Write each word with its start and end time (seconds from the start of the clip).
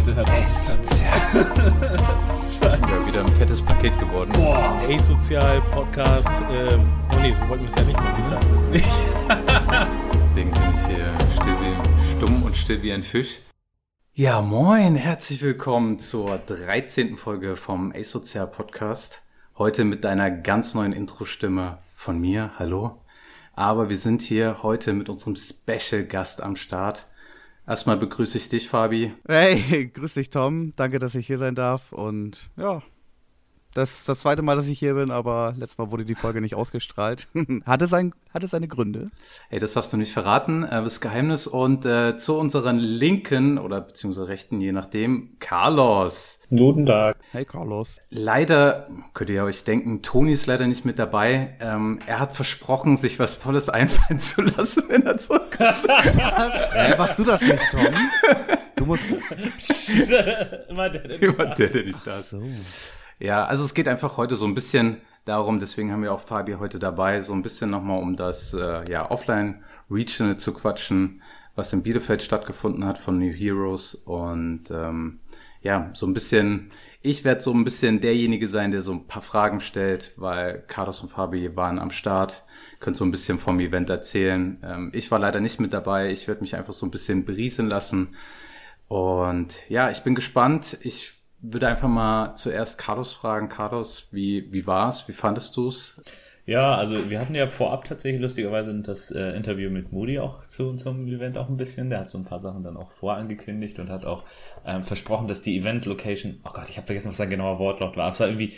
bitte 0.00 0.14
hört 0.14 0.30
Ey, 0.30 0.48
sozial. 0.48 1.20
ja, 2.62 3.06
wieder 3.06 3.20
ein 3.20 3.32
fettes 3.32 3.60
Paket 3.60 3.98
geworden. 3.98 4.32
Boah. 4.32 4.80
Ey, 4.88 4.98
sozial 4.98 5.60
Podcast. 5.72 6.42
Ähm, 6.50 6.90
oh 7.14 7.20
nee, 7.20 7.34
so 7.34 7.46
wollten 7.50 7.64
wir 7.64 7.68
es 7.68 7.74
ja 7.74 7.82
nicht 7.82 8.00
machen. 8.00 8.18
Ich 8.18 8.26
sag 8.26 8.40
das 8.40 8.66
nicht. 8.68 8.86
Deswegen 10.30 10.50
bin 10.52 10.62
ich 10.74 10.86
hier 10.86 11.14
still 11.34 11.54
wie, 11.60 12.16
stumm 12.16 12.42
und 12.44 12.56
still 12.56 12.82
wie 12.82 12.92
ein 12.92 13.02
Fisch. 13.02 13.40
Ja, 14.14 14.40
moin, 14.40 14.96
herzlich 14.96 15.42
willkommen 15.42 15.98
zur 15.98 16.38
13. 16.38 17.18
Folge 17.18 17.56
vom 17.56 17.92
Asozial 17.94 18.46
Podcast. 18.46 19.20
Heute 19.58 19.84
mit 19.84 20.06
einer 20.06 20.30
ganz 20.30 20.72
neuen 20.72 20.94
Intro-Stimme 20.94 21.76
von 21.94 22.18
mir. 22.18 22.52
Hallo. 22.58 22.92
Aber 23.52 23.90
wir 23.90 23.98
sind 23.98 24.22
hier 24.22 24.62
heute 24.62 24.94
mit 24.94 25.10
unserem 25.10 25.36
Special 25.36 26.04
Gast 26.04 26.42
am 26.42 26.56
Start. 26.56 27.06
Erstmal 27.70 27.96
begrüße 27.96 28.36
ich 28.36 28.48
dich, 28.48 28.68
Fabi. 28.68 29.12
Hey, 29.28 29.86
grüß 29.94 30.14
dich, 30.14 30.28
Tom. 30.28 30.72
Danke, 30.74 30.98
dass 30.98 31.14
ich 31.14 31.28
hier 31.28 31.38
sein 31.38 31.54
darf. 31.54 31.92
Und 31.92 32.50
ja, 32.56 32.82
das 33.74 34.00
ist 34.00 34.08
das 34.08 34.20
zweite 34.20 34.42
Mal, 34.42 34.56
dass 34.56 34.66
ich 34.66 34.78
hier 34.78 34.94
bin, 34.94 35.10
aber 35.10 35.54
letztes 35.56 35.78
Mal 35.78 35.90
wurde 35.90 36.04
die 36.04 36.14
Folge 36.14 36.40
nicht 36.40 36.54
ausgestrahlt. 36.54 37.28
hatte, 37.66 37.86
sein, 37.86 38.12
hatte 38.34 38.48
seine 38.48 38.66
Gründe. 38.66 39.10
Ey, 39.48 39.60
das 39.60 39.76
hast 39.76 39.92
du 39.92 39.96
nicht 39.96 40.12
verraten, 40.12 40.64
äh, 40.64 40.82
das 40.82 41.00
Geheimnis. 41.00 41.46
Und 41.46 41.86
äh, 41.86 42.16
zu 42.16 42.36
unseren 42.36 42.78
linken 42.78 43.58
oder 43.58 43.80
beziehungsweise 43.80 44.28
rechten, 44.28 44.60
je 44.60 44.72
nachdem, 44.72 45.36
Carlos. 45.38 46.40
Guten 46.50 46.86
Tag. 46.86 47.16
Hey, 47.30 47.44
Carlos. 47.44 48.00
Leider, 48.10 48.88
könnt 49.14 49.30
ihr 49.30 49.44
euch 49.44 49.62
denken, 49.62 50.02
Toni 50.02 50.32
ist 50.32 50.46
leider 50.46 50.66
nicht 50.66 50.84
mit 50.84 50.98
dabei. 50.98 51.56
Ähm, 51.60 52.00
er 52.06 52.18
hat 52.18 52.32
versprochen, 52.32 52.96
sich 52.96 53.20
was 53.20 53.38
Tolles 53.38 53.68
einfallen 53.68 54.18
zu 54.18 54.42
lassen, 54.42 54.82
wenn 54.88 55.06
er 55.06 55.18
zurückkommt. 55.18 55.76
was? 55.86 56.50
Äh, 56.50 56.98
warst 56.98 57.18
du 57.20 57.24
das 57.24 57.40
nicht, 57.40 57.62
Tom? 57.70 57.86
Du 58.74 58.86
musst... 58.86 59.04
Immer 60.68 60.88
der, 60.90 61.02
der, 61.02 61.22
Immer 61.22 61.46
der, 61.54 61.68
der 61.68 61.84
nicht 61.84 62.04
da 62.04 62.18
ist. 62.18 62.30
So. 62.30 62.42
Ja, 63.20 63.44
also 63.44 63.64
es 63.64 63.74
geht 63.74 63.86
einfach 63.86 64.16
heute 64.16 64.34
so 64.34 64.46
ein 64.46 64.54
bisschen 64.54 64.96
darum, 65.26 65.60
deswegen 65.60 65.92
haben 65.92 66.02
wir 66.02 66.12
auch 66.12 66.20
Fabi 66.20 66.54
heute 66.54 66.78
dabei, 66.78 67.20
so 67.20 67.34
ein 67.34 67.42
bisschen 67.42 67.68
nochmal 67.70 68.00
um 68.00 68.16
das 68.16 68.54
äh, 68.54 68.82
ja, 68.90 69.10
Offline-Regional 69.10 70.38
zu 70.38 70.54
quatschen, 70.54 71.22
was 71.54 71.72
in 71.74 71.82
Bielefeld 71.82 72.22
stattgefunden 72.22 72.86
hat 72.86 72.96
von 72.96 73.18
New 73.18 73.30
Heroes 73.30 73.94
und 73.94 74.70
ähm, 74.70 75.20
ja, 75.60 75.90
so 75.92 76.06
ein 76.06 76.14
bisschen, 76.14 76.70
ich 77.02 77.22
werde 77.22 77.42
so 77.42 77.52
ein 77.52 77.62
bisschen 77.64 78.00
derjenige 78.00 78.48
sein, 78.48 78.70
der 78.70 78.80
so 78.80 78.92
ein 78.92 79.06
paar 79.06 79.20
Fragen 79.20 79.60
stellt, 79.60 80.14
weil 80.16 80.64
Carlos 80.66 81.02
und 81.02 81.10
Fabi 81.10 81.54
waren 81.54 81.78
am 81.78 81.90
Start, 81.90 82.46
könnt 82.80 82.96
so 82.96 83.04
ein 83.04 83.10
bisschen 83.10 83.38
vom 83.38 83.60
Event 83.60 83.90
erzählen. 83.90 84.58
Ähm, 84.64 84.90
ich 84.94 85.10
war 85.10 85.18
leider 85.18 85.40
nicht 85.40 85.60
mit 85.60 85.74
dabei, 85.74 86.10
ich 86.10 86.26
werde 86.26 86.40
mich 86.40 86.56
einfach 86.56 86.72
so 86.72 86.86
ein 86.86 86.90
bisschen 86.90 87.26
berieseln 87.26 87.68
lassen 87.68 88.16
und 88.88 89.60
ja, 89.68 89.90
ich 89.90 90.00
bin 90.00 90.14
gespannt. 90.14 90.78
Ich 90.82 91.19
würde 91.42 91.68
einfach 91.68 91.88
mal 91.88 92.34
zuerst 92.34 92.78
Carlos 92.78 93.12
fragen. 93.12 93.48
Carlos, 93.48 94.08
wie, 94.10 94.52
wie 94.52 94.66
war's? 94.66 95.08
Wie 95.08 95.12
fandest 95.12 95.56
du's? 95.56 96.02
Ja, 96.46 96.74
also 96.74 97.10
wir 97.10 97.20
hatten 97.20 97.36
ja 97.36 97.46
vorab 97.46 97.84
tatsächlich 97.84 98.20
lustigerweise 98.20 98.74
das 98.80 99.12
äh, 99.12 99.36
Interview 99.36 99.70
mit 99.70 99.92
Moody 99.92 100.18
auch 100.18 100.44
zu 100.46 100.68
unserem 100.68 101.06
Event 101.06 101.38
auch 101.38 101.48
ein 101.48 101.56
bisschen. 101.56 101.90
Der 101.90 102.00
hat 102.00 102.10
so 102.10 102.18
ein 102.18 102.24
paar 102.24 102.40
Sachen 102.40 102.64
dann 102.64 102.76
auch 102.76 102.90
vorangekündigt 102.90 103.78
und 103.78 103.88
hat 103.88 104.04
auch 104.04 104.24
ähm, 104.66 104.82
versprochen, 104.82 105.28
dass 105.28 105.42
die 105.42 105.58
Event-Location, 105.58 106.40
oh 106.44 106.50
Gott, 106.52 106.68
ich 106.68 106.76
habe 106.76 106.86
vergessen, 106.86 107.10
was 107.10 107.18
sein 107.18 107.30
genauer 107.30 107.58
Wortlaut 107.60 107.96
war, 107.96 108.10
es 108.10 108.18
war 108.18 108.26
irgendwie 108.26 108.52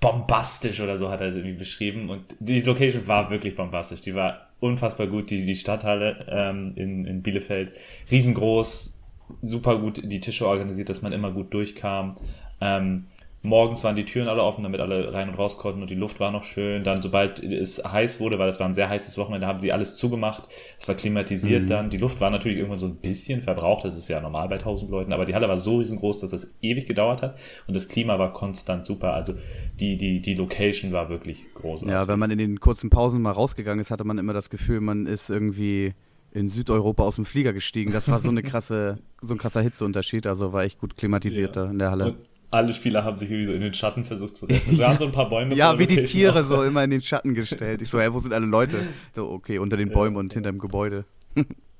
bombastisch 0.00 0.80
oder 0.80 0.96
so 0.96 1.08
hat 1.08 1.20
er 1.20 1.28
es 1.28 1.36
irgendwie 1.36 1.56
beschrieben 1.56 2.10
und 2.10 2.24
die 2.40 2.62
Location 2.62 3.06
war 3.06 3.30
wirklich 3.30 3.54
bombastisch. 3.54 4.00
Die 4.00 4.14
war 4.14 4.48
unfassbar 4.58 5.06
gut, 5.06 5.30
die, 5.30 5.44
die 5.44 5.54
Stadthalle 5.54 6.26
ähm, 6.28 6.72
in, 6.74 7.04
in 7.04 7.22
Bielefeld, 7.22 7.70
riesengroß, 8.10 8.95
super 9.40 9.78
gut 9.78 10.02
die 10.04 10.20
Tische 10.20 10.46
organisiert, 10.46 10.88
dass 10.88 11.02
man 11.02 11.12
immer 11.12 11.30
gut 11.30 11.52
durchkam. 11.52 12.16
Ähm, 12.60 13.06
morgens 13.46 13.84
waren 13.84 13.96
die 13.96 14.04
Türen 14.04 14.28
alle 14.28 14.42
offen, 14.42 14.62
damit 14.64 14.80
alle 14.80 15.12
rein 15.12 15.28
und 15.28 15.38
raus 15.38 15.56
konnten 15.56 15.80
und 15.80 15.90
die 15.90 15.94
Luft 15.94 16.20
war 16.20 16.30
noch 16.30 16.44
schön. 16.44 16.84
Dann, 16.84 17.00
sobald 17.00 17.42
es 17.42 17.82
heiß 17.84 18.20
wurde, 18.20 18.38
weil 18.38 18.48
es 18.48 18.60
war 18.60 18.66
ein 18.66 18.74
sehr 18.74 18.88
heißes 18.88 19.16
Wochenende, 19.18 19.46
haben 19.46 19.60
sie 19.60 19.72
alles 19.72 19.96
zugemacht. 19.96 20.44
Es 20.78 20.88
war 20.88 20.94
klimatisiert 20.94 21.62
mhm. 21.62 21.66
dann. 21.66 21.90
Die 21.90 21.98
Luft 21.98 22.20
war 22.20 22.30
natürlich 22.30 22.58
irgendwann 22.58 22.78
so 22.78 22.86
ein 22.86 22.96
bisschen 22.96 23.42
verbraucht. 23.42 23.84
Das 23.84 23.96
ist 23.96 24.08
ja 24.08 24.20
normal 24.20 24.48
bei 24.48 24.58
tausend 24.58 24.90
Leuten. 24.90 25.12
Aber 25.12 25.24
die 25.24 25.34
Halle 25.34 25.48
war 25.48 25.58
so 25.58 25.78
riesengroß, 25.78 26.20
dass 26.20 26.32
das 26.32 26.54
ewig 26.60 26.86
gedauert 26.86 27.22
hat. 27.22 27.38
Und 27.66 27.74
das 27.74 27.88
Klima 27.88 28.18
war 28.18 28.32
konstant 28.32 28.84
super. 28.84 29.14
Also 29.14 29.34
die, 29.80 29.96
die, 29.96 30.20
die 30.20 30.34
Location 30.34 30.92
war 30.92 31.08
wirklich 31.08 31.46
groß. 31.54 31.82
Ja, 31.82 32.08
wenn 32.08 32.18
man 32.18 32.30
in 32.30 32.38
den 32.38 32.60
kurzen 32.60 32.90
Pausen 32.90 33.22
mal 33.22 33.32
rausgegangen 33.32 33.80
ist, 33.80 33.90
hatte 33.90 34.04
man 34.04 34.18
immer 34.18 34.32
das 34.32 34.50
Gefühl, 34.50 34.80
man 34.80 35.06
ist 35.06 35.30
irgendwie 35.30 35.94
in 36.32 36.48
Südeuropa 36.48 37.02
aus 37.02 37.16
dem 37.16 37.24
Flieger 37.24 37.52
gestiegen. 37.52 37.92
Das 37.92 38.10
war 38.10 38.18
so 38.18 38.28
eine 38.28 38.42
krasse, 38.42 38.98
so 39.22 39.34
ein 39.34 39.38
krasser 39.38 39.62
Hitzeunterschied. 39.62 40.26
Also 40.26 40.52
war 40.52 40.64
echt 40.64 40.78
gut 40.78 40.96
klimatisiert 40.96 41.56
ja. 41.56 41.66
in 41.66 41.78
der 41.78 41.90
Halle. 41.90 42.04
Und 42.06 42.16
alle 42.50 42.72
Spieler 42.72 43.04
haben 43.04 43.16
sich 43.16 43.30
irgendwie 43.30 43.46
so 43.46 43.52
in 43.52 43.60
den 43.60 43.74
Schatten 43.74 44.04
versucht 44.04 44.36
zu 44.36 44.46
retten. 44.46 44.72
Es 44.72 44.78
waren 44.78 44.98
so 44.98 45.06
ein 45.06 45.12
paar 45.12 45.28
Bäume. 45.28 45.54
ja, 45.54 45.78
wie 45.78 45.86
die 45.86 46.04
Tiere 46.04 46.44
auch. 46.44 46.48
so 46.48 46.62
immer 46.62 46.84
in 46.84 46.90
den 46.90 47.02
Schatten 47.02 47.34
gestellt. 47.34 47.82
Ich 47.82 47.90
so, 47.90 47.98
ja, 47.98 48.12
wo 48.12 48.18
sind 48.18 48.32
alle 48.32 48.46
Leute? 48.46 48.76
So, 49.14 49.30
okay, 49.30 49.58
unter 49.58 49.76
den 49.76 49.90
Bäumen 49.90 50.16
ja. 50.16 50.20
und 50.20 50.32
hinter 50.32 50.52
dem 50.52 50.58
Gebäude. 50.58 51.04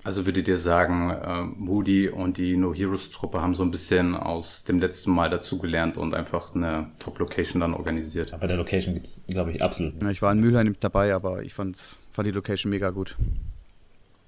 Also 0.04 0.26
würdet 0.26 0.46
ihr 0.46 0.58
sagen, 0.58 1.10
äh, 1.10 1.42
Moody 1.42 2.08
und 2.08 2.36
die 2.36 2.56
No 2.56 2.72
Heroes 2.74 3.10
Truppe 3.10 3.40
haben 3.40 3.54
so 3.54 3.62
ein 3.62 3.70
bisschen 3.70 4.14
aus 4.14 4.64
dem 4.64 4.78
letzten 4.78 5.10
Mal 5.10 5.30
dazugelernt 5.30 5.96
und 5.96 6.14
einfach 6.14 6.54
eine 6.54 6.90
Top-Location 6.98 7.60
dann 7.60 7.74
organisiert. 7.74 8.32
Aber 8.32 8.46
der 8.46 8.56
Location 8.56 8.94
gibt 8.94 9.06
es, 9.06 9.20
glaube 9.26 9.52
ich, 9.52 9.62
absolut. 9.62 10.00
Ja, 10.00 10.10
ich 10.10 10.22
war 10.22 10.32
in 10.32 10.40
Mülheim 10.40 10.76
dabei, 10.78 11.14
aber 11.14 11.42
ich 11.42 11.54
fand's, 11.54 12.02
fand 12.12 12.28
die 12.28 12.32
Location 12.32 12.70
mega 12.70 12.90
gut. 12.90 13.16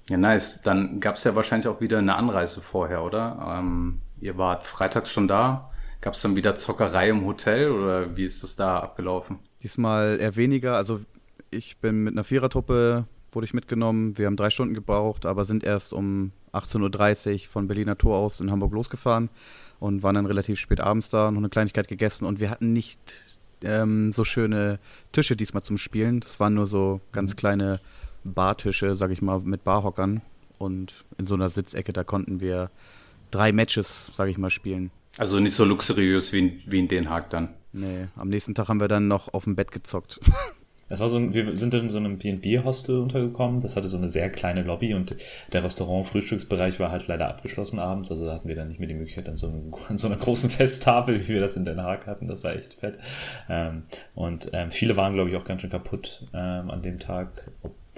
Ja, 0.08 0.16
nice. 0.16 0.62
Dann 0.62 1.00
gab 1.00 1.16
es 1.16 1.24
ja 1.24 1.34
wahrscheinlich 1.34 1.68
auch 1.68 1.80
wieder 1.80 1.98
eine 1.98 2.16
Anreise 2.16 2.60
vorher, 2.60 3.04
oder? 3.04 3.58
Ähm, 3.58 4.00
ihr 4.20 4.38
wart 4.38 4.66
freitags 4.66 5.10
schon 5.10 5.28
da. 5.28 5.70
Gab 6.00 6.14
es 6.14 6.22
dann 6.22 6.36
wieder 6.36 6.54
Zockerei 6.54 7.10
im 7.10 7.24
Hotel 7.24 7.70
oder 7.70 8.16
wie 8.16 8.24
ist 8.24 8.42
das 8.42 8.56
da 8.56 8.78
abgelaufen? 8.78 9.40
Diesmal 9.62 10.18
eher 10.20 10.36
weniger. 10.36 10.76
Also 10.76 11.00
ich 11.50 11.78
bin 11.78 12.04
mit 12.04 12.14
einer 12.14 12.24
Vierertruppe, 12.24 13.06
wurde 13.32 13.44
ich 13.44 13.54
mitgenommen. 13.54 14.16
Wir 14.16 14.26
haben 14.26 14.36
drei 14.36 14.50
Stunden 14.50 14.74
gebraucht, 14.74 15.26
aber 15.26 15.44
sind 15.44 15.64
erst 15.64 15.92
um 15.92 16.32
18.30 16.52 17.32
Uhr 17.32 17.38
von 17.48 17.66
Berliner 17.66 17.98
Tor 17.98 18.18
aus 18.18 18.40
in 18.40 18.50
Hamburg 18.50 18.72
losgefahren 18.72 19.28
und 19.80 20.02
waren 20.02 20.14
dann 20.14 20.26
relativ 20.26 20.58
spät 20.58 20.80
abends 20.80 21.08
da, 21.08 21.30
noch 21.30 21.38
eine 21.38 21.48
Kleinigkeit 21.48 21.88
gegessen 21.88 22.24
und 22.24 22.40
wir 22.40 22.50
hatten 22.50 22.72
nicht 22.72 23.38
ähm, 23.62 24.12
so 24.12 24.24
schöne 24.24 24.78
Tische 25.12 25.36
diesmal 25.36 25.62
zum 25.62 25.78
Spielen. 25.78 26.20
Das 26.20 26.40
waren 26.40 26.54
nur 26.54 26.66
so 26.66 27.00
ganz 27.12 27.32
mhm. 27.32 27.36
kleine 27.36 27.80
Bartische, 28.28 28.94
sag 28.96 29.10
ich 29.10 29.22
mal, 29.22 29.40
mit 29.40 29.64
Barhockern. 29.64 30.22
Und 30.58 31.04
in 31.18 31.26
so 31.26 31.34
einer 31.34 31.50
Sitzecke, 31.50 31.92
da 31.92 32.04
konnten 32.04 32.40
wir 32.40 32.70
drei 33.30 33.52
Matches, 33.52 34.10
sag 34.14 34.28
ich 34.28 34.38
mal, 34.38 34.50
spielen. 34.50 34.90
Also 35.16 35.40
nicht 35.40 35.54
so 35.54 35.64
luxuriös 35.64 36.32
wie 36.32 36.38
in, 36.38 36.60
wie 36.66 36.78
in 36.78 36.88
Den 36.88 37.10
Haag 37.10 37.30
dann. 37.30 37.50
Nee, 37.72 38.08
am 38.16 38.28
nächsten 38.28 38.54
Tag 38.54 38.68
haben 38.68 38.80
wir 38.80 38.88
dann 38.88 39.08
noch 39.08 39.32
auf 39.32 39.44
dem 39.44 39.56
Bett 39.56 39.70
gezockt. 39.70 40.20
Das 40.88 41.00
war 41.00 41.08
so 41.08 41.18
ein, 41.18 41.34
wir 41.34 41.54
sind 41.56 41.74
in 41.74 41.90
so 41.90 41.98
einem 41.98 42.16
B&B-Hostel 42.16 42.98
untergekommen. 42.98 43.60
Das 43.60 43.76
hatte 43.76 43.88
so 43.88 43.98
eine 43.98 44.08
sehr 44.08 44.30
kleine 44.30 44.62
Lobby 44.62 44.94
und 44.94 45.14
der 45.52 45.62
Restaurant-Frühstücksbereich 45.62 46.80
war 46.80 46.90
halt 46.90 47.06
leider 47.08 47.28
abgeschlossen 47.28 47.78
abends. 47.78 48.10
Also 48.10 48.24
da 48.24 48.34
hatten 48.34 48.48
wir 48.48 48.56
dann 48.56 48.68
nicht 48.68 48.80
mehr 48.80 48.88
die 48.88 48.94
Möglichkeit 48.94 49.28
an 49.28 49.36
so, 49.36 49.48
einem, 49.48 49.74
an 49.88 49.98
so 49.98 50.08
einer 50.08 50.16
großen 50.16 50.48
Festtafel, 50.48 51.20
wie 51.20 51.34
wir 51.34 51.40
das 51.40 51.56
in 51.56 51.66
Den 51.66 51.82
Haag 51.82 52.06
hatten. 52.06 52.26
Das 52.26 52.42
war 52.42 52.56
echt 52.56 52.72
fett. 52.72 52.98
Ähm, 53.50 53.82
und 54.14 54.50
ähm, 54.54 54.70
viele 54.70 54.96
waren, 54.96 55.12
glaube 55.12 55.28
ich, 55.28 55.36
auch 55.36 55.44
ganz 55.44 55.60
schön 55.60 55.70
kaputt 55.70 56.24
ähm, 56.32 56.70
an 56.70 56.80
dem 56.80 56.98
Tag, 56.98 57.50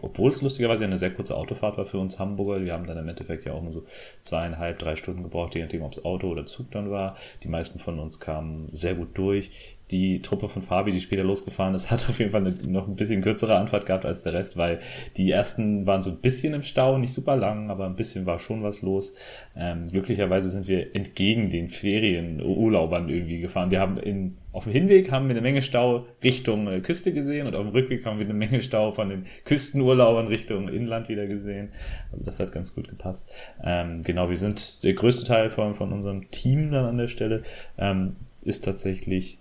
obwohl 0.03 0.31
es 0.31 0.43
lustigerweise 0.43 0.85
eine 0.85 0.99
sehr 0.99 1.13
kurze 1.13 1.37
Autofahrt 1.37 1.79
war 1.79 1.87
für 1.87 1.99
uns 1.99 2.19
Hamburger. 2.19 2.65
Wir 2.65 2.73
haben 2.73 2.87
dann 2.87 2.99
im 2.99 3.09
Endeffekt 3.09 3.45
ja 3.45 3.53
auch 3.53 3.63
nur 3.63 3.73
so 3.73 3.85
zweieinhalb, 4.23 4.79
drei 4.79 4.97
Stunden 4.97 5.23
gebraucht, 5.23 5.55
je 5.55 5.63
nachdem, 5.63 5.83
ob 5.83 5.93
es 5.93 6.05
Auto 6.05 6.29
oder 6.29 6.47
Zug 6.47 6.71
dann 6.71 6.91
war. 6.91 7.17
Die 7.43 7.49
meisten 7.49 7.79
von 7.79 7.99
uns 7.99 8.21
kamen 8.21 8.69
sehr 8.73 8.95
gut 8.95 9.17
durch 9.19 9.51
die 9.91 10.23
Truppe 10.23 10.49
von 10.49 10.63
Fabi, 10.63 10.93
die 10.93 11.01
später 11.01 11.25
losgefahren 11.25 11.75
ist, 11.75 11.91
hat 11.91 12.09
auf 12.09 12.19
jeden 12.19 12.31
Fall 12.31 12.47
eine, 12.47 12.55
noch 12.67 12.89
ein 12.89 12.97
bisschen 12.97 13.23
kürzere 13.23 13.57
Anfahrt 13.57 13.87
gehabt 13.87 14.05
als 14.05 14.23
der 14.23 14.33
Rest, 14.33 14.57
weil 14.57 14.81
die 15.17 15.31
ersten 15.31 15.87
waren 15.87 16.03
so 16.03 16.11
ein 16.11 16.17
bisschen 16.17 16.55
im 16.55 16.63
Stau, 16.63 16.99
nicht 16.99 17.13
super 17.13 17.37
lang, 17.37 17.71
aber 17.71 17.87
ein 17.87 17.97
bisschen 17.97 18.27
war 18.27 18.39
schon 18.39 18.63
was 18.63 18.83
los. 18.83 19.15
Ähm, 19.57 19.89
glücklicherweise 19.89 20.51
sind 20.51 20.69
wir 20.69 20.95
entgegen 20.95 21.51
den 21.51 21.69
Ferienurlaubern 21.69 23.09
irgendwie 23.09 23.41
gefahren. 23.41 23.71
Wir 23.71 23.81
haben 23.81 23.99
in, 23.99 24.37
auf 24.53 24.65
dem 24.65 24.73
Hinweg 24.73 25.13
haben 25.13 25.27
wir 25.27 25.31
eine 25.31 25.41
Menge 25.41 25.63
Stau 25.63 26.07
Richtung 26.23 26.67
äh, 26.67 26.81
Küste 26.81 27.13
gesehen 27.13 27.47
und 27.47 27.55
auf 27.55 27.63
dem 27.65 27.71
Rückweg 27.71 28.05
haben 28.05 28.19
wir 28.19 28.25
eine 28.25 28.35
Menge 28.35 28.61
Stau 28.61 28.91
von 28.93 29.09
den 29.09 29.25
Küstenurlaubern 29.45 30.27
Richtung 30.27 30.69
Inland 30.69 31.09
wieder 31.09 31.27
gesehen. 31.27 31.69
Also 32.11 32.25
das 32.25 32.41
hat 32.41 32.53
ganz 32.53 32.75
gut 32.75 32.89
gepasst. 32.89 33.31
Ähm, 33.63 34.03
genau, 34.03 34.29
wir 34.29 34.37
sind 34.37 34.83
der 34.83 34.95
größte 34.95 35.25
Teil 35.25 35.51
von, 35.51 35.75
von 35.75 35.93
unserem 35.93 36.31
Team 36.31 36.73
dann 36.73 36.85
an 36.85 36.99
der 36.99 37.09
Stelle 37.09 37.43
ähm, 37.79 38.17
ist 38.43 38.65
tatsächlich 38.65 39.39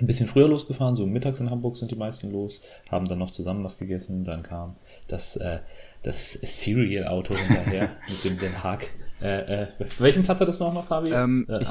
ein 0.00 0.06
bisschen 0.06 0.26
früher 0.26 0.48
losgefahren, 0.48 0.96
so 0.96 1.06
mittags 1.06 1.40
in 1.40 1.50
Hamburg 1.50 1.76
sind 1.76 1.90
die 1.90 1.96
meisten 1.96 2.32
los, 2.32 2.62
haben 2.90 3.04
dann 3.04 3.18
noch 3.18 3.30
zusammen 3.30 3.62
was 3.64 3.78
gegessen, 3.78 4.24
dann 4.24 4.42
kam 4.42 4.76
das, 5.08 5.36
äh, 5.36 5.58
das 6.02 6.32
Serial-Auto 6.32 7.34
hinterher 7.34 7.90
mit 8.08 8.24
dem 8.24 8.38
Den 8.38 8.62
Haag. 8.62 8.88
Äh, 9.20 9.64
äh, 9.64 9.66
welchen 9.98 10.22
Platz 10.22 10.40
hat 10.40 10.48
das 10.48 10.58
noch, 10.58 10.86
Fabi? 10.86 11.10
Ähm, 11.12 11.46
äh, 11.50 11.58
ich 11.60 11.68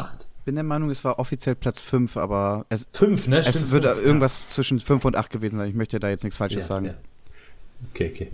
bin 0.49 0.55
der 0.55 0.63
Meinung, 0.63 0.89
es 0.89 1.05
war 1.05 1.19
offiziell 1.19 1.53
Platz 1.53 1.79
5, 1.79 2.17
aber 2.17 2.65
es, 2.69 2.87
fünf, 2.91 3.27
ne? 3.27 3.37
es 3.37 3.49
Stimmt, 3.49 3.69
wird 3.71 3.85
fünf, 3.85 4.03
irgendwas 4.03 4.45
ja. 4.45 4.49
zwischen 4.49 4.79
5 4.79 5.05
und 5.05 5.15
8 5.15 5.29
gewesen 5.29 5.59
sein. 5.59 5.69
Ich 5.69 5.75
möchte 5.75 5.99
da 5.99 6.09
jetzt 6.09 6.23
nichts 6.23 6.37
Falsches 6.37 6.63
ja, 6.63 6.67
sagen. 6.67 6.85
Ja. 6.87 6.93
Okay, 7.93 8.11
okay. 8.11 8.31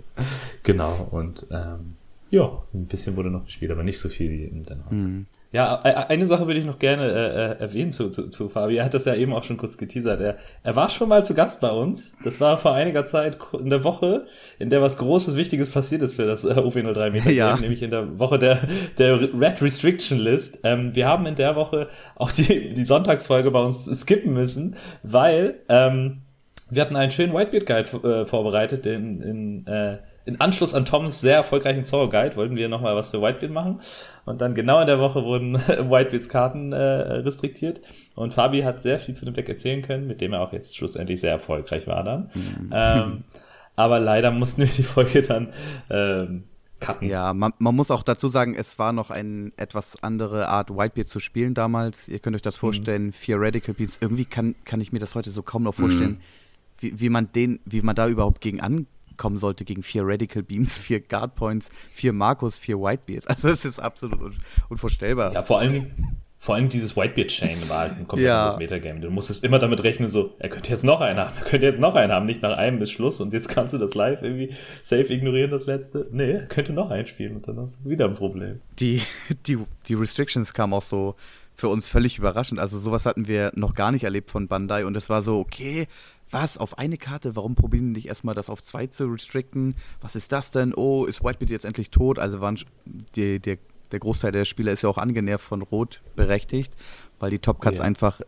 Genau, 0.62 1.08
und 1.10 1.46
ähm, 1.50 1.96
ja, 2.30 2.62
ein 2.72 2.86
bisschen 2.86 3.16
wurde 3.16 3.28
noch 3.28 3.44
gespielt, 3.44 3.70
aber 3.70 3.82
nicht 3.82 3.98
so 3.98 4.08
viel 4.08 4.30
wie 4.30 4.44
in 4.44 4.62
Den 4.62 4.82
Haag. 4.82 4.92
Mhm. 4.92 5.26
Ja, 5.56 5.80
e, 5.84 5.88
e, 5.88 5.94
eine 5.94 6.26
Sache 6.26 6.46
würde 6.46 6.60
ich 6.60 6.66
noch 6.66 6.78
gerne 6.78 7.06
äh, 7.06 7.52
äh, 7.52 7.60
erwähnen 7.60 7.90
zu, 7.90 8.10
zu, 8.10 8.28
zu 8.28 8.50
Fabi. 8.50 8.76
Er 8.76 8.84
hat 8.84 8.92
das 8.92 9.06
ja 9.06 9.14
eben 9.14 9.32
auch 9.32 9.42
schon 9.42 9.56
kurz 9.56 9.78
geteasert. 9.78 10.20
Er, 10.20 10.36
er 10.62 10.76
war 10.76 10.90
schon 10.90 11.08
mal 11.08 11.24
zu 11.24 11.32
Gast 11.32 11.62
bei 11.62 11.70
uns. 11.70 12.18
Das 12.22 12.42
war 12.42 12.58
vor 12.58 12.74
einiger 12.74 13.06
Zeit 13.06 13.38
in 13.58 13.70
der 13.70 13.82
Woche, 13.82 14.26
in 14.58 14.68
der 14.68 14.82
was 14.82 14.98
Großes, 14.98 15.34
Wichtiges 15.34 15.70
passiert 15.70 16.02
ist 16.02 16.16
für 16.16 16.26
das 16.26 16.44
äh, 16.44 16.48
UW03 16.48 17.10
Meter, 17.10 17.30
ja. 17.30 17.56
nämlich 17.56 17.82
in 17.82 17.90
der 17.90 18.18
Woche 18.18 18.38
der, 18.38 18.58
der 18.98 19.18
Red 19.18 19.62
Restriction 19.62 20.18
List. 20.18 20.60
Ähm, 20.62 20.94
wir 20.94 21.08
haben 21.08 21.24
in 21.24 21.36
der 21.36 21.56
Woche 21.56 21.88
auch 22.16 22.32
die, 22.32 22.74
die 22.74 22.84
Sonntagsfolge 22.84 23.50
bei 23.50 23.60
uns 23.60 23.86
skippen 23.86 24.34
müssen, 24.34 24.76
weil 25.04 25.54
ähm, 25.70 26.20
wir 26.68 26.82
hatten 26.82 26.96
einen 26.96 27.12
schönen 27.12 27.32
Whitebeard 27.32 27.64
Guide 27.64 28.08
äh, 28.08 28.26
vorbereitet, 28.26 28.84
den 28.84 29.22
in 29.22 29.66
äh, 29.66 30.00
in 30.26 30.40
Anschluss 30.40 30.74
an 30.74 30.84
Toms 30.84 31.20
sehr 31.20 31.36
erfolgreichen 31.36 31.84
Zorro 31.84 32.08
Guide 32.08 32.34
wollten 32.34 32.56
wir 32.56 32.68
nochmal 32.68 32.96
was 32.96 33.10
für 33.10 33.22
Whitebeard 33.22 33.52
machen. 33.52 33.80
Und 34.24 34.40
dann 34.40 34.54
genau 34.54 34.80
in 34.80 34.86
der 34.86 34.98
Woche 34.98 35.24
wurden 35.24 35.54
Whitebeards 35.56 36.28
Karten 36.28 36.72
äh, 36.72 36.76
restriktiert. 36.76 37.80
Und 38.16 38.34
Fabi 38.34 38.62
hat 38.62 38.80
sehr 38.80 38.98
viel 38.98 39.14
zu 39.14 39.24
dem 39.24 39.34
Deck 39.34 39.48
erzählen 39.48 39.82
können, 39.82 40.08
mit 40.08 40.20
dem 40.20 40.32
er 40.32 40.40
auch 40.40 40.52
jetzt 40.52 40.76
schlussendlich 40.76 41.20
sehr 41.20 41.30
erfolgreich 41.30 41.86
war 41.86 42.02
dann. 42.02 42.30
Mhm. 42.34 42.70
Ähm, 42.72 43.24
aber 43.76 44.00
leider 44.00 44.32
mussten 44.32 44.62
wir 44.62 44.68
die 44.68 44.82
Folge 44.82 45.22
dann 45.22 45.52
ähm, 45.90 46.44
cutten. 46.80 47.08
Ja, 47.08 47.32
man, 47.32 47.52
man, 47.58 47.76
muss 47.76 47.92
auch 47.92 48.02
dazu 48.02 48.28
sagen, 48.28 48.56
es 48.56 48.80
war 48.80 48.92
noch 48.92 49.10
eine 49.10 49.52
etwas 49.56 50.02
andere 50.02 50.48
Art, 50.48 50.70
Whitebeard 50.70 51.06
zu 51.06 51.20
spielen 51.20 51.54
damals. 51.54 52.08
Ihr 52.08 52.18
könnt 52.18 52.34
euch 52.34 52.42
das 52.42 52.56
vorstellen, 52.56 53.06
mhm. 53.06 53.12
vier 53.12 53.36
Radical 53.38 53.74
Beats. 53.74 53.98
Irgendwie 54.00 54.24
kann, 54.24 54.56
kann 54.64 54.80
ich 54.80 54.90
mir 54.90 54.98
das 54.98 55.14
heute 55.14 55.30
so 55.30 55.44
kaum 55.44 55.62
noch 55.62 55.74
vorstellen, 55.76 56.10
mhm. 56.10 56.20
wie, 56.80 57.00
wie 57.00 57.08
man 57.10 57.30
den, 57.30 57.60
wie 57.64 57.82
man 57.82 57.94
da 57.94 58.08
überhaupt 58.08 58.40
gegen 58.40 58.60
an 58.60 58.88
kommen 59.16 59.38
sollte 59.38 59.64
gegen 59.64 59.82
vier 59.82 60.02
Radical 60.04 60.42
Beams, 60.42 60.78
vier 60.86 61.00
Guard 61.00 61.34
Points, 61.34 61.70
vier 61.92 62.12
Markus, 62.12 62.58
vier 62.58 62.78
Whitebeards. 62.78 63.26
Also 63.26 63.48
es 63.48 63.64
ist 63.64 63.80
absolut 63.80 64.20
un 64.20 64.34
unvorstellbar. 64.68 65.32
Ja, 65.32 65.42
vor 65.42 65.60
allem, 65.60 65.90
vor 66.38 66.54
allem 66.54 66.68
dieses 66.68 66.96
Whitebeard-Chain 66.96 67.68
war 67.68 67.78
halt 67.80 67.92
ein 67.98 68.06
komplettes 68.06 68.54
ja. 68.54 68.56
Metagame. 68.56 69.00
Du 69.00 69.10
musstest 69.10 69.42
immer 69.42 69.58
damit 69.58 69.82
rechnen, 69.82 70.08
so, 70.08 70.34
er 70.38 70.48
könnte 70.48 70.70
jetzt 70.70 70.84
noch 70.84 71.00
einen 71.00 71.18
haben, 71.18 71.32
er 71.36 71.44
könnte 71.44 71.66
jetzt 71.66 71.80
noch 71.80 71.94
einen 71.94 72.12
haben, 72.12 72.26
nicht 72.26 72.42
nach 72.42 72.56
einem 72.56 72.78
bis 72.78 72.90
Schluss 72.90 73.20
und 73.20 73.32
jetzt 73.32 73.48
kannst 73.48 73.74
du 73.74 73.78
das 73.78 73.94
live 73.94 74.22
irgendwie 74.22 74.54
safe 74.80 75.12
ignorieren, 75.12 75.50
das 75.50 75.66
letzte. 75.66 76.06
Nee, 76.12 76.32
er 76.32 76.46
könnte 76.46 76.72
noch 76.72 76.90
einspielen 76.90 77.36
und 77.36 77.48
dann 77.48 77.58
hast 77.58 77.80
du 77.82 77.90
wieder 77.90 78.04
ein 78.04 78.14
Problem. 78.14 78.60
Die, 78.78 79.02
die, 79.46 79.58
die 79.88 79.94
Restrictions 79.94 80.54
kamen 80.54 80.72
auch 80.72 80.82
so 80.82 81.16
für 81.56 81.68
uns 81.68 81.88
völlig 81.88 82.18
überraschend. 82.18 82.60
Also 82.60 82.78
sowas 82.78 83.06
hatten 83.06 83.26
wir 83.26 83.50
noch 83.54 83.74
gar 83.74 83.90
nicht 83.90 84.04
erlebt 84.04 84.30
von 84.30 84.46
Bandai 84.46 84.84
und 84.84 84.96
es 84.96 85.08
war 85.08 85.22
so, 85.22 85.40
okay, 85.40 85.88
was, 86.30 86.58
auf 86.58 86.78
eine 86.78 86.96
Karte? 86.96 87.36
Warum 87.36 87.54
probieren 87.54 87.86
die 87.86 88.00
nicht 88.00 88.08
erstmal 88.08 88.34
das 88.34 88.50
auf 88.50 88.62
zwei 88.62 88.86
zu 88.86 89.06
restricten? 89.06 89.76
Was 90.00 90.16
ist 90.16 90.32
das 90.32 90.50
denn? 90.50 90.74
Oh, 90.74 91.04
ist 91.04 91.22
Whitebeard 91.22 91.50
jetzt 91.50 91.64
endlich 91.64 91.90
tot? 91.90 92.18
Also 92.18 92.40
waren 92.40 92.58
die, 93.14 93.38
die, 93.40 93.58
der 93.92 94.00
Großteil 94.00 94.32
der 94.32 94.44
Spieler 94.44 94.72
ist 94.72 94.82
ja 94.82 94.88
auch 94.88 94.98
angenervt 94.98 95.44
von 95.44 95.62
Rot 95.62 96.02
berechtigt, 96.16 96.74
weil 97.18 97.30
die 97.30 97.38
Top 97.38 97.60
Cuts 97.60 97.78
ja. 97.78 97.84
einfach 97.84 98.20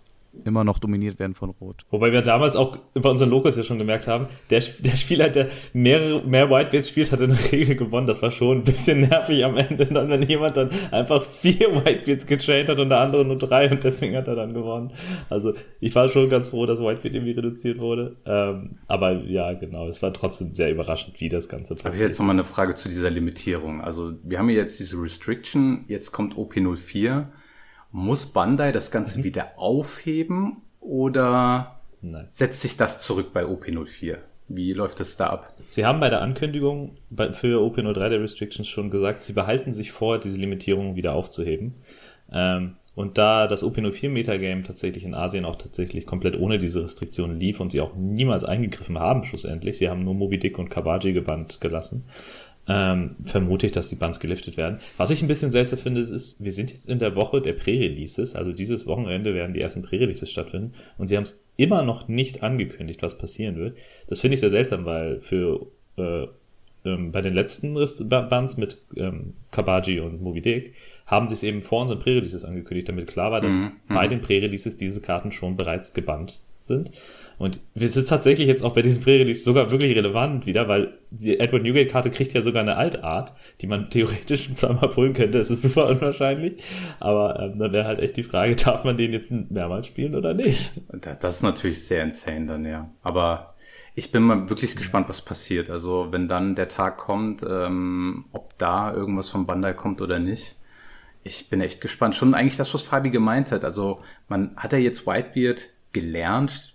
immer 0.45 0.65
noch 0.65 0.79
dominiert 0.79 1.19
werden 1.19 1.35
von 1.35 1.51
Rot. 1.51 1.85
Wobei 1.91 2.13
wir 2.13 2.23
damals 2.23 2.57
auch 2.57 2.77
bei 2.95 3.09
unseren 3.09 3.31
Locals 3.31 3.57
ja 3.57 3.63
schon 3.63 3.79
gemerkt 3.79 4.07
haben, 4.07 4.27
der, 4.51 4.63
der 4.79 4.97
Spieler, 4.97 5.29
der 5.29 5.49
mehrere, 5.73 6.23
mehr 6.23 6.51
Whitebeards 6.51 6.89
spielt, 6.89 7.13
hat 7.13 7.21
in 7.21 7.31
der 7.31 7.53
Regel 7.53 7.77
gewonnen. 7.77 8.07
Das 8.07 8.23
war 8.23 8.31
schon 8.31 8.59
ein 8.59 8.65
bisschen 8.65 9.01
nervig 9.09 9.45
am 9.45 9.57
Ende, 9.57 9.87
dann, 9.93 10.09
wenn 10.09 10.23
jemand 10.23 10.57
dann 10.57 10.71
einfach 10.91 11.25
vier 11.25 11.75
Whitebeards 11.75 12.27
getraint 12.27 12.69
hat 12.69 12.79
und 12.79 12.89
der 12.89 13.01
andere 13.01 13.25
nur 13.25 13.39
drei 13.39 13.71
und 13.71 13.83
deswegen 13.83 14.17
hat 14.17 14.29
er 14.29 14.37
dann 14.37 14.55
gewonnen. 14.55 14.93
Also 15.29 15.55
ich 15.81 15.95
war 15.95 16.09
schon 16.09 16.29
ganz 16.29 16.51
froh, 16.51 16.67
dass 16.67 16.79
Whitebeard 16.79 17.15
irgendwie 17.15 17.33
reduziert 17.33 17.79
wurde. 17.79 18.17
Ähm, 18.27 18.79
aber 18.87 19.13
ja, 19.25 19.53
genau, 19.55 19.89
es 19.89 20.03
war 20.03 20.13
trotzdem 20.13 20.55
sehr 20.55 20.71
überraschend, 20.71 21.21
wie 21.21 21.29
das 21.29 21.49
Ganze 21.49 21.75
passiert. 21.75 21.93
Also 21.93 22.05
jetzt 22.05 22.19
nochmal 22.19 22.37
eine 22.37 22.45
Frage 22.45 22.75
zu 22.75 22.89
dieser 22.89 23.11
Limitierung. 23.11 23.81
Also 23.81 24.15
wir 24.23 24.39
haben 24.39 24.49
hier 24.49 24.59
jetzt 24.59 24.79
diese 24.79 25.01
Restriction, 25.01 25.85
jetzt 25.89 26.13
kommt 26.13 26.35
OP04 26.35 27.27
muss 27.90 28.26
Bandai 28.26 28.73
das 28.73 28.90
Ganze 28.90 29.19
mhm. 29.19 29.25
wieder 29.25 29.52
aufheben 29.56 30.58
oder 30.81 31.81
Nein. 32.00 32.26
setzt 32.29 32.61
sich 32.61 32.76
das 32.76 33.00
zurück 33.00 33.32
bei 33.32 33.44
OP04? 33.44 34.19
Wie 34.49 34.73
läuft 34.73 35.00
das 35.00 35.17
da 35.17 35.26
ab? 35.26 35.52
Sie 35.69 35.85
haben 35.85 36.00
bei 36.00 36.08
der 36.08 36.23
Ankündigung 36.23 36.94
für 37.32 37.61
OP03 37.61 38.08
der 38.08 38.23
Restrictions 38.23 38.67
schon 38.67 38.90
gesagt, 38.90 39.23
sie 39.23 39.35
behalten 39.35 39.73
sich 39.73 39.93
vor, 39.93 40.19
diese 40.19 40.38
Limitierung 40.38 40.96
wieder 40.96 41.12
aufzuheben. 41.12 41.75
Ähm, 42.32 42.76
und 42.94 43.17
da 43.17 43.46
das 43.46 43.62
OP04 43.62 44.08
Metagame 44.08 44.64
tatsächlich 44.64 45.05
in 45.05 45.14
Asien 45.14 45.44
auch 45.44 45.55
tatsächlich 45.55 46.05
komplett 46.05 46.37
ohne 46.37 46.58
diese 46.58 46.82
Restriktionen 46.82 47.38
lief 47.38 47.61
und 47.61 47.70
sie 47.70 47.81
auch 47.81 47.94
niemals 47.94 48.44
eingegriffen 48.44 48.99
haben, 48.99 49.23
schlussendlich, 49.23 49.79
sie 49.79 49.88
haben 49.88 50.02
nur 50.02 50.14
Moby 50.14 50.38
Dick 50.38 50.58
und 50.58 50.69
Kabaji 50.69 51.12
gebannt 51.12 51.61
gelassen, 51.61 52.06
ähm, 52.69 53.17
vermute 53.25 53.67
ich, 53.67 53.73
dass 53.73 53.88
die 53.88 53.97
Bands 53.97 54.20
geliftet 54.20 54.56
werden. 54.56 54.79
Was 54.97 55.11
ich 55.11 55.23
ein 55.23 55.29
bisschen 55.29 55.50
seltsam 55.50 55.79
finde, 55.79 56.00
ist, 56.00 56.43
wir 56.43 56.53
sind 56.53 56.70
jetzt 56.70 56.88
in 56.88 56.99
der 56.99 57.17
Woche 57.17 57.41
der 57.41 57.55
Pre-Releases, 57.55 58.37
also 58.37 58.53
dieses 58.53 58.87
Wochenende 58.87 59.35
werden 59.35 59.55
die 59.55 59.61
ersten 59.61 59.82
Pre-Releases 59.82 60.31
stattfinden 60.31 60.73
und 60.99 61.09
sie 61.09 61.17
haben 61.17 61.25
es 61.25 61.41
immer 61.56 61.82
noch 61.82 62.09
nicht 62.09 62.43
angekündigt, 62.43 63.03
was 63.03 63.19
passieren 63.19 63.56
wird. 63.56 63.76
Das 64.06 64.20
finde 64.20 64.35
ich 64.35 64.41
sehr 64.41 64.50
seltsam, 64.50 64.85
weil 64.85 65.20
für 65.20 65.67
äh, 65.97 66.26
ähm, 66.85 67.11
bei 67.11 67.23
den 67.23 67.35
letzten 67.35 67.75
Bands 67.75 68.56
mit 68.56 68.79
ähm, 68.97 69.35
Kabaji 69.50 70.00
und 70.00 70.23
Moby 70.23 70.41
Dick 70.41 70.75
haben 71.06 71.26
sie 71.26 71.35
es 71.35 71.43
eben 71.43 71.62
vor 71.62 71.82
unseren 71.82 71.99
Pre-Releases 71.99 72.44
angekündigt, 72.44 72.88
damit 72.88 73.06
klar 73.06 73.32
war, 73.32 73.41
dass 73.41 73.55
mhm. 73.55 73.73
bei 73.88 74.05
mhm. 74.05 74.11
den 74.11 74.21
Pre-Releases 74.21 74.76
diese 74.76 75.00
Karten 75.00 75.32
schon 75.32 75.56
bereits 75.56 75.94
gebannt 75.94 76.41
sind. 76.62 76.91
Und 77.38 77.61
es 77.75 77.96
ist 77.96 78.08
tatsächlich 78.08 78.49
jetzt 78.49 78.64
auch 78.64 78.75
bei 78.75 78.82
diesem 78.82 79.02
Pre-Release 79.02 79.44
sogar 79.44 79.70
wirklich 79.70 79.96
relevant 79.96 80.46
wieder, 80.46 80.67
weil 80.67 80.99
die 81.11 81.38
Edward 81.38 81.62
Newgate-Karte 81.62 82.11
kriegt 82.11 82.32
ja 82.32 82.43
sogar 82.43 82.62
eine 82.62 82.76
Altart, 82.76 83.32
die 83.61 83.69
man 83.69 83.90
theoretisch 83.90 84.52
zweimal 84.55 84.94
holen 84.96 85.12
könnte. 85.12 85.38
Es 85.38 85.49
ist 85.49 85.62
super 85.62 85.87
unwahrscheinlich. 85.87 86.62
Aber 86.99 87.38
ähm, 87.40 87.58
dann 87.58 87.73
wäre 87.73 87.85
halt 87.87 88.00
echt 88.00 88.17
die 88.17 88.25
Frage, 88.25 88.56
darf 88.64 88.82
man 88.85 88.96
den 88.96 89.12
jetzt 89.12 89.32
mehrmals 89.50 89.87
spielen 89.87 90.17
oder 90.17 90.35
nicht? 90.35 90.73
Das 91.20 91.37
ist 91.37 91.43
natürlich 91.43 91.87
sehr 91.87 92.02
insane 92.02 92.46
dann, 92.46 92.64
ja. 92.64 92.90
Aber 93.02 93.55
ich 93.94 94.11
bin 94.11 94.23
mal 94.23 94.49
wirklich 94.50 94.75
gespannt, 94.75 95.08
was 95.08 95.23
passiert. 95.23 95.70
Also 95.70 96.08
wenn 96.11 96.29
dann 96.29 96.56
der 96.56 96.69
Tag 96.69 96.99
kommt, 96.99 97.44
ähm, 97.49 98.25
ob 98.32 98.58
da 98.58 98.93
irgendwas 98.93 99.29
von 99.29 99.46
Bandai 99.46 99.75
kommt 99.75 100.00
oder 100.00 100.19
nicht. 100.19 100.56
Ich 101.23 101.50
bin 101.50 101.61
echt 101.61 101.81
gespannt. 101.81 102.14
Schon 102.14 102.35
eigentlich 102.35 102.56
das, 102.56 102.73
was 102.75 102.82
Fabi 102.82 103.11
gemeint 103.11 103.52
hat. 103.52 103.64
Also 103.64 104.00
man 104.29 104.56
hat 104.56 104.73
ja 104.73 104.79
jetzt 104.79 105.06
Whitebeard 105.06 105.69
gelernt, 105.93 106.75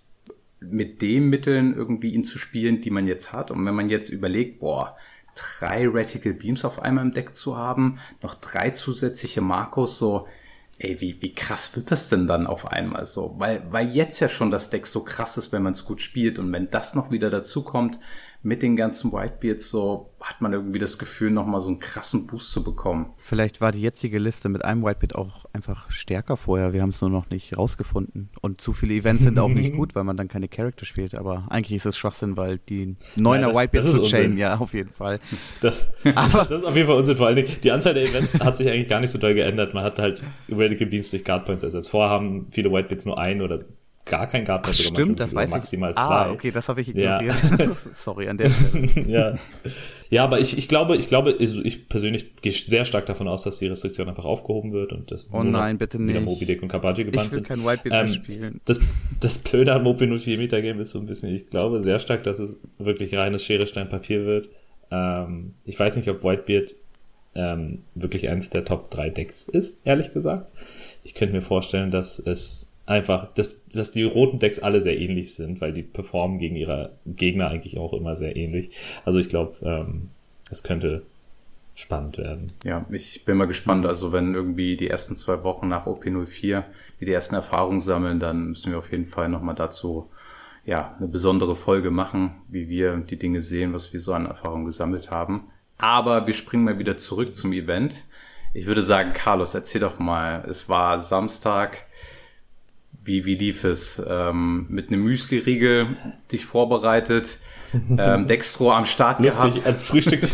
mit 0.70 1.02
den 1.02 1.30
Mitteln 1.30 1.76
irgendwie 1.76 2.14
ihn 2.14 2.24
zu 2.24 2.38
spielen, 2.38 2.82
die 2.82 2.90
man 2.90 3.08
jetzt 3.08 3.34
hat. 3.34 3.52
Und 3.52 3.66
wenn 3.66 3.76
man 3.76 3.90
jetzt 3.90 4.10
überlegt, 4.10 4.60
boah, 4.60 4.98
drei 5.36 5.88
Reticle 5.88 6.34
Beams 6.34 6.66
auf 6.66 6.82
einmal 6.82 7.06
im 7.06 7.14
Deck 7.14 7.36
zu 7.36 7.58
haben, 7.58 8.00
noch 8.22 8.36
drei 8.36 8.72
zusätzliche 8.72 9.42
Marcos, 9.42 9.98
so, 9.98 10.28
ey, 10.78 11.00
wie, 11.02 11.22
wie 11.22 11.34
krass 11.34 11.76
wird 11.76 11.92
das 11.92 12.10
denn 12.10 12.28
dann 12.28 12.48
auf 12.48 12.72
einmal 12.72 13.06
so? 13.06 13.36
Weil, 13.38 13.64
weil 13.72 13.90
jetzt 13.90 14.20
ja 14.20 14.30
schon 14.30 14.52
das 14.52 14.70
Deck 14.70 14.86
so 14.86 15.04
krass 15.04 15.38
ist, 15.38 15.52
wenn 15.52 15.64
man 15.64 15.74
es 15.74 15.86
gut 15.86 16.02
spielt 16.02 16.40
und 16.40 16.52
wenn 16.52 16.70
das 16.70 16.96
noch 16.96 17.12
wieder 17.12 17.30
dazu 17.30 17.64
kommt, 17.64 18.00
mit 18.44 18.62
den 18.62 18.76
ganzen 18.76 19.14
Whitebeards 19.14 19.70
so 19.70 20.10
hat 20.20 20.42
man 20.42 20.54
irgendwie 20.54 20.80
das 20.80 20.98
Gefühl, 20.98 21.32
nochmal 21.32 21.62
so 21.62 21.70
einen 21.70 21.80
krassen 21.80 22.28
Boost 22.28 22.52
zu 22.52 22.64
bekommen. 22.64 23.14
Vielleicht 23.18 23.62
war 23.62 23.72
die 23.72 23.82
jetzige 23.82 24.20
Liste 24.20 24.50
mit 24.50 24.64
einem 24.64 24.84
Whitebeard 24.84 25.16
auch 25.16 25.46
einfach 25.54 25.90
stärker 25.92 26.38
vorher. 26.38 26.74
Wir 26.74 26.82
haben 26.82 26.90
es 26.90 27.02
nur 27.02 27.10
noch 27.10 27.30
nicht 27.30 27.58
rausgefunden. 27.58 28.30
Und 28.42 28.62
zu 28.62 28.74
viele 28.74 28.94
Events 28.94 29.24
sind 29.24 29.40
auch 29.40 29.50
nicht 29.50 29.74
gut, 29.76 29.96
weil 29.96 30.04
man 30.04 30.18
dann 30.18 30.28
keine 30.28 30.48
Charakter 30.48 30.86
spielt. 30.86 31.18
Aber 31.18 31.48
eigentlich 31.50 31.78
ist 31.78 31.86
es 31.86 31.98
Schwachsinn, 31.98 32.38
weil 32.38 32.58
die 32.58 32.96
neuner 33.16 33.50
ja, 33.50 33.56
Whitebeards 33.56 33.92
zu 33.94 34.02
chainen, 34.04 34.38
ja, 34.38 34.58
auf 34.58 34.74
jeden 34.74 34.92
Fall. 34.92 35.20
Das, 35.62 35.88
das 36.04 36.52
ist 36.52 36.66
auf 36.66 36.76
jeden 36.76 36.88
Fall 36.88 36.98
Unsinn. 36.98 37.16
Vor 37.16 37.28
allen 37.28 37.38
Dingen, 37.38 37.50
die 37.64 37.72
Anzahl 37.72 37.94
der 37.94 38.04
Events 38.04 38.40
hat 38.40 38.58
sich 38.58 38.70
eigentlich 38.70 38.90
gar 38.90 39.00
nicht 39.00 39.12
so 39.12 39.18
doll 39.18 39.34
geändert. 39.34 39.74
Man 39.74 39.84
hat 39.84 40.00
halt 40.00 40.22
Radical 40.50 40.88
Beams 40.88 41.12
durch 41.12 41.24
Guard 41.24 41.46
Points 41.46 41.64
ersetzt. 41.64 41.90
Vorher 41.90 42.10
haben 42.10 42.48
viele 42.52 42.72
Whitebeards 42.72 43.06
nur 43.06 43.18
ein 43.18 43.42
oder 43.42 43.64
gar 44.06 44.28
kein 44.28 44.46
Guard 44.46 44.66
Ach, 44.68 44.74
Stimmt, 44.74 45.20
das 45.20 45.34
weiß 45.34 45.50
maximal 45.50 45.92
ich. 45.92 45.98
Ah, 45.98 46.26
zwei. 46.26 46.34
Okay, 46.34 46.52
das 46.52 46.68
habe 46.68 46.82
ich 46.82 46.90
ignoriert. 46.90 47.44
Ja. 47.58 47.68
Sorry 47.96 48.28
an 48.28 48.38
der 48.38 48.50
Stelle. 48.50 49.08
ja. 49.08 49.36
ja, 50.10 50.24
aber 50.24 50.40
ich, 50.40 50.58
ich 50.58 50.68
glaube, 50.68 50.98
ich 50.98 51.08
glaube, 51.08 51.36
also 51.40 51.62
ich 51.62 51.88
persönlich 51.88 52.36
gehe 52.42 52.52
sehr 52.52 52.86
stark 52.86 53.06
davon 53.06 53.28
aus, 53.28 53.44
dass 53.44 53.60
die 53.60 53.68
Restriktion 53.68 54.10
einfach 54.10 54.26
aufgehoben 54.26 54.72
wird 54.72 54.92
und 54.92 55.12
das 55.12 55.30
oh 55.32 55.44
nein, 55.44 55.78
bitte 55.78 56.02
nicht. 56.02 56.16
wieder 56.16 56.26
Moby 56.26 56.46
Dick 56.46 56.62
und 56.62 56.68
Kabaji 56.68 57.06
gebannt 57.06 57.32
sind. 57.32 57.44
Ich 57.44 57.50
will 57.50 57.58
kein 57.58 57.66
Whitebeard 57.66 57.94
ähm, 57.94 58.06
mehr 58.06 58.14
spielen. 58.14 58.62
Das, 58.66 58.80
das 59.20 59.38
Blöde 59.38 59.74
am 59.74 59.84
Moby 59.84 60.08
04 60.18 60.38
Meter 60.38 60.62
Game 60.62 60.80
ist 60.80 60.92
so 60.92 61.00
ein 61.00 61.06
bisschen, 61.06 61.34
ich 61.34 61.50
glaube 61.50 61.80
sehr 61.80 62.00
stark, 62.00 62.24
dass 62.24 62.40
es 62.40 62.60
wirklich 62.80 63.16
reines 63.16 63.44
Schere, 63.46 63.68
Stein, 63.68 63.90
Papier 63.90 64.26
wird. 64.26 64.50
Ähm, 64.92 65.54
ich 65.66 65.80
weiß 65.80 65.96
nicht, 65.96 66.10
ob 66.10 66.24
Whitebeard 66.24 66.76
ähm, 67.36 67.84
wirklich 67.96 68.30
eins 68.30 68.50
der 68.50 68.66
Top 68.66 68.92
3 68.92 69.10
Decks 69.10 69.48
ist, 69.48 69.82
ehrlich 69.86 70.14
gesagt. 70.14 70.52
Ich 71.04 71.16
könnte 71.16 71.34
mir 71.34 71.42
vorstellen, 71.42 71.92
dass 71.92 72.20
es 72.20 72.73
einfach, 72.86 73.34
dass, 73.34 73.66
dass 73.68 73.92
die 73.92 74.04
roten 74.04 74.40
Decks 74.40 74.60
alle 74.60 74.82
sehr 74.82 75.00
ähnlich 75.00 75.36
sind, 75.36 75.62
weil 75.62 75.74
die 75.74 75.84
performen 75.84 76.40
gegen 76.40 76.56
ihre 76.56 76.92
Gegner 77.06 77.48
eigentlich 77.48 77.78
auch 77.78 77.94
immer 77.94 78.16
sehr 78.16 78.36
ähnlich. 78.36 78.76
Also 79.06 79.20
ich 79.20 79.30
glaube, 79.30 79.56
ähm, 79.62 80.10
es 80.50 80.64
könnte 80.64 81.04
spannend 81.76 82.18
werden. 82.18 82.54
Ja, 82.64 82.86
ich 82.92 83.26
bin 83.26 83.38
mal 83.38 83.48
gespannt. 83.48 83.86
Also 83.86 84.12
wenn 84.12 84.36
irgendwie 84.36 84.78
die 84.78 84.90
ersten 84.90 85.16
zwei 85.16 85.44
Wochen 85.44 85.68
nach 85.68 85.88
OP04 85.88 86.64
die, 87.00 87.06
die 87.06 87.12
ersten 87.12 87.36
Erfahrungen 87.36 87.82
sammeln, 87.82 88.20
dann 88.20 88.50
müssen 88.50 88.72
wir 88.72 88.80
auf 88.80 88.92
jeden 88.92 89.08
Fall 89.08 89.30
nochmal 89.30 89.56
dazu 89.56 90.10
ja, 90.66 90.96
eine 90.98 91.08
besondere 91.08 91.56
Folge 91.56 91.92
machen, 91.92 92.36
wie 92.48 92.70
wir 92.70 92.96
die 92.98 93.18
Dinge 93.18 93.42
sehen, 93.42 93.74
was 93.74 93.92
wir 93.92 94.00
so 94.00 94.14
an 94.14 94.26
Erfahrungen 94.26 94.66
gesammelt 94.66 95.12
haben. 95.12 95.48
Aber 95.78 96.28
wir 96.28 96.34
springen 96.34 96.64
mal 96.64 96.80
wieder 96.80 96.96
zurück 96.96 97.36
zum 97.36 97.52
Event. 97.52 98.06
Ich 98.54 98.68
würde 98.68 98.82
sagen, 98.82 99.12
Carlos, 99.14 99.56
erzähl 99.56 99.82
doch 99.82 100.00
mal. 100.00 100.46
Es 100.48 100.70
war 100.70 101.00
Samstag. 101.00 101.86
Wie, 103.04 103.26
wie 103.26 103.36
lief 103.36 103.64
es? 103.64 104.02
Ähm, 104.08 104.66
mit 104.70 104.90
einem 104.90 105.04
Müsli-Riegel 105.04 105.88
dich 106.32 106.46
vorbereitet, 106.46 107.40
ähm, 107.98 108.28
Dextro 108.28 108.72
am 108.72 108.86
Start 108.86 109.20
Lustig, 109.20 109.56
gehabt. 109.56 109.66
als 109.68 109.84
Frühstück. 109.84 110.22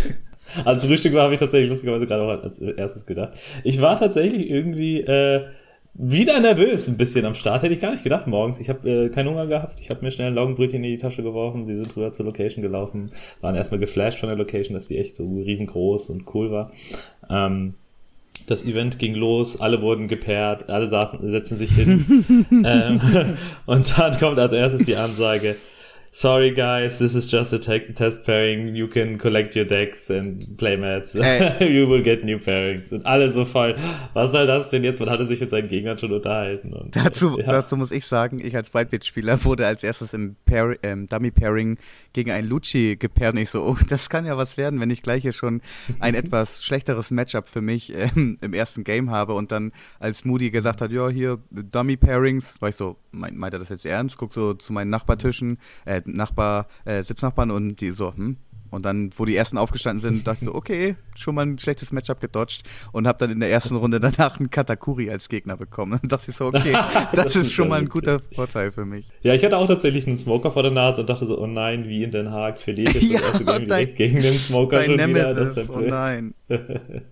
Als 0.65 0.83
Frühstück 0.83 1.13
war, 1.13 1.25
habe 1.25 1.35
ich 1.35 1.39
tatsächlich 1.39 1.69
lustigerweise 1.69 2.07
gerade 2.07 2.23
auch 2.23 2.43
als 2.43 2.59
erstes 2.59 3.05
gedacht. 3.05 3.33
Ich 3.63 3.81
war 3.81 3.99
tatsächlich 3.99 4.49
irgendwie 4.49 5.01
äh, 5.01 5.45
wieder 5.93 6.39
nervös 6.39 6.87
ein 6.87 6.97
bisschen 6.97 7.23
am 7.25 7.35
Start, 7.35 7.61
hätte 7.61 7.75
ich 7.75 7.79
gar 7.79 7.91
nicht 7.91 8.03
gedacht 8.03 8.25
morgens. 8.25 8.59
Ich 8.59 8.67
habe 8.67 8.89
äh, 8.89 9.09
keinen 9.09 9.29
Hunger 9.29 9.45
gehabt, 9.45 9.79
ich 9.79 9.91
habe 9.91 10.01
mir 10.01 10.09
schnell 10.09 10.29
ein 10.29 10.33
Laugenbrötchen 10.33 10.83
in 10.83 10.89
die 10.89 10.97
Tasche 10.97 11.21
geworfen, 11.21 11.67
wir 11.67 11.75
sind 11.75 11.95
rüber 11.95 12.11
zur 12.13 12.25
Location 12.25 12.63
gelaufen, 12.63 13.11
waren 13.41 13.53
erstmal 13.55 13.79
geflasht 13.79 14.17
von 14.17 14.29
der 14.29 14.39
Location, 14.39 14.73
dass 14.73 14.87
sie 14.87 14.97
echt 14.97 15.15
so 15.15 15.23
riesengroß 15.27 16.09
und 16.09 16.23
cool 16.33 16.51
war. 16.51 16.71
Ähm, 17.29 17.75
das 18.47 18.65
Event 18.65 18.99
ging 18.99 19.15
los, 19.15 19.59
alle 19.59 19.81
wurden 19.81 20.07
gepaart, 20.07 20.69
alle 20.69 20.87
saßen, 20.87 21.29
setzen 21.29 21.55
sich 21.55 21.71
hin. 21.71 22.45
ähm, 22.65 22.99
und 23.65 23.97
dann 23.97 24.17
kommt 24.19 24.39
als 24.39 24.53
erstes 24.53 24.83
die 24.83 24.95
Ansage, 24.95 25.55
sorry 26.11 26.51
guys, 26.51 26.99
this 26.99 27.15
is 27.15 27.27
just 27.31 27.53
a 27.53 27.59
test 27.59 28.25
pairing. 28.25 28.75
You 28.75 28.87
can 28.87 29.17
collect 29.17 29.55
your 29.55 29.65
decks 29.65 30.09
and 30.09 30.57
playmats. 30.57 31.15
Äh. 31.15 31.63
you 31.71 31.87
will 31.87 32.01
get 32.01 32.23
new 32.23 32.37
pairings. 32.37 32.91
Und 32.91 33.05
alle 33.05 33.29
so 33.29 33.45
voll, 33.45 33.75
was 34.13 34.31
soll 34.31 34.47
das 34.47 34.69
denn 34.69 34.83
jetzt? 34.83 34.99
Man 34.99 35.09
hatte 35.09 35.25
sich 35.25 35.39
mit 35.39 35.49
seinen 35.49 35.67
Gegnern 35.67 35.97
schon 35.97 36.11
unterhalten. 36.11 36.73
Und, 36.73 36.95
dazu, 36.95 37.39
ja. 37.39 37.45
dazu 37.45 37.77
muss 37.77 37.91
ich 37.91 38.05
sagen, 38.05 38.39
ich 38.43 38.55
als 38.55 38.73
Whitebit-Spieler 38.73 39.43
wurde 39.43 39.67
als 39.67 39.83
erstes 39.83 40.13
im 40.13 40.35
Pair, 40.45 40.77
ähm, 40.83 41.07
Dummy-Pairing 41.07 41.77
gegen 42.13 42.31
einen 42.31 42.47
Lucci 42.47 42.95
gepaart. 42.97 43.33
Und 43.33 43.41
ich 43.41 43.49
so, 43.49 43.63
oh, 43.63 43.77
das 43.87 44.09
kann 44.09 44.25
ja 44.25 44.37
was 44.37 44.57
werden, 44.57 44.79
wenn 44.79 44.89
ich 44.89 45.01
gleich 45.01 45.21
hier 45.21 45.33
schon 45.33 45.61
ein 45.99 46.15
etwas 46.19 46.63
schlechteres 46.63 47.11
Matchup 47.11 47.47
für 47.47 47.61
mich 47.61 47.93
ähm, 47.95 48.37
im 48.41 48.53
ersten 48.53 48.83
Game 48.83 49.11
habe. 49.11 49.33
Und 49.33 49.51
dann, 49.51 49.71
als 49.99 50.25
Moody 50.25 50.49
gesagt 50.49 50.81
hat, 50.81 50.91
ja, 50.91 51.09
hier 51.09 51.39
Dummy-Pairings, 51.51 52.61
war 52.61 52.69
ich 52.69 52.75
so, 52.75 52.97
meint, 53.11 53.37
meint 53.37 53.53
er 53.53 53.59
das 53.59 53.69
jetzt 53.69 53.85
ernst? 53.85 54.17
Guck 54.17 54.33
so 54.33 54.53
zu 54.53 54.73
meinen 54.73 54.89
Nachbartischen, 54.89 55.57
äh, 55.85 55.98
Nachbar, 56.05 56.67
äh, 56.85 57.03
Sitznachbarn 57.03 57.51
und 57.51 57.81
die 57.81 57.91
so, 57.91 58.13
hm, 58.13 58.37
und 58.71 58.85
dann, 58.85 59.09
wo 59.17 59.25
die 59.25 59.35
ersten 59.35 59.57
aufgestanden 59.57 60.01
sind, 60.01 60.27
dachte 60.27 60.39
ich 60.41 60.45
so, 60.45 60.53
okay, 60.53 60.95
schon 61.15 61.35
mal 61.35 61.45
ein 61.45 61.57
schlechtes 61.57 61.91
Matchup 61.91 62.19
gedodged 62.19 62.63
und 62.91 63.07
habe 63.07 63.17
dann 63.17 63.31
in 63.31 63.39
der 63.39 63.49
ersten 63.49 63.75
Runde 63.75 63.99
danach 63.99 64.39
einen 64.39 64.49
Katakuri 64.49 65.09
als 65.09 65.27
Gegner 65.29 65.57
bekommen. 65.57 65.99
Und 66.01 66.11
dachte 66.11 66.31
ich 66.31 66.37
so, 66.37 66.45
okay, 66.47 66.73
das, 67.13 67.25
das 67.25 67.35
ist, 67.35 67.51
schon 67.51 67.69
mal 67.69 67.79
ein 67.79 67.89
guter 67.89 68.19
Vorteil 68.33 68.71
für 68.71 68.85
mich. 68.85 69.07
Ja, 69.21 69.33
ich 69.33 69.43
hatte 69.43 69.57
auch 69.57 69.67
tatsächlich 69.67 70.05
einen 70.07 70.17
Smoker 70.17 70.51
vor 70.51 70.63
der 70.63 70.71
Nase 70.71 71.01
und 71.01 71.09
dachte 71.09 71.25
so, 71.25 71.39
oh 71.39 71.47
nein, 71.47 71.87
wie 71.87 72.03
in 72.03 72.11
Den 72.11 72.31
Haag 72.31 72.59
verliert 72.59 72.95
ich 72.95 73.11
ja, 73.11 73.19
das 73.19 73.41
erste 73.41 73.65
direkt 73.65 73.95
gegen 73.95 74.21
den 74.21 74.33
Smoker 74.33 74.83
schon 74.83 74.95
Nemesis, 74.95 75.55
wieder. 75.55 75.65
Das 75.65 75.69
oh 75.69 75.79
nein. 75.79 76.33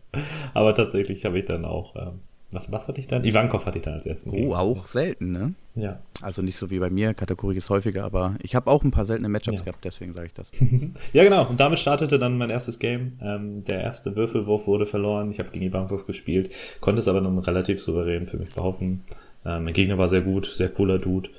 Aber 0.53 0.74
tatsächlich 0.75 1.25
habe 1.25 1.39
ich 1.39 1.46
dann 1.46 1.65
auch 1.65 1.96
ähm, 1.96 2.20
was, 2.51 2.72
was 2.72 2.88
hatte 2.88 3.00
ich 3.01 3.08
dann? 3.08 3.25
Ivankov 3.25 3.66
hatte 3.66 3.77
ich 3.77 3.84
dann 3.84 3.96
als 3.96 4.06
ersten. 4.06 4.30
Oh, 4.30 4.34
Gegner. 4.34 4.60
auch 4.60 4.86
selten, 4.86 5.32
ne? 5.32 5.54
Ja. 5.75 6.00
Also 6.22 6.42
nicht 6.42 6.56
so 6.56 6.70
wie 6.70 6.80
bei 6.80 6.89
mir, 6.89 7.13
Kategorie 7.13 7.58
ist 7.58 7.70
häufiger, 7.70 8.06
aber 8.06 8.36
ich 8.42 8.56
habe 8.56 8.72
auch 8.72 8.84
ein 8.84 8.92
paar 8.92 9.04
seltene 9.04 9.27
Matchups 9.27 9.60
ja. 9.60 9.66
gehabt, 9.66 9.84
deswegen 9.84 10.13
sage 10.13 10.27
ich 10.27 10.34
das. 10.34 10.50
ja, 11.13 11.24
genau. 11.24 11.48
Und 11.48 11.60
damit 11.60 11.80
startete 11.80 12.18
dann 12.20 12.38
mein 12.38 12.50
erstes 12.50 12.80
Game. 12.80 13.20
Ähm, 13.22 13.66
der 13.66 13.82
erste 13.82 14.16
Würfelwurf 14.16 14.66
wurde 14.66 14.86
verloren. 14.86 15.30
Ich 15.30 15.39
habe 15.39 15.50
gegen 15.50 15.66
Ivankov 15.66 16.06
gespielt, 16.06 16.54
konnte 16.80 17.00
es 17.00 17.08
aber 17.10 17.20
dann 17.20 17.38
relativ 17.38 17.82
souverän 17.82 18.27
für 18.27 18.38
mich 18.38 18.54
behaupten. 18.54 19.04
Ähm, 19.46 19.66
mein 19.66 19.74
Gegner 19.74 19.98
war 19.98 20.08
sehr 20.08 20.22
gut, 20.22 20.46
sehr 20.46 20.70
cooler 20.70 21.00
Dude. 21.00 21.30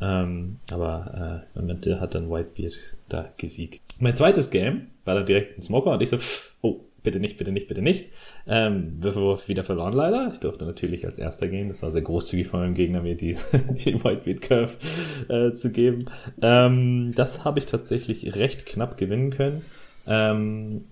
Ähm, 0.00 0.58
aber 0.70 1.44
äh, 1.54 1.58
am 1.58 1.68
Ende 1.68 2.00
hat 2.00 2.14
dann 2.14 2.30
Whitebeard 2.30 2.96
da 3.08 3.28
gesiegt. 3.36 3.80
Mein 3.98 4.16
zweites 4.16 4.50
Game 4.50 4.88
war 5.04 5.14
dann 5.14 5.26
direkt 5.26 5.58
ein 5.58 5.62
Smoker 5.62 5.90
und 5.92 6.02
ich 6.02 6.08
so, 6.08 6.18
oh, 6.62 6.80
bitte 7.02 7.20
nicht, 7.20 7.38
bitte 7.38 7.52
nicht, 7.52 7.68
bitte 7.68 7.82
nicht. 7.82 8.10
Ähm, 8.46 9.02
Würfelwurf 9.02 9.48
wieder 9.48 9.64
verloren 9.64 9.92
leider. 9.92 10.30
Ich 10.32 10.40
durfte 10.40 10.64
natürlich 10.64 11.04
als 11.04 11.18
erster 11.18 11.48
gehen. 11.48 11.68
Das 11.68 11.82
war 11.82 11.90
sehr 11.90 12.02
großzügig 12.02 12.48
von 12.48 12.60
meinem 12.60 12.74
Gegner, 12.74 13.02
mir 13.02 13.16
die, 13.16 13.36
die 13.84 14.02
Whitebeard 14.02 14.40
Curve 14.40 14.72
äh, 15.28 15.52
zu 15.52 15.70
geben. 15.70 16.06
Ähm, 16.40 17.12
das 17.14 17.44
habe 17.44 17.58
ich 17.58 17.66
tatsächlich 17.66 18.34
recht 18.36 18.66
knapp 18.66 18.96
gewinnen 18.96 19.30
können. 19.30 19.62
Ähm, 20.06 20.84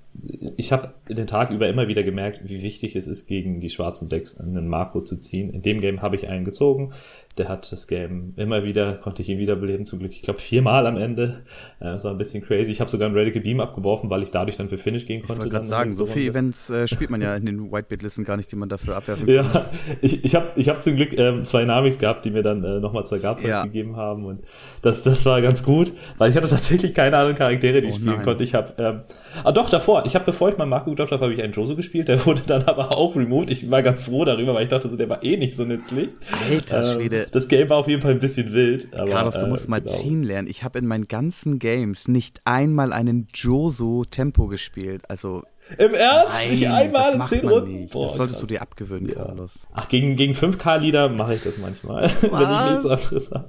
ich 0.57 0.73
habe 0.73 0.93
den 1.09 1.26
Tag 1.26 1.50
über 1.50 1.69
immer 1.69 1.88
wieder 1.88 2.02
gemerkt, 2.02 2.40
wie 2.45 2.62
wichtig 2.62 2.97
es 2.97 3.07
ist, 3.07 3.26
gegen 3.26 3.61
die 3.61 3.71
schwarzen 3.71 4.09
Decks 4.09 4.38
einen 4.38 4.69
Marco 4.69 5.00
zu 5.02 5.17
ziehen. 5.17 5.50
In 5.50 5.62
dem 5.62 5.81
Game 5.81 6.02
habe 6.02 6.17
ich 6.17 6.29
einen 6.29 6.45
gezogen. 6.45 6.93
Der 7.38 7.49
hat 7.49 7.71
das 7.71 7.87
Game 7.87 8.35
immer 8.37 8.64
wieder, 8.64 8.95
konnte 8.95 9.23
ich 9.23 9.29
ihn 9.29 9.38
wiederbeleben, 9.38 9.87
zum 9.87 10.00
Glück, 10.00 10.11
ich 10.12 10.23
glaube 10.23 10.40
viermal 10.40 10.87
am 10.87 10.97
Ende. 10.97 11.45
Äh, 11.79 11.85
das 11.85 12.05
war 12.05 12.11
ein 12.11 12.19
bisschen 12.19 12.43
crazy. 12.43 12.73
Ich 12.73 12.81
habe 12.81 12.90
sogar 12.90 13.07
einen 13.07 13.17
Radical 13.17 13.40
Beam 13.40 13.61
abgeworfen, 13.61 14.11
weil 14.11 14.23
ich 14.23 14.31
dadurch 14.31 14.57
dann 14.57 14.69
für 14.69 14.79
Finish 14.79 15.07
gehen 15.07 15.21
konnte. 15.21 15.35
Ich 15.35 15.38
wollte 15.38 15.50
gerade 15.50 15.67
sagen, 15.67 15.90
so 15.90 16.07
viele 16.07 16.31
Events 16.31 16.71
äh, 16.71 16.88
spielt 16.88 17.11
man 17.11 17.23
ja 17.23 17.37
in 17.37 17.47
den 17.47 17.73
Whitebeard-Listen 17.73 18.25
gar 18.25 18.37
nicht, 18.37 18.50
die 18.50 18.57
man 18.57 18.69
dafür 18.69 18.97
abwerfen 18.97 19.26
kann. 19.26 19.35
Ja, 19.35 19.71
ich, 20.02 20.25
ich 20.25 20.35
habe 20.35 20.49
ich 20.57 20.69
hab 20.69 20.83
zum 20.83 20.97
Glück 20.97 21.17
ähm, 21.19 21.45
zwei 21.45 21.64
Namis 21.64 21.99
gehabt, 21.99 22.25
die 22.25 22.31
mir 22.31 22.43
dann 22.43 22.64
äh, 22.64 22.81
nochmal 22.81 23.07
zwei 23.07 23.21
Guard 23.21 23.43
ja. 23.43 23.62
gegeben 23.62 23.97
haben 23.97 24.25
und 24.25 24.40
das, 24.83 25.02
das 25.02 25.25
war 25.25 25.40
ganz 25.40 25.62
gut, 25.62 25.93
weil 26.19 26.31
ich 26.31 26.37
hatte 26.37 26.49
tatsächlich 26.49 26.95
keine 26.95 27.17
anderen 27.17 27.37
Charaktere, 27.37 27.81
die 27.81 27.87
oh, 27.87 27.90
ich 27.90 27.97
spielen 27.97 28.17
nein. 28.17 28.25
konnte. 28.25 28.43
Ich 28.43 28.55
habe, 28.55 28.75
ähm, 28.76 29.00
ah 29.45 29.52
doch, 29.52 29.71
davor, 29.71 30.00
ich 30.04 30.14
habe, 30.14 30.25
bevor 30.25 30.49
ich 30.49 30.59
meinen 30.59 30.69
Marco 30.69 30.90
gedroppt 30.90 31.12
habe, 31.12 31.25
habe 31.25 31.35
ich 31.35 31.42
einen 31.42 31.52
Joso 31.52 31.76
gespielt, 31.76 32.09
der 32.09 32.25
wurde 32.26 32.42
dann 32.47 32.62
aber 32.64 32.97
auch 32.97 33.16
removed. 33.16 33.50
Ich 33.50 33.71
war 33.71 33.83
ganz 33.83 34.02
froh 34.02 34.25
darüber, 34.25 34.54
weil 34.54 34.64
ich 34.64 34.69
dachte 34.69 34.88
so, 34.88 34.97
der 34.97 35.09
war 35.09 35.23
eh 35.23 35.37
nicht 35.37 35.57
so 35.57 35.64
nützlich. 35.64 36.11
Alter 36.50 36.83
Schwede. 36.83 37.23
Ähm, 37.23 37.26
das 37.30 37.49
Game 37.49 37.69
war 37.71 37.78
auf 37.78 37.88
jeden 37.88 38.02
Fall 38.02 38.12
ein 38.12 38.19
bisschen 38.19 38.52
wild. 38.52 38.88
Aber, 38.95 39.11
Carlos, 39.11 39.38
du 39.38 39.47
musst 39.47 39.66
äh, 39.66 39.71
mal 39.71 39.80
genau. 39.80 39.92
ziehen 39.92 40.23
lernen. 40.23 40.49
Ich 40.49 40.64
habe 40.64 40.78
in 40.78 40.87
meinen 40.87 41.09
ganzen 41.09 41.59
Games 41.59 42.09
nicht 42.09 42.40
einmal 42.45 42.92
einen 42.92 43.26
Joso 43.35 44.04
Tempo 44.04 44.47
gespielt. 44.47 45.02
Also 45.09 45.42
im 45.78 45.95
Ernst? 45.95 46.33
Nein, 46.33 46.50
nicht 46.50 46.69
einmal 46.69 47.14
in 47.14 47.23
10 47.23 47.49
Runden? 47.49 47.88
Boah, 47.88 48.09
das 48.09 48.16
solltest 48.16 48.38
krass. 48.38 48.49
du 48.49 48.54
dir 48.54 48.62
abgewöhnen, 48.62 49.09
ja. 49.09 49.14
Carlos. 49.14 49.61
Ach, 49.73 49.88
gegen, 49.88 50.16
gegen 50.16 50.33
5K-Lieder 50.33 51.09
mache 51.11 51.35
ich 51.35 51.42
das 51.42 51.59
manchmal, 51.59 52.02
wenn 52.21 52.42
ich 52.42 52.83
nichts 52.83 52.87
anderes 52.87 53.30
habe. 53.30 53.49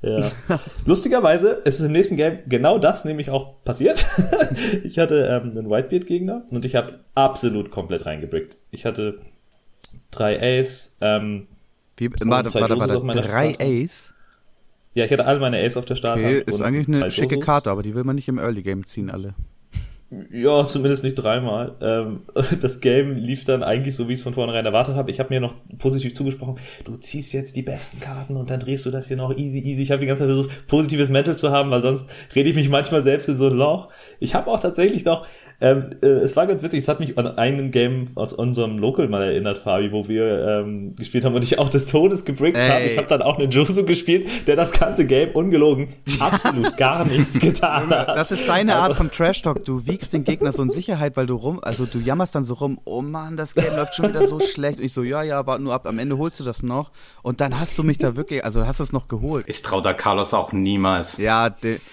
Ja. 0.00 0.30
Lustigerweise 0.84 1.50
ist 1.64 1.78
es 1.78 1.86
im 1.86 1.92
nächsten 1.92 2.16
Game 2.16 2.38
genau 2.46 2.78
das 2.78 3.04
nämlich 3.04 3.30
auch 3.30 3.62
passiert. 3.64 4.06
ich 4.84 4.98
hatte 4.98 5.26
ähm, 5.30 5.50
einen 5.50 5.70
Whitebeard-Gegner 5.70 6.46
und 6.50 6.64
ich 6.64 6.74
habe 6.74 7.00
absolut 7.14 7.70
komplett 7.70 8.06
reingebrickt. 8.06 8.56
Ich 8.70 8.84
hatte 8.84 9.20
drei 10.10 10.40
Ace, 10.40 10.96
ähm, 11.00 11.46
wie, 11.96 12.10
warte, 12.24 12.52
warte, 12.54 12.78
warte, 12.78 13.20
drei 13.20 13.54
Ace? 13.60 14.14
Ja, 14.94 15.04
ich 15.04 15.12
hatte 15.12 15.24
alle 15.24 15.38
meine 15.38 15.58
Ace 15.58 15.76
auf 15.76 15.84
der 15.84 15.94
Starthand. 15.94 16.26
Okay, 16.26 16.42
ist 16.46 16.60
eigentlich 16.60 16.88
eine 16.88 17.10
schicke 17.10 17.38
Karte, 17.38 17.70
aber 17.70 17.82
die 17.82 17.94
will 17.94 18.04
man 18.04 18.16
nicht 18.16 18.28
im 18.28 18.38
Early 18.38 18.62
Game 18.62 18.86
ziehen, 18.86 19.10
alle. 19.10 19.34
Ja, 20.30 20.62
zumindest 20.62 21.04
nicht 21.04 21.14
dreimal. 21.14 21.74
Ähm, 21.80 22.20
das 22.60 22.80
Game 22.80 23.16
lief 23.16 23.44
dann 23.44 23.62
eigentlich 23.62 23.96
so, 23.96 24.08
wie 24.08 24.12
ich 24.12 24.18
es 24.18 24.22
von 24.22 24.34
vornherein 24.34 24.66
erwartet 24.66 24.94
habe. 24.94 25.10
Ich 25.10 25.18
habe 25.20 25.32
mir 25.32 25.40
noch 25.40 25.54
positiv 25.78 26.12
zugesprochen, 26.12 26.56
du 26.84 26.96
ziehst 26.96 27.32
jetzt 27.32 27.56
die 27.56 27.62
besten 27.62 27.98
Karten 27.98 28.36
und 28.36 28.50
dann 28.50 28.60
drehst 28.60 28.84
du 28.84 28.90
das 28.90 29.08
hier 29.08 29.16
noch 29.16 29.34
easy, 29.36 29.60
easy. 29.60 29.82
Ich 29.82 29.90
habe 29.90 30.00
die 30.00 30.06
ganze 30.06 30.24
Zeit 30.24 30.28
versucht, 30.28 30.66
positives 30.66 31.08
Mental 31.08 31.36
zu 31.36 31.50
haben, 31.50 31.70
weil 31.70 31.80
sonst 31.80 32.06
rede 32.34 32.50
ich 32.50 32.54
mich 32.54 32.68
manchmal 32.68 33.02
selbst 33.02 33.28
in 33.28 33.36
so 33.36 33.46
ein 33.46 33.54
Loch. 33.54 33.88
Ich 34.20 34.34
habe 34.34 34.50
auch 34.50 34.60
tatsächlich 34.60 35.06
noch 35.06 35.26
ähm, 35.62 35.90
äh, 36.02 36.08
es 36.08 36.34
war 36.34 36.48
ganz 36.48 36.60
witzig, 36.60 36.80
es 36.80 36.88
hat 36.88 36.98
mich 36.98 37.16
an 37.16 37.38
einen 37.38 37.70
Game 37.70 38.08
aus 38.16 38.32
unserem 38.32 38.78
Local 38.78 39.06
mal 39.06 39.22
erinnert, 39.22 39.58
Fabi, 39.58 39.92
wo 39.92 40.08
wir 40.08 40.44
ähm, 40.44 40.92
gespielt 40.94 41.24
haben 41.24 41.36
und 41.36 41.44
ich 41.44 41.60
auch 41.60 41.68
des 41.68 41.86
Todes 41.86 42.24
gebrickt 42.24 42.58
habe. 42.58 42.82
Ich 42.82 42.98
habe 42.98 43.06
dann 43.06 43.22
auch 43.22 43.38
einen 43.38 43.48
Josu 43.48 43.84
gespielt, 43.84 44.26
der 44.48 44.56
das 44.56 44.72
ganze 44.72 45.06
Game 45.06 45.30
ungelogen 45.30 45.94
absolut 46.18 46.76
gar 46.76 47.04
nichts 47.04 47.38
getan 47.38 47.90
hat. 47.90 48.08
Das 48.08 48.32
ist 48.32 48.48
deine 48.48 48.74
Art 48.74 48.84
also, 48.84 48.96
von 48.96 49.12
Trash 49.12 49.42
Talk. 49.42 49.64
Du 49.64 49.86
wiegst 49.86 50.12
den 50.12 50.24
Gegner 50.24 50.50
so 50.50 50.64
in 50.64 50.70
Sicherheit, 50.70 51.16
weil 51.16 51.26
du 51.26 51.36
rum, 51.36 51.60
also 51.62 51.86
du 51.86 52.00
jammerst 52.00 52.34
dann 52.34 52.44
so 52.44 52.54
rum, 52.54 52.80
oh 52.84 53.00
Mann, 53.00 53.36
das 53.36 53.54
Game 53.54 53.76
läuft 53.76 53.94
schon 53.94 54.08
wieder 54.08 54.26
so 54.26 54.40
schlecht. 54.52 54.80
Und 54.80 54.84
ich 54.84 54.92
so, 54.92 55.04
ja, 55.04 55.22
ja, 55.22 55.46
warte 55.46 55.62
nur 55.62 55.74
ab, 55.74 55.86
am 55.86 56.00
Ende 56.00 56.18
holst 56.18 56.40
du 56.40 56.44
das 56.44 56.64
noch. 56.64 56.90
Und 57.22 57.40
dann 57.40 57.60
hast 57.60 57.78
du 57.78 57.84
mich 57.84 57.98
da 57.98 58.16
wirklich, 58.16 58.44
also 58.44 58.66
hast 58.66 58.80
du 58.80 58.82
es 58.82 58.92
noch 58.92 59.06
geholt. 59.06 59.44
Ich 59.46 59.62
trau 59.62 59.80
da 59.80 59.92
Carlos 59.92 60.34
auch 60.34 60.52
niemals. 60.52 61.18
Ja, 61.18 61.50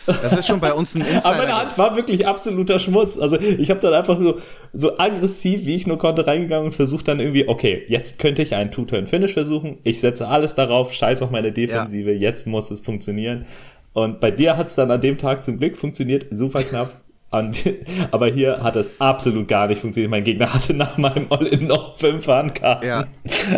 das 0.07 0.33
ist 0.33 0.47
schon 0.47 0.59
bei 0.59 0.73
uns 0.73 0.95
ein 0.95 1.01
Insider. 1.01 1.25
Aber 1.25 1.37
meine 1.37 1.55
Hand 1.55 1.77
war 1.77 1.95
wirklich 1.95 2.25
absoluter 2.25 2.79
Schmutz. 2.79 3.19
Also 3.19 3.37
ich 3.61 3.69
habe 3.69 3.79
dann 3.79 3.93
einfach 3.93 4.19
so, 4.19 4.39
so 4.73 4.97
aggressiv, 4.97 5.65
wie 5.65 5.75
ich 5.75 5.87
nur 5.87 5.97
konnte, 5.97 6.25
reingegangen 6.25 6.67
und 6.67 6.71
versucht 6.71 7.07
dann 7.07 7.19
irgendwie, 7.19 7.47
okay, 7.47 7.83
jetzt 7.87 8.19
könnte 8.19 8.41
ich 8.41 8.55
einen 8.55 8.71
Two-Turn-Finish 8.71 9.33
versuchen. 9.33 9.77
Ich 9.83 9.99
setze 9.99 10.27
alles 10.27 10.55
darauf, 10.55 10.93
scheiß 10.93 11.21
auf 11.21 11.31
meine 11.31 11.51
Defensive, 11.51 12.11
ja. 12.11 12.19
jetzt 12.19 12.47
muss 12.47 12.71
es 12.71 12.81
funktionieren. 12.81 13.45
Und 13.93 14.19
bei 14.19 14.31
dir 14.31 14.57
hat 14.57 14.67
es 14.67 14.75
dann 14.75 14.91
an 14.91 15.01
dem 15.01 15.17
Tag 15.17 15.43
zum 15.43 15.57
Glück 15.57 15.77
funktioniert, 15.77 16.27
super 16.31 16.63
knapp. 16.63 17.01
Und, 17.31 17.63
aber 18.11 18.27
hier 18.27 18.63
hat 18.63 18.75
es 18.75 18.99
absolut 18.99 19.47
gar 19.47 19.67
nicht 19.67 19.81
funktioniert. 19.81 20.09
Mein 20.09 20.23
Gegner 20.23 20.51
hatte 20.51 20.73
nach 20.73 20.97
meinem 20.97 21.27
All-In 21.29 21.67
noch 21.67 21.97
fünf 21.99 22.27
Handkarten 22.27 22.89
ja. 22.89 23.05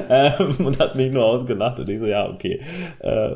ähm, 0.09 0.65
und 0.65 0.77
hat 0.77 0.95
mich 0.95 1.09
nur 1.09 1.23
ausgelacht. 1.23 1.79
Und 1.79 1.87
ich 1.87 1.99
so, 1.99 2.05
ja, 2.05 2.29
okay. 2.29 2.59
Äh, 2.99 3.35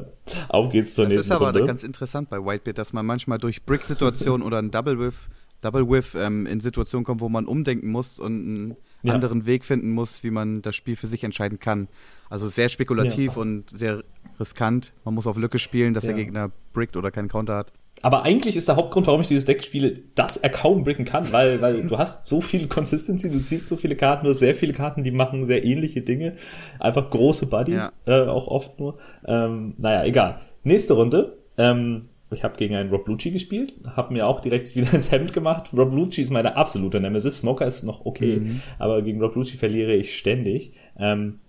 auf 0.50 0.70
geht's 0.70 0.94
zur 0.94 1.06
das 1.06 1.14
nächsten 1.14 1.32
Runde. 1.32 1.46
Das 1.46 1.56
ist 1.56 1.62
aber 1.62 1.68
ganz 1.68 1.84
interessant 1.84 2.30
bei 2.30 2.38
Whitebeard, 2.38 2.78
dass 2.78 2.92
man 2.92 3.06
manchmal 3.06 3.38
durch 3.38 3.64
Brick-Situationen 3.64 4.46
oder 4.46 4.58
ein 4.60 4.72
Double-Whiff 4.72 5.30
Double 5.66 5.90
Whiff 5.90 6.16
ähm, 6.16 6.46
in 6.46 6.60
Situationen 6.60 7.04
kommt, 7.04 7.22
wo 7.22 7.30
man 7.30 7.48
umdenken 7.48 7.90
muss 7.90 8.20
und 8.20 8.32
einen 8.32 8.76
ja. 9.02 9.14
anderen 9.14 9.48
Weg 9.48 9.66
finden 9.66 9.92
muss, 9.92 10.24
wie 10.24 10.30
man 10.30 10.62
das 10.62 10.76
Spiel 10.76 10.96
für 10.96 11.08
sich 11.08 11.24
entscheiden 11.24 11.60
kann. 11.60 11.88
Also 12.30 12.48
sehr 12.50 12.70
spekulativ 12.70 13.36
ja. 13.36 13.42
und 13.42 13.70
sehr 13.72 14.04
riskant. 14.40 14.94
Man 15.06 15.16
muss 15.16 15.26
auf 15.26 15.38
Lücke 15.38 15.58
spielen, 15.58 15.96
dass 15.96 16.04
ja. 16.04 16.14
der 16.14 16.24
Gegner 16.24 16.52
brickt 16.74 16.98
oder 16.98 17.10
keinen 17.10 17.30
Counter 17.30 17.56
hat. 17.56 17.74
aber 18.04 18.24
eigentlich 18.24 18.56
ist 18.56 18.68
der 18.68 18.76
Hauptgrund, 18.76 19.08
warum 19.08 19.22
ich 19.22 19.28
dieses 19.28 19.46
Deck 19.46 19.64
spiele, 19.64 19.92
dass 20.14 20.38
er 20.38 20.50
kaum 20.50 20.84
bricken 20.84 21.06
kann, 21.06 21.32
weil, 21.32 21.62
weil 21.62 21.82
du 21.82 21.98
hast 21.98 22.28
so 22.28 22.42
viel 22.42 22.68
Consistency, 22.68 23.32
du 23.32 23.42
ziehst 23.42 23.68
so 23.68 23.76
viele 23.76 23.96
Karten, 23.96 24.26
du 24.26 24.30
hast 24.30 24.40
sehr 24.40 24.54
viele 24.54 24.74
Karten, 24.74 25.04
die 25.04 25.12
machen 25.12 25.46
sehr 25.46 25.64
ähnliche 25.64 26.02
Dinge. 26.02 26.36
Einfach 26.80 27.10
große 27.10 27.48
Buddies, 27.48 27.92
äh, 28.06 28.22
auch 28.22 28.48
oft 28.48 28.80
nur. 28.80 29.00
Ähm, 29.26 29.74
naja, 29.78 30.04
egal. 30.04 30.42
Nächste 30.64 30.94
Runde. 30.94 31.38
Ähm, 31.58 32.10
ich 32.32 32.44
habe 32.44 32.56
gegen 32.58 32.76
einen 32.76 32.90
Rob 32.90 33.08
Lucci 33.08 33.32
gespielt, 33.32 33.74
habe 33.96 34.14
mir 34.14 34.28
auch 34.28 34.40
direkt 34.40 34.76
wieder 34.76 34.94
ins 34.94 35.12
Hemd 35.12 35.34
gemacht. 35.34 35.72
Rob 35.74 35.94
Lucci 35.94 36.22
ist 36.22 36.32
meine 36.32 36.56
absolute 36.56 37.00
Nemesis. 37.00 37.40
Smoker 37.40 37.66
ist 37.66 37.84
noch 37.84 38.06
okay, 38.06 38.38
mhm. 38.38 38.62
aber 38.80 39.02
gegen 39.02 39.22
Rob 39.22 39.36
Lucci 39.36 39.58
verliere 39.58 39.94
ich 39.94 40.18
ständig. 40.18 40.74
Ähm, 40.98 41.40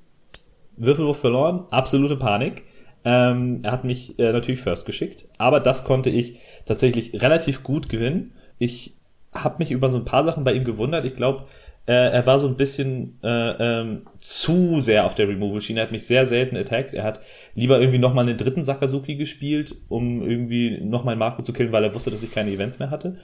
Würfelwurf 0.76 1.18
verloren, 1.18 1.64
absolute 1.71 2.16
Panik. 2.16 2.64
Ähm, 3.04 3.61
er 3.62 3.73
hat 3.73 3.85
mich 3.85 4.18
äh, 4.18 4.33
natürlich 4.33 4.61
first 4.61 4.85
geschickt, 4.85 5.26
aber 5.38 5.61
das 5.61 5.85
konnte 5.85 6.11
ich 6.11 6.40
tatsächlich 6.64 7.23
relativ 7.23 7.62
gut 7.62 7.88
gewinnen. 7.88 8.33
Ich 8.59 8.97
habe 9.33 9.56
mich 9.59 9.71
über 9.71 9.90
so 9.90 9.99
ein 9.99 10.04
paar 10.04 10.25
Sachen 10.25 10.45
bei 10.45 10.52
ihm 10.52 10.64
gewundert. 10.64 11.04
Ich 11.04 11.14
glaube, 11.14 11.45
äh, 11.87 11.93
er 11.93 12.26
war 12.26 12.38
so 12.38 12.49
ein 12.49 12.57
bisschen 12.57 13.19
äh, 13.23 13.81
ähm, 13.81 14.02
zu 14.21 14.81
sehr 14.81 15.07
auf 15.07 15.14
der 15.14 15.28
Removal-Schiene. 15.28 15.81
Er 15.81 15.85
hat 15.85 15.93
mich 15.93 16.07
sehr 16.07 16.26
selten 16.26 16.57
attacked. 16.57 16.95
Er 16.95 17.05
hat 17.05 17.21
lieber 17.55 17.78
irgendwie 17.78 17.99
nochmal 17.99 18.28
einen 18.28 18.37
dritten 18.37 18.64
Sakazuki 18.64 19.14
gespielt, 19.14 19.75
um 19.88 20.23
irgendwie 20.23 20.81
nochmal 20.81 21.16
Marco 21.16 21.43
zu 21.43 21.52
killen, 21.52 21.73
weil 21.73 21.85
er 21.85 21.95
wusste, 21.95 22.11
dass 22.11 22.23
ich 22.23 22.33
keine 22.33 22.50
Events 22.50 22.78
mehr 22.81 22.90
hatte. 22.90 23.19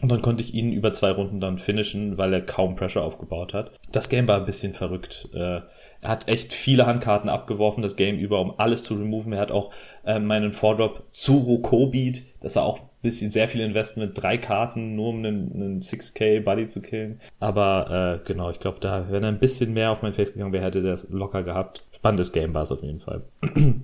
Und 0.00 0.10
dann 0.10 0.22
konnte 0.22 0.42
ich 0.42 0.54
ihn 0.54 0.72
über 0.72 0.92
zwei 0.92 1.12
Runden 1.12 1.38
dann 1.38 1.58
finishen, 1.58 2.18
weil 2.18 2.32
er 2.32 2.40
kaum 2.40 2.74
Pressure 2.74 3.02
aufgebaut 3.02 3.54
hat. 3.54 3.72
Das 3.92 4.08
Game 4.08 4.26
war 4.26 4.38
ein 4.38 4.46
bisschen 4.46 4.74
verrückt. 4.74 5.28
Äh, 5.32 5.60
er 6.02 6.10
hat 6.10 6.28
echt 6.28 6.52
viele 6.52 6.86
Handkarten 6.86 7.30
abgeworfen, 7.30 7.80
das 7.80 7.94
Game 7.94 8.18
über, 8.18 8.40
um 8.40 8.54
alles 8.58 8.82
zu 8.82 8.94
removen. 8.94 9.32
Er 9.32 9.40
hat 9.40 9.52
auch 9.52 9.72
äh, 10.04 10.18
meinen 10.18 10.52
Vordrop 10.52 11.04
zu 11.10 11.38
Rokobeat. 11.38 12.22
Das 12.40 12.56
war 12.56 12.64
auch 12.64 12.80
ein 12.80 12.88
bisschen 13.02 13.30
sehr 13.30 13.46
viel 13.46 13.60
Investment. 13.60 14.20
Drei 14.20 14.36
Karten, 14.36 14.96
nur 14.96 15.10
um 15.10 15.18
einen, 15.18 15.52
einen 15.54 15.80
6k 15.80 16.40
Buddy 16.40 16.66
zu 16.66 16.82
killen. 16.82 17.20
Aber 17.38 18.20
äh, 18.20 18.26
genau, 18.26 18.50
ich 18.50 18.58
glaube, 18.58 18.80
da, 18.80 19.06
wenn 19.10 19.22
er 19.22 19.28
ein 19.28 19.38
bisschen 19.38 19.72
mehr 19.74 19.92
auf 19.92 20.02
mein 20.02 20.12
Face 20.12 20.32
gegangen 20.32 20.52
wäre, 20.52 20.64
hätte 20.64 20.80
er 20.80 20.90
das 20.90 21.08
locker 21.08 21.44
gehabt. 21.44 21.84
Spannendes 21.92 22.32
Game 22.32 22.52
war 22.52 22.62
es 22.62 22.72
auf 22.72 22.82
jeden 22.82 23.00
Fall. 23.00 23.22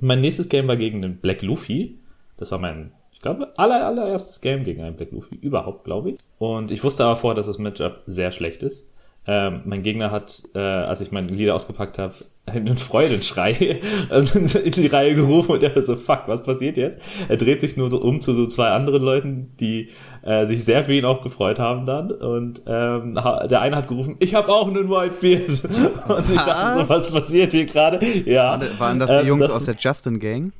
mein 0.00 0.20
nächstes 0.20 0.50
Game 0.50 0.68
war 0.68 0.76
gegen 0.76 1.00
den 1.00 1.16
Black 1.16 1.40
Luffy. 1.40 1.98
Das 2.36 2.52
war 2.52 2.58
mein 2.58 2.92
ich 3.12 3.20
glaube, 3.20 3.50
aller, 3.56 3.86
allererstes 3.86 4.42
Game 4.42 4.62
gegen 4.62 4.82
einen 4.82 4.94
Black 4.94 5.10
Luffy 5.10 5.36
überhaupt, 5.36 5.84
glaube 5.84 6.10
ich. 6.10 6.18
Und 6.38 6.70
ich 6.70 6.84
wusste 6.84 7.04
aber 7.04 7.16
vorher, 7.16 7.34
dass 7.34 7.46
das 7.46 7.56
Matchup 7.56 8.02
sehr 8.04 8.30
schlecht 8.30 8.62
ist. 8.62 8.86
Ähm, 9.26 9.62
mein 9.64 9.82
Gegner 9.82 10.10
hat, 10.10 10.42
äh, 10.54 10.58
als 10.58 11.00
ich 11.00 11.10
mein 11.10 11.28
Lieder 11.28 11.54
ausgepackt 11.54 11.98
habe, 11.98 12.14
einen 12.46 12.76
Freudenschrei 12.76 13.50
in 14.10 14.72
die 14.72 14.86
Reihe 14.86 15.14
gerufen 15.14 15.52
und 15.52 15.62
der 15.62 15.74
war 15.74 15.82
so, 15.82 15.96
fuck, 15.96 16.22
was 16.26 16.44
passiert 16.44 16.76
jetzt? 16.76 17.00
Er 17.28 17.36
dreht 17.36 17.60
sich 17.60 17.76
nur 17.76 17.90
so 17.90 18.00
um 18.00 18.20
zu 18.20 18.34
so 18.34 18.46
zwei 18.46 18.68
anderen 18.68 19.02
Leuten, 19.02 19.52
die 19.58 19.90
äh, 20.22 20.46
sich 20.46 20.64
sehr 20.64 20.84
für 20.84 20.94
ihn 20.94 21.04
auch 21.04 21.22
gefreut 21.22 21.58
haben 21.58 21.86
dann. 21.86 22.12
Und 22.12 22.62
ähm, 22.66 23.14
der 23.14 23.60
eine 23.60 23.76
hat 23.76 23.88
gerufen, 23.88 24.16
ich 24.20 24.34
habe 24.34 24.48
auch 24.48 24.68
einen 24.68 24.88
Whitebeard. 24.88 26.08
Und 26.08 26.30
ich 26.30 26.40
dachte 26.40 26.82
so, 26.82 26.88
was 26.88 27.10
passiert 27.10 27.52
hier 27.52 27.66
gerade? 27.66 28.04
Ja. 28.24 28.60
Waren 28.78 29.00
das 29.00 29.10
die 29.10 29.16
ähm, 29.16 29.26
Jungs 29.26 29.46
das, 29.46 29.56
aus 29.56 29.64
der 29.64 29.74
Justin 29.76 30.20
Gang? 30.20 30.52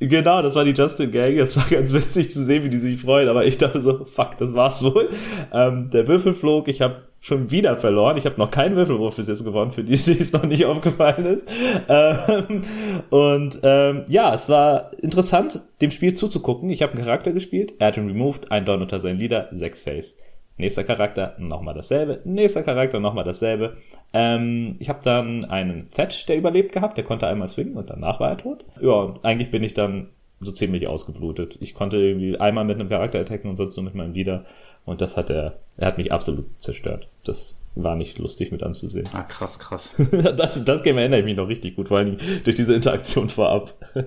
Genau, 0.00 0.42
das 0.42 0.54
war 0.54 0.64
die 0.64 0.72
Justin 0.72 1.10
Gang. 1.10 1.36
Es 1.38 1.56
war 1.56 1.66
ganz 1.68 1.92
witzig 1.92 2.30
zu 2.30 2.44
sehen, 2.44 2.62
wie 2.64 2.68
die 2.68 2.78
sich 2.78 3.00
freuen, 3.00 3.28
aber 3.28 3.44
ich 3.44 3.58
dachte 3.58 3.80
so, 3.80 4.04
fuck, 4.04 4.36
das 4.38 4.54
war's 4.54 4.82
wohl. 4.82 5.10
Ähm, 5.52 5.90
der 5.90 6.06
Würfel 6.06 6.34
flog, 6.34 6.68
ich 6.68 6.80
habe 6.80 7.08
schon 7.20 7.50
wieder 7.50 7.76
verloren. 7.76 8.16
Ich 8.16 8.24
habe 8.24 8.36
noch 8.38 8.50
keinen 8.50 8.76
Würfelwurf 8.76 9.16
bis 9.16 9.28
jetzt 9.28 9.44
gewonnen, 9.44 9.72
für 9.72 9.82
die 9.82 9.94
es 9.94 10.32
noch 10.32 10.44
nicht 10.44 10.66
aufgefallen 10.66 11.26
ist. 11.26 11.50
Ähm, 11.88 12.62
und 13.10 13.58
ähm, 13.62 14.04
ja, 14.08 14.34
es 14.34 14.48
war 14.48 14.92
interessant, 15.02 15.62
dem 15.80 15.90
Spiel 15.90 16.14
zuzugucken. 16.14 16.70
Ich 16.70 16.82
habe 16.82 16.92
einen 16.92 17.02
Charakter 17.02 17.32
gespielt, 17.32 17.74
er 17.78 17.88
hat 17.88 17.96
ihn 17.96 18.06
removed, 18.06 18.52
ein 18.52 18.64
Don 18.64 18.82
unter 18.82 19.00
seinen 19.00 19.18
Lieder, 19.18 19.48
sechs 19.50 19.82
Face. 19.82 20.18
Nächster 20.58 20.82
Charakter, 20.82 21.36
nochmal 21.38 21.74
dasselbe. 21.74 22.20
Nächster 22.24 22.62
Charakter, 22.62 22.98
nochmal 22.98 23.24
dasselbe. 23.24 23.76
Ähm, 24.12 24.76
ich 24.78 24.88
habe 24.88 25.00
dann 25.02 25.44
einen 25.44 25.84
Thatch, 25.84 26.26
der 26.26 26.36
überlebt 26.36 26.72
gehabt, 26.72 26.96
der 26.96 27.04
konnte 27.04 27.26
einmal 27.26 27.48
swingen 27.48 27.76
und 27.76 27.90
danach 27.90 28.20
war 28.20 28.30
er 28.30 28.38
tot. 28.38 28.64
Ja, 28.80 28.92
und 28.92 29.24
eigentlich 29.24 29.50
bin 29.50 29.62
ich 29.62 29.74
dann 29.74 30.08
so 30.40 30.52
ziemlich 30.52 30.86
ausgeblutet. 30.86 31.58
Ich 31.60 31.74
konnte 31.74 31.96
irgendwie 31.96 32.38
einmal 32.38 32.64
mit 32.64 32.78
einem 32.78 32.88
Charakter 32.88 33.18
attacken 33.18 33.50
und 33.50 33.56
sonst 33.56 33.76
nur 33.76 33.84
mit 33.84 33.94
meinem 33.94 34.14
Leader. 34.14 34.44
Und 34.84 35.00
das 35.00 35.16
hat 35.16 35.30
er, 35.30 35.58
er 35.76 35.88
hat 35.88 35.98
mich 35.98 36.12
absolut 36.12 36.46
zerstört. 36.58 37.08
Das 37.24 37.62
war 37.74 37.96
nicht 37.96 38.18
lustig 38.18 38.52
mit 38.52 38.62
anzusehen. 38.62 39.08
Ah, 39.12 39.24
krass, 39.24 39.58
krass. 39.58 39.94
das, 40.36 40.64
das 40.64 40.82
Game 40.82 40.96
erinnere 40.96 41.20
ich 41.20 41.24
mich 41.24 41.36
noch 41.36 41.48
richtig 41.48 41.76
gut, 41.76 41.88
vor 41.88 41.98
allem 41.98 42.16
durch 42.44 42.56
diese 42.56 42.74
Interaktion 42.74 43.28
vorab. 43.28 43.74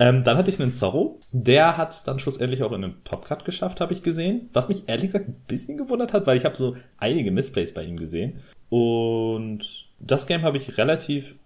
ähm, 0.00 0.24
dann 0.24 0.38
hatte 0.38 0.50
ich 0.50 0.58
einen 0.58 0.72
Zorro. 0.72 1.20
Der 1.30 1.76
hat 1.76 1.90
es 1.90 2.04
dann 2.04 2.18
schlussendlich 2.18 2.62
auch 2.62 2.72
in 2.72 2.82
einen 2.82 3.04
Top 3.04 3.26
Cut 3.26 3.44
geschafft, 3.44 3.82
habe 3.82 3.92
ich 3.92 4.02
gesehen. 4.02 4.48
Was 4.54 4.70
mich 4.70 4.88
ehrlich 4.88 5.06
gesagt 5.06 5.28
ein 5.28 5.44
bisschen 5.46 5.76
gewundert 5.76 6.14
hat, 6.14 6.26
weil 6.26 6.38
ich 6.38 6.46
habe 6.46 6.56
so 6.56 6.74
einige 6.96 7.30
Missplays 7.30 7.74
bei 7.74 7.84
ihm 7.84 7.98
gesehen. 7.98 8.40
Und 8.70 9.90
das 9.98 10.26
Game 10.26 10.42
habe 10.42 10.56
ich 10.56 10.78
relativ 10.78 11.36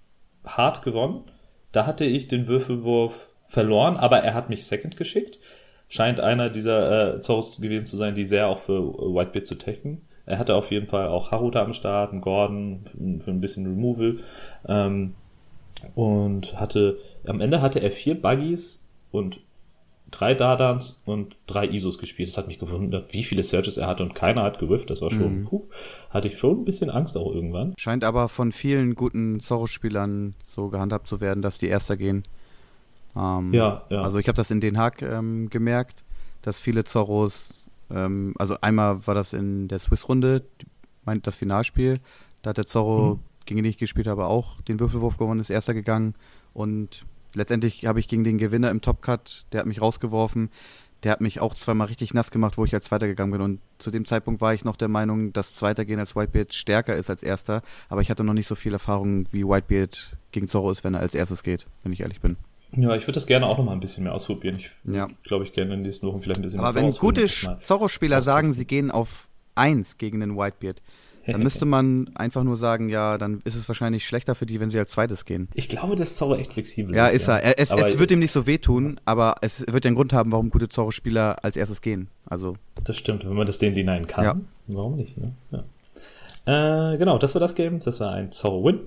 hart 0.47 0.83
gewonnen. 0.83 1.25
Da 1.73 1.85
hatte 1.85 2.05
ich 2.05 2.29
den 2.29 2.47
Würfelwurf 2.47 3.31
verloren, 3.49 3.97
aber 3.97 4.19
er 4.19 4.35
hat 4.35 4.49
mich 4.49 4.67
Second 4.67 4.97
geschickt. 4.97 5.41
Scheint 5.89 6.21
einer 6.21 6.49
dieser 6.49 7.17
äh, 7.17 7.21
Zorros 7.23 7.61
gewesen 7.61 7.87
zu 7.87 7.97
sein, 7.97 8.15
die 8.15 8.25
sehr 8.25 8.47
auch 8.47 8.61
für 8.61 8.81
Whitebeard 8.81 9.49
zu 9.49 9.57
techen. 9.57 10.03
Er 10.27 10.39
hatte 10.39 10.55
auf 10.55 10.71
jeden 10.71 10.87
Fall 10.87 11.09
auch 11.09 11.33
Haruta 11.33 11.61
am 11.61 11.73
Start, 11.73 12.13
einen 12.13 12.21
Gordon 12.21 12.85
für, 12.85 13.25
für 13.25 13.31
ein 13.33 13.41
bisschen 13.41 13.67
Removal. 13.67 14.19
Ähm, 14.69 15.15
und 15.95 16.59
hatte, 16.59 16.99
am 17.27 17.41
Ende 17.41 17.61
hatte 17.61 17.81
er 17.81 17.91
vier 17.91 18.21
Buggies 18.21 18.83
und 19.11 19.41
drei 20.11 20.35
Dadans 20.35 21.01
und 21.05 21.37
drei 21.47 21.67
ISOs 21.67 21.99
gespielt. 21.99 22.29
Das 22.29 22.39
hat 22.39 22.47
mich 22.47 22.59
gewundert, 22.59 23.13
wie 23.13 23.25
viele 23.25 23.43
Searches 23.43 23.77
er 23.77 23.87
hatte 23.87 24.03
und 24.03 24.15
keiner 24.15 24.43
hat 24.43 24.59
gewürft. 24.59 24.91
Das 24.91 25.03
war 25.03 25.11
schon, 25.11 25.41
mhm. 25.41 25.45
puh, 25.45 25.65
hatte 26.11 26.29
ich 26.29 26.39
schon 26.39 26.61
ein 26.61 26.65
bisschen 26.65 26.91
Angst 26.91 27.17
auch 27.17 27.35
irgendwann. 27.35 27.75
Scheint 27.79 28.05
aber 28.05 28.29
von 28.29 28.53
vielen 28.53 28.95
guten 28.95 29.41
Zorro-Spielern 29.41 30.35
so 30.45 30.69
gehandhabt 30.69 31.09
zu 31.09 31.21
werden, 31.21 31.43
dass 31.43 31.59
die 31.59 31.67
Erster 31.67 31.97
gehen. 31.97 32.23
Ähm, 33.17 33.53
ja, 33.53 33.85
ja. 33.91 34.03
Also 34.03 34.19
ich 34.19 34.29
habe 34.29 34.37
das 34.37 34.51
in 34.51 34.61
Den 34.61 34.79
Haag 34.79 35.03
ähm, 35.03 35.51
gemerkt, 35.51 36.05
dass 36.43 36.61
viele 36.61 36.85
Zorros, 36.85 37.67
ähm, 37.91 38.35
also 38.39 38.57
einmal 38.61 39.07
war 39.07 39.15
das 39.15 39.33
in 39.33 39.69
der 39.69 39.79
Swiss-Runde, 39.79 40.45
das 41.23 41.37
Finalspiel, 41.37 41.95
da 42.43 42.51
hat 42.51 42.59
der 42.59 42.67
Zorro, 42.67 43.17
mhm. 43.17 43.21
gegen 43.47 43.63
den 43.63 43.71
ich 43.71 43.79
gespielt 43.79 44.07
habe, 44.07 44.27
auch 44.27 44.61
den 44.63 44.81
Würfelwurf 44.81 45.17
gewonnen, 45.17 45.41
ist 45.41 45.51
Erster 45.51 45.75
gegangen 45.75 46.15
und 46.53 47.05
letztendlich 47.35 47.87
habe 47.87 48.01
ich 48.01 48.09
gegen 48.09 48.25
den 48.25 48.39
Gewinner 48.39 48.71
im 48.71 48.81
Top-Cut, 48.81 49.47
der 49.53 49.61
hat 49.61 49.67
mich 49.67 49.81
rausgeworfen, 49.81 50.51
der 51.05 51.13
hat 51.13 51.21
mich 51.21 51.41
auch 51.41 51.55
zweimal 51.55 51.89
richtig 51.89 52.15
nass 52.15 52.31
gemacht, 52.31 52.57
wo 52.57 52.65
ich 52.65 52.75
als 52.75 52.87
Zweiter 52.87 53.07
gegangen 53.07 53.33
bin. 53.33 53.41
Und 53.43 53.61
zu 53.79 53.91
dem 53.91 54.07
Zeitpunkt 54.07 54.41
war 54.41 54.55
ich 54.55 54.65
noch 54.65 54.77
der 54.77 54.89
Meinung, 54.89 55.33
dass 55.33 55.55
Zweiter 55.55 55.85
gehen 55.85 55.99
als 55.99 56.17
Whitebeard 56.17 56.55
stärker 56.55 56.97
ist 56.97 57.11
als 57.11 57.23
Erster. 57.23 57.63
Aber 57.91 58.01
ich 58.01 58.11
hatte 58.11 58.25
noch 58.25 58.33
nicht 58.33 58.47
so 58.47 58.55
viel 58.55 58.73
Erfahrung, 58.73 59.27
wie 59.31 59.45
Whitebeard 59.45 60.17
gegen 60.33 60.49
Zorro 60.49 60.71
ist, 60.71 60.83
wenn 60.83 60.95
er 60.95 61.01
als 61.01 61.15
erstes 61.15 61.43
geht, 61.43 61.67
wenn 61.83 61.93
ich 61.93 62.01
ehrlich 62.01 62.21
bin. 62.21 62.37
Ja, 62.77 62.97
ich 62.97 63.03
würde 63.03 63.13
das 63.13 63.27
gerne 63.27 63.47
auch 63.47 63.59
noch 63.59 63.65
mal 63.65 63.73
ein 63.73 63.81
bisschen 63.81 64.05
mehr 64.05 64.15
ausprobieren. 64.15 64.57
Ich 64.57 64.73
ja. 64.85 65.09
glaube, 65.23 65.45
ich 65.45 65.53
gerne 65.53 65.75
in 65.75 65.81
den 65.81 65.83
nächsten 65.83 66.07
Wochen 66.07 66.23
vielleicht 66.23 66.41
ein 66.41 66.43
bisschen 66.43 66.61
Aber 66.61 66.73
mehr 66.73 66.83
Aber 66.83 66.93
wenn 66.93 66.99
gute 66.99 67.27
Zorro-Spieler 67.27 68.23
sagen, 68.23 68.53
sie 68.53 68.67
gehen 68.67 68.91
auf 68.91 69.29
1 69.55 69.99
gegen 69.99 70.21
den 70.21 70.37
Whitebeard, 70.37 70.83
dann 71.27 71.43
müsste 71.43 71.65
man 71.65 72.11
einfach 72.15 72.43
nur 72.43 72.57
sagen, 72.57 72.89
ja, 72.89 73.19
dann 73.19 73.41
ist 73.45 73.55
es 73.55 73.69
wahrscheinlich 73.69 74.07
schlechter 74.07 74.35
für 74.35 74.47
die, 74.47 74.61
wenn 74.61 74.71
sie 74.71 74.79
als 74.79 74.93
zweites 74.93 75.25
gehen. 75.25 75.49
Ich 75.55 75.69
glaube, 75.69 75.97
dass 75.97 76.17
Zorro 76.17 76.37
echt 76.37 76.53
flexibel 76.53 76.95
ja, 76.95 77.09
ist. 77.09 77.27
Ja, 77.27 77.37
ist 77.37 77.71
er. 77.71 77.79
Es, 77.81 77.93
es 77.93 77.99
wird 77.99 78.11
ihm 78.11 78.19
nicht 78.19 78.33
so 78.33 78.47
wehtun, 78.47 79.01
aber 79.05 79.37
es 79.41 79.67
wird 79.67 79.85
ja 79.85 79.89
einen 79.89 79.97
Grund 79.97 80.13
haben, 80.13 80.33
warum 80.33 80.51
gute 80.51 80.69
Zorro-Spieler 80.69 81.45
als 81.45 81.57
erstes 81.57 81.81
gehen. 81.81 82.09
Also. 82.27 82.55
Das 82.85 82.97
stimmt, 82.97 83.25
wenn 83.25 83.35
man 83.35 83.47
das 83.47 83.59
denen 83.59 83.75
denyen 83.75 84.07
kann. 84.07 84.25
Ja. 84.25 84.37
Warum 84.67 84.97
nicht? 84.97 85.17
Ne? 85.17 85.33
Ja. 85.51 86.93
Äh, 86.93 86.99
genau, 86.99 87.19
das 87.19 87.35
war 87.35 87.41
das 87.41 87.55
Game. 87.55 87.79
Das 87.81 88.01
war 88.01 88.13
ein 88.13 88.33
Zorro-Win. 88.33 88.81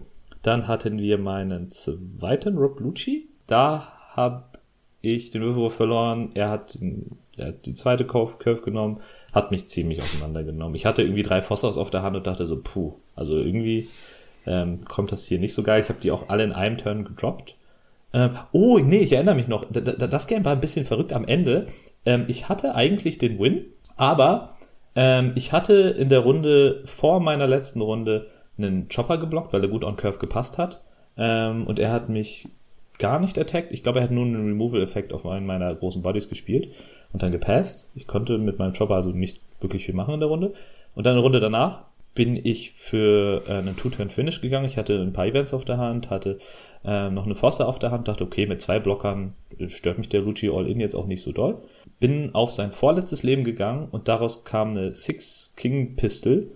Dann 0.43 0.67
hatten 0.67 0.99
wir 0.99 1.17
meinen 1.17 1.69
zweiten 1.69 2.57
Rob 2.57 2.79
Lucci 2.79 3.27
da 3.47 3.93
habe 4.11 4.43
ich 5.01 5.31
den 5.31 5.41
Würfelwurf 5.41 5.73
verloren. 5.73 6.31
Er 6.35 6.49
hat, 6.49 6.77
er 7.37 7.47
hat 7.47 7.65
die 7.65 7.73
zweite 7.73 8.05
Curve 8.05 8.61
genommen, 8.61 8.99
hat 9.37 9.51
mich 9.51 9.69
ziemlich 9.69 10.01
auseinandergenommen. 10.01 10.75
Ich 10.75 10.85
hatte 10.85 11.03
irgendwie 11.03 11.23
drei 11.23 11.41
Fossers 11.41 11.77
auf 11.77 11.91
der 11.91 12.01
Hand 12.01 12.17
und 12.17 12.27
dachte 12.27 12.45
so, 12.45 12.59
puh, 12.61 12.95
also 13.15 13.37
irgendwie 13.37 13.87
ähm, 14.45 14.83
kommt 14.85 15.11
das 15.11 15.25
hier 15.25 15.39
nicht 15.39 15.53
so 15.53 15.63
geil. 15.63 15.81
Ich 15.81 15.89
habe 15.89 15.99
die 16.01 16.11
auch 16.11 16.29
alle 16.29 16.43
in 16.43 16.51
einem 16.51 16.77
Turn 16.77 17.05
gedroppt. 17.05 17.55
Ähm, 18.13 18.31
oh, 18.51 18.79
nee, 18.79 18.97
ich 18.99 19.13
erinnere 19.13 19.35
mich 19.35 19.47
noch. 19.47 19.65
Das 19.69 20.27
Game 20.27 20.43
war 20.43 20.53
ein 20.53 20.61
bisschen 20.61 20.85
verrückt 20.85 21.13
am 21.13 21.25
Ende. 21.25 21.67
Ähm, 22.05 22.25
ich 22.27 22.49
hatte 22.49 22.73
eigentlich 22.73 23.19
den 23.19 23.39
Win, 23.39 23.65
aber 23.95 24.57
ähm, 24.95 25.33
ich 25.35 25.53
hatte 25.53 25.73
in 25.73 26.09
der 26.09 26.19
Runde 26.19 26.81
vor 26.85 27.19
meiner 27.19 27.47
letzten 27.47 27.81
Runde 27.81 28.27
einen 28.57 28.87
Chopper 28.89 29.19
geblockt, 29.19 29.53
weil 29.53 29.61
er 29.61 29.69
gut 29.69 29.83
on 29.83 29.97
Curve 29.97 30.17
gepasst 30.17 30.57
hat. 30.57 30.81
Ähm, 31.15 31.67
und 31.67 31.77
er 31.77 31.91
hat 31.91 32.09
mich 32.09 32.47
gar 32.97 33.19
nicht 33.19 33.37
attackt. 33.37 33.71
Ich 33.71 33.83
glaube, 33.83 33.99
er 33.99 34.05
hat 34.05 34.11
nur 34.11 34.25
einen 34.25 34.47
Removal-Effekt 34.47 35.13
auf 35.13 35.25
einen 35.27 35.45
meiner 35.45 35.75
großen 35.75 36.01
Bodies 36.01 36.27
gespielt 36.29 36.73
und 37.13 37.23
dann 37.23 37.31
gepasst. 37.31 37.89
Ich 37.95 38.07
konnte 38.07 38.37
mit 38.37 38.59
meinem 38.59 38.73
Chopper 38.73 38.95
also 38.95 39.11
nicht 39.11 39.41
wirklich 39.59 39.85
viel 39.85 39.95
machen 39.95 40.13
in 40.13 40.19
der 40.19 40.29
Runde. 40.29 40.53
Und 40.95 41.05
dann 41.05 41.13
eine 41.13 41.21
Runde 41.21 41.39
danach 41.39 41.85
bin 42.17 42.35
ich 42.35 42.71
für 42.71 43.43
äh, 43.47 43.53
einen 43.53 43.77
Two-Turn-Finish 43.77 44.41
gegangen. 44.41 44.65
Ich 44.65 44.77
hatte 44.77 44.99
ein 44.99 45.13
paar 45.13 45.27
Events 45.27 45.53
auf 45.53 45.65
der 45.65 45.77
Hand, 45.77 46.09
hatte 46.09 46.39
äh, 46.83 47.11
noch 47.11 47.25
eine 47.25 47.35
Foster 47.35 47.67
auf 47.67 47.77
der 47.77 47.91
Hand, 47.91 48.07
dachte, 48.07 48.23
okay, 48.23 48.47
mit 48.47 48.59
zwei 48.59 48.79
Blockern 48.79 49.33
stört 49.67 49.99
mich 49.99 50.09
der 50.09 50.21
Lucci 50.21 50.49
All-In 50.49 50.79
jetzt 50.79 50.95
auch 50.95 51.05
nicht 51.05 51.21
so 51.21 51.31
doll. 51.31 51.61
Bin 51.99 52.33
auf 52.33 52.51
sein 52.51 52.71
vorletztes 52.71 53.21
Leben 53.21 53.43
gegangen 53.43 53.87
und 53.91 54.07
daraus 54.07 54.45
kam 54.45 54.71
eine 54.71 54.95
Six-King-Pistol. 54.95 56.49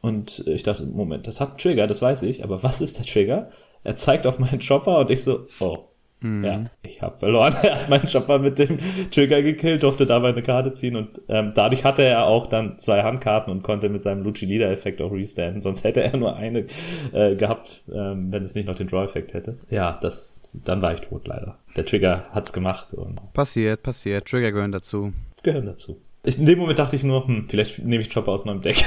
Und 0.00 0.46
ich 0.46 0.62
dachte, 0.62 0.86
Moment, 0.86 1.26
das 1.26 1.40
hat 1.40 1.50
einen 1.50 1.58
Trigger, 1.58 1.86
das 1.86 2.00
weiß 2.00 2.22
ich, 2.22 2.42
aber 2.42 2.62
was 2.62 2.80
ist 2.80 2.98
der 2.98 3.04
Trigger? 3.06 3.50
Er 3.84 3.96
zeigt 3.96 4.26
auf 4.26 4.38
meinen 4.38 4.60
Chopper 4.60 4.98
und 4.98 5.10
ich 5.10 5.22
so, 5.22 5.46
oh, 5.60 5.78
Mhm. 6.24 6.42
Ja, 6.42 6.64
ich 6.82 7.02
habe 7.02 7.18
verloren. 7.18 7.54
Er 7.62 7.80
hat 7.80 7.88
meinen 7.90 8.06
Chopper 8.06 8.38
mit 8.38 8.58
dem 8.58 8.78
Trigger 9.10 9.42
gekillt, 9.42 9.82
durfte 9.82 10.06
dabei 10.06 10.30
eine 10.30 10.42
Karte 10.42 10.72
ziehen 10.72 10.96
und 10.96 11.20
ähm, 11.28 11.52
dadurch 11.54 11.84
hatte 11.84 12.02
er 12.02 12.24
auch 12.24 12.46
dann 12.46 12.78
zwei 12.78 13.02
Handkarten 13.02 13.52
und 13.52 13.62
konnte 13.62 13.90
mit 13.90 14.02
seinem 14.02 14.22
Luchi 14.22 14.46
Leader 14.46 14.70
Effekt 14.70 15.02
auch 15.02 15.12
restanden. 15.12 15.60
Sonst 15.60 15.84
hätte 15.84 16.02
er 16.02 16.16
nur 16.16 16.34
eine 16.34 16.64
äh, 17.12 17.36
gehabt, 17.36 17.84
ähm, 17.92 18.32
wenn 18.32 18.42
es 18.42 18.54
nicht 18.54 18.66
noch 18.66 18.74
den 18.74 18.86
Draw 18.86 19.04
Effekt 19.04 19.34
hätte. 19.34 19.58
Ja, 19.68 19.98
das, 20.00 20.42
dann 20.54 20.80
war 20.80 20.94
ich 20.94 21.02
tot 21.02 21.28
leider. 21.28 21.58
Der 21.76 21.84
Trigger 21.84 22.24
hat's 22.30 22.54
gemacht 22.54 22.94
und 22.94 23.20
passiert, 23.34 23.82
passiert. 23.82 24.26
Trigger 24.26 24.50
gehören 24.50 24.72
dazu. 24.72 25.12
Gehören 25.42 25.66
dazu. 25.66 26.00
Ich, 26.22 26.38
in 26.38 26.46
dem 26.46 26.58
Moment 26.58 26.78
dachte 26.78 26.96
ich 26.96 27.04
nur, 27.04 27.26
hm, 27.26 27.48
vielleicht 27.50 27.80
nehme 27.80 28.00
ich 28.00 28.08
Chopper 28.08 28.32
aus 28.32 28.46
meinem 28.46 28.62
Deck. 28.62 28.82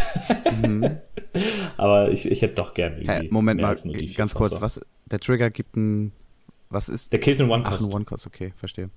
Mhm. 0.60 0.98
Aber 1.78 2.10
ich, 2.12 2.32
ich 2.32 2.42
hätte 2.42 2.56
doch 2.56 2.74
gerne. 2.74 3.04
Hey, 3.06 3.28
Moment 3.30 3.62
mal, 3.62 3.76
ganz 4.16 4.34
kurz, 4.34 4.60
was? 4.60 4.82
Der 5.06 5.20
Trigger 5.20 5.52
gibt 5.52 5.78
ein 5.78 6.14
was 6.70 6.90
ist? 6.90 7.12
Der 7.14 7.20
killt 7.20 7.40
einen 7.40 7.50
One-Cost. 7.50 7.84
Ach, 7.84 7.88
ein 7.88 7.94
One-Cost, 7.94 8.28
okay, 8.28 8.54
verstehe. 8.58 8.90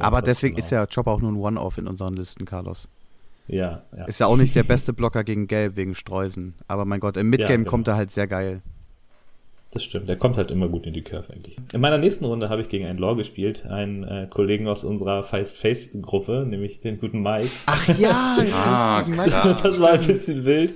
Aber 0.00 0.22
deswegen 0.22 0.56
genau. 0.56 0.66
ist 0.66 0.70
ja 0.70 0.86
Chopper 0.86 1.12
auch 1.12 1.20
nur 1.20 1.32
ein 1.32 1.36
One-Off 1.36 1.78
in 1.78 1.86
unseren 1.86 2.14
Listen, 2.14 2.44
Carlos. 2.44 2.88
Ja, 3.46 3.82
ja. 3.96 4.04
Ist 4.04 4.20
ja 4.20 4.26
auch 4.26 4.36
nicht 4.36 4.54
der 4.54 4.62
beste 4.62 4.92
Blocker 4.92 5.24
gegen 5.24 5.46
Gelb 5.46 5.76
wegen 5.76 5.94
Streusen. 5.94 6.54
Aber 6.68 6.84
mein 6.84 7.00
Gott, 7.00 7.16
im 7.16 7.30
Midgame 7.30 7.50
ja, 7.50 7.56
genau. 7.58 7.70
kommt 7.70 7.88
er 7.88 7.96
halt 7.96 8.10
sehr 8.10 8.26
geil. 8.26 8.62
Das 9.72 9.84
stimmt, 9.84 10.08
der 10.08 10.16
kommt 10.16 10.36
halt 10.36 10.50
immer 10.50 10.68
gut 10.68 10.84
in 10.84 10.94
die 10.94 11.02
Curve 11.02 11.32
eigentlich. 11.32 11.56
In 11.72 11.80
meiner 11.80 11.98
nächsten 11.98 12.24
Runde 12.24 12.48
habe 12.48 12.60
ich 12.60 12.68
gegen 12.68 12.86
einen 12.86 12.98
Law 12.98 13.14
gespielt, 13.14 13.66
einen 13.66 14.02
äh, 14.02 14.26
Kollegen 14.28 14.66
aus 14.66 14.82
unserer 14.82 15.22
Face-Face-Gruppe, 15.22 16.44
nämlich 16.48 16.80
den 16.80 16.98
guten 16.98 17.22
Mike. 17.22 17.50
Ach 17.66 17.98
ja, 17.98 18.38
ah, 18.52 19.02
das 19.04 19.80
war 19.80 19.92
ein 19.92 20.04
bisschen 20.04 20.44
wild. 20.44 20.74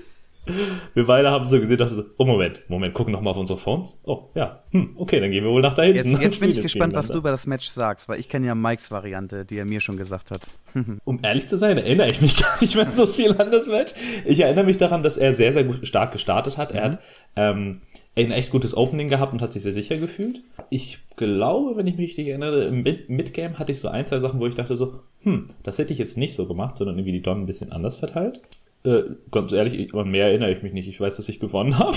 Wir 0.95 1.07
beide 1.07 1.31
haben 1.31 1.47
so 1.47 1.59
gesehen, 1.59 1.79
dachten 1.79 1.95
so, 1.95 2.05
oh 2.19 2.25
Moment, 2.25 2.61
Moment, 2.69 2.95
gucken 2.95 3.13
nochmal 3.13 3.33
auf 3.33 3.39
unsere 3.39 3.59
Phones. 3.59 3.99
Oh, 4.05 4.29
ja, 4.35 4.63
hm, 4.71 4.95
okay, 4.97 5.21
dann 5.21 5.31
gehen 5.31 5.45
wir 5.45 5.51
wohl 5.51 5.63
nach 5.63 5.75
da 5.75 5.83
hinten. 5.83 6.13
Jetzt, 6.13 6.23
jetzt 6.23 6.41
bin 6.41 6.51
ich 6.51 6.61
gespannt, 6.61 6.95
was 6.95 7.09
du 7.09 7.19
über 7.19 7.31
das 7.31 7.47
Match 7.47 7.69
sagst, 7.69 8.09
weil 8.09 8.21
ich 8.21 8.29
kenne 8.29 8.47
ja 8.47 8.55
Mikes 8.55 8.91
Variante, 8.91 9.45
die 9.45 9.57
er 9.57 9.65
mir 9.65 9.81
schon 9.81 9.97
gesagt 9.97 10.31
hat. 10.31 10.53
um 11.05 11.21
ehrlich 11.23 11.49
zu 11.49 11.57
sein, 11.57 11.79
erinnere 11.79 12.11
ich 12.11 12.21
mich 12.21 12.37
gar 12.43 12.61
nicht 12.61 12.75
mehr 12.75 12.91
so 12.91 13.07
viel 13.07 13.37
an 13.41 13.51
das 13.51 13.69
Match. 13.69 13.95
Ich 14.25 14.41
erinnere 14.41 14.65
mich 14.65 14.77
daran, 14.77 15.03
dass 15.03 15.17
er 15.17 15.33
sehr, 15.33 15.53
sehr 15.53 15.65
gut, 15.65 15.87
stark 15.87 16.13
gestartet 16.13 16.57
hat. 16.57 16.73
Mhm. 16.73 16.79
Er 16.79 16.85
hat 16.85 16.99
ähm, 17.37 17.81
ein 18.17 18.31
echt 18.31 18.51
gutes 18.51 18.77
Opening 18.77 19.09
gehabt 19.09 19.33
und 19.33 19.43
hat 19.43 19.53
sich 19.53 19.63
sehr 19.63 19.73
sicher 19.73 19.97
gefühlt. 19.97 20.43
Ich 20.71 21.01
glaube, 21.17 21.77
wenn 21.77 21.87
ich 21.87 21.97
mich 21.97 22.11
richtig 22.11 22.29
erinnere, 22.29 22.65
im 22.65 22.83
Midgame 22.83 23.59
hatte 23.59 23.73
ich 23.73 23.81
so 23.81 23.89
ein, 23.89 24.07
zwei 24.07 24.21
Sachen, 24.21 24.41
wo 24.41 24.47
ich 24.47 24.55
dachte 24.55 24.77
so, 24.77 25.01
hm, 25.23 25.49
das 25.63 25.79
hätte 25.79 25.93
ich 25.93 25.99
jetzt 25.99 26.19
nicht 26.19 26.35
so 26.35 26.47
gemacht, 26.47 26.77
sondern 26.77 26.99
irgendwie 26.99 27.13
die 27.13 27.23
Don 27.23 27.41
ein 27.41 27.47
bisschen 27.47 27.73
anders 27.73 27.97
verteilt. 27.97 28.41
Äh, 28.85 29.03
ganz 29.31 29.51
ehrlich, 29.53 29.95
aber 29.95 30.05
mehr 30.05 30.27
erinnere 30.27 30.53
ich 30.53 30.63
mich 30.63 30.75
nicht. 30.75 30.89
Ich 30.89 31.01
weiß, 31.01 31.17
dass 31.17 31.29
ich 31.31 31.41
gewonnen 31.41 31.79
habe. 31.79 31.97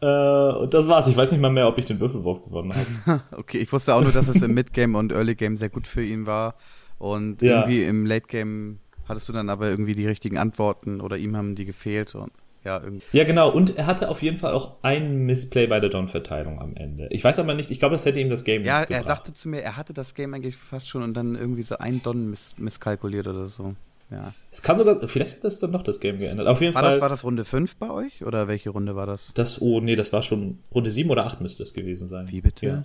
Äh, 0.00 0.58
und 0.58 0.74
das 0.74 0.86
war's. 0.86 1.08
Ich 1.08 1.16
weiß 1.16 1.32
nicht 1.32 1.40
mal 1.40 1.50
mehr, 1.50 1.66
ob 1.66 1.78
ich 1.78 1.86
den 1.86 2.00
Würfelwurf 2.00 2.44
gewonnen 2.44 2.74
habe. 2.74 3.22
okay, 3.36 3.58
ich 3.58 3.72
wusste 3.72 3.94
auch 3.94 4.02
nur, 4.02 4.12
dass 4.12 4.28
es 4.28 4.42
im 4.42 4.52
Midgame 4.52 4.98
und 4.98 5.12
Early 5.12 5.34
Game 5.34 5.56
sehr 5.56 5.70
gut 5.70 5.86
für 5.86 6.04
ihn 6.04 6.26
war. 6.26 6.56
Und 6.98 7.40
ja. 7.40 7.60
irgendwie 7.60 7.82
im 7.84 8.04
Late 8.04 8.26
Game 8.26 8.80
hattest 9.08 9.28
du 9.28 9.32
dann 9.32 9.48
aber 9.48 9.70
irgendwie 9.70 9.94
die 9.94 10.06
richtigen 10.06 10.36
Antworten 10.36 11.00
oder 11.00 11.16
ihm 11.16 11.34
haben 11.34 11.54
die 11.54 11.64
gefehlt. 11.64 12.14
Und 12.14 12.32
ja, 12.62 12.82
irgendwie. 12.82 13.16
ja, 13.16 13.24
genau. 13.24 13.50
Und 13.50 13.78
er 13.78 13.86
hatte 13.86 14.10
auf 14.10 14.20
jeden 14.20 14.36
Fall 14.36 14.52
auch 14.52 14.76
ein 14.82 15.24
Missplay 15.24 15.66
bei 15.66 15.80
der 15.80 15.88
Don-Verteilung 15.88 16.60
am 16.60 16.76
Ende. 16.76 17.08
Ich 17.10 17.24
weiß 17.24 17.38
aber 17.38 17.54
nicht, 17.54 17.70
ich 17.70 17.78
glaube, 17.78 17.94
das 17.94 18.04
hätte 18.04 18.20
ihm 18.20 18.28
das 18.28 18.44
Game 18.44 18.64
Ja, 18.64 18.82
er 18.82 19.02
sagte 19.02 19.32
zu 19.32 19.48
mir, 19.48 19.62
er 19.62 19.78
hatte 19.78 19.94
das 19.94 20.14
Game 20.14 20.34
eigentlich 20.34 20.56
fast 20.56 20.88
schon 20.88 21.02
und 21.02 21.14
dann 21.14 21.36
irgendwie 21.36 21.62
so 21.62 21.78
ein 21.78 22.02
Don 22.02 22.28
miss 22.28 22.58
misskalkuliert 22.58 23.26
oder 23.28 23.46
so. 23.46 23.74
Ja. 24.10 24.32
Es 24.50 24.62
kann 24.62 24.76
sogar, 24.76 25.06
vielleicht 25.06 25.36
hat 25.36 25.44
das 25.44 25.58
dann 25.58 25.70
noch 25.70 25.82
das 25.82 26.00
Game 26.00 26.18
geändert. 26.18 26.46
Auf 26.46 26.60
jeden 26.60 26.74
war 26.74 26.82
Fall. 26.82 26.92
Das, 26.92 27.00
war 27.00 27.08
das 27.08 27.24
Runde 27.24 27.44
5 27.44 27.76
bei 27.76 27.90
euch 27.90 28.24
oder 28.24 28.48
welche 28.48 28.70
Runde 28.70 28.96
war 28.96 29.06
das? 29.06 29.32
Das, 29.34 29.60
oh 29.60 29.80
nee, 29.80 29.96
das 29.96 30.12
war 30.12 30.22
schon 30.22 30.60
Runde 30.74 30.90
7 30.90 31.10
oder 31.10 31.26
8 31.26 31.40
müsste 31.40 31.62
es 31.62 31.74
gewesen 31.74 32.08
sein. 32.08 32.30
Wie 32.30 32.40
bitte? 32.40 32.66
Ja. 32.66 32.82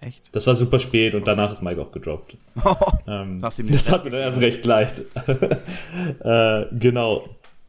Echt? 0.00 0.34
Das 0.34 0.46
war 0.46 0.54
super 0.54 0.78
spät 0.78 1.14
und 1.14 1.26
danach 1.26 1.50
ist 1.50 1.62
Mike 1.62 1.80
auch 1.80 1.90
gedroppt. 1.90 2.36
ähm, 3.08 3.40
das 3.40 3.90
hat 3.90 4.04
mir 4.04 4.10
dann 4.10 4.20
erst 4.20 4.40
recht 4.40 4.64
leid. 4.64 5.02
äh, 6.20 6.66
genau. 6.72 7.24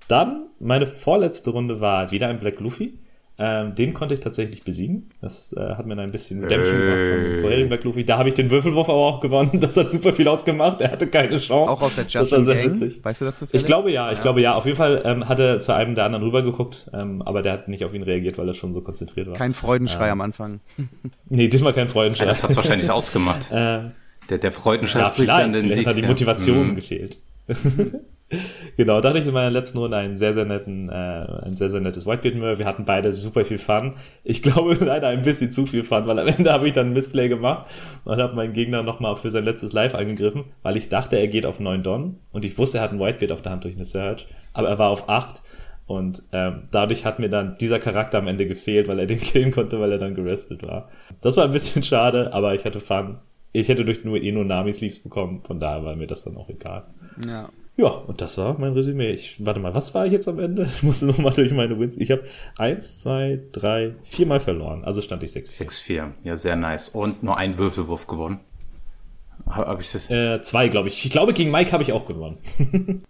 Dann, 0.08 0.48
meine 0.60 0.86
vorletzte 0.86 1.52
Runde 1.52 1.82
war 1.82 2.12
wieder 2.12 2.28
ein 2.28 2.40
Black 2.40 2.60
Luffy. 2.60 3.00
Ähm, 3.42 3.74
den 3.74 3.94
konnte 3.94 4.14
ich 4.14 4.20
tatsächlich 4.20 4.64
besiegen. 4.64 5.12
Das 5.22 5.54
äh, 5.54 5.62
hat 5.62 5.86
mir 5.86 5.96
dann 5.96 6.08
ein 6.08 6.12
bisschen 6.12 6.44
Redemption 6.44 6.76
hey. 6.76 6.86
gemacht 6.86 7.08
vom 7.08 7.42
vorherigen 7.42 7.70
Black 7.70 7.86
Luffy. 7.86 8.04
Da 8.04 8.18
habe 8.18 8.28
ich 8.28 8.36
den 8.36 8.52
Würfelwurf 8.52 8.90
aber 8.90 8.98
auch 8.98 9.22
gewonnen. 9.22 9.60
Das 9.70 9.78
hat 9.78 9.92
super 9.92 10.12
viel 10.12 10.28
ausgemacht. 10.28 10.82
Er 10.82 10.92
hatte 10.92 11.08
keine 11.08 11.38
Chance. 11.38 11.72
Auch 11.72 11.82
aus 11.82 11.96
der 11.96 12.04
Just 12.04 12.16
das 12.16 12.32
war 12.32 12.44
sehr 12.44 12.64
witzig. 12.64 13.00
Weißt 13.04 13.22
du 13.22 13.26
das 13.26 13.38
zufällig? 13.40 13.62
Ich 13.62 13.66
glaube 13.66 13.92
ja, 13.92 14.12
ich 14.12 14.18
ja. 14.18 14.22
glaube 14.22 14.42
ja. 14.42 14.56
Auf 14.56 14.66
jeden 14.66 14.78
Fall 14.78 15.02
ähm, 15.06 15.30
hat 15.30 15.40
er 15.40 15.62
zu 15.62 15.74
einem 15.74 15.96
der 15.96 16.06
anderen 16.06 16.26
rübergeguckt, 16.26 16.90
ähm, 16.94 17.22
aber 17.22 17.42
der 17.42 17.54
hat 17.54 17.68
nicht 17.68 17.86
auf 17.86 17.94
ihn 17.94 18.04
reagiert, 18.04 18.38
weil 18.38 18.48
er 18.48 18.54
schon 18.54 18.74
so 18.74 18.82
konzentriert 18.82 19.28
war. 19.28 19.36
Kein 19.36 19.54
Freudenschrei 19.54 20.08
ähm, 20.08 20.14
am 20.14 20.22
Anfang. 20.22 20.60
nee, 21.30 21.48
diesmal 21.48 21.74
kein 21.74 21.88
Freudenschrei. 21.88 22.26
Ja, 22.26 22.30
das 22.30 22.44
hat 22.44 22.52
es 22.52 22.56
wahrscheinlich 22.58 22.92
ausgemacht. 22.92 23.50
Äh, 23.60 23.92
der, 24.30 24.38
der 24.38 24.52
Freudenschrei 24.52 25.00
ja, 25.00 25.10
vielleicht, 25.10 25.30
dann 25.30 25.52
den 25.52 25.62
vielleicht 25.62 25.80
Sieg, 25.80 25.88
hat 25.88 25.98
die 25.98 26.04
Motivation 26.04 26.70
mhm. 26.70 26.76
gefehlt. 26.76 27.20
genau, 28.78 29.02
da 29.02 29.10
hatte 29.10 29.20
ich 29.20 29.28
in 29.28 29.34
meiner 29.34 29.50
letzten 29.50 29.78
Runde 29.80 29.98
einen 29.98 30.16
sehr, 30.16 30.34
sehr 30.34 30.46
netten, 30.46 30.90
äh, 30.90 30.94
ein 30.94 31.54
sehr, 31.54 31.70
sehr 31.70 31.82
nettes 31.82 32.06
Whitebeard-Mirror. 32.06 32.60
Wir 32.60 32.66
hatten 32.66 32.86
beide 32.86 33.14
super 33.14 33.44
viel 33.46 33.58
Fun. 33.58 33.94
Ich 34.24 34.42
glaube 34.42 34.74
leider 34.86 35.08
ein 35.08 35.22
bisschen 35.22 35.52
zu 35.52 35.66
viel 35.66 35.84
Fun, 35.84 36.06
weil 36.06 36.20
am 36.20 36.28
Ende 36.28 36.52
habe 36.52 36.68
ich 36.68 36.74
dann 36.74 36.88
ein 36.88 36.94
Missplay 36.94 37.30
gemacht 37.30 37.70
und 38.06 38.22
habe 38.22 38.36
meinen 38.36 38.54
Gegner 38.54 38.84
nochmal 38.84 39.16
für 39.16 39.32
sein 39.32 39.46
letztes 39.46 39.74
Live 39.74 39.96
angegriffen, 39.96 40.46
weil 40.62 40.78
ich 40.78 40.90
dachte, 40.90 41.18
er 41.18 41.28
geht 41.28 41.46
auf 41.46 41.60
9 41.60 41.84
Don 41.84 42.18
und 42.32 42.46
ich 42.46 42.58
wusste, 42.58 42.78
er 42.78 42.84
hat 42.84 42.92
einen 42.92 43.00
Whitebeard 43.00 43.32
auf 43.32 43.42
der 43.42 43.52
Hand 43.52 43.64
durch 43.64 43.76
eine 43.76 43.86
Search, 43.86 44.28
aber 44.54 44.70
er 44.70 44.80
war 44.80 44.90
auf 44.90 45.10
8 45.10 45.42
und 45.88 46.22
ähm, 46.34 46.68
dadurch 46.70 47.04
hat 47.04 47.18
mir 47.18 47.30
dann 47.30 47.58
dieser 47.58 47.80
Charakter 47.80 48.20
am 48.20 48.28
Ende 48.28 48.46
gefehlt, 48.46 48.88
weil 48.88 49.00
er 49.00 49.08
den 49.08 49.18
killen 49.20 49.50
konnte, 49.50 49.80
weil 49.80 49.92
er 49.92 49.98
dann 49.98 50.14
gerestet 50.14 50.62
war. 50.62 50.90
Das 51.22 51.36
war 51.36 51.46
ein 51.46 51.52
bisschen 51.52 51.82
schade, 51.82 52.32
aber 52.32 52.54
ich 52.54 52.64
hatte 52.64 52.80
Fun. 52.80 53.18
Ich 53.52 53.70
hätte 53.70 53.84
durch 53.84 54.06
nur 54.06 54.22
eh 54.22 54.32
nur 54.32 54.46
Nami-Sleeves 54.46 55.00
bekommen, 55.00 55.42
von 55.42 55.60
daher 55.60 55.84
war 55.84 55.96
mir 55.96 56.06
das 56.06 56.24
dann 56.24 56.38
auch 56.38 56.48
egal. 56.48 56.84
Ja. 57.26 57.50
Ja, 57.80 57.88
und 57.88 58.20
das 58.20 58.38
war 58.38 58.60
mein 58.60 58.74
Resümee. 58.74 59.12
Ich, 59.12 59.38
warte 59.40 59.62
mal, 59.62 59.74
was 59.74 59.96
war 59.96 60.06
ich 60.06 60.12
jetzt 60.12 60.28
am 60.28 60.38
Ende? 60.38 60.64
Ich 60.76 60.84
musste 60.84 61.06
nochmal 61.06 61.32
durch 61.32 61.54
meine 61.54 61.80
Wins. 61.80 61.98
Ich 61.98 62.12
habe 62.12 62.26
eins, 62.58 63.00
zwei, 63.00 63.40
drei, 63.54 63.96
viermal 64.04 64.42
verloren. 64.42 64.84
Also 64.84 65.00
stand 65.00 65.24
ich 65.24 65.32
6-4. 65.32 65.86
6-4, 65.86 66.08
ja, 66.26 66.36
sehr 66.36 66.58
nice. 66.58 66.90
Und 66.90 67.24
nur 67.24 67.38
einen 67.38 67.58
Würfelwurf 67.58 68.06
gewonnen. 68.06 68.42
Habe 69.50 69.82
ich 69.82 69.94
das? 69.94 70.10
Äh, 70.10 70.42
zwei, 70.42 70.68
glaube 70.68 70.90
ich. 70.90 71.06
Ich 71.06 71.10
glaube, 71.10 71.32
gegen 71.32 71.52
Mike 71.52 71.72
habe 71.72 71.82
ich 71.82 71.94
auch 71.94 72.06
gewonnen. 72.06 72.40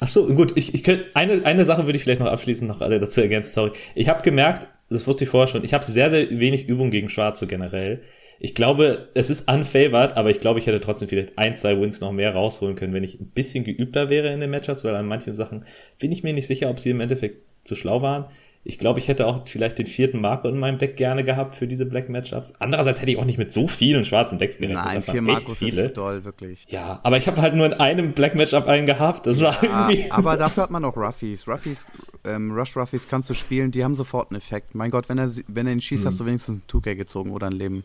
Ach 0.00 0.08
so, 0.08 0.26
gut. 0.28 0.56
Ich, 0.56 0.72
ich 0.72 0.82
könnte 0.82 1.04
eine, 1.12 1.44
eine 1.44 1.66
Sache 1.66 1.84
würde 1.84 1.96
ich 1.96 2.02
vielleicht 2.02 2.20
noch 2.20 2.28
abschließend 2.28 2.66
noch 2.70 2.80
alle 2.80 2.98
dazu 2.98 3.20
ergänzen. 3.20 3.52
Sorry. 3.52 3.72
Ich 3.94 4.08
habe 4.08 4.22
gemerkt, 4.22 4.66
das 4.88 5.06
wusste 5.06 5.24
ich 5.24 5.30
vorher 5.30 5.46
schon. 5.46 5.62
Ich 5.62 5.74
habe 5.74 5.84
sehr, 5.84 6.08
sehr 6.08 6.40
wenig 6.40 6.68
Übung 6.68 6.90
gegen 6.90 7.10
Schwarze 7.10 7.46
generell 7.46 8.00
ich 8.38 8.54
glaube, 8.54 9.08
es 9.14 9.30
ist 9.30 9.50
unfavored, 9.50 10.16
aber 10.16 10.30
ich 10.30 10.40
glaube, 10.40 10.58
ich 10.58 10.66
hätte 10.66 10.80
trotzdem 10.80 11.08
vielleicht 11.08 11.38
ein, 11.38 11.56
zwei 11.56 11.80
Wins 11.80 12.00
noch 12.00 12.12
mehr 12.12 12.34
rausholen 12.34 12.76
können, 12.76 12.92
wenn 12.92 13.04
ich 13.04 13.20
ein 13.20 13.30
bisschen 13.30 13.64
geübter 13.64 14.10
wäre 14.10 14.32
in 14.32 14.40
den 14.40 14.50
Matchups, 14.50 14.84
weil 14.84 14.94
an 14.94 15.06
manchen 15.06 15.34
Sachen 15.34 15.64
bin 15.98 16.12
ich 16.12 16.22
mir 16.22 16.32
nicht 16.32 16.46
sicher, 16.46 16.68
ob 16.68 16.78
sie 16.78 16.90
im 16.90 17.00
Endeffekt 17.00 17.42
zu 17.64 17.74
schlau 17.74 18.02
waren. 18.02 18.26
Ich 18.68 18.80
glaube, 18.80 18.98
ich 18.98 19.06
hätte 19.06 19.28
auch 19.28 19.46
vielleicht 19.46 19.78
den 19.78 19.86
vierten 19.86 20.20
Marco 20.20 20.48
in 20.48 20.58
meinem 20.58 20.78
Deck 20.78 20.96
gerne 20.96 21.22
gehabt 21.22 21.54
für 21.54 21.68
diese 21.68 21.86
Black 21.86 22.08
Matchups. 22.08 22.54
Andererseits 22.58 23.00
hätte 23.00 23.12
ich 23.12 23.16
auch 23.16 23.24
nicht 23.24 23.38
mit 23.38 23.52
so 23.52 23.68
vielen 23.68 24.04
schwarzen 24.04 24.38
Decks 24.40 24.58
gerechnet. 24.58 24.84
Nein, 24.84 24.96
das 24.96 25.08
vier 25.08 25.22
Marcos 25.22 25.58
viele. 25.58 25.82
ist 25.82 25.94
toll, 25.94 26.24
wirklich. 26.24 26.64
Ja, 26.68 26.98
aber 27.04 27.16
ich 27.16 27.28
habe 27.28 27.40
halt 27.40 27.54
nur 27.54 27.64
in 27.66 27.74
einem 27.74 28.12
Black 28.12 28.34
Matchup 28.34 28.66
einen 28.66 28.84
gehabt. 28.84 29.28
Das 29.28 29.40
ja, 29.40 29.46
war 29.46 29.62
irgendwie. 29.62 30.06
Aber 30.10 30.36
dafür 30.36 30.64
hat 30.64 30.72
man 30.72 30.82
noch 30.82 30.96
Ruffies. 30.96 31.46
Ruffies, 31.46 31.86
ähm, 32.24 32.50
Rush 32.50 32.76
Ruffies 32.76 33.08
kannst 33.08 33.30
du 33.30 33.34
spielen, 33.34 33.70
die 33.70 33.84
haben 33.84 33.94
sofort 33.94 34.32
einen 34.32 34.38
Effekt. 34.38 34.74
Mein 34.74 34.90
Gott, 34.90 35.08
wenn 35.08 35.18
er, 35.18 35.30
wenn 35.46 35.68
er 35.68 35.72
ihn 35.72 35.80
schießt, 35.80 36.02
hm. 36.02 36.08
hast 36.10 36.18
du 36.18 36.26
wenigstens 36.26 36.58
ein 36.58 36.62
2K 36.68 36.96
gezogen 36.96 37.30
oder 37.30 37.46
ein 37.46 37.52
Leben. 37.52 37.84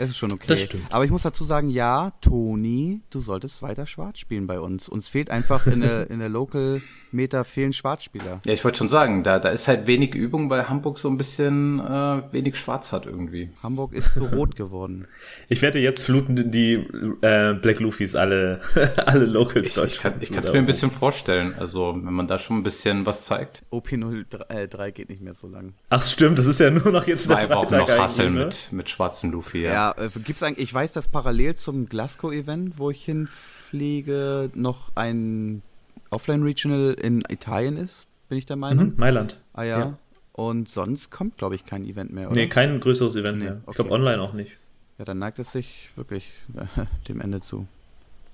Es 0.00 0.12
ist 0.12 0.16
schon 0.16 0.32
okay. 0.32 0.46
Das 0.48 0.62
stimmt. 0.62 0.94
Aber 0.94 1.04
ich 1.04 1.10
muss 1.10 1.22
dazu 1.22 1.44
sagen, 1.44 1.68
ja, 1.68 2.12
Toni, 2.22 3.02
du 3.10 3.20
solltest 3.20 3.60
weiter 3.60 3.84
schwarz 3.84 4.18
spielen 4.18 4.46
bei 4.46 4.58
uns. 4.58 4.88
Uns 4.88 5.08
fehlt 5.08 5.28
einfach 5.28 5.66
in 5.66 5.82
der, 5.82 6.10
in 6.10 6.20
der 6.20 6.30
Local 6.30 6.80
Meter 7.12 7.44
fehlen 7.44 7.72
Schwarzspieler. 7.72 8.40
Ja, 8.44 8.52
ich 8.52 8.64
wollte 8.64 8.78
schon 8.78 8.88
sagen, 8.88 9.22
da, 9.22 9.38
da 9.38 9.48
ist 9.48 9.68
halt 9.68 9.86
wenig 9.86 10.14
Übung, 10.14 10.48
weil 10.48 10.68
Hamburg 10.68 10.98
so 10.98 11.08
ein 11.08 11.16
bisschen 11.16 11.80
äh, 11.80 12.22
wenig 12.32 12.56
schwarz 12.56 12.92
hat 12.92 13.06
irgendwie. 13.06 13.50
Hamburg 13.62 13.92
ist 13.92 14.14
so 14.14 14.24
rot 14.24 14.56
geworden. 14.56 15.06
Ich 15.48 15.62
wette, 15.62 15.78
jetzt 15.80 16.04
fluten 16.04 16.50
die 16.50 16.74
äh, 16.74 17.54
Black 17.54 17.80
Luffys 17.80 18.14
alle, 18.14 18.60
alle 19.06 19.26
Locals 19.26 19.74
durch. 19.74 19.94
Ich, 19.94 20.04
ich 20.20 20.32
kann 20.32 20.42
es 20.42 20.52
mir 20.52 20.58
ein 20.58 20.66
bisschen 20.66 20.90
vorstellen, 20.90 21.54
also 21.58 21.94
wenn 21.94 22.12
man 22.14 22.28
da 22.28 22.38
schon 22.38 22.58
ein 22.58 22.62
bisschen 22.62 23.04
was 23.04 23.24
zeigt. 23.24 23.64
OP03 23.72 24.86
äh, 24.86 24.92
geht 24.92 25.08
nicht 25.08 25.22
mehr 25.22 25.34
so 25.34 25.48
lang. 25.48 25.74
Ach 25.88 26.02
stimmt, 26.02 26.38
das 26.38 26.46
ist 26.46 26.60
ja 26.60 26.70
nur 26.70 26.90
noch 26.92 27.06
jetzt 27.06 27.24
Zwei 27.24 27.48
Wochen 27.48 27.76
noch 27.76 28.18
ne? 28.18 28.30
mit, 28.30 28.68
mit 28.70 28.88
schwarzem 28.88 29.32
Luffy, 29.32 29.62
ja. 29.62 29.72
Ja, 29.72 29.89
äh, 29.98 30.10
gibt's 30.20 30.42
eigentlich, 30.42 30.64
ich 30.64 30.74
weiß, 30.74 30.92
dass 30.92 31.08
parallel 31.08 31.54
zum 31.54 31.86
Glasgow-Event, 31.86 32.78
wo 32.78 32.90
ich 32.90 33.04
hinfliege, 33.04 34.50
noch 34.54 34.90
ein 34.94 35.62
Offline 36.10 36.42
Regional 36.42 36.94
in 36.94 37.22
Italien 37.28 37.76
ist. 37.76 38.06
bin 38.28 38.38
ich 38.38 38.46
der 38.46 38.56
Meinung. 38.56 38.88
Mhm, 38.90 38.94
Mailand. 38.96 39.40
Ah 39.52 39.62
ja. 39.62 39.78
ja. 39.78 39.98
Und 40.32 40.68
sonst 40.68 41.10
kommt, 41.10 41.36
glaube 41.38 41.54
ich, 41.54 41.66
kein 41.66 41.84
Event 41.84 42.12
mehr, 42.12 42.30
oder? 42.30 42.40
Nee, 42.40 42.48
kein 42.48 42.80
größeres 42.80 43.16
Event 43.16 43.38
nee, 43.38 43.44
mehr. 43.44 43.60
Okay. 43.62 43.70
Ich 43.70 43.74
glaube, 43.76 43.90
online 43.90 44.20
auch 44.22 44.32
nicht. 44.32 44.56
Ja, 44.98 45.04
dann 45.04 45.18
neigt 45.18 45.38
es 45.38 45.52
sich 45.52 45.90
wirklich 45.96 46.32
äh, 46.56 46.84
dem 47.08 47.20
Ende 47.20 47.40
zu. 47.40 47.66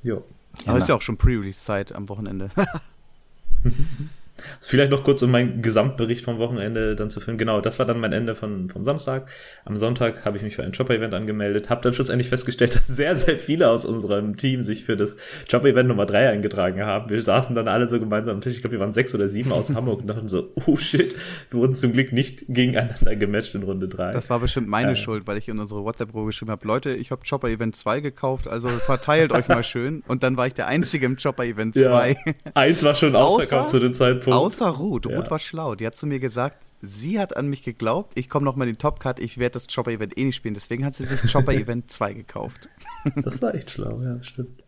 Jo. 0.03 0.25
Aber 0.65 0.79
ja, 0.79 0.79
ist 0.79 0.89
ja 0.89 0.95
auch 0.95 1.03
schon 1.03 1.17
Pre-Release-Zeit 1.17 1.95
am 1.95 2.09
Wochenende. 2.09 2.51
Vielleicht 4.61 4.91
noch 4.91 5.05
kurz, 5.05 5.23
um 5.23 5.31
meinen 5.31 5.63
Gesamtbericht 5.63 6.25
vom 6.25 6.39
Wochenende 6.39 6.97
dann 6.97 7.11
zu 7.11 7.21
führen. 7.21 7.39
Genau, 7.39 7.61
das 7.61 7.79
war 7.79 7.87
dann 7.87 8.01
mein 8.01 8.13
Ende 8.13 8.35
von, 8.35 8.69
vom 8.69 8.85
Samstag. 8.85 9.31
Am 9.65 9.77
Sonntag 9.77 10.25
habe 10.25 10.37
ich 10.37 10.43
mich 10.43 10.57
für 10.57 10.63
ein 10.63 10.73
Chopper-Event 10.73 11.15
angemeldet, 11.15 11.71
habe 11.71 11.81
dann 11.81 11.93
schlussendlich 11.93 12.29
festgestellt, 12.29 12.75
dass 12.77 12.87
sehr, 12.87 13.17
sehr 13.17 13.39
viele 13.39 13.71
aus 13.71 13.85
unserem 13.85 14.37
Team 14.37 14.65
sich 14.65 14.85
für 14.85 14.97
das 14.97 15.17
Chopper-Event 15.51 15.89
Nummer 15.89 16.07
3 16.07 16.31
eingetragen 16.31 16.83
haben. 16.83 17.11
Wir 17.11 17.21
saßen 17.21 17.55
dann 17.55 17.69
alle 17.69 17.89
so 17.89 17.99
gemeinsam 17.99 18.37
am 18.37 18.41
Tisch. 18.41 18.55
Ich 18.55 18.61
glaube, 18.61 18.73
wir 18.73 18.81
waren 18.81 18.93
sechs 18.93 19.15
oder 19.15 19.29
sieben 19.29 19.53
aus 19.53 19.75
Hamburg 19.75 20.01
und 20.01 20.07
dachten 20.09 20.29
so, 20.29 20.53
oh 20.67 20.77
shit, 20.77 21.15
wir 21.51 21.61
wurden 21.61 21.75
zum 21.75 21.93
Glück 21.93 22.13
nicht 22.13 22.45
gegeneinander 22.49 23.17
gematcht 23.17 23.55
in 23.55 23.63
Runde 23.63 23.89
3. 23.89 24.13
Das 24.13 24.29
war 24.31 24.41
bestimmt 24.41 24.69
meine 24.69 24.93
äh. 24.93 24.97
Schuld, 24.97 25.27
weil 25.27 25.39
ich 25.39 25.49
in 25.49 25.59
unsere 25.59 25.85
WhatsApp-Gruppe 25.85 26.27
geschrieben 26.27 26.51
habe, 26.51 26.67
Leute, 26.67 26.91
ich 26.91 27.11
habe 27.11 27.23
Chopper-Event 27.29 27.77
2 27.77 28.01
gekauft, 28.01 28.49
also 28.49 28.69
verteilt 28.69 29.33
euch 29.33 29.49
mal 29.49 29.63
schön. 29.63 30.03
Und 30.09 30.23
dann 30.23 30.37
war 30.37 30.47
ich 30.47 30.55
der 30.55 30.67
Einzige 30.67 31.07
im 31.07 31.17
Chopper-Event 31.17 31.75
2. 31.75 32.11
Ja. 32.11 32.17
Eins 32.55 32.85
war 32.85 32.95
schon 32.95 33.17
ausverkauft 33.17 33.71
zu 33.71 33.79
dem 33.79 33.93
Zeitpunkt. 33.93 34.26
Außer 34.33 34.69
Ruth. 34.69 35.07
Ruth 35.07 35.13
ja. 35.13 35.31
war 35.31 35.39
schlau. 35.39 35.75
Die 35.75 35.87
hat 35.87 35.97
zu 35.97 36.07
mir 36.07 36.19
gesagt, 36.19 36.59
sie 36.83 37.19
hat 37.19 37.37
an 37.37 37.49
mich 37.49 37.63
geglaubt, 37.63 38.13
ich 38.17 38.29
komme 38.29 38.45
noch 38.45 38.57
mal 38.57 38.67
in 38.67 38.75
den 38.75 38.79
Topcut, 38.79 39.19
ich 39.19 39.39
werde 39.39 39.55
das 39.55 39.67
Chopper-Event 39.67 40.17
eh 40.17 40.25
nicht 40.25 40.37
spielen. 40.37 40.55
Deswegen 40.55 40.85
hat 40.85 40.95
sie 40.95 41.05
sich 41.05 41.31
Chopper-Event 41.31 41.91
2 41.91 42.13
gekauft. 42.15 42.69
das 43.17 43.43
war 43.43 43.55
echt 43.55 43.71
schlau, 43.71 44.01
ja, 44.03 44.23
stimmt. 44.23 44.63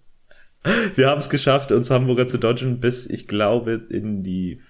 Wir 0.97 1.09
haben 1.09 1.19
es 1.19 1.31
geschafft, 1.31 1.73
uns 1.73 1.91
Hamburger 1.91 2.27
zu 2.27 2.37
dodgen, 2.37 2.81
bis 2.81 3.07
ich 3.07 3.29
glaube 3.29 3.81
in 3.91 4.23
die 4.23 4.61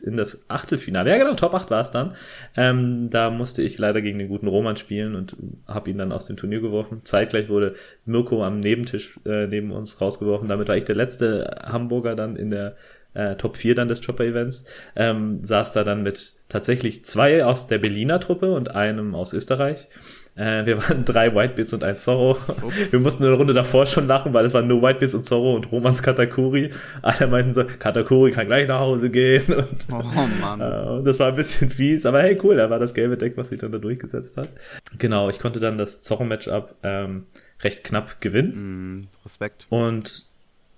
in 0.00 0.16
das 0.16 0.48
Achtelfinale. 0.48 1.10
Ja, 1.10 1.18
genau, 1.18 1.34
Top 1.34 1.54
8 1.54 1.70
war 1.70 1.80
es 1.80 1.90
dann. 1.90 2.14
Ähm, 2.56 3.10
da 3.10 3.30
musste 3.30 3.62
ich 3.62 3.78
leider 3.78 4.00
gegen 4.00 4.18
den 4.18 4.28
guten 4.28 4.46
Roman 4.46 4.76
spielen 4.76 5.14
und 5.14 5.36
habe 5.66 5.90
ihn 5.90 5.98
dann 5.98 6.12
aus 6.12 6.26
dem 6.26 6.36
Turnier 6.36 6.60
geworfen. 6.60 7.00
Zeitgleich 7.04 7.48
wurde 7.48 7.74
Mirko 8.04 8.44
am 8.44 8.60
Nebentisch 8.60 9.18
äh, 9.26 9.46
neben 9.46 9.72
uns 9.72 10.00
rausgeworfen. 10.00 10.48
Damit 10.48 10.68
war 10.68 10.76
ich 10.76 10.84
der 10.84 10.96
letzte 10.96 11.50
Hamburger 11.64 12.14
dann 12.14 12.36
in 12.36 12.50
der 12.50 12.76
äh, 13.14 13.36
Top 13.36 13.56
4 13.56 13.74
dann 13.74 13.88
des 13.88 14.04
Chopper-Events, 14.04 14.64
ähm, 14.96 15.42
saß 15.42 15.72
da 15.72 15.84
dann 15.84 16.02
mit 16.02 16.34
tatsächlich 16.48 17.04
zwei 17.04 17.44
aus 17.44 17.66
der 17.66 17.78
Berliner 17.78 18.20
Truppe 18.20 18.52
und 18.52 18.74
einem 18.74 19.14
aus 19.14 19.32
Österreich. 19.32 19.88
Äh, 20.38 20.66
wir 20.66 20.80
waren 20.80 21.04
drei 21.04 21.34
Whitebeards 21.34 21.72
und 21.72 21.82
ein 21.82 21.98
Zorro. 21.98 22.38
Ups. 22.62 22.92
Wir 22.92 23.00
mussten 23.00 23.24
eine 23.24 23.34
Runde 23.34 23.54
davor 23.54 23.86
schon 23.86 24.06
lachen, 24.06 24.32
weil 24.32 24.44
es 24.44 24.54
waren 24.54 24.68
nur 24.68 24.80
Whitebeards 24.80 25.14
und 25.14 25.24
Zorro 25.24 25.56
und 25.56 25.72
Romans 25.72 26.00
Katakuri. 26.00 26.70
Alle 27.02 27.26
meinten 27.26 27.54
so, 27.54 27.64
Katakuri 27.64 28.30
kann 28.30 28.46
gleich 28.46 28.68
nach 28.68 28.78
Hause 28.78 29.10
gehen. 29.10 29.42
Und, 29.52 29.86
oh 29.90 30.02
Mann. 30.40 30.60
Äh, 30.68 31.04
das 31.04 31.18
war 31.20 31.28
ein 31.28 31.34
bisschen 31.34 31.70
fies, 31.70 32.04
aber 32.04 32.22
hey, 32.22 32.38
cool, 32.42 32.58
er 32.58 32.70
war 32.70 32.78
das 32.78 32.94
gelbe 32.94 33.16
Deck, 33.16 33.36
was 33.36 33.48
sich 33.48 33.58
dann 33.58 33.72
da 33.72 33.78
durchgesetzt 33.78 34.36
hat. 34.36 34.48
Genau, 34.98 35.28
ich 35.28 35.38
konnte 35.38 35.60
dann 35.60 35.78
das 35.78 36.02
Zorro-Matchup 36.02 36.74
ähm, 36.82 37.26
recht 37.62 37.84
knapp 37.84 38.20
gewinnen. 38.20 39.00
Mm, 39.00 39.08
Respekt. 39.24 39.66
Und 39.70 40.27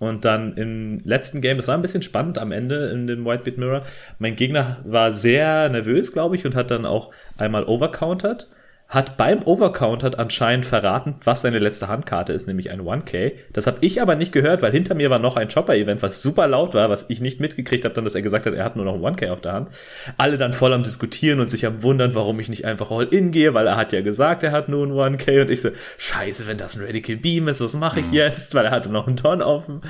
und 0.01 0.25
dann 0.25 0.55
im 0.57 1.01
letzten 1.05 1.43
Game, 1.43 1.59
das 1.59 1.69
war 1.69 1.77
ein 1.77 1.83
bisschen 1.83 2.03
spannend 2.03 2.39
am 2.39 2.53
Ende 2.53 2.89
in 2.89 3.07
dem 3.07 3.25
Whitebeat 3.25 3.59
Mirror. 3.59 3.83
Mein 4.19 4.35
Gegner 4.35 4.79
war 4.85 5.13
sehr 5.13 5.69
nervös, 5.69 6.13
glaube 6.13 6.37
ich, 6.37 6.47
und 6.47 6.55
hat 6.55 6.71
dann 6.71 6.87
auch 6.87 7.13
einmal 7.37 7.65
overcountered 7.65 8.49
hat 8.91 9.17
beim 9.17 9.45
Overcount 9.45 10.19
anscheinend 10.19 10.67
verraten, 10.67 11.15
was 11.23 11.43
seine 11.43 11.61
letzte 11.61 11.87
Handkarte 11.87 12.33
ist, 12.33 12.49
nämlich 12.49 12.73
ein 12.73 12.81
1K. 12.81 13.35
Das 13.53 13.69
habe 13.69 13.79
ich 13.83 14.03
aber 14.03 14.17
nicht 14.17 14.33
gehört, 14.33 14.63
weil 14.63 14.73
hinter 14.73 14.97
mir 14.97 15.11
war 15.11 15.21
noch 15.21 15.37
ein 15.37 15.49
Chopper-Event, 15.49 16.03
was 16.03 16.23
super 16.23 16.49
laut 16.49 16.75
war, 16.75 16.91
was 16.91 17.07
ich 17.09 17.21
nicht 17.21 17.39
mitgekriegt 17.39 17.85
habe, 17.85 17.95
dann, 17.95 18.03
dass 18.03 18.17
er 18.17 18.23
gesagt 18.23 18.47
hat, 18.47 18.55
er 18.55 18.65
hat 18.65 18.75
nur 18.75 18.85
noch 18.85 18.95
ein 18.95 19.15
1K 19.15 19.31
auf 19.31 19.41
der 19.41 19.53
Hand. 19.53 19.69
Alle 20.17 20.37
dann 20.37 20.53
voll 20.53 20.73
am 20.73 20.83
Diskutieren 20.83 21.39
und 21.39 21.49
sich 21.49 21.67
am 21.67 21.85
Wundern, 21.85 22.17
warum 22.17 22.41
ich 22.41 22.49
nicht 22.49 22.65
einfach 22.65 22.91
All-In 22.91 23.31
gehe, 23.31 23.55
weil 23.55 23.69
er 23.69 23.77
hat 23.77 23.93
ja 23.93 24.01
gesagt, 24.01 24.43
er 24.43 24.51
hat 24.51 24.69
nur 24.69 24.85
ein 24.85 25.17
1K 25.17 25.43
und 25.43 25.51
ich 25.53 25.61
so, 25.61 25.69
scheiße, 25.99 26.49
wenn 26.49 26.57
das 26.57 26.77
ein 26.77 26.85
Radical 26.85 27.15
Beam 27.17 27.47
ist, 27.47 27.61
was 27.61 27.75
mache 27.75 28.01
ich 28.01 28.07
mhm. 28.07 28.15
jetzt? 28.15 28.57
Weil 28.57 28.65
er 28.65 28.73
hatte 28.73 28.89
noch 28.89 29.07
einen 29.07 29.17
Ton 29.17 29.41
offen 29.41 29.83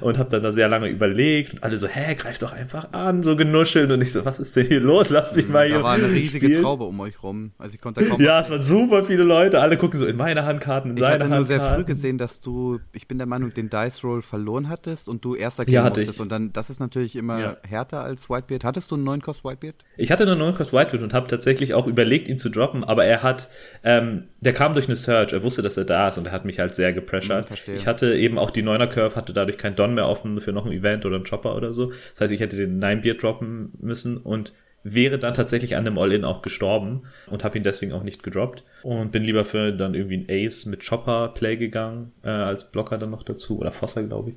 und 0.00 0.18
habe 0.18 0.30
dann 0.30 0.42
da 0.42 0.50
sehr 0.50 0.68
lange 0.68 0.88
überlegt 0.88 1.54
und 1.54 1.62
alle 1.62 1.78
so, 1.78 1.86
hä, 1.86 2.16
greif 2.16 2.38
doch 2.38 2.52
einfach 2.52 2.92
an, 2.92 3.22
so 3.22 3.36
genuscheln 3.36 3.92
und 3.92 4.02
ich 4.02 4.12
so, 4.12 4.24
was 4.24 4.40
ist 4.40 4.56
denn 4.56 4.66
hier 4.66 4.80
los? 4.80 5.10
Lass 5.10 5.32
mich 5.36 5.48
mal 5.48 5.66
hier 5.66 5.76
Da 5.76 5.84
war 5.84 5.94
eine 5.94 6.10
riesige 6.10 6.46
spielen. 6.46 6.62
Traube 6.62 6.82
um 6.82 6.98
euch 6.98 7.22
rum. 7.22 7.52
Also 7.56 7.76
ich 7.76 7.80
konnte 7.80 8.04
kaum 8.04 8.20
Ja, 8.20 8.47
es 8.48 8.52
waren 8.52 8.62
super 8.62 9.04
viele 9.04 9.22
Leute, 9.22 9.60
alle 9.60 9.76
gucken 9.76 9.98
so 9.98 10.06
in 10.06 10.16
meine 10.16 10.44
Handkarten, 10.44 10.90
in 10.90 10.96
ich 10.96 11.02
seine 11.02 11.24
Handkarten. 11.24 11.44
Ich 11.44 11.50
hatte 11.50 11.58
nur 11.60 11.68
sehr 11.68 11.76
früh 11.76 11.84
gesehen, 11.84 12.18
dass 12.18 12.40
du, 12.40 12.80
ich 12.92 13.06
bin 13.06 13.18
der 13.18 13.26
Meinung, 13.26 13.52
den 13.52 13.68
Dice 13.68 14.04
Roll 14.04 14.22
verloren 14.22 14.68
hattest 14.68 15.08
und 15.08 15.24
du 15.24 15.34
erster 15.34 15.64
gehen 15.64 15.74
ja, 15.74 15.82
musstest. 15.82 16.14
Ich. 16.14 16.20
Und 16.20 16.30
dann, 16.30 16.52
das 16.52 16.70
ist 16.70 16.80
natürlich 16.80 17.16
immer 17.16 17.38
ja. 17.38 17.56
härter 17.62 18.02
als 18.02 18.30
Whitebeard. 18.30 18.64
Hattest 18.64 18.90
du 18.90 18.94
einen 18.94 19.04
9 19.04 19.20
Cost 19.20 19.44
Whitebeard? 19.44 19.76
Ich 19.96 20.10
hatte 20.10 20.24
einen 20.24 20.38
9 20.38 20.54
Cost 20.54 20.72
Whitebeard 20.72 21.02
und 21.02 21.14
habe 21.14 21.28
tatsächlich 21.28 21.74
auch 21.74 21.86
überlegt, 21.86 22.28
ihn 22.28 22.38
zu 22.38 22.48
droppen, 22.48 22.84
aber 22.84 23.04
er 23.04 23.22
hat, 23.22 23.48
ähm, 23.84 24.24
der 24.40 24.52
kam 24.52 24.72
durch 24.72 24.86
eine 24.86 24.96
Search, 24.96 25.32
er 25.32 25.42
wusste, 25.42 25.62
dass 25.62 25.76
er 25.76 25.84
da 25.84 26.08
ist 26.08 26.18
und 26.18 26.26
er 26.26 26.32
hat 26.32 26.44
mich 26.44 26.58
halt 26.58 26.74
sehr 26.74 26.92
gepressured. 26.92 27.48
Hm, 27.50 27.74
ich 27.74 27.86
hatte 27.86 28.14
eben 28.14 28.38
auch 28.38 28.50
die 28.50 28.62
9er 28.62 28.86
Curve, 28.86 29.16
hatte 29.16 29.32
dadurch 29.32 29.58
kein 29.58 29.76
Don 29.76 29.94
mehr 29.94 30.08
offen 30.08 30.40
für 30.40 30.52
noch 30.52 30.66
ein 30.66 30.72
Event 30.72 31.04
oder 31.04 31.16
einen 31.16 31.24
Chopper 31.24 31.54
oder 31.54 31.72
so. 31.72 31.92
Das 32.10 32.22
heißt, 32.22 32.32
ich 32.32 32.40
hätte 32.40 32.56
den 32.56 32.78
9 32.78 33.02
Beard 33.02 33.22
droppen 33.22 33.72
müssen 33.80 34.16
und 34.16 34.52
wäre 34.84 35.18
dann 35.18 35.34
tatsächlich 35.34 35.76
an 35.76 35.84
dem 35.84 35.98
All-In 35.98 36.24
auch 36.24 36.42
gestorben 36.42 37.02
und 37.26 37.44
habe 37.44 37.58
ihn 37.58 37.64
deswegen 37.64 37.92
auch 37.92 38.02
nicht 38.02 38.22
gedroppt 38.22 38.62
und 38.82 39.12
bin 39.12 39.24
lieber 39.24 39.44
für 39.44 39.72
dann 39.72 39.94
irgendwie 39.94 40.18
ein 40.18 40.26
Ace 40.28 40.66
mit 40.66 40.86
Chopper-Play 40.86 41.56
gegangen, 41.56 42.12
äh, 42.22 42.28
als 42.28 42.70
Blocker 42.70 42.98
dann 42.98 43.10
noch 43.10 43.22
dazu 43.22 43.58
oder 43.58 43.72
Fosser, 43.72 44.02
glaube 44.04 44.30
ich. 44.30 44.36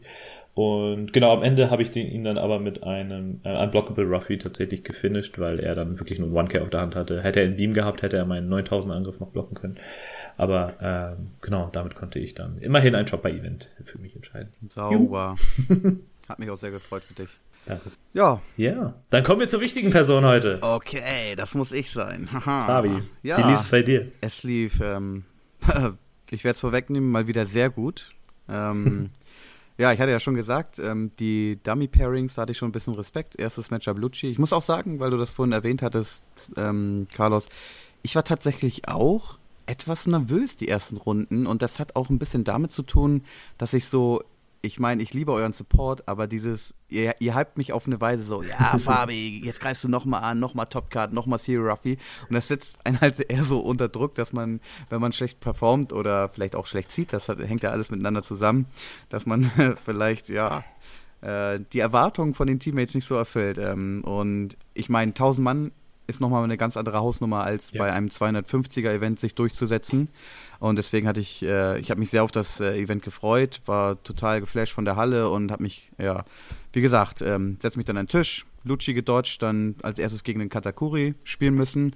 Und 0.53 1.13
genau, 1.13 1.33
am 1.33 1.43
Ende 1.43 1.69
habe 1.71 1.81
ich 1.81 1.91
den, 1.91 2.07
ihn 2.07 2.25
dann 2.25 2.37
aber 2.37 2.59
mit 2.59 2.83
einem 2.83 3.39
äh, 3.43 3.63
Unblockable 3.63 4.03
Ruffy 4.03 4.37
tatsächlich 4.37 4.83
gefinisht, 4.83 5.39
weil 5.39 5.59
er 5.59 5.75
dann 5.75 5.97
wirklich 5.99 6.19
nur 6.19 6.27
1K 6.37 6.61
auf 6.61 6.69
der 6.69 6.81
Hand 6.81 6.95
hatte. 6.95 7.23
Hätte 7.23 7.39
er 7.39 7.45
einen 7.45 7.55
Beam 7.55 7.73
gehabt, 7.73 8.01
hätte 8.01 8.17
er 8.17 8.25
meinen 8.25 8.49
9000 8.49 8.93
Angriff 8.93 9.19
noch 9.21 9.29
blocken 9.29 9.55
können. 9.55 9.75
Aber 10.35 11.17
äh, 11.17 11.21
genau, 11.41 11.69
damit 11.71 11.95
konnte 11.95 12.19
ich 12.19 12.35
dann 12.35 12.57
immerhin 12.57 12.95
ein 12.95 13.05
Chopper-Event 13.05 13.69
für 13.85 13.99
mich 13.99 14.13
entscheiden. 14.15 14.49
Sauber. 14.67 15.35
Hat 16.27 16.39
mich 16.39 16.49
auch 16.49 16.57
sehr 16.57 16.71
gefreut 16.71 17.03
für 17.03 17.13
dich. 17.13 17.39
Danke. 17.65 17.91
Ja. 18.13 18.41
Ja. 18.57 18.93
Dann 19.09 19.23
kommen 19.23 19.39
wir 19.39 19.47
zur 19.47 19.61
wichtigen 19.61 19.89
Person 19.89 20.25
heute. 20.25 20.59
Okay, 20.61 21.35
das 21.35 21.55
muss 21.55 21.71
ich 21.71 21.91
sein. 21.91 22.29
Haha. 22.31 22.65
Fabi, 22.65 23.03
ja, 23.23 23.37
wie 23.37 23.51
lief 23.51 23.59
es 23.59 23.65
bei 23.65 23.81
dir? 23.83 24.11
Es 24.21 24.43
lief, 24.43 24.81
ähm, 24.81 25.23
ich 26.29 26.43
werde 26.43 26.53
es 26.53 26.59
vorwegnehmen, 26.59 27.09
mal 27.09 27.27
wieder 27.27 27.45
sehr 27.45 27.69
gut. 27.69 28.13
Ähm, 28.49 29.11
ja, 29.77 29.93
ich 29.93 29.99
hatte 29.99 30.11
ja 30.11 30.19
schon 30.19 30.33
gesagt, 30.33 30.79
ähm, 30.79 31.11
die 31.19 31.59
Dummy-Pairings, 31.63 32.35
da 32.35 32.43
hatte 32.43 32.51
ich 32.51 32.57
schon 32.57 32.69
ein 32.69 32.73
bisschen 32.73 32.95
Respekt. 32.95 33.39
Erstes 33.39 33.71
Matchup 33.71 33.97
Lucci. 33.97 34.27
Ich 34.27 34.39
muss 34.39 34.53
auch 34.53 34.63
sagen, 34.63 34.99
weil 34.99 35.11
du 35.11 35.17
das 35.17 35.33
vorhin 35.33 35.53
erwähnt 35.53 35.81
hattest, 35.81 36.25
ähm, 36.57 37.07
Carlos, 37.13 37.47
ich 38.03 38.15
war 38.15 38.23
tatsächlich 38.23 38.87
auch 38.87 39.39
etwas 39.67 40.07
nervös 40.07 40.57
die 40.57 40.67
ersten 40.67 40.97
Runden 40.97 41.45
und 41.45 41.61
das 41.61 41.79
hat 41.79 41.95
auch 41.95 42.09
ein 42.09 42.19
bisschen 42.19 42.43
damit 42.43 42.71
zu 42.71 42.83
tun, 42.83 43.23
dass 43.57 43.73
ich 43.73 43.85
so 43.85 44.21
ich 44.63 44.79
meine, 44.79 45.01
ich 45.01 45.13
liebe 45.13 45.31
euren 45.31 45.53
Support, 45.53 46.07
aber 46.07 46.27
dieses, 46.27 46.73
ihr, 46.87 47.15
ihr 47.19 47.35
hypt 47.35 47.57
mich 47.57 47.73
auf 47.73 47.87
eine 47.87 47.99
Weise 47.99 48.23
so, 48.23 48.43
ja, 48.43 48.77
Fabi, 48.79 49.41
jetzt 49.43 49.59
greifst 49.59 49.83
du 49.83 49.87
nochmal 49.87 50.23
an, 50.23 50.39
nochmal 50.39 50.67
Topcard, 50.67 51.13
nochmal 51.13 51.39
Zero 51.39 51.69
Ruffy. 51.69 51.97
Und 52.29 52.35
das 52.35 52.47
setzt 52.47 52.85
einen 52.85 53.01
halt 53.01 53.19
eher 53.19 53.43
so 53.43 53.59
unter 53.59 53.89
Druck, 53.89 54.15
dass 54.15 54.33
man, 54.33 54.59
wenn 54.89 55.01
man 55.01 55.13
schlecht 55.13 55.39
performt 55.39 55.93
oder 55.93 56.29
vielleicht 56.29 56.55
auch 56.55 56.67
schlecht 56.67 56.91
zieht, 56.91 57.11
das 57.11 57.27
hat, 57.27 57.39
hängt 57.39 57.63
ja 57.63 57.71
alles 57.71 57.89
miteinander 57.89 58.21
zusammen, 58.21 58.67
dass 59.09 59.25
man 59.25 59.49
vielleicht, 59.83 60.29
ja, 60.29 60.63
äh, 61.21 61.59
die 61.73 61.79
Erwartungen 61.79 62.35
von 62.35 62.47
den 62.47 62.59
Teammates 62.59 62.93
nicht 62.93 63.07
so 63.07 63.15
erfüllt. 63.15 63.57
Ähm, 63.57 64.03
und 64.03 64.57
ich 64.75 64.89
meine, 64.89 65.09
1000 65.09 65.43
Mann 65.43 65.71
ist 66.07 66.21
nochmal 66.21 66.43
eine 66.43 66.57
ganz 66.57 66.77
andere 66.77 66.99
Hausnummer, 66.99 67.43
als 67.43 67.71
ja. 67.71 67.83
bei 67.83 67.91
einem 67.91 68.07
250er-Event 68.07 69.19
sich 69.19 69.33
durchzusetzen. 69.33 70.09
Und 70.61 70.75
deswegen 70.75 71.07
hatte 71.07 71.19
ich, 71.19 71.41
äh, 71.41 71.79
ich 71.79 71.89
habe 71.89 71.99
mich 71.99 72.11
sehr 72.11 72.23
auf 72.23 72.29
das 72.29 72.59
äh, 72.59 72.77
Event 72.77 73.01
gefreut, 73.01 73.61
war 73.65 74.01
total 74.03 74.41
geflasht 74.41 74.73
von 74.73 74.85
der 74.85 74.95
Halle 74.95 75.27
und 75.27 75.51
habe 75.51 75.63
mich, 75.63 75.91
ja, 75.97 76.23
wie 76.71 76.81
gesagt, 76.81 77.23
ähm, 77.23 77.57
setze 77.59 77.79
mich 77.79 77.85
dann 77.85 77.97
an 77.97 78.05
den 78.05 78.11
Tisch, 78.11 78.45
Lucci 78.63 78.93
gedodged, 78.93 79.41
dann 79.41 79.73
als 79.81 79.97
erstes 79.97 80.23
gegen 80.23 80.39
den 80.39 80.49
Katakuri 80.49 81.15
spielen 81.23 81.55
müssen. 81.55 81.95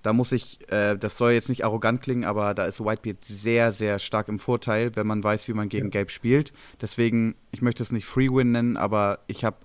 Da 0.00 0.14
muss 0.14 0.32
ich, 0.32 0.60
äh, 0.72 0.96
das 0.96 1.18
soll 1.18 1.32
jetzt 1.32 1.50
nicht 1.50 1.62
arrogant 1.66 2.00
klingen, 2.00 2.24
aber 2.24 2.54
da 2.54 2.64
ist 2.64 2.80
Whitebeard 2.80 3.22
sehr, 3.22 3.74
sehr 3.74 3.98
stark 3.98 4.28
im 4.28 4.38
Vorteil, 4.38 4.96
wenn 4.96 5.06
man 5.06 5.22
weiß, 5.22 5.46
wie 5.48 5.52
man 5.52 5.68
gegen. 5.68 5.90
Gelb 5.90 6.10
spielt. 6.10 6.54
Deswegen, 6.80 7.34
ich 7.50 7.60
möchte 7.60 7.82
es 7.82 7.92
nicht 7.92 8.06
Free-Win 8.06 8.50
nennen, 8.50 8.76
aber 8.78 9.18
ich 9.26 9.44
habe 9.44 9.58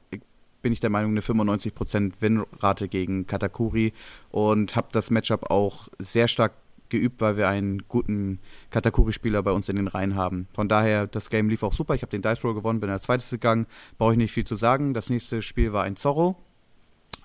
bin 0.62 0.74
ich 0.74 0.80
der 0.80 0.90
Meinung, 0.90 1.12
eine 1.12 1.22
95% 1.22 2.14
Win-Rate 2.22 2.88
gegen 2.88 3.28
Katakuri 3.28 3.94
und 4.32 4.76
habe 4.76 4.88
das 4.92 5.12
Matchup 5.12 5.52
auch 5.52 5.90
sehr 6.00 6.28
stark 6.28 6.54
geübt, 6.90 7.22
weil 7.22 7.38
wir 7.38 7.48
einen 7.48 7.88
guten 7.88 8.40
Katakuri-Spieler 8.72 9.42
bei 9.44 9.52
uns 9.52 9.70
in 9.70 9.76
den 9.76 9.88
Reihen 9.88 10.16
haben. 10.16 10.48
Von 10.54 10.68
daher, 10.68 11.08
das 11.08 11.30
Game 11.30 11.50
lief 11.50 11.64
auch 11.64 11.74
super. 11.74 11.96
Ich 11.96 12.02
habe 12.02 12.12
den 12.12 12.22
Dice 12.22 12.44
Roll 12.44 12.54
gewonnen, 12.54 12.80
bin 12.80 12.90
als 12.90 13.04
zweites 13.04 13.30
gegangen. 13.30 13.68
Brauche 13.98 14.14
ich 14.14 14.18
nicht 14.18 14.32
viel 14.32 14.46
zu 14.46 14.56
sagen. 14.56 14.94
Das 14.94 15.10
nächste 15.10 15.42
Spiel 15.42 15.74
war 15.74 15.84
ein 15.84 15.96
Zorro. 15.96 16.36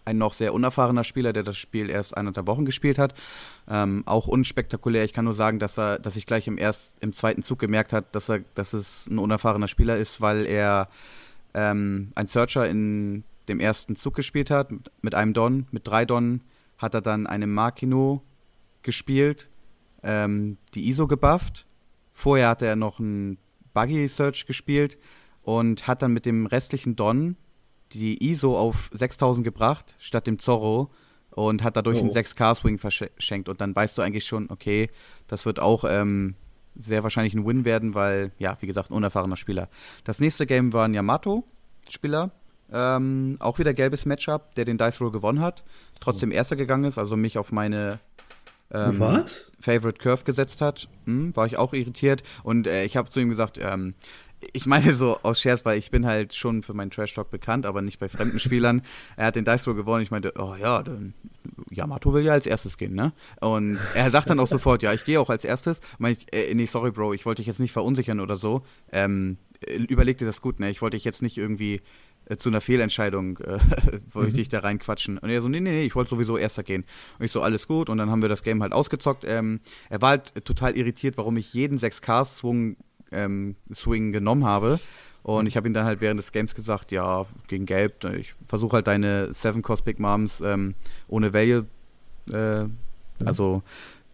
Ein 0.04 0.18
noch 0.18 0.32
sehr 0.32 0.54
unerfahrener 0.54 1.04
Spieler, 1.04 1.32
der 1.32 1.42
das 1.42 1.56
Spiel 1.56 1.90
erst 1.90 2.16
eineinhalb 2.16 2.46
Wochen 2.46 2.64
gespielt 2.64 2.98
hat. 2.98 3.14
Ähm, 3.68 4.02
auch 4.06 4.28
unspektakulär. 4.28 5.04
Ich 5.04 5.12
kann 5.12 5.26
nur 5.26 5.34
sagen, 5.34 5.58
dass 5.58 5.78
er, 5.78 5.98
dass 5.98 6.16
ich 6.16 6.26
gleich 6.26 6.46
im 6.46 6.58
erst, 6.58 6.96
im 7.00 7.12
zweiten 7.12 7.42
Zug 7.42 7.58
gemerkt 7.58 7.92
habe, 7.92 8.06
dass 8.12 8.28
er, 8.28 8.40
dass 8.54 8.72
es 8.72 9.06
ein 9.06 9.18
unerfahrener 9.18 9.68
Spieler 9.68 9.98
ist, 9.98 10.20
weil 10.20 10.46
er 10.46 10.88
ähm, 11.54 12.12
ein 12.14 12.26
Searcher 12.26 12.68
in 12.68 13.24
dem 13.48 13.60
ersten 13.60 13.96
Zug 13.96 14.14
gespielt 14.14 14.50
hat, 14.50 14.70
mit 15.02 15.14
einem 15.14 15.34
Don, 15.34 15.66
mit 15.70 15.86
drei 15.86 16.04
Don, 16.04 16.40
hat 16.78 16.94
er 16.94 17.02
dann 17.02 17.26
eine 17.26 17.46
Makino 17.46 18.22
gespielt, 18.82 19.50
ähm, 20.02 20.58
die 20.74 20.88
ISO 20.88 21.06
gebufft. 21.06 21.66
Vorher 22.12 22.48
hatte 22.48 22.66
er 22.66 22.76
noch 22.76 23.00
einen 23.00 23.38
Buggy 23.72 24.08
Search 24.08 24.46
gespielt 24.46 24.98
und 25.42 25.86
hat 25.86 26.02
dann 26.02 26.12
mit 26.12 26.26
dem 26.26 26.46
restlichen 26.46 26.96
Don 26.96 27.36
die 27.92 28.30
ISO 28.30 28.58
auf 28.58 28.90
6000 28.92 29.44
gebracht, 29.44 29.96
statt 29.98 30.26
dem 30.26 30.38
Zorro 30.38 30.90
und 31.30 31.62
hat 31.62 31.76
dadurch 31.76 31.98
oh. 31.98 32.02
einen 32.02 32.10
6K-Swing 32.10 32.78
verschenkt. 32.78 33.48
Und 33.48 33.60
dann 33.60 33.74
weißt 33.74 33.96
du 33.98 34.02
eigentlich 34.02 34.24
schon, 34.24 34.50
okay, 34.50 34.90
das 35.26 35.46
wird 35.46 35.60
auch 35.60 35.84
ähm, 35.86 36.34
sehr 36.76 37.02
wahrscheinlich 37.02 37.34
ein 37.34 37.46
Win 37.46 37.64
werden, 37.64 37.94
weil, 37.94 38.32
ja, 38.38 38.56
wie 38.60 38.66
gesagt, 38.66 38.90
ein 38.90 38.94
unerfahrener 38.94 39.36
Spieler. 39.36 39.68
Das 40.04 40.20
nächste 40.20 40.46
Game 40.46 40.72
war 40.72 40.86
ein 40.86 40.94
Yamato-Spieler. 40.94 42.32
Ähm, 42.72 43.36
auch 43.40 43.58
wieder 43.58 43.74
gelbes 43.74 44.06
Matchup, 44.06 44.54
der 44.54 44.64
den 44.64 44.78
Dice 44.78 45.00
Roll 45.00 45.10
gewonnen 45.10 45.40
hat. 45.40 45.64
Trotzdem 45.98 46.30
oh. 46.30 46.34
erster 46.34 46.56
gegangen 46.56 46.84
ist, 46.84 46.98
also 46.98 47.16
mich 47.16 47.38
auf 47.38 47.50
meine 47.50 47.98
ähm, 48.72 48.98
Was? 49.00 49.52
Favorite 49.60 49.98
Curve 49.98 50.24
gesetzt 50.24 50.60
hat. 50.60 50.88
Hm, 51.06 51.34
war 51.36 51.46
ich 51.46 51.56
auch 51.56 51.72
irritiert. 51.72 52.22
Und 52.42 52.66
äh, 52.66 52.84
ich 52.84 52.96
habe 52.96 53.10
zu 53.10 53.20
ihm 53.20 53.28
gesagt, 53.28 53.58
ähm, 53.60 53.94
ich 54.52 54.66
meine 54.66 54.94
so 54.94 55.18
aus 55.22 55.40
Scherz, 55.40 55.64
weil 55.64 55.78
ich 55.78 55.90
bin 55.90 56.06
halt 56.06 56.34
schon 56.34 56.62
für 56.62 56.72
meinen 56.72 56.90
Trash 56.90 57.14
Talk 57.14 57.30
bekannt, 57.30 57.66
aber 57.66 57.82
nicht 57.82 57.98
bei 57.98 58.08
fremden 58.08 58.38
Spielern. 58.40 58.82
er 59.16 59.26
hat 59.26 59.36
den 59.36 59.44
Dice 59.44 59.66
Roll 59.66 59.74
gewonnen. 59.74 60.02
Ich 60.02 60.10
meinte, 60.10 60.32
oh 60.38 60.54
ja, 60.54 60.82
dann, 60.82 61.14
Yamato 61.70 62.12
will 62.12 62.24
ja 62.24 62.32
als 62.32 62.46
erstes 62.46 62.78
gehen, 62.78 62.94
ne? 62.94 63.12
Und 63.40 63.78
er 63.94 64.10
sagt 64.10 64.30
dann 64.30 64.40
auch 64.40 64.46
sofort, 64.48 64.82
ja, 64.82 64.92
ich 64.92 65.04
gehe 65.04 65.20
auch 65.20 65.30
als 65.30 65.44
erstes. 65.44 65.80
Meine 65.98 66.16
ich, 66.16 66.32
äh, 66.32 66.54
nee, 66.54 66.66
sorry, 66.66 66.90
Bro, 66.90 67.14
ich 67.14 67.26
wollte 67.26 67.40
dich 67.40 67.46
jetzt 67.46 67.60
nicht 67.60 67.72
verunsichern 67.72 68.20
oder 68.20 68.36
so. 68.36 68.62
Ähm, 68.92 69.36
überleg 69.88 70.18
dir 70.18 70.26
das 70.26 70.40
gut, 70.40 70.60
ne? 70.60 70.70
Ich 70.70 70.80
wollte 70.80 70.96
dich 70.96 71.04
jetzt 71.04 71.22
nicht 71.22 71.36
irgendwie 71.36 71.82
äh, 72.30 72.36
zu 72.36 72.48
einer 72.48 72.60
Fehlentscheidung 72.60 73.38
äh, 73.38 73.58
wollte 74.12 74.28
ich 74.28 74.34
mhm. 74.34 74.38
dich 74.38 74.48
da 74.48 74.60
reinquatschen. 74.60 75.18
Und 75.18 75.28
er 75.28 75.42
so, 75.42 75.48
nee, 75.48 75.60
nee, 75.60 75.70
nee, 75.70 75.84
ich 75.84 75.94
wollte 75.96 76.10
sowieso 76.10 76.38
erster 76.38 76.62
gehen. 76.62 76.84
Und 77.18 77.24
ich 77.24 77.32
so, 77.32 77.42
alles 77.42 77.66
gut. 77.66 77.90
Und 77.90 77.98
dann 77.98 78.10
haben 78.10 78.22
wir 78.22 78.28
das 78.28 78.42
Game 78.42 78.62
halt 78.62 78.72
ausgezockt. 78.72 79.24
Ähm, 79.26 79.60
er 79.88 80.00
war 80.00 80.10
halt 80.10 80.44
total 80.44 80.76
irritiert, 80.76 81.18
warum 81.18 81.36
ich 81.36 81.52
jeden 81.52 81.78
6K-Swing 81.78 82.76
ähm, 83.12 83.56
Swing 83.74 84.12
genommen 84.12 84.44
habe. 84.44 84.78
Und 85.22 85.46
ich 85.46 85.56
habe 85.56 85.68
ihm 85.68 85.74
dann 85.74 85.84
halt 85.84 86.00
während 86.00 86.18
des 86.18 86.32
Games 86.32 86.54
gesagt, 86.54 86.92
ja, 86.92 87.26
gegen 87.48 87.66
Gelb, 87.66 88.04
ich 88.04 88.34
versuche 88.46 88.76
halt 88.76 88.86
deine 88.86 89.34
Seven 89.34 89.62
Cost 89.62 89.84
Big 89.84 89.98
Moms 89.98 90.40
ähm, 90.40 90.74
ohne 91.08 91.34
Value, 91.34 91.66
äh, 92.32 92.64
also 93.24 93.62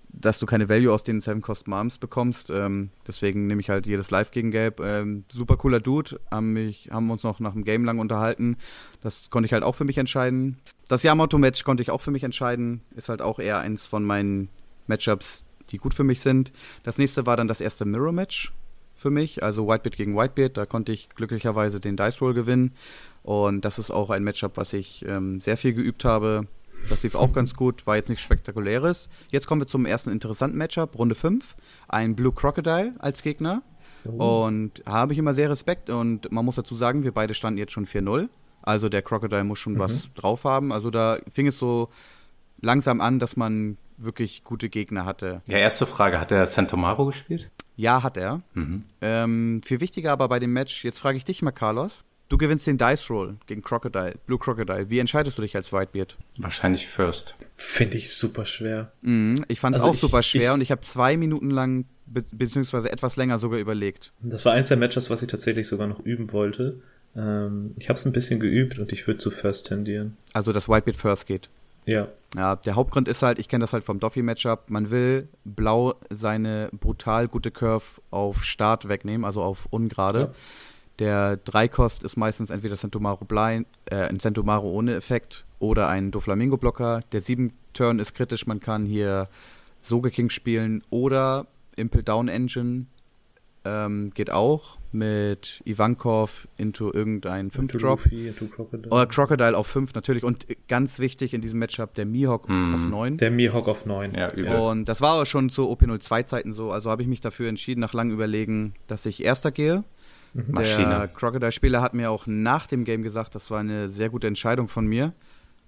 dass 0.08 0.38
du 0.38 0.46
keine 0.46 0.68
Value 0.68 0.92
aus 0.92 1.04
den 1.04 1.20
Seven 1.20 1.42
Cost 1.42 1.68
Moms 1.68 1.98
bekommst. 1.98 2.50
Ähm, 2.50 2.90
deswegen 3.06 3.46
nehme 3.46 3.60
ich 3.60 3.70
halt 3.70 3.86
jedes 3.86 4.10
Live 4.10 4.30
gegen 4.30 4.50
Gelb. 4.50 4.80
Ähm, 4.80 5.24
super 5.30 5.56
cooler 5.56 5.80
Dude, 5.80 6.20
haben, 6.30 6.52
mich, 6.52 6.88
haben 6.90 7.10
uns 7.10 7.22
noch 7.22 7.40
nach 7.40 7.52
dem 7.52 7.64
Game 7.64 7.84
lang 7.84 7.98
unterhalten. 7.98 8.56
Das 9.02 9.30
konnte 9.30 9.46
ich 9.46 9.52
halt 9.52 9.62
auch 9.62 9.74
für 9.74 9.84
mich 9.84 9.98
entscheiden. 9.98 10.58
Das 10.88 11.02
Yamato-Match 11.02 11.64
konnte 11.64 11.82
ich 11.82 11.90
auch 11.90 12.00
für 12.00 12.10
mich 12.10 12.24
entscheiden. 12.24 12.80
Ist 12.94 13.08
halt 13.08 13.22
auch 13.22 13.38
eher 13.38 13.60
eins 13.60 13.86
von 13.86 14.04
meinen 14.04 14.48
Matchups, 14.86 15.44
die 15.70 15.78
gut 15.78 15.94
für 15.94 16.04
mich 16.04 16.20
sind. 16.20 16.52
Das 16.82 16.98
nächste 16.98 17.26
war 17.26 17.36
dann 17.36 17.48
das 17.48 17.60
erste 17.60 17.84
Mirror-Match 17.84 18.52
für 18.94 19.10
mich, 19.10 19.42
also 19.42 19.68
Whitebeard 19.68 19.96
gegen 19.96 20.16
Whitebeard. 20.16 20.56
Da 20.56 20.66
konnte 20.66 20.92
ich 20.92 21.10
glücklicherweise 21.10 21.80
den 21.80 21.96
Dice 21.96 22.20
Roll 22.20 22.34
gewinnen. 22.34 22.72
Und 23.22 23.64
das 23.64 23.78
ist 23.78 23.90
auch 23.90 24.10
ein 24.10 24.24
Matchup, 24.24 24.56
was 24.56 24.72
ich 24.72 25.04
ähm, 25.06 25.40
sehr 25.40 25.56
viel 25.56 25.72
geübt 25.72 26.04
habe. 26.04 26.46
Das 26.88 27.02
lief 27.02 27.14
auch 27.14 27.32
ganz 27.32 27.54
gut, 27.54 27.86
war 27.86 27.96
jetzt 27.96 28.08
nichts 28.08 28.24
Spektakuläres. 28.24 29.08
Jetzt 29.30 29.46
kommen 29.46 29.60
wir 29.60 29.66
zum 29.66 29.86
ersten 29.86 30.10
interessanten 30.10 30.56
Matchup, 30.56 30.98
Runde 30.98 31.14
5. 31.14 31.56
Ein 31.88 32.14
Blue 32.14 32.32
Crocodile 32.32 32.94
als 32.98 33.22
Gegner. 33.22 33.62
Oh. 34.06 34.44
Und 34.46 34.82
habe 34.86 35.12
ich 35.12 35.18
immer 35.18 35.34
sehr 35.34 35.50
Respekt. 35.50 35.90
Und 35.90 36.30
man 36.30 36.44
muss 36.44 36.54
dazu 36.54 36.76
sagen, 36.76 37.02
wir 37.02 37.12
beide 37.12 37.34
standen 37.34 37.58
jetzt 37.58 37.72
schon 37.72 37.86
4-0. 37.86 38.28
Also 38.62 38.88
der 38.88 39.02
Crocodile 39.02 39.44
muss 39.44 39.58
schon 39.58 39.74
mhm. 39.74 39.78
was 39.78 40.12
drauf 40.14 40.44
haben. 40.44 40.72
Also 40.72 40.90
da 40.90 41.18
fing 41.28 41.46
es 41.46 41.58
so 41.58 41.88
langsam 42.60 43.00
an, 43.00 43.18
dass 43.18 43.36
man 43.36 43.78
wirklich 43.96 44.44
gute 44.44 44.68
Gegner 44.68 45.04
hatte. 45.04 45.42
Ja, 45.46 45.58
erste 45.58 45.86
Frage, 45.86 46.20
hat 46.20 46.32
er 46.32 46.46
Santomaro 46.46 47.06
gespielt? 47.06 47.50
Ja, 47.76 48.02
hat 48.02 48.16
er. 48.16 48.42
Mhm. 48.54 48.84
Ähm, 49.00 49.60
viel 49.64 49.80
wichtiger 49.80 50.12
aber 50.12 50.28
bei 50.28 50.38
dem 50.38 50.52
Match, 50.52 50.84
jetzt 50.84 50.98
frage 50.98 51.18
ich 51.18 51.24
dich 51.24 51.42
mal, 51.42 51.52
Carlos. 51.52 52.04
Du 52.28 52.38
gewinnst 52.38 52.66
den 52.66 52.76
Dice 52.76 53.08
Roll 53.08 53.36
gegen 53.46 53.62
Crocodile, 53.62 54.14
Blue 54.26 54.38
Crocodile. 54.38 54.90
Wie 54.90 54.98
entscheidest 54.98 55.38
du 55.38 55.42
dich 55.42 55.54
als 55.54 55.72
Whitebeard? 55.72 56.16
Wahrscheinlich 56.38 56.88
First. 56.88 57.36
Finde 57.56 57.98
ich 57.98 58.10
super 58.10 58.46
schwer. 58.46 58.90
Mhm, 59.02 59.44
ich 59.46 59.60
fand 59.60 59.76
es 59.76 59.82
also 59.82 59.90
auch 59.90 59.94
ich, 59.94 60.00
super 60.00 60.22
schwer 60.22 60.48
ich, 60.48 60.54
und 60.54 60.60
ich 60.60 60.72
habe 60.72 60.80
zwei 60.80 61.16
Minuten 61.16 61.50
lang, 61.50 61.84
be 62.06 62.22
beziehungsweise 62.32 62.90
etwas 62.90 63.16
länger 63.16 63.38
sogar 63.38 63.60
überlegt. 63.60 64.12
Das 64.22 64.44
war 64.44 64.54
eins 64.54 64.68
der 64.68 64.76
Matches, 64.76 65.08
was 65.08 65.22
ich 65.22 65.28
tatsächlich 65.28 65.68
sogar 65.68 65.86
noch 65.86 66.00
üben 66.00 66.32
wollte. 66.32 66.80
Ähm, 67.14 67.74
ich 67.78 67.88
habe 67.88 67.98
es 67.98 68.04
ein 68.04 68.12
bisschen 68.12 68.40
geübt 68.40 68.80
und 68.80 68.92
ich 68.92 69.06
würde 69.06 69.18
zu 69.18 69.30
First 69.30 69.68
tendieren. 69.68 70.16
Also, 70.32 70.52
dass 70.52 70.68
Whitebeard 70.68 70.96
First 70.96 71.26
geht. 71.28 71.48
Ja. 71.86 72.08
Ja, 72.34 72.56
der 72.56 72.74
Hauptgrund 72.74 73.06
ist 73.06 73.22
halt, 73.22 73.38
ich 73.38 73.48
kenne 73.48 73.62
das 73.62 73.72
halt 73.72 73.84
vom 73.84 74.00
Doffy-Matchup, 74.00 74.68
man 74.68 74.90
will 74.90 75.28
Blau 75.44 75.94
seine 76.10 76.68
brutal 76.72 77.28
gute 77.28 77.52
Curve 77.52 77.84
auf 78.10 78.44
Start 78.44 78.88
wegnehmen, 78.88 79.24
also 79.24 79.42
auf 79.42 79.66
ungerade. 79.70 80.18
Ja. 80.18 80.30
Der 80.98 81.36
Dreikost 81.36 82.04
ist 82.04 82.16
meistens 82.16 82.50
entweder 82.50 82.76
Centomaro 82.76 83.24
blind, 83.24 83.66
äh, 83.86 83.96
ein 83.96 84.18
Centomaro 84.18 84.70
ohne 84.70 84.94
Effekt 84.94 85.44
oder 85.58 85.88
ein 85.88 86.10
Doflamingo-Blocker. 86.10 87.00
Der 87.12 87.22
7-Turn 87.22 87.98
ist 87.98 88.14
kritisch, 88.14 88.46
man 88.46 88.60
kann 88.60 88.86
hier 88.86 89.28
Soge 89.80 90.10
King 90.10 90.30
spielen 90.30 90.82
oder 90.90 91.46
Impel 91.76 92.02
Down 92.02 92.28
Engine 92.28 92.86
ähm, 93.66 94.10
geht 94.14 94.30
auch 94.30 94.78
mit 94.92 95.60
Ivankov 95.66 96.48
into 96.56 96.92
irgendein 96.92 97.50
5-Drop. 97.50 98.00
Oder 98.90 99.06
Crocodile 99.06 99.56
auf 99.56 99.66
5 99.66 99.94
natürlich. 99.94 100.24
Und 100.24 100.46
ganz 100.68 100.98
wichtig 100.98 101.34
in 101.34 101.40
diesem 101.40 101.58
Matchup 101.58 101.94
der 101.94 102.06
Mihawk 102.06 102.48
mm. 102.48 102.74
auf 102.74 102.86
9. 102.86 103.16
Der 103.18 103.30
Mihawk 103.30 103.68
auf 103.68 103.84
9. 103.84 104.14
Ja, 104.14 104.28
Und 104.58 104.86
das 104.86 105.00
war 105.00 105.20
auch 105.20 105.26
schon 105.26 105.50
zu 105.50 105.70
OP02-Zeiten 105.70 106.52
so. 106.52 106.70
Also 106.70 106.90
habe 106.90 107.02
ich 107.02 107.08
mich 107.08 107.20
dafür 107.20 107.48
entschieden, 107.48 107.80
nach 107.80 107.92
langem 107.92 108.14
Überlegen, 108.14 108.74
dass 108.86 109.04
ich 109.04 109.22
Erster 109.22 109.50
gehe. 109.50 109.84
Mhm. 110.36 110.54
Der 110.54 111.08
Crocodile-Spieler 111.08 111.80
hat 111.80 111.94
mir 111.94 112.10
auch 112.10 112.26
nach 112.26 112.66
dem 112.66 112.84
Game 112.84 113.02
gesagt, 113.02 113.34
das 113.34 113.50
war 113.50 113.60
eine 113.60 113.88
sehr 113.88 114.10
gute 114.10 114.26
Entscheidung 114.26 114.68
von 114.68 114.86
mir. 114.86 115.12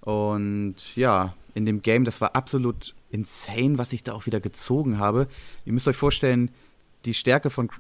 Und 0.01 0.95
ja, 0.95 1.35
in 1.55 1.65
dem 1.67 1.81
Game, 1.81 2.05
das 2.05 2.21
war 2.21 2.37
absolut 2.37 2.95
insane, 3.11 3.79
was 3.79 3.93
ich 3.93 4.03
da 4.03 4.13
auch 4.13 4.27
wieder 4.27 4.41
gezogen 4.41 4.99
habe. 4.99 5.27
Ihr 5.65 5.73
müsst 5.73 5.89
euch 5.89 5.97
vorstellen, 5.97 6.51
die 7.05 7.15
Stärke 7.15 7.51
von 7.51 7.71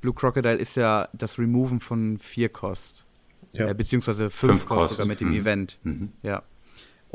Blue 0.00 0.14
Crocodile 0.14 0.56
ist 0.56 0.76
ja 0.76 1.08
das 1.12 1.38
Removen 1.38 1.80
von 1.80 2.18
vier 2.18 2.48
Kost. 2.48 3.04
Ja. 3.52 3.68
Äh, 3.68 3.74
beziehungsweise 3.74 4.30
fünf, 4.30 4.60
fünf 4.60 4.66
Kost 4.66 4.90
sogar 4.92 5.06
mit 5.06 5.20
dem 5.20 5.28
mhm. 5.28 5.34
Event. 5.34 5.80
Mhm. 5.82 6.12
Ja. 6.22 6.42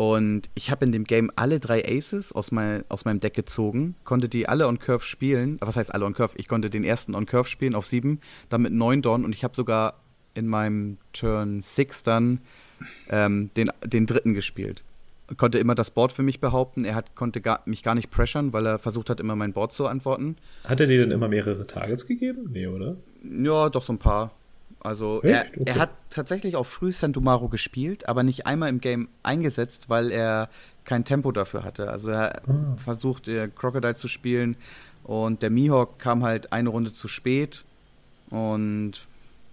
Und 0.01 0.49
ich 0.55 0.71
habe 0.71 0.83
in 0.83 0.91
dem 0.91 1.03
Game 1.03 1.29
alle 1.35 1.59
drei 1.59 1.85
Aces 1.85 2.31
aus, 2.31 2.51
mein, 2.51 2.83
aus 2.89 3.05
meinem 3.05 3.19
Deck 3.19 3.35
gezogen, 3.35 3.93
konnte 4.03 4.29
die 4.29 4.49
alle 4.49 4.67
on 4.67 4.79
Curve 4.79 5.03
spielen. 5.03 5.57
Was 5.61 5.75
heißt 5.75 5.93
alle 5.93 6.05
on 6.05 6.15
Curve? 6.15 6.33
Ich 6.37 6.47
konnte 6.47 6.71
den 6.71 6.83
ersten 6.83 7.13
on 7.13 7.27
Curve 7.27 7.47
spielen 7.47 7.75
auf 7.75 7.85
sieben, 7.85 8.19
dann 8.49 8.63
mit 8.63 8.73
neun 8.73 9.03
Dorn 9.03 9.23
und 9.23 9.35
ich 9.35 9.43
habe 9.43 9.55
sogar 9.55 10.01
in 10.33 10.47
meinem 10.47 10.97
Turn 11.13 11.61
6 11.61 12.01
dann 12.01 12.41
ähm, 13.11 13.51
den, 13.55 13.69
den 13.85 14.07
dritten 14.07 14.33
gespielt 14.33 14.83
konnte 15.37 15.59
immer 15.59 15.75
das 15.75 15.91
Board 15.91 16.11
für 16.11 16.23
mich 16.23 16.41
behaupten. 16.41 16.83
Er 16.83 16.93
hat, 16.93 17.15
konnte 17.15 17.39
gar, 17.39 17.61
mich 17.63 17.83
gar 17.83 17.95
nicht 17.95 18.11
pressern, 18.11 18.51
weil 18.51 18.65
er 18.65 18.79
versucht 18.79 19.09
hat, 19.09 19.21
immer 19.21 19.37
mein 19.37 19.53
Board 19.53 19.71
zu 19.71 19.87
antworten. 19.87 20.35
Hat 20.65 20.81
er 20.81 20.87
dir 20.87 20.99
dann 20.99 21.11
immer 21.11 21.29
mehrere 21.29 21.65
Targets 21.65 22.05
gegeben? 22.05 22.49
Nee, 22.51 22.67
oder? 22.67 22.97
Ja, 23.23 23.69
doch 23.69 23.83
so 23.83 23.93
ein 23.93 23.97
paar. 23.97 24.31
Also 24.83 25.21
er, 25.21 25.45
okay. 25.45 25.63
er, 25.65 25.75
hat 25.75 25.91
tatsächlich 26.09 26.55
auch 26.55 26.65
früh 26.65 26.91
Santomaro 26.91 27.49
gespielt, 27.49 28.09
aber 28.09 28.23
nicht 28.23 28.47
einmal 28.47 28.69
im 28.69 28.79
Game 28.79 29.09
eingesetzt, 29.23 29.89
weil 29.89 30.11
er 30.11 30.49
kein 30.85 31.05
Tempo 31.05 31.31
dafür 31.31 31.63
hatte. 31.63 31.89
Also 31.89 32.09
er 32.09 32.41
ah. 32.47 32.75
versucht, 32.77 33.27
der 33.27 33.47
Crocodile 33.47 33.95
zu 33.95 34.07
spielen 34.07 34.57
und 35.03 35.41
der 35.41 35.51
Mihawk 35.51 35.99
kam 35.99 36.23
halt 36.23 36.51
eine 36.51 36.69
Runde 36.69 36.93
zu 36.93 37.07
spät 37.07 37.63
und 38.29 38.93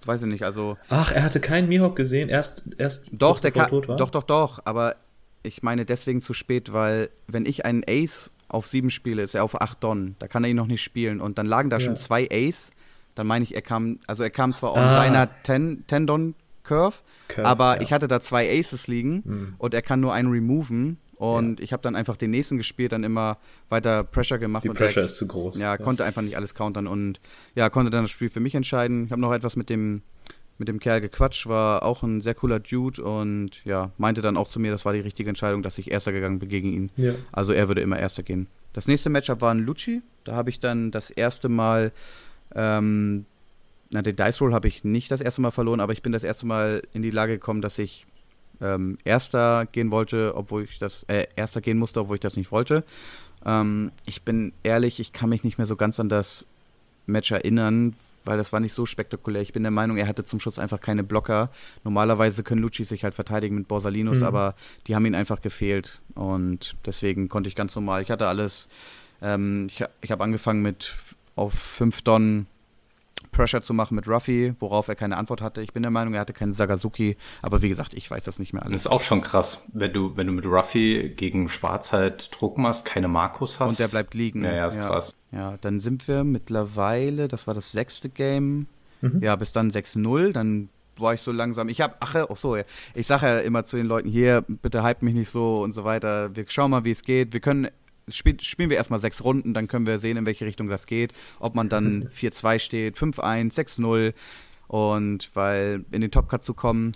weiß 0.04 0.22
ich 0.22 0.28
nicht, 0.28 0.44
also. 0.44 0.78
Ach, 0.88 1.12
er 1.12 1.22
hatte 1.22 1.40
keinen 1.40 1.68
Mihawk 1.68 1.96
gesehen, 1.96 2.28
erst, 2.28 2.64
erst 2.78 3.08
doch, 3.12 3.38
der 3.38 3.52
tot 3.52 3.88
war? 3.88 3.96
Doch, 3.96 4.10
doch, 4.10 4.22
doch, 4.22 4.60
aber 4.64 4.96
ich 5.42 5.62
meine 5.62 5.84
deswegen 5.84 6.20
zu 6.20 6.34
spät, 6.34 6.72
weil 6.72 7.10
wenn 7.26 7.46
ich 7.46 7.64
einen 7.64 7.82
Ace 7.88 8.32
auf 8.48 8.66
sieben 8.66 8.90
spiele, 8.90 9.22
ist 9.22 9.34
er 9.34 9.44
auf 9.44 9.60
acht 9.60 9.82
Don. 9.84 10.16
Da 10.18 10.28
kann 10.28 10.44
er 10.44 10.50
ihn 10.50 10.56
noch 10.56 10.66
nicht 10.66 10.82
spielen. 10.82 11.20
Und 11.20 11.38
dann 11.38 11.46
lagen 11.46 11.70
da 11.70 11.76
ja. 11.76 11.80
schon 11.80 11.96
zwei 11.96 12.28
Ace. 12.30 12.70
Dann 13.18 13.26
meine 13.26 13.42
ich, 13.42 13.54
er 13.54 13.62
kam, 13.62 13.98
also 14.06 14.22
er 14.22 14.30
kam 14.30 14.52
zwar 14.52 14.76
ah. 14.76 14.92
seiner 14.92 15.28
Ten, 15.42 15.84
Tendon 15.88 16.36
Curve, 16.62 16.98
Curve 17.26 17.48
aber 17.48 17.76
ja. 17.76 17.82
ich 17.82 17.92
hatte 17.92 18.06
da 18.06 18.20
zwei 18.20 18.48
Aces 18.48 18.86
liegen 18.86 19.22
mhm. 19.24 19.54
und 19.58 19.74
er 19.74 19.82
kann 19.82 19.98
nur 20.00 20.14
einen 20.14 20.30
removen. 20.30 20.98
Und 21.16 21.58
ja. 21.58 21.64
ich 21.64 21.72
habe 21.72 21.82
dann 21.82 21.96
einfach 21.96 22.16
den 22.16 22.30
nächsten 22.30 22.58
gespielt, 22.58 22.92
dann 22.92 23.02
immer 23.02 23.38
weiter 23.70 24.04
Pressure 24.04 24.38
gemacht. 24.38 24.62
Die 24.62 24.68
Pressure 24.68 25.02
er, 25.02 25.06
ist 25.06 25.16
zu 25.16 25.26
groß. 25.26 25.58
Ja, 25.58 25.76
konnte 25.76 26.04
einfach 26.04 26.22
nicht 26.22 26.36
alles 26.36 26.54
countern 26.54 26.86
und 26.86 27.18
ja, 27.56 27.70
konnte 27.70 27.90
dann 27.90 28.04
das 28.04 28.12
Spiel 28.12 28.28
für 28.28 28.38
mich 28.38 28.54
entscheiden. 28.54 29.06
Ich 29.06 29.10
habe 29.10 29.20
noch 29.20 29.32
etwas 29.32 29.56
mit 29.56 29.68
dem 29.68 30.02
mit 30.58 30.68
dem 30.68 30.80
Kerl 30.80 31.00
gequatscht, 31.00 31.46
war 31.46 31.84
auch 31.84 32.02
ein 32.02 32.20
sehr 32.20 32.34
cooler 32.34 32.58
Dude 32.58 33.02
und 33.02 33.64
ja, 33.64 33.92
meinte 33.96 34.22
dann 34.22 34.36
auch 34.36 34.48
zu 34.48 34.58
mir, 34.58 34.72
das 34.72 34.84
war 34.84 34.92
die 34.92 35.00
richtige 35.00 35.28
Entscheidung, 35.28 35.62
dass 35.62 35.78
ich 35.78 35.90
Erster 35.90 36.12
gegangen 36.12 36.40
bin 36.40 36.48
gegen 36.48 36.72
ihn. 36.72 36.90
Ja. 36.96 37.14
Also 37.32 37.52
er 37.52 37.68
würde 37.68 37.80
immer 37.80 37.98
Erster 37.98 38.24
gehen. 38.24 38.48
Das 38.72 38.88
nächste 38.88 39.08
Matchup 39.08 39.40
war 39.40 39.52
ein 39.52 39.60
Lucci. 39.60 40.02
Da 40.24 40.34
habe 40.34 40.50
ich 40.50 40.60
dann 40.60 40.90
das 40.90 41.10
erste 41.10 41.48
Mal, 41.48 41.92
ähm, 42.54 43.24
na, 43.90 44.02
den 44.02 44.16
Dice 44.16 44.40
Roll 44.40 44.52
habe 44.52 44.68
ich 44.68 44.84
nicht 44.84 45.10
das 45.10 45.20
erste 45.20 45.40
Mal 45.40 45.50
verloren, 45.50 45.80
aber 45.80 45.92
ich 45.92 46.02
bin 46.02 46.12
das 46.12 46.24
erste 46.24 46.46
Mal 46.46 46.82
in 46.92 47.02
die 47.02 47.10
Lage 47.10 47.34
gekommen, 47.34 47.62
dass 47.62 47.78
ich 47.78 48.06
ähm, 48.60 48.98
Erster 49.04 49.66
gehen 49.66 49.90
wollte, 49.90 50.34
obwohl 50.34 50.64
ich 50.64 50.78
das, 50.78 51.04
äh, 51.04 51.26
Erster 51.36 51.60
gehen 51.60 51.78
musste, 51.78 52.00
obwohl 52.00 52.16
ich 52.16 52.20
das 52.20 52.36
nicht 52.36 52.52
wollte. 52.52 52.84
Ähm, 53.46 53.92
ich 54.06 54.22
bin 54.22 54.52
ehrlich, 54.62 55.00
ich 55.00 55.12
kann 55.12 55.30
mich 55.30 55.44
nicht 55.44 55.58
mehr 55.58 55.66
so 55.66 55.76
ganz 55.76 56.00
an 56.00 56.08
das 56.08 56.44
Match 57.06 57.30
erinnern, 57.30 57.94
weil 58.24 58.36
das 58.36 58.52
war 58.52 58.60
nicht 58.60 58.74
so 58.74 58.84
spektakulär. 58.84 59.40
Ich 59.40 59.52
bin 59.52 59.62
der 59.62 59.72
Meinung, 59.72 59.96
er 59.96 60.06
hatte 60.06 60.24
zum 60.24 60.40
Schluss 60.40 60.58
einfach 60.58 60.80
keine 60.80 61.02
Blocker. 61.02 61.50
Normalerweise 61.84 62.42
können 62.42 62.60
Lucci 62.60 62.84
sich 62.84 63.04
halt 63.04 63.14
verteidigen 63.14 63.54
mit 63.54 63.68
Borsalinos, 63.68 64.18
mhm. 64.18 64.24
aber 64.24 64.54
die 64.86 64.94
haben 64.94 65.06
ihn 65.06 65.14
einfach 65.14 65.40
gefehlt 65.40 66.02
und 66.14 66.76
deswegen 66.84 67.28
konnte 67.28 67.48
ich 67.48 67.56
ganz 67.56 67.74
normal. 67.74 68.02
Ich 68.02 68.10
hatte 68.10 68.28
alles. 68.28 68.68
Ähm, 69.22 69.66
ich 69.70 69.82
ich 70.02 70.10
habe 70.10 70.22
angefangen 70.22 70.62
mit 70.62 70.94
auf 71.38 71.54
5 71.54 72.02
Don 72.02 72.46
Pressure 73.30 73.62
zu 73.62 73.74
machen 73.74 73.94
mit 73.94 74.08
Ruffy, 74.08 74.54
worauf 74.58 74.88
er 74.88 74.94
keine 74.94 75.16
Antwort 75.16 75.40
hatte. 75.42 75.60
Ich 75.60 75.72
bin 75.72 75.82
der 75.82 75.90
Meinung, 75.90 76.14
er 76.14 76.20
hatte 76.20 76.32
keinen 76.32 76.52
Sagazuki, 76.52 77.16
aber 77.42 77.62
wie 77.62 77.68
gesagt, 77.68 77.94
ich 77.94 78.10
weiß 78.10 78.24
das 78.24 78.38
nicht 78.38 78.52
mehr 78.52 78.62
alles. 78.62 78.72
Das 78.74 78.82
ist 78.86 78.90
auch 78.90 79.00
schon 79.00 79.20
krass, 79.20 79.62
wenn 79.72 79.92
du, 79.92 80.16
wenn 80.16 80.26
du 80.26 80.32
mit 80.32 80.46
Ruffy 80.46 81.12
gegen 81.14 81.48
Schwarz 81.48 81.92
halt 81.92 82.30
Druck 82.32 82.58
machst, 82.58 82.84
keine 82.84 83.08
Markus 83.08 83.60
hast. 83.60 83.68
Und 83.68 83.78
der 83.78 83.88
bleibt 83.88 84.14
liegen. 84.14 84.44
Ja, 84.44 84.52
ja, 84.52 84.66
ist 84.66 84.76
ja. 84.76 84.88
krass. 84.88 85.14
Ja, 85.30 85.56
dann 85.60 85.80
sind 85.80 86.08
wir 86.08 86.24
mittlerweile, 86.24 87.28
das 87.28 87.46
war 87.46 87.54
das 87.54 87.72
sechste 87.72 88.08
Game, 88.08 88.66
mhm. 89.00 89.20
ja, 89.22 89.36
bis 89.36 89.52
dann 89.52 89.70
6-0, 89.70 90.32
dann 90.32 90.68
war 90.96 91.14
ich 91.14 91.20
so 91.20 91.30
langsam. 91.30 91.68
Ich 91.68 91.80
habe, 91.80 91.94
ach, 92.00 92.14
ach 92.28 92.36
so, 92.36 92.56
ich 92.56 93.06
sage 93.06 93.26
ja 93.26 93.38
immer 93.38 93.62
zu 93.62 93.76
den 93.76 93.86
Leuten 93.86 94.08
hier, 94.08 94.44
bitte 94.48 94.82
hype 94.82 95.02
mich 95.02 95.14
nicht 95.14 95.30
so 95.30 95.56
und 95.56 95.72
so 95.72 95.84
weiter. 95.84 96.34
Wir 96.34 96.44
schauen 96.48 96.70
mal, 96.70 96.84
wie 96.84 96.90
es 96.90 97.02
geht. 97.02 97.32
Wir 97.32 97.40
können 97.40 97.68
spiel, 98.10 98.40
spielen 98.40 98.70
wir 98.70 98.76
erstmal 98.76 99.00
sechs 99.00 99.22
Runden, 99.24 99.54
dann 99.54 99.68
können 99.68 99.86
wir 99.86 99.98
sehen, 99.98 100.16
in 100.16 100.26
welche 100.26 100.46
Richtung 100.46 100.68
das 100.68 100.86
geht. 100.86 101.12
Ob 101.40 101.54
man 101.54 101.68
dann 101.68 102.08
4-2 102.14 102.58
steht, 102.58 102.96
5-1, 102.96 103.54
6-0. 103.54 104.14
Und 104.66 105.30
weil 105.34 105.84
in 105.90 106.00
den 106.00 106.10
Top 106.10 106.28
Cut 106.28 106.42
zu 106.42 106.54
kommen, 106.54 106.92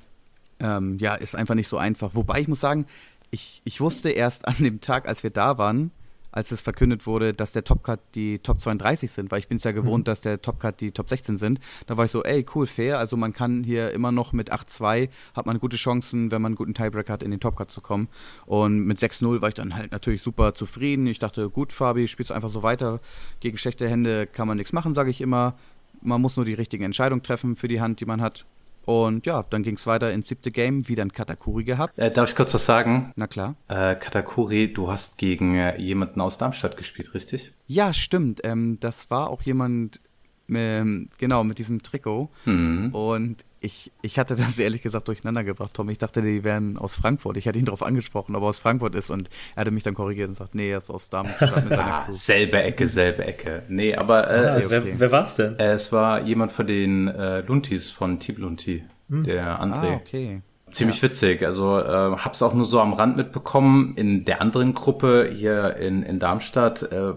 ähm, 0.61 0.99
ja, 0.99 1.15
ist 1.15 1.35
einfach 1.35 1.55
nicht 1.55 1.69
so 1.69 1.79
einfach. 1.79 2.15
Wobei 2.15 2.41
ich 2.41 2.49
muss 2.49 2.61
sagen, 2.61 2.87
ich, 3.31 3.63
ich 3.65 3.81
wusste 3.81 4.11
erst 4.11 4.47
an 4.47 4.57
dem 4.61 4.81
Tag, 4.81 5.09
als 5.09 5.23
wir 5.23 5.31
da 5.31 5.59
waren, 5.59 5.91
als 6.33 6.51
es 6.51 6.61
verkündet 6.61 7.07
wurde, 7.07 7.33
dass 7.33 7.53
der 7.53 7.63
Top 7.63 7.85
Cut 7.85 8.01
die 8.15 8.39
Top 8.41 8.61
32 8.61 9.11
sind, 9.11 9.31
weil 9.31 9.39
ich 9.39 9.49
bin 9.49 9.57
es 9.57 9.65
ja 9.65 9.73
gewohnt, 9.73 10.03
mhm. 10.03 10.07
dass 10.07 10.23
der 10.23 10.41
Top 10.43 10.59
Cut 10.59 10.81
die 10.81 10.91
Top 10.91 11.09
16 11.09 11.39
sind. 11.39 11.61
Da 11.87 11.97
war 11.97 12.07
ich 12.07 12.11
so, 12.11 12.25
ey, 12.25 12.45
cool, 12.55 12.67
fair. 12.67 12.99
Also 12.99 13.17
man 13.17 13.33
kann 13.33 13.63
hier 13.63 13.93
immer 13.93 14.11
noch 14.11 14.33
mit 14.33 14.53
8-2 14.53 15.09
hat 15.35 15.47
man 15.47 15.61
gute 15.61 15.77
Chancen, 15.77 16.31
wenn 16.31 16.43
man 16.43 16.51
einen 16.51 16.57
guten 16.57 16.75
Tiebreaker 16.75 17.13
hat, 17.13 17.23
in 17.23 17.31
den 17.31 17.41
Top 17.41 17.57
Cut 17.57 17.71
zu 17.71 17.81
kommen. 17.81 18.09
Und 18.47 18.81
mit 18.81 18.99
6-0 18.99 19.43
war 19.43 19.49
ich 19.49 19.55
dann 19.55 19.75
halt 19.75 19.93
natürlich 19.93 20.23
super 20.23 20.55
zufrieden. 20.55 21.07
Ich 21.07 21.19
dachte, 21.19 21.51
gut, 21.51 21.73
Fabi, 21.73 22.09
spielst 22.09 22.31
du 22.31 22.35
einfach 22.35 22.51
so 22.51 22.63
weiter. 22.63 23.01
Gegen 23.41 23.59
schlechte 23.59 23.89
Hände 23.89 24.27
kann 24.27 24.49
man 24.49 24.57
nichts 24.57 24.73
machen, 24.73 24.95
sage 24.95 25.11
ich 25.11 25.21
immer. 25.21 25.55
Man 26.01 26.21
muss 26.21 26.37
nur 26.37 26.47
die 26.47 26.55
richtige 26.55 26.85
Entscheidung 26.85 27.23
treffen 27.23 27.57
für 27.57 27.69
die 27.69 27.81
Hand, 27.81 28.01
die 28.01 28.07
man 28.07 28.21
hat. 28.23 28.47
Und 28.85 29.27
ja, 29.27 29.43
dann 29.43 29.63
ging 29.63 29.77
es 29.77 29.87
weiter 29.87 30.13
ins 30.13 30.29
siebte 30.29 30.51
Game, 30.51 30.89
wieder 30.89 31.03
ein 31.03 31.13
Katakuri 31.13 31.65
gehabt. 31.65 31.99
Äh, 31.99 32.11
darf 32.11 32.31
ich 32.31 32.37
kurz 32.37 32.53
was 32.55 32.67
sagen? 32.67 33.13
Na 33.17 33.27
klar. 33.27 33.55
Äh, 33.69 33.95
Katakuri, 33.95 34.73
du 34.73 34.91
hast 34.91 35.19
gegen 35.19 35.55
äh, 35.55 35.79
jemanden 35.81 36.21
aus 36.21 36.39
Darmstadt 36.39 36.77
gespielt, 36.77 37.15
richtig? 37.15 37.53
Ja, 37.67 37.93
stimmt. 37.93 38.41
Ähm, 38.45 38.79
das 38.81 39.11
war 39.11 39.31
auch 39.31 39.43
jemand, 39.43 40.01
ähm, 40.49 41.09
genau, 41.19 41.45
mit 41.45 41.59
diesem 41.59 41.83
Trikot. 41.83 42.31
Mhm. 42.45 42.95
Und 42.95 43.45
ich, 43.63 43.93
ich 44.03 44.19
hatte 44.19 44.35
das 44.37 44.59
ehrlich 44.59 44.83
gesagt 44.83 45.09
durcheinander 45.09 45.45
gebracht, 45.45 45.73
Tom. 45.75 45.89
Ich 45.89 45.99
dachte, 45.99 46.21
die 46.21 46.45
wären 46.45 46.77
aus 46.77 46.95
Frankfurt. 46.97 47.37
Ich 47.37 47.47
hatte 47.47 47.59
ihn 47.59 47.65
darauf 47.65 47.83
angesprochen, 47.83 48.35
ob 48.37 48.43
er 48.43 48.49
aus 48.49 48.61
Frankfurt 48.61 48.95
ist. 48.95 49.11
Und 49.11 49.31
er 49.55 49.63
hatte 49.63 49.71
mich 49.71 49.85
dann 49.85 49.95
korrigiert 49.95 50.29
und 50.29 50.35
sagt, 50.35 50.55
nee, 50.55 50.71
er 50.71 50.79
ist 50.79 50.91
aus 50.91 51.09
Darmstadt 51.09 51.65
mit 51.65 51.71
seiner 51.71 52.03
Crew. 52.05 52.13
selbe 52.13 52.63
Ecke, 52.63 52.87
selbe 52.87 53.25
Ecke. 53.25 53.63
Nee, 53.69 53.95
aber 53.95 54.29
äh, 54.29 54.35
ah, 54.35 54.59
es, 54.59 54.71
wer, 54.71 54.99
wer 54.99 55.13
war's 55.13 55.37
denn? 55.37 55.59
Äh, 55.59 55.73
es 55.73 55.93
war 55.93 56.23
jemand 56.23 56.53
von 56.53 56.67
den 56.67 57.09
äh, 57.09 57.41
Luntis, 57.41 57.91
von 57.91 58.19
Tib 58.19 58.39
Lunti, 58.39 58.85
hm. 59.09 59.25
der 59.25 59.61
André. 59.63 59.93
Ah, 59.93 59.95
okay. 59.95 60.43
Ziemlich 60.71 61.03
ja. 61.03 61.09
witzig. 61.09 61.45
Also 61.45 61.79
äh, 61.79 62.17
hab's 62.17 62.43
auch 62.43 62.55
nur 62.55 62.67
so 62.67 62.81
am 62.81 62.95
Rand 62.95 63.17
mitbekommen. 63.17 63.95
In 63.97 64.25
der 64.25 64.41
anderen 64.41 64.75
Gruppe 64.75 65.31
hier 65.33 65.77
in, 65.77 66.03
in 66.03 66.19
Darmstadt 66.19 66.83
äh, 66.91 67.13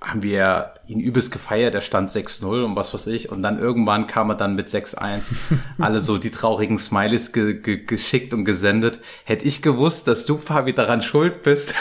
haben 0.00 0.22
wir 0.22 0.72
ihn 0.86 0.98
übelst 0.98 1.30
gefeiert, 1.30 1.74
er 1.74 1.82
stand 1.82 2.10
6-0 2.10 2.64
und 2.64 2.74
was 2.74 2.94
weiß 2.94 3.06
ich. 3.08 3.30
Und 3.30 3.42
dann 3.42 3.58
irgendwann 3.58 4.06
kam 4.06 4.30
er 4.30 4.34
dann 4.34 4.54
mit 4.54 4.68
6-1. 4.68 5.24
Alle 5.78 6.00
so 6.00 6.16
die 6.16 6.30
traurigen 6.30 6.78
Smileys 6.78 7.32
ge 7.32 7.54
ge 7.60 7.84
geschickt 7.84 8.32
und 8.32 8.46
gesendet. 8.46 8.98
Hätte 9.24 9.44
ich 9.44 9.60
gewusst, 9.60 10.08
dass 10.08 10.24
du, 10.24 10.38
Fabi, 10.38 10.72
daran 10.72 11.02
schuld 11.02 11.42
bist. 11.42 11.74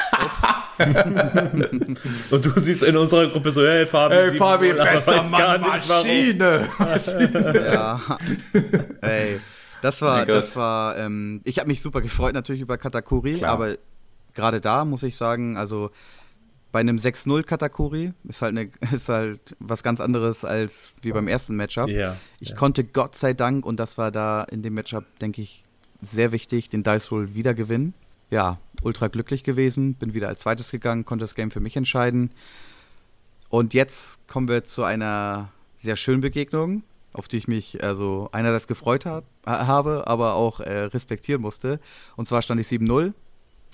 und 2.31 2.45
du 2.45 2.59
siehst 2.59 2.83
in 2.83 2.97
unserer 2.97 3.27
Gruppe 3.27 3.51
so, 3.51 3.65
hey 3.65 3.85
Fabi, 3.85 4.15
hey, 4.15 4.37
Fabi, 4.37 4.73
bester 4.73 5.23
Mann, 5.23 5.61
Maschine. 5.61 6.67
ja. 7.55 8.01
Ey. 9.01 9.39
Das 9.81 10.01
war, 10.01 10.25
das 10.25 10.57
war, 10.57 10.97
ähm, 10.97 11.39
ich 11.45 11.57
habe 11.57 11.69
mich 11.69 11.81
super 11.81 12.01
gefreut 12.01 12.33
natürlich 12.33 12.61
über 12.61 12.77
Katakuri, 12.77 13.35
Klar. 13.35 13.51
aber 13.51 13.75
gerade 14.33 14.59
da 14.59 14.83
muss 14.83 15.03
ich 15.03 15.15
sagen, 15.15 15.55
also 15.55 15.91
bei 16.71 16.79
einem 16.79 16.97
6-0 16.97 17.43
Katakuri 17.43 18.13
ist 18.27 18.41
halt, 18.41 18.57
eine, 18.57 18.69
ist 18.91 19.09
halt 19.09 19.55
was 19.59 19.83
ganz 19.83 19.99
anderes 19.99 20.45
als 20.45 20.93
wie 21.01 21.11
beim 21.11 21.27
ersten 21.27 21.55
Matchup. 21.55 21.89
Yeah, 21.89 22.17
ich 22.39 22.49
yeah. 22.49 22.57
konnte 22.57 22.83
Gott 22.83 23.15
sei 23.15 23.33
Dank, 23.33 23.65
und 23.65 23.79
das 23.79 23.97
war 23.97 24.11
da 24.11 24.43
in 24.43 24.61
dem 24.61 24.75
Matchup, 24.75 25.05
denke 25.19 25.41
ich, 25.41 25.65
sehr 26.01 26.31
wichtig, 26.31 26.69
den 26.69 26.83
Dice 26.83 27.11
Roll 27.11 27.35
wieder 27.35 27.53
gewinnen. 27.53 27.93
Ja, 28.29 28.59
ultra 28.83 29.07
glücklich 29.07 29.43
gewesen, 29.43 29.95
bin 29.95 30.13
wieder 30.13 30.27
als 30.27 30.41
zweites 30.41 30.69
gegangen, 30.69 31.03
konnte 31.03 31.23
das 31.23 31.35
Game 31.35 31.51
für 31.51 31.59
mich 31.59 31.75
entscheiden. 31.75 32.31
Und 33.49 33.73
jetzt 33.73 34.27
kommen 34.27 34.47
wir 34.47 34.63
zu 34.63 34.83
einer 34.83 35.51
sehr 35.79 35.95
schönen 35.95 36.21
Begegnung, 36.21 36.83
auf 37.13 37.27
die 37.27 37.37
ich 37.37 37.47
mich 37.47 37.83
also 37.83 38.29
einerseits 38.31 38.67
gefreut 38.67 39.05
hat, 39.07 39.25
habe, 39.45 40.05
aber 40.05 40.35
auch 40.35 40.59
äh, 40.59 40.83
respektieren 40.83 41.41
musste. 41.41 41.79
Und 42.15 42.25
zwar 42.25 42.43
stand 42.43 42.61
ich 42.61 42.67
7-0. 42.67 43.13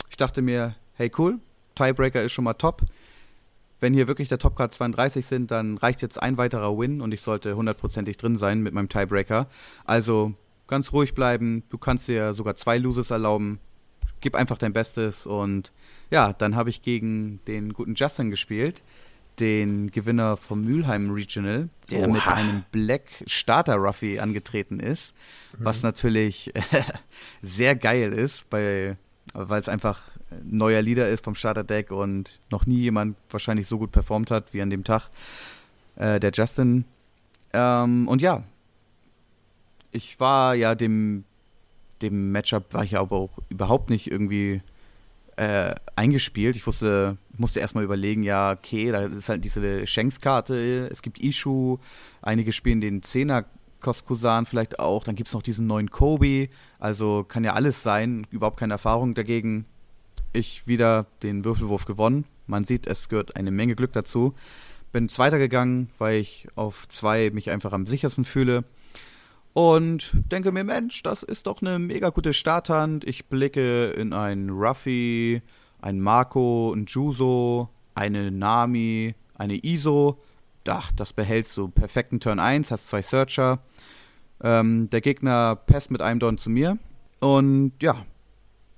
Ich 0.10 0.18
dachte 0.18 0.42
mir, 0.42 0.76
hey 0.94 1.12
cool, 1.18 1.40
Tiebreaker 1.76 2.24
ist 2.24 2.32
schon 2.32 2.46
mal 2.46 2.54
top. 2.54 2.82
Wenn 3.80 3.94
hier 3.94 4.08
wirklich 4.08 4.30
der 4.30 4.40
Topcard 4.40 4.74
32 4.74 5.26
sind, 5.26 5.52
dann 5.52 5.78
reicht 5.78 6.02
jetzt 6.02 6.22
ein 6.22 6.38
weiterer 6.38 6.78
Win 6.78 7.02
und 7.02 7.14
ich 7.14 7.22
sollte 7.22 7.56
hundertprozentig 7.56 8.18
drin 8.18 8.38
sein 8.38 8.62
mit 8.62 8.74
meinem 8.74 8.90
Tiebreaker. 8.90 9.48
Also 9.84 10.34
ganz 10.68 10.94
ruhig 10.94 11.14
bleiben. 11.14 11.64
Du 11.70 11.78
kannst 11.78 12.08
dir 12.08 12.34
sogar 12.34 12.56
zwei 12.56 12.78
Loses 12.78 13.12
erlauben. 13.12 13.60
Gib 14.22 14.36
einfach 14.36 14.58
dein 14.58 14.74
Bestes 14.74 15.28
und 15.28 15.72
ja, 16.10 16.34
dann 16.34 16.56
habe 16.56 16.70
ich 16.70 16.82
gegen 16.82 17.40
den 17.48 17.74
guten 17.74 17.96
Justin 17.96 18.32
gespielt, 18.32 18.82
den 19.40 19.92
Gewinner 19.92 20.38
vom 20.38 20.62
Mülheim 20.62 21.12
Regional, 21.12 21.70
der 21.92 22.08
Oha. 22.08 22.14
mit 22.14 22.28
einem 22.28 22.64
Black 22.72 23.24
Starter 23.28 23.76
Ruffy 23.76 24.20
angetreten 24.20 24.80
ist, 24.80 25.14
mhm. 25.58 25.66
was 25.66 25.84
natürlich 25.84 26.54
sehr 27.42 27.76
geil 27.76 28.14
ist, 28.14 28.46
weil 28.50 28.98
es 29.34 29.70
einfach 29.70 30.02
neuer 30.44 30.82
Leader 30.82 31.10
ist 31.10 31.24
vom 31.24 31.36
Starterdeck 31.36 31.92
und 31.92 32.40
noch 32.50 32.66
nie 32.66 32.78
jemand 32.78 33.18
wahrscheinlich 33.30 33.68
so 33.68 33.78
gut 33.78 33.92
performt 33.92 34.32
hat 34.32 34.54
wie 34.54 34.62
an 34.62 34.70
dem 34.70 34.84
Tag. 34.84 35.10
Äh, 35.96 36.20
der 36.20 36.32
Justin. 36.32 36.86
Ähm, 37.54 38.08
und 38.08 38.22
ja, 38.22 38.44
ich 39.92 40.20
war 40.20 40.56
ja 40.56 40.76
dem, 40.76 41.24
dem 42.02 42.32
Matchup, 42.32 42.74
war 42.74 42.84
ich 42.84 42.98
aber 42.98 43.16
auch 43.16 43.40
überhaupt 43.50 43.90
nicht 43.90 44.12
irgendwie 44.12 44.62
äh, 45.38 45.74
eingespielt. 45.96 46.56
Ich 46.56 46.68
wusste, 46.68 47.18
musste 47.38 47.60
erstmal 47.60 47.84
überlegen, 47.84 48.24
ja, 48.24 48.52
okay, 48.52 48.92
da 48.92 49.02
ist 49.04 49.30
halt 49.30 49.44
diese 49.44 49.88
Shanks-Karte, 49.88 50.90
es 50.92 51.02
gibt 51.02 51.20
Ishu, 51.20 51.78
einige 52.22 52.52
spielen 52.52 52.82
den 52.82 53.04
Zehner 53.04 53.46
Koskusan 53.82 54.46
vielleicht 54.46 54.80
auch, 54.80 55.04
dann 55.04 55.16
gibt 55.16 55.28
es 55.28 55.34
noch 55.34 55.44
diesen 55.44 55.68
neuen 55.68 55.92
Kobe, 55.92 56.50
also 56.80 57.24
kann 57.24 57.44
ja 57.44 57.54
alles 57.54 57.84
sein, 57.84 58.26
überhaupt 58.32 58.58
keine 58.58 58.74
Erfahrung 58.74 59.14
dagegen 59.14 59.66
ich 60.36 60.68
wieder 60.68 61.08
den 61.24 61.46
Würfelwurf 61.46 61.86
gewonnen. 61.86 62.26
Man 62.48 62.64
sieht, 62.64 62.88
es 62.88 63.10
gehört 63.10 63.36
eine 63.36 63.52
Menge 63.52 63.76
Glück 63.76 63.94
dazu. 63.94 64.34
Bin 64.92 65.10
Zweiter 65.10 65.40
gegangen, 65.40 65.90
weil 65.98 66.20
ich 66.20 66.48
auf 66.56 66.88
zwei 66.88 67.32
mich 67.32 67.50
einfach 67.50 67.74
am 67.74 67.88
sichersten 67.88 68.24
fühle. 68.24 68.64
Und 69.54 70.12
denke 70.32 70.52
mir, 70.52 70.64
Mensch, 70.64 71.02
das 71.02 71.24
ist 71.24 71.48
doch 71.48 71.62
eine 71.62 71.80
mega 71.80 72.10
gute 72.10 72.34
Starthand. 72.34 73.06
Ich 73.06 73.28
blicke 73.28 73.92
in 73.92 74.14
einen 74.14 74.50
Ruffy, 74.50 75.42
einen 75.82 76.02
Marco, 76.02 76.74
einen 76.74 76.86
Juso, 76.86 77.70
eine 77.94 78.32
Nami, 78.32 79.16
eine 79.38 79.64
Iso. 79.64 80.20
Ach, 80.68 80.92
das 80.92 81.14
behältst 81.14 81.56
du. 81.58 81.70
Perfekten 81.70 82.20
Turn 82.20 82.40
1, 82.40 82.70
hast 82.72 82.88
zwei 82.88 83.02
Searcher. 83.02 83.60
Ähm, 84.44 84.90
der 84.90 85.02
Gegner 85.02 85.56
passt 85.56 85.90
mit 85.90 86.02
einem 86.02 86.20
Don 86.20 86.38
zu 86.38 86.50
mir. 86.50 86.78
Und 87.20 87.74
ja, 87.82 87.96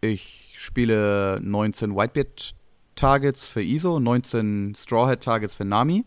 ich 0.02 0.54
spiele 0.58 1.40
19 1.42 1.96
Whitebeard 1.96 2.56
Targets 2.96 3.44
für 3.44 3.62
ISO, 3.62 4.00
19 4.00 4.76
Strawhead 4.76 5.22
Targets 5.22 5.54
für 5.54 5.66
Nami, 5.66 6.06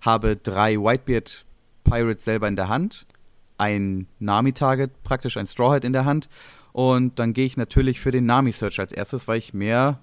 habe 0.00 0.36
drei 0.36 0.76
Whitebeard 0.76 1.46
Pirates 1.84 2.24
selber 2.24 2.48
in 2.48 2.56
der 2.56 2.68
Hand, 2.68 3.06
ein 3.58 4.06
Nami 4.18 4.52
Target, 4.52 5.02
praktisch 5.02 5.36
ein 5.36 5.46
Strawhead 5.46 5.84
in 5.84 5.92
der 5.92 6.04
Hand 6.04 6.28
und 6.72 7.18
dann 7.18 7.32
gehe 7.32 7.46
ich 7.46 7.56
natürlich 7.56 8.00
für 8.00 8.10
den 8.10 8.26
Nami 8.26 8.52
Search 8.52 8.78
als 8.78 8.92
erstes, 8.92 9.26
weil 9.28 9.38
ich 9.38 9.54
mehr, 9.54 10.00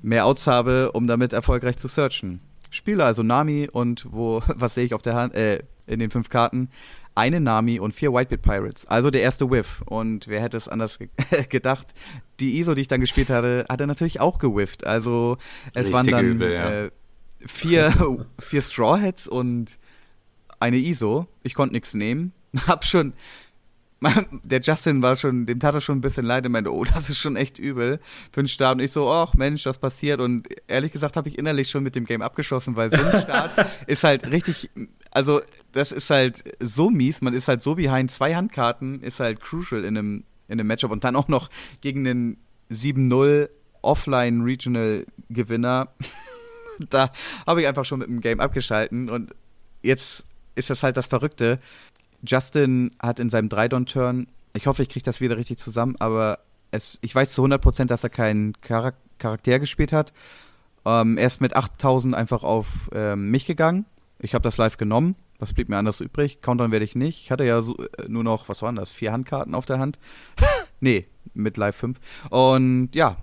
mehr 0.00 0.26
Outs 0.26 0.46
habe, 0.46 0.92
um 0.92 1.06
damit 1.06 1.32
erfolgreich 1.32 1.76
zu 1.76 1.88
searchen. 1.88 2.40
Spiele 2.70 3.04
also 3.04 3.22
Nami 3.22 3.68
und 3.70 4.06
wo, 4.10 4.42
was 4.54 4.74
sehe 4.74 4.84
ich 4.84 4.94
auf 4.94 5.02
der 5.02 5.14
Hand, 5.14 5.34
äh, 5.34 5.62
in 5.86 5.98
den 5.98 6.10
fünf 6.10 6.30
Karten? 6.30 6.70
Eine 7.14 7.40
Nami 7.40 7.78
und 7.78 7.94
vier 7.94 8.12
Whitebeard 8.12 8.42
Pirates. 8.42 8.86
Also 8.86 9.10
der 9.10 9.22
erste 9.22 9.50
Whiff. 9.50 9.82
Und 9.86 10.28
wer 10.28 10.40
hätte 10.40 10.56
es 10.56 10.68
anders 10.68 10.98
ge 10.98 11.08
gedacht? 11.48 11.94
Die 12.40 12.58
ISO, 12.58 12.74
die 12.74 12.82
ich 12.82 12.88
dann 12.88 13.00
gespielt 13.00 13.30
hatte, 13.30 13.66
hat 13.68 13.80
er 13.80 13.86
natürlich 13.86 14.20
auch 14.20 14.38
gewifft. 14.38 14.86
Also 14.86 15.38
es 15.72 15.86
Richtig 15.86 15.94
waren 15.94 16.06
dann 16.08 16.24
übel, 16.24 16.52
ja. 16.52 16.70
äh, 16.84 16.90
vier, 17.46 18.26
vier 18.38 18.62
Straw 18.62 19.00
Hats 19.00 19.28
und 19.28 19.78
eine 20.58 20.76
ISO. 20.76 21.26
Ich 21.42 21.54
konnte 21.54 21.74
nichts 21.74 21.94
nehmen. 21.94 22.32
Hab 22.66 22.84
schon, 22.84 23.12
der 24.42 24.60
Justin 24.60 25.02
war 25.02 25.16
schon, 25.16 25.46
dem 25.46 25.60
tat 25.60 25.74
er 25.74 25.80
schon 25.80 25.98
ein 25.98 26.00
bisschen 26.00 26.26
leid 26.26 26.44
und 26.46 26.52
meinte, 26.52 26.72
oh, 26.72 26.84
das 26.84 27.08
ist 27.08 27.18
schon 27.18 27.36
echt 27.36 27.58
übel 27.58 28.00
für 28.32 28.40
einen 28.40 28.48
Start. 28.48 28.76
Und 28.76 28.84
ich 28.84 28.92
so, 28.92 29.10
ach 29.10 29.34
Mensch, 29.34 29.62
das 29.62 29.78
passiert. 29.78 30.20
Und 30.20 30.48
ehrlich 30.68 30.92
gesagt 30.92 31.16
habe 31.16 31.28
ich 31.28 31.38
innerlich 31.38 31.70
schon 31.70 31.82
mit 31.82 31.94
dem 31.94 32.04
Game 32.04 32.22
abgeschossen, 32.22 32.76
weil 32.76 32.90
so 32.90 33.02
ein 33.02 33.20
Start 33.20 33.66
ist 33.86 34.04
halt 34.04 34.30
richtig, 34.30 34.70
also 35.14 35.40
das 35.72 35.92
ist 35.92 36.10
halt 36.10 36.44
so 36.60 36.90
mies. 36.90 37.22
Man 37.22 37.32
ist 37.32 37.48
halt 37.48 37.62
so 37.62 37.76
behind. 37.76 38.10
Zwei 38.10 38.34
Handkarten 38.34 39.00
ist 39.00 39.20
halt 39.20 39.40
crucial 39.40 39.84
in 39.84 39.96
einem, 39.96 40.24
in 40.48 40.60
einem 40.60 40.66
Matchup. 40.66 40.90
Und 40.90 41.04
dann 41.04 41.16
auch 41.16 41.28
noch 41.28 41.48
gegen 41.80 42.04
den 42.04 42.36
7-0 42.70 43.48
Offline 43.80 44.42
Regional 44.42 45.06
Gewinner. 45.30 45.88
da 46.90 47.10
habe 47.46 47.62
ich 47.62 47.68
einfach 47.68 47.84
schon 47.84 48.00
mit 48.00 48.08
dem 48.08 48.20
Game 48.20 48.40
abgeschalten. 48.40 49.08
Und 49.08 49.34
jetzt 49.82 50.24
ist 50.56 50.70
das 50.70 50.82
halt 50.82 50.96
das 50.96 51.06
Verrückte. 51.06 51.60
Justin 52.26 52.90
hat 53.00 53.20
in 53.20 53.30
seinem 53.30 53.48
Dreidon-Turn, 53.48 54.26
ich 54.54 54.66
hoffe, 54.66 54.82
ich 54.82 54.88
kriege 54.88 55.04
das 55.04 55.20
wieder 55.20 55.36
richtig 55.36 55.58
zusammen, 55.58 55.96
aber 55.98 56.38
es, 56.70 56.98
ich 57.02 57.14
weiß 57.14 57.32
zu 57.32 57.44
100%, 57.44 57.84
dass 57.86 58.02
er 58.02 58.10
keinen 58.10 58.54
Charak 58.60 58.96
Charakter 59.18 59.60
gespielt 59.60 59.92
hat. 59.92 60.12
Ähm, 60.84 61.16
er 61.18 61.26
ist 61.26 61.40
mit 61.40 61.54
8000 61.54 62.14
einfach 62.14 62.42
auf 62.42 62.90
ähm, 62.92 63.30
mich 63.30 63.46
gegangen. 63.46 63.86
Ich 64.24 64.34
habe 64.34 64.42
das 64.42 64.56
live 64.56 64.78
genommen. 64.78 65.16
Was 65.38 65.52
blieb 65.52 65.68
mir 65.68 65.76
anders 65.76 66.00
übrig? 66.00 66.40
Countern 66.40 66.72
werde 66.72 66.86
ich 66.86 66.96
nicht. 66.96 67.20
Ich 67.24 67.30
hatte 67.30 67.44
ja 67.44 67.60
so, 67.60 67.76
äh, 67.76 68.08
nur 68.08 68.24
noch, 68.24 68.48
was 68.48 68.62
waren 68.62 68.74
das, 68.74 68.90
vier 68.90 69.12
Handkarten 69.12 69.54
auf 69.54 69.66
der 69.66 69.78
Hand. 69.78 69.98
nee, 70.80 71.06
mit 71.34 71.58
live 71.58 71.76
5. 71.76 71.98
Und 72.30 72.88
ja, 72.94 73.18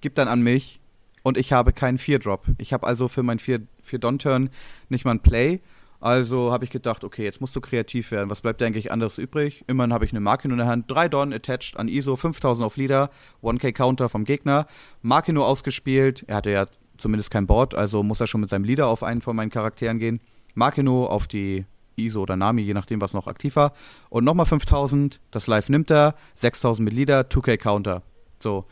gibt 0.00 0.18
dann 0.18 0.26
an 0.26 0.42
mich. 0.42 0.80
Und 1.22 1.36
ich 1.36 1.52
habe 1.52 1.72
keinen 1.72 1.98
4-Drop. 1.98 2.46
Ich 2.58 2.72
habe 2.72 2.88
also 2.88 3.06
für 3.06 3.22
mein 3.22 3.38
4-Don-Turn 3.38 4.50
nicht 4.88 5.04
mal 5.04 5.12
ein 5.12 5.22
Play. 5.22 5.60
Also 6.00 6.52
habe 6.52 6.64
ich 6.64 6.70
gedacht, 6.70 7.04
okay, 7.04 7.22
jetzt 7.22 7.40
musst 7.40 7.54
du 7.54 7.60
kreativ 7.60 8.10
werden. 8.10 8.28
Was 8.28 8.40
bleibt 8.40 8.60
eigentlich 8.62 8.90
anderes 8.90 9.18
übrig? 9.18 9.64
Immerhin 9.68 9.92
habe 9.92 10.04
ich 10.04 10.10
eine 10.10 10.20
Marke 10.20 10.48
in 10.48 10.56
der 10.56 10.66
Hand. 10.66 10.90
Drei 10.90 11.08
Don 11.08 11.32
attached 11.32 11.76
an 11.76 11.86
ISO, 11.86 12.16
5000 12.16 12.66
auf 12.66 12.76
Leader, 12.76 13.10
1K 13.42 13.72
Counter 13.72 14.08
vom 14.08 14.24
Gegner. 14.24 14.66
Marke 15.02 15.32
nur 15.32 15.46
ausgespielt. 15.46 16.24
Er 16.26 16.36
hatte 16.36 16.50
ja 16.50 16.66
zumindest 16.98 17.30
kein 17.30 17.46
Board, 17.46 17.74
also 17.74 18.02
muss 18.02 18.20
er 18.20 18.26
schon 18.26 18.40
mit 18.40 18.50
seinem 18.50 18.64
Leader 18.64 18.86
auf 18.88 19.02
einen 19.02 19.20
von 19.20 19.36
meinen 19.36 19.50
Charakteren 19.50 19.98
gehen. 19.98 20.20
Markino 20.54 21.06
auf 21.06 21.26
die 21.26 21.64
ISO 21.96 22.22
oder 22.22 22.36
Nami, 22.36 22.62
je 22.62 22.74
nachdem, 22.74 23.00
was 23.00 23.14
noch 23.14 23.26
aktiv 23.26 23.56
war. 23.56 23.72
Und 24.10 24.24
nochmal 24.24 24.46
5000, 24.46 25.20
das 25.30 25.46
Live 25.46 25.68
nimmt 25.68 25.90
er, 25.90 26.14
6000 26.36 26.84
mit 26.84 26.94
Leader, 26.94 27.22
2K 27.22 27.56
Counter. 27.56 28.02
So, 28.38 28.66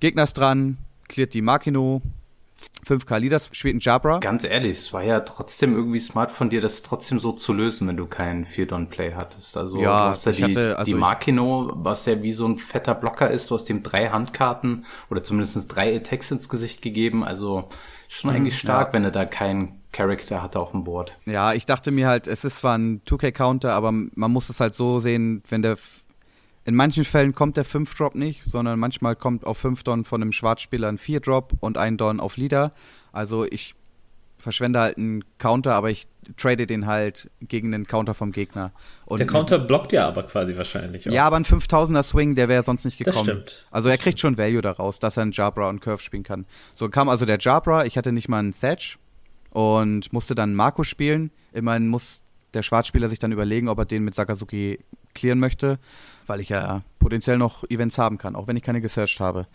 Gegner 0.00 0.24
ist 0.24 0.34
dran, 0.34 0.78
cleart 1.08 1.34
die 1.34 1.42
Makino, 1.42 2.02
5K 2.86 3.18
Leaders 3.18 3.50
ein 3.64 3.78
Jabra. 3.80 4.18
Ganz 4.18 4.44
ehrlich, 4.44 4.78
es 4.78 4.92
war 4.92 5.02
ja 5.02 5.20
trotzdem 5.20 5.74
irgendwie 5.74 6.00
smart 6.00 6.30
von 6.30 6.50
dir, 6.50 6.60
das 6.60 6.82
trotzdem 6.82 7.20
so 7.20 7.32
zu 7.32 7.52
lösen, 7.52 7.88
wenn 7.88 7.96
du 7.96 8.06
keinen 8.06 8.44
4-Don-Play 8.44 9.14
hattest. 9.14 9.56
Also 9.56 9.80
ja, 9.80 10.06
du 10.06 10.10
hast 10.10 10.26
ja 10.26 10.32
die, 10.32 10.44
hatte, 10.44 10.78
also 10.78 10.90
die 10.90 10.98
Makino, 10.98 11.72
was 11.76 12.06
ja 12.06 12.22
wie 12.22 12.32
so 12.32 12.46
ein 12.46 12.56
fetter 12.56 12.94
Blocker 12.94 13.30
ist, 13.30 13.50
du 13.50 13.54
hast 13.54 13.70
ihm 13.70 13.82
drei 13.82 14.08
Handkarten 14.08 14.84
oder 15.10 15.22
zumindest 15.22 15.74
drei 15.74 15.96
Attacks 15.96 16.30
ins 16.30 16.48
Gesicht 16.48 16.82
gegeben. 16.82 17.24
Also 17.24 17.68
schon 18.08 18.30
mhm, 18.30 18.36
eigentlich 18.36 18.58
stark, 18.58 18.88
ja. 18.88 18.92
wenn 18.94 19.04
er 19.04 19.10
da 19.10 19.24
keinen 19.24 19.80
Charakter 19.92 20.42
hatte 20.42 20.58
auf 20.58 20.70
dem 20.72 20.84
Board. 20.84 21.16
Ja, 21.26 21.52
ich 21.52 21.66
dachte 21.66 21.90
mir 21.90 22.08
halt, 22.08 22.26
es 22.26 22.44
ist 22.44 22.58
zwar 22.58 22.78
ein 22.78 23.02
2K-Counter, 23.06 23.74
aber 23.74 23.92
man 23.92 24.30
muss 24.30 24.48
es 24.48 24.58
halt 24.58 24.74
so 24.74 25.00
sehen, 25.00 25.42
wenn 25.48 25.62
der 25.62 25.76
in 26.64 26.74
manchen 26.74 27.04
Fällen 27.04 27.34
kommt 27.34 27.56
der 27.56 27.66
5-Drop 27.66 28.14
nicht, 28.14 28.42
sondern 28.44 28.78
manchmal 28.78 29.16
kommt 29.16 29.44
auf 29.44 29.58
5 29.58 29.82
Don 29.82 30.04
von 30.04 30.22
einem 30.22 30.32
Schwarzspieler 30.32 30.88
ein 30.88 30.98
4-Drop 30.98 31.54
und 31.60 31.76
ein 31.76 31.96
Don 31.96 32.20
auf 32.20 32.36
Leader. 32.36 32.72
Also 33.12 33.44
ich 33.44 33.74
verschwende 34.38 34.80
halt 34.80 34.98
einen 34.98 35.24
Counter, 35.38 35.74
aber 35.74 35.90
ich 35.90 36.06
trade 36.36 36.66
den 36.66 36.86
halt 36.86 37.30
gegen 37.40 37.70
den 37.70 37.86
Counter 37.86 38.14
vom 38.14 38.32
Gegner. 38.32 38.72
Und 39.06 39.18
der 39.18 39.26
Counter 39.26 39.58
blockt 39.58 39.92
ja 39.92 40.06
aber 40.06 40.24
quasi 40.24 40.56
wahrscheinlich 40.56 41.08
auch. 41.08 41.12
Ja, 41.12 41.26
aber 41.26 41.36
ein 41.36 41.44
5000er 41.44 42.02
Swing, 42.02 42.34
der 42.34 42.48
wäre 42.48 42.62
sonst 42.62 42.84
nicht 42.84 42.98
gekommen. 42.98 43.16
Das 43.16 43.22
stimmt. 43.24 43.66
Also 43.70 43.88
er 43.88 43.98
kriegt 43.98 44.18
schon 44.20 44.38
Value 44.38 44.62
daraus, 44.62 44.98
dass 44.98 45.16
er 45.16 45.22
einen 45.22 45.32
Jabra 45.32 45.68
und 45.68 45.80
Curve 45.80 46.02
spielen 46.02 46.24
kann. 46.24 46.44
So 46.74 46.88
kam 46.88 47.08
also 47.08 47.24
der 47.24 47.38
Jabra, 47.38 47.84
ich 47.86 47.96
hatte 47.96 48.12
nicht 48.12 48.28
mal 48.28 48.40
einen 48.40 48.52
Thatch 48.52 48.98
und 49.50 50.12
musste 50.12 50.34
dann 50.34 50.54
Marco 50.54 50.82
spielen. 50.82 51.30
Immerhin 51.52 51.88
muss 51.88 52.21
der 52.54 52.62
Schwarzspieler 52.62 53.08
sich 53.08 53.18
dann 53.18 53.32
überlegen, 53.32 53.68
ob 53.68 53.78
er 53.78 53.84
den 53.84 54.04
mit 54.04 54.14
Sakazuki 54.14 54.78
clearen 55.14 55.38
möchte 55.38 55.78
weil 56.26 56.40
ich 56.40 56.48
ja 56.48 56.82
potenziell 56.98 57.38
noch 57.38 57.64
Events 57.64 57.98
haben 57.98 58.18
kann, 58.18 58.36
auch 58.36 58.46
wenn 58.46 58.56
ich 58.56 58.62
keine 58.62 58.80
gesearched 58.80 59.20
habe. 59.20 59.46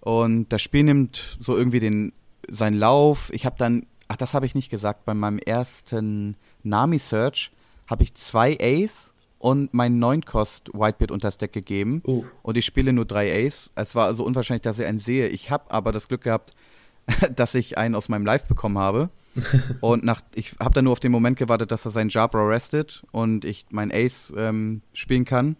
Und 0.00 0.48
das 0.50 0.62
Spiel 0.62 0.84
nimmt 0.84 1.36
so 1.40 1.56
irgendwie 1.56 1.80
den, 1.80 2.12
seinen 2.48 2.78
Lauf. 2.78 3.30
Ich 3.32 3.46
habe 3.46 3.56
dann, 3.58 3.86
ach, 4.08 4.16
das 4.16 4.34
habe 4.34 4.46
ich 4.46 4.54
nicht 4.54 4.70
gesagt, 4.70 5.04
bei 5.04 5.14
meinem 5.14 5.38
ersten 5.38 6.36
Nami-Search 6.62 7.52
habe 7.86 8.02
ich 8.02 8.14
zwei 8.14 8.56
Ace 8.60 9.12
und 9.38 9.72
mein 9.74 9.98
9-Cost 9.98 10.70
Whitebeard 10.72 11.10
unter 11.10 11.28
das 11.28 11.38
Deck 11.38 11.52
gegeben. 11.52 12.02
Uh. 12.06 12.24
Und 12.42 12.56
ich 12.56 12.64
spiele 12.64 12.92
nur 12.92 13.04
drei 13.04 13.46
Ace. 13.46 13.70
Es 13.74 13.94
war 13.94 14.06
also 14.06 14.24
unwahrscheinlich, 14.24 14.62
dass 14.62 14.78
ich 14.78 14.86
einen 14.86 14.98
sehe. 14.98 15.28
Ich 15.28 15.50
habe 15.50 15.70
aber 15.70 15.92
das 15.92 16.08
Glück 16.08 16.22
gehabt, 16.22 16.54
dass 17.34 17.54
ich 17.54 17.78
einen 17.78 17.94
aus 17.94 18.08
meinem 18.08 18.26
Live 18.26 18.44
bekommen 18.44 18.78
habe. 18.78 19.10
und 19.80 20.04
nach, 20.04 20.22
ich 20.34 20.56
habe 20.58 20.74
dann 20.74 20.84
nur 20.84 20.92
auf 20.92 21.00
den 21.00 21.12
Moment 21.12 21.38
gewartet, 21.38 21.70
dass 21.70 21.84
er 21.84 21.90
seinen 21.90 22.10
Jabra 22.10 22.46
restet 22.46 23.04
und 23.12 23.44
ich 23.44 23.66
mein 23.70 23.92
Ace 23.92 24.32
ähm, 24.36 24.82
spielen 24.92 25.24
kann 25.24 25.56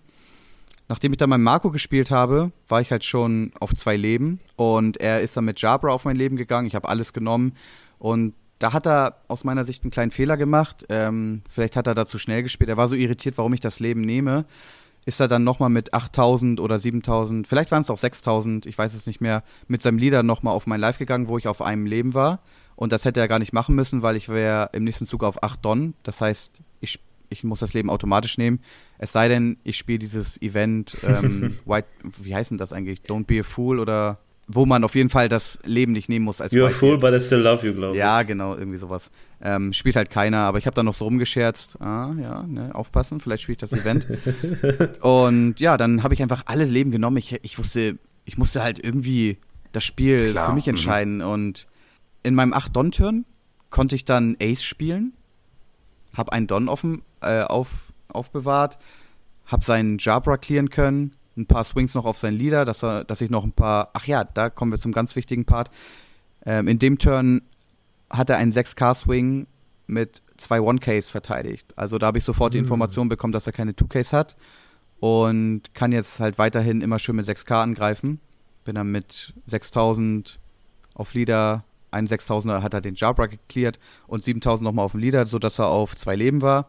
nachdem 0.90 1.12
ich 1.12 1.18
dann 1.18 1.30
mein 1.30 1.42
Marco 1.42 1.70
gespielt 1.70 2.10
habe, 2.10 2.50
war 2.68 2.80
ich 2.80 2.90
halt 2.90 3.04
schon 3.04 3.52
auf 3.60 3.72
zwei 3.74 3.96
Leben 3.96 4.40
und 4.56 4.96
er 4.96 5.20
ist 5.20 5.36
dann 5.36 5.44
mit 5.44 5.62
Jabra 5.62 5.92
auf 5.92 6.04
mein 6.04 6.16
Leben 6.16 6.36
gegangen. 6.36 6.66
Ich 6.66 6.74
habe 6.74 6.88
alles 6.88 7.12
genommen 7.12 7.52
und 8.00 8.34
da 8.58 8.72
hat 8.72 8.88
er 8.88 9.22
aus 9.28 9.44
meiner 9.44 9.64
Sicht 9.64 9.84
einen 9.84 9.92
kleinen 9.92 10.10
Fehler 10.10 10.36
gemacht. 10.36 10.84
Ähm, 10.88 11.42
vielleicht 11.48 11.76
hat 11.76 11.86
er 11.86 11.94
da 11.94 12.06
zu 12.06 12.18
schnell 12.18 12.42
gespielt. 12.42 12.68
Er 12.68 12.76
war 12.76 12.88
so 12.88 12.96
irritiert, 12.96 13.38
warum 13.38 13.54
ich 13.54 13.60
das 13.60 13.78
Leben 13.78 14.00
nehme. 14.00 14.46
Ist 15.06 15.20
er 15.20 15.28
dann 15.28 15.44
nochmal 15.44 15.70
mit 15.70 15.94
8000 15.94 16.60
oder 16.60 16.78
7000, 16.78 17.46
vielleicht 17.46 17.70
waren 17.70 17.82
es 17.82 17.90
auch 17.90 17.98
6000, 17.98 18.66
ich 18.66 18.76
weiß 18.76 18.94
es 18.94 19.06
nicht 19.06 19.20
mehr, 19.20 19.42
mit 19.66 19.82
seinem 19.82 19.98
Leader 19.98 20.22
nochmal 20.22 20.54
auf 20.54 20.66
mein 20.66 20.80
Live 20.80 20.98
gegangen, 20.98 21.28
wo 21.28 21.38
ich 21.38 21.48
auf 21.48 21.62
einem 21.62 21.86
Leben 21.86 22.14
war. 22.14 22.40
Und 22.76 22.92
das 22.92 23.04
hätte 23.04 23.20
er 23.20 23.28
gar 23.28 23.38
nicht 23.38 23.52
machen 23.52 23.74
müssen, 23.74 24.02
weil 24.02 24.16
ich 24.16 24.28
wäre 24.28 24.70
im 24.72 24.84
nächsten 24.84 25.06
Zug 25.06 25.22
auf 25.24 25.42
8 25.42 25.64
Don. 25.64 25.94
Das 26.02 26.20
heißt, 26.20 26.52
ich 26.80 27.00
ich 27.30 27.44
muss 27.44 27.60
das 27.60 27.72
Leben 27.72 27.88
automatisch 27.88 28.36
nehmen. 28.36 28.60
Es 28.98 29.12
sei 29.12 29.28
denn, 29.28 29.56
ich 29.62 29.78
spiele 29.78 30.00
dieses 30.00 30.42
Event, 30.42 30.96
ähm, 31.04 31.58
White, 31.64 31.88
wie 32.02 32.34
heißt 32.34 32.50
denn 32.50 32.58
das 32.58 32.72
eigentlich? 32.72 33.00
Don't 33.00 33.24
be 33.24 33.40
a 33.40 33.42
fool 33.42 33.78
oder 33.78 34.18
wo 34.52 34.66
man 34.66 34.84
auf 34.84 34.94
jeden 34.94 35.10
Fall 35.10 35.28
das 35.28 35.58
Leben 35.64 35.92
nicht 35.92 36.08
nehmen 36.08 36.24
muss 36.24 36.40
als 36.40 36.52
You're 36.52 36.66
a 36.66 36.70
fool, 36.70 36.98
but 36.98 37.14
I 37.14 37.20
still 37.20 37.40
love 37.40 37.66
you, 37.66 37.74
glaube 37.74 37.94
ich. 37.94 37.98
Ja, 37.98 38.22
genau, 38.22 38.56
irgendwie 38.56 38.78
sowas. 38.78 39.10
Ähm, 39.42 39.72
spielt 39.72 39.96
halt 39.96 40.10
keiner, 40.10 40.38
aber 40.38 40.58
ich 40.58 40.66
habe 40.66 40.74
da 40.74 40.82
noch 40.82 40.94
so 40.94 41.04
rumgescherzt. 41.04 41.80
Ah, 41.80 42.12
ja, 42.20 42.42
ne, 42.42 42.74
aufpassen, 42.74 43.20
vielleicht 43.20 43.42
spiele 43.42 43.54
ich 43.54 43.58
das 43.58 43.72
Event. 43.72 44.06
und 45.00 45.60
ja, 45.60 45.76
dann 45.76 46.02
habe 46.02 46.14
ich 46.14 46.22
einfach 46.22 46.42
alles 46.46 46.70
Leben 46.70 46.90
genommen. 46.90 47.16
Ich, 47.16 47.38
ich 47.42 47.58
wusste, 47.58 47.98
ich 48.24 48.38
musste 48.38 48.62
halt 48.62 48.82
irgendwie 48.82 49.38
das 49.72 49.84
Spiel 49.84 50.32
Klar. 50.32 50.46
für 50.48 50.54
mich 50.54 50.66
mhm. 50.66 50.70
entscheiden. 50.70 51.16
Mhm. 51.16 51.24
Und 51.24 51.66
in 52.22 52.34
meinem 52.34 52.52
8-Don-Turn 52.52 53.24
konnte 53.70 53.94
ich 53.94 54.04
dann 54.04 54.36
Ace 54.40 54.62
spielen 54.62 55.12
habe 56.16 56.32
einen 56.32 56.46
Don 56.46 56.68
offen, 56.68 57.02
äh, 57.20 57.42
auf, 57.42 57.92
aufbewahrt, 58.08 58.78
habe 59.46 59.64
seinen 59.64 59.98
Jabra 59.98 60.36
clearen 60.36 60.70
können, 60.70 61.16
ein 61.36 61.46
paar 61.46 61.64
Swings 61.64 61.94
noch 61.94 62.04
auf 62.04 62.18
sein 62.18 62.34
Leader, 62.34 62.64
dass, 62.64 62.82
er, 62.82 63.04
dass 63.04 63.20
ich 63.20 63.30
noch 63.30 63.44
ein 63.44 63.52
paar, 63.52 63.90
ach 63.92 64.06
ja, 64.06 64.24
da 64.24 64.50
kommen 64.50 64.72
wir 64.72 64.78
zum 64.78 64.92
ganz 64.92 65.16
wichtigen 65.16 65.44
Part. 65.44 65.70
Ähm, 66.44 66.68
in 66.68 66.78
dem 66.78 66.98
Turn 66.98 67.42
hat 68.10 68.30
er 68.30 68.38
einen 68.38 68.52
6K-Swing 68.52 69.46
mit 69.86 70.22
zwei 70.36 70.58
1Ks 70.58 71.10
verteidigt. 71.10 71.72
Also 71.76 71.98
da 71.98 72.06
habe 72.06 72.18
ich 72.18 72.24
sofort 72.24 72.52
mhm. 72.52 72.54
die 72.54 72.58
Information 72.60 73.08
bekommen, 73.08 73.32
dass 73.32 73.46
er 73.46 73.52
keine 73.52 73.72
2Ks 73.72 74.12
hat 74.12 74.36
und 74.98 75.74
kann 75.74 75.92
jetzt 75.92 76.20
halt 76.20 76.38
weiterhin 76.38 76.80
immer 76.80 76.98
schön 76.98 77.16
mit 77.16 77.26
6K 77.26 77.62
angreifen. 77.62 78.20
Bin 78.64 78.74
dann 78.74 78.90
mit 78.90 79.34
6000 79.46 80.38
auf 80.94 81.14
Leader 81.14 81.64
ein 81.90 82.06
6000er 82.06 82.62
hat 82.62 82.74
er 82.74 82.80
den 82.80 82.94
Jabra 82.94 83.26
gecleart 83.26 83.78
und 84.06 84.24
7000 84.24 84.64
nochmal 84.64 84.84
auf 84.84 84.92
dem 84.92 85.00
Leader, 85.00 85.26
sodass 85.26 85.58
er 85.58 85.68
auf 85.68 85.96
zwei 85.96 86.16
Leben 86.16 86.42
war. 86.42 86.68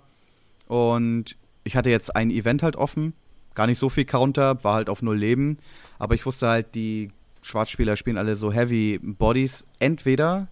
Und 0.68 1.38
ich 1.64 1.76
hatte 1.76 1.90
jetzt 1.90 2.16
ein 2.16 2.32
Event 2.32 2.64
halt 2.64 2.76
offen, 2.76 3.14
gar 3.56 3.68
nicht 3.68 3.78
so 3.78 3.90
viel 3.90 4.06
Counter, 4.06 4.64
war 4.64 4.76
halt 4.76 4.90
auf 4.90 5.02
null 5.02 5.18
Leben. 5.18 5.58
Aber 6.00 6.16
ich 6.16 6.26
wusste 6.26 6.48
halt, 6.48 6.76
die 6.76 7.12
Schwarzspieler 7.42 7.96
spielen 7.96 8.18
alle 8.18 8.36
so 8.36 8.52
Heavy 8.52 9.00
Bodies. 9.02 9.66
Entweder 9.80 10.48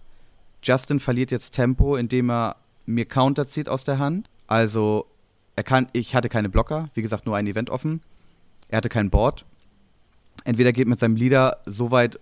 Justin 0.62 0.98
verliert 0.98 1.30
jetzt 1.30 1.52
Tempo, 1.52 1.96
indem 1.96 2.30
er 2.30 2.56
mir 2.86 3.04
Counter 3.04 3.46
zieht 3.46 3.68
aus 3.68 3.84
der 3.84 3.98
Hand. 3.98 4.28
Also, 4.46 5.06
er 5.56 5.62
kann, 5.62 5.88
ich 5.92 6.14
hatte 6.14 6.28
keine 6.28 6.48
Blocker, 6.48 6.90
wie 6.94 7.02
gesagt, 7.02 7.26
nur 7.26 7.36
ein 7.36 7.46
Event 7.46 7.70
offen. 7.70 8.00
Er 8.68 8.78
hatte 8.78 8.88
kein 8.88 9.10
Board. 9.10 9.44
Entweder 10.44 10.72
geht 10.72 10.88
mit 10.88 10.98
seinem 10.98 11.16
Leader 11.16 11.58
so 11.66 11.90
weit 11.90 12.18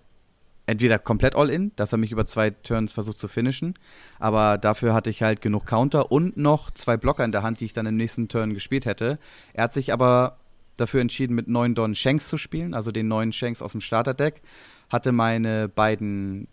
entweder 0.69 0.99
komplett 0.99 1.35
all 1.35 1.49
in, 1.49 1.73
dass 1.77 1.93
er 1.93 1.99
mich 1.99 2.13
über 2.13 2.27
zwei 2.27 2.51
Turns 2.51 2.93
versucht 2.93 3.17
zu 3.17 3.27
finishen, 3.27 3.73
aber 4.19 4.59
dafür 4.59 4.93
hatte 4.93 5.09
ich 5.09 5.23
halt 5.23 5.41
genug 5.41 5.67
Counter 5.67 6.13
und 6.13 6.37
noch 6.37 6.71
zwei 6.71 6.99
Blocker 6.99 7.25
in 7.25 7.33
der 7.33 7.43
Hand, 7.43 7.61
die 7.61 7.65
ich 7.65 7.73
dann 7.73 7.87
im 7.87 7.97
nächsten 7.97 8.29
Turn 8.29 8.53
gespielt 8.53 8.85
hätte. 8.85 9.19
Er 9.55 9.65
hat 9.65 9.73
sich 9.73 9.95
aber 9.95 10.37
dafür 10.81 11.01
entschieden, 11.01 11.35
mit 11.35 11.49
neun 11.49 11.75
Don 11.75 11.95
Shanks 11.95 12.29
zu 12.29 12.39
spielen, 12.39 12.75
also 12.75 12.93
den 12.93 13.09
neuen 13.09 13.33
Shanks 13.33 13.63
aus 13.63 13.73
dem 13.73 13.81
Starterdeck, 13.81 14.41
hatte 14.91 15.13
meine 15.13 15.69
beiden 15.69 16.49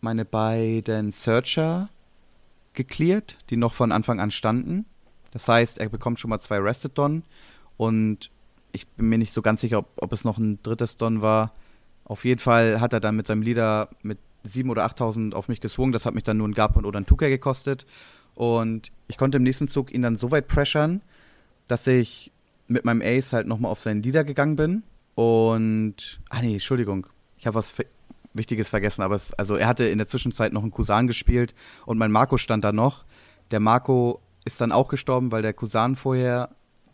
meine 0.00 0.24
beiden 0.24 1.10
Searcher 1.10 1.88
gecleared, 2.74 3.38
die 3.50 3.56
noch 3.56 3.72
von 3.72 3.90
Anfang 3.90 4.20
an 4.20 4.30
standen. 4.30 4.84
Das 5.30 5.48
heißt, 5.48 5.78
er 5.78 5.88
bekommt 5.88 6.20
schon 6.20 6.28
mal 6.28 6.38
zwei 6.38 6.58
Rested 6.58 6.96
Don 6.96 7.22
und 7.76 8.30
ich 8.72 8.86
bin 8.88 9.08
mir 9.08 9.18
nicht 9.18 9.32
so 9.32 9.40
ganz 9.40 9.60
sicher, 9.60 9.78
ob, 9.78 9.88
ob 9.96 10.12
es 10.12 10.24
noch 10.24 10.36
ein 10.36 10.60
drittes 10.62 10.96
Don 10.96 11.22
war. 11.22 11.52
Auf 12.04 12.24
jeden 12.24 12.40
Fall 12.40 12.80
hat 12.80 12.92
er 12.92 13.00
dann 13.00 13.16
mit 13.16 13.26
seinem 13.26 13.42
Leader 13.42 13.88
mit 14.02 14.18
7.000 14.46 14.70
oder 14.70 14.86
8.000 14.86 15.32
auf 15.32 15.48
mich 15.48 15.60
geswungen. 15.60 15.92
Das 15.92 16.06
hat 16.06 16.14
mich 16.14 16.24
dann 16.24 16.36
nur 16.36 16.48
ein 16.48 16.54
Garpon 16.54 16.84
oder 16.84 17.00
ein 17.00 17.06
Tuka 17.06 17.28
gekostet. 17.28 17.86
Und 18.34 18.90
ich 19.08 19.16
konnte 19.16 19.38
im 19.38 19.44
nächsten 19.44 19.68
Zug 19.68 19.94
ihn 19.94 20.02
dann 20.02 20.16
so 20.16 20.30
weit 20.30 20.48
pressern, 20.48 21.00
dass 21.68 21.86
ich 21.86 22.32
mit 22.66 22.84
meinem 22.84 23.02
Ace 23.02 23.32
halt 23.32 23.46
nochmal 23.46 23.70
auf 23.70 23.80
seinen 23.80 24.02
Leader 24.02 24.24
gegangen 24.24 24.56
bin. 24.56 24.82
Und, 25.14 26.20
ah 26.30 26.40
nee, 26.40 26.54
Entschuldigung, 26.54 27.06
ich 27.36 27.46
habe 27.46 27.56
was 27.56 27.74
Wichtiges 28.32 28.70
vergessen, 28.70 29.02
aber 29.02 29.14
es, 29.14 29.32
also 29.34 29.56
er 29.56 29.68
hatte 29.68 29.84
in 29.84 29.98
der 29.98 30.06
Zwischenzeit 30.06 30.52
noch 30.52 30.62
einen 30.62 30.72
Kusan 30.72 31.06
gespielt 31.06 31.54
und 31.86 31.98
mein 31.98 32.10
Marco 32.10 32.36
stand 32.36 32.64
da 32.64 32.72
noch. 32.72 33.04
Der 33.50 33.60
Marco 33.60 34.20
ist 34.44 34.60
dann 34.60 34.72
auch 34.72 34.88
gestorben, 34.88 35.30
weil 35.30 35.42
der 35.42 35.52
Kusan 35.52 35.94
vorher 35.94 36.50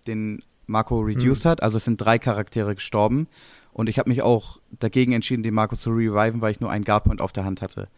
den 0.06 0.42
Marco 0.66 1.00
reduced 1.00 1.44
mhm. 1.44 1.48
hat. 1.48 1.62
Also 1.62 1.78
es 1.78 1.84
sind 1.84 2.00
drei 2.00 2.18
Charaktere 2.18 2.74
gestorben. 2.74 3.26
Und 3.72 3.88
ich 3.88 3.98
habe 3.98 4.10
mich 4.10 4.22
auch 4.22 4.58
dagegen 4.78 5.12
entschieden, 5.12 5.42
den 5.42 5.54
Marco 5.54 5.76
zu 5.76 5.90
reviven, 5.90 6.40
weil 6.40 6.52
ich 6.52 6.60
nur 6.60 6.70
einen 6.70 6.84
Guardpoint 6.84 7.20
auf 7.20 7.32
der 7.32 7.44
Hand 7.44 7.62
hatte. 7.62 7.88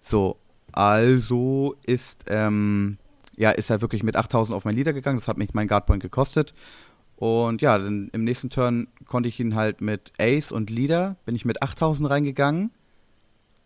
So, 0.00 0.38
also 0.72 1.76
ist, 1.86 2.26
ähm, 2.28 2.98
ja, 3.36 3.50
ist 3.50 3.70
er 3.70 3.80
wirklich 3.80 4.02
mit 4.02 4.16
8000 4.16 4.54
auf 4.54 4.64
mein 4.64 4.74
Leader 4.74 4.92
gegangen. 4.92 5.18
Das 5.18 5.28
hat 5.28 5.38
mich 5.38 5.54
mein 5.54 5.68
Guardpoint 5.68 6.02
gekostet. 6.02 6.54
Und 7.18 7.62
ja, 7.62 7.76
dann 7.76 8.10
im 8.12 8.22
nächsten 8.22 8.48
Turn 8.48 8.86
konnte 9.04 9.28
ich 9.28 9.40
ihn 9.40 9.56
halt 9.56 9.80
mit 9.80 10.12
Ace 10.20 10.52
und 10.52 10.70
Leader, 10.70 11.16
bin 11.24 11.34
ich 11.34 11.44
mit 11.44 11.64
8000 11.64 12.08
reingegangen 12.08 12.70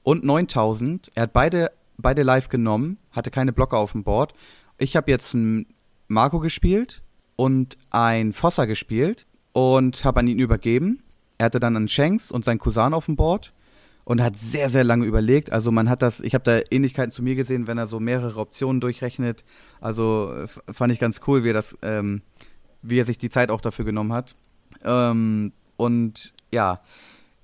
und 0.03 0.25
9000. 0.25 1.11
Er 1.15 1.25
hat 1.25 1.35
beide, 1.35 1.71
beide 1.99 2.23
live 2.23 2.49
genommen, 2.49 2.97
hatte 3.11 3.31
keine 3.31 3.53
Blocker 3.53 3.77
auf 3.77 3.93
dem 3.93 4.05
Board. 4.05 4.33
Ich 4.79 4.97
habe 4.97 5.11
jetzt 5.11 5.35
einen 5.35 5.67
Marco 6.09 6.41
gespielt 6.41 7.03
und 7.37 7.77
ein 7.91 8.33
Fossa 8.33 8.65
gespielt 8.65 9.27
und 9.53 10.03
habe 10.03 10.21
an 10.21 10.29
ihn 10.29 10.39
übergeben. 10.39 11.03
Er 11.37 11.47
hatte 11.47 11.61
dann 11.61 11.77
einen 11.77 11.89
Shanks 11.89 12.31
und 12.31 12.47
seinen 12.47 12.59
Cousin 12.59 12.95
auf 12.95 13.05
dem 13.05 13.17
Board 13.17 13.53
und 14.05 14.23
hat 14.23 14.35
sehr, 14.35 14.71
sehr 14.71 14.83
lange 14.83 15.05
überlegt. 15.05 15.53
Also 15.53 15.71
man 15.71 15.91
hat 15.91 16.01
das, 16.01 16.21
ich 16.21 16.33
habe 16.33 16.45
da 16.45 16.61
Ähnlichkeiten 16.71 17.11
zu 17.11 17.23
mir 17.23 17.35
gesehen, 17.35 17.67
wenn 17.67 17.77
er 17.77 17.87
so 17.87 18.01
mehrere 18.01 18.41
Optionen 18.41 18.81
durchrechnet. 18.81 19.45
Also 19.83 20.33
fand 20.73 20.91
ich 20.91 20.99
ganz 20.99 21.21
cool, 21.27 21.45
wie 21.45 21.51
er 21.51 21.55
das, 21.55 21.77
ähm, 21.83 22.23
wie 22.83 22.99
er 22.99 23.05
sich 23.05 23.19
die 23.19 23.31
Zeit 23.31 23.51
auch 23.51 23.61
dafür 23.61 23.85
genommen 23.85 24.13
hat. 24.13 24.35
Ähm, 24.85 25.53
und 25.77 26.35
ja, 26.53 26.81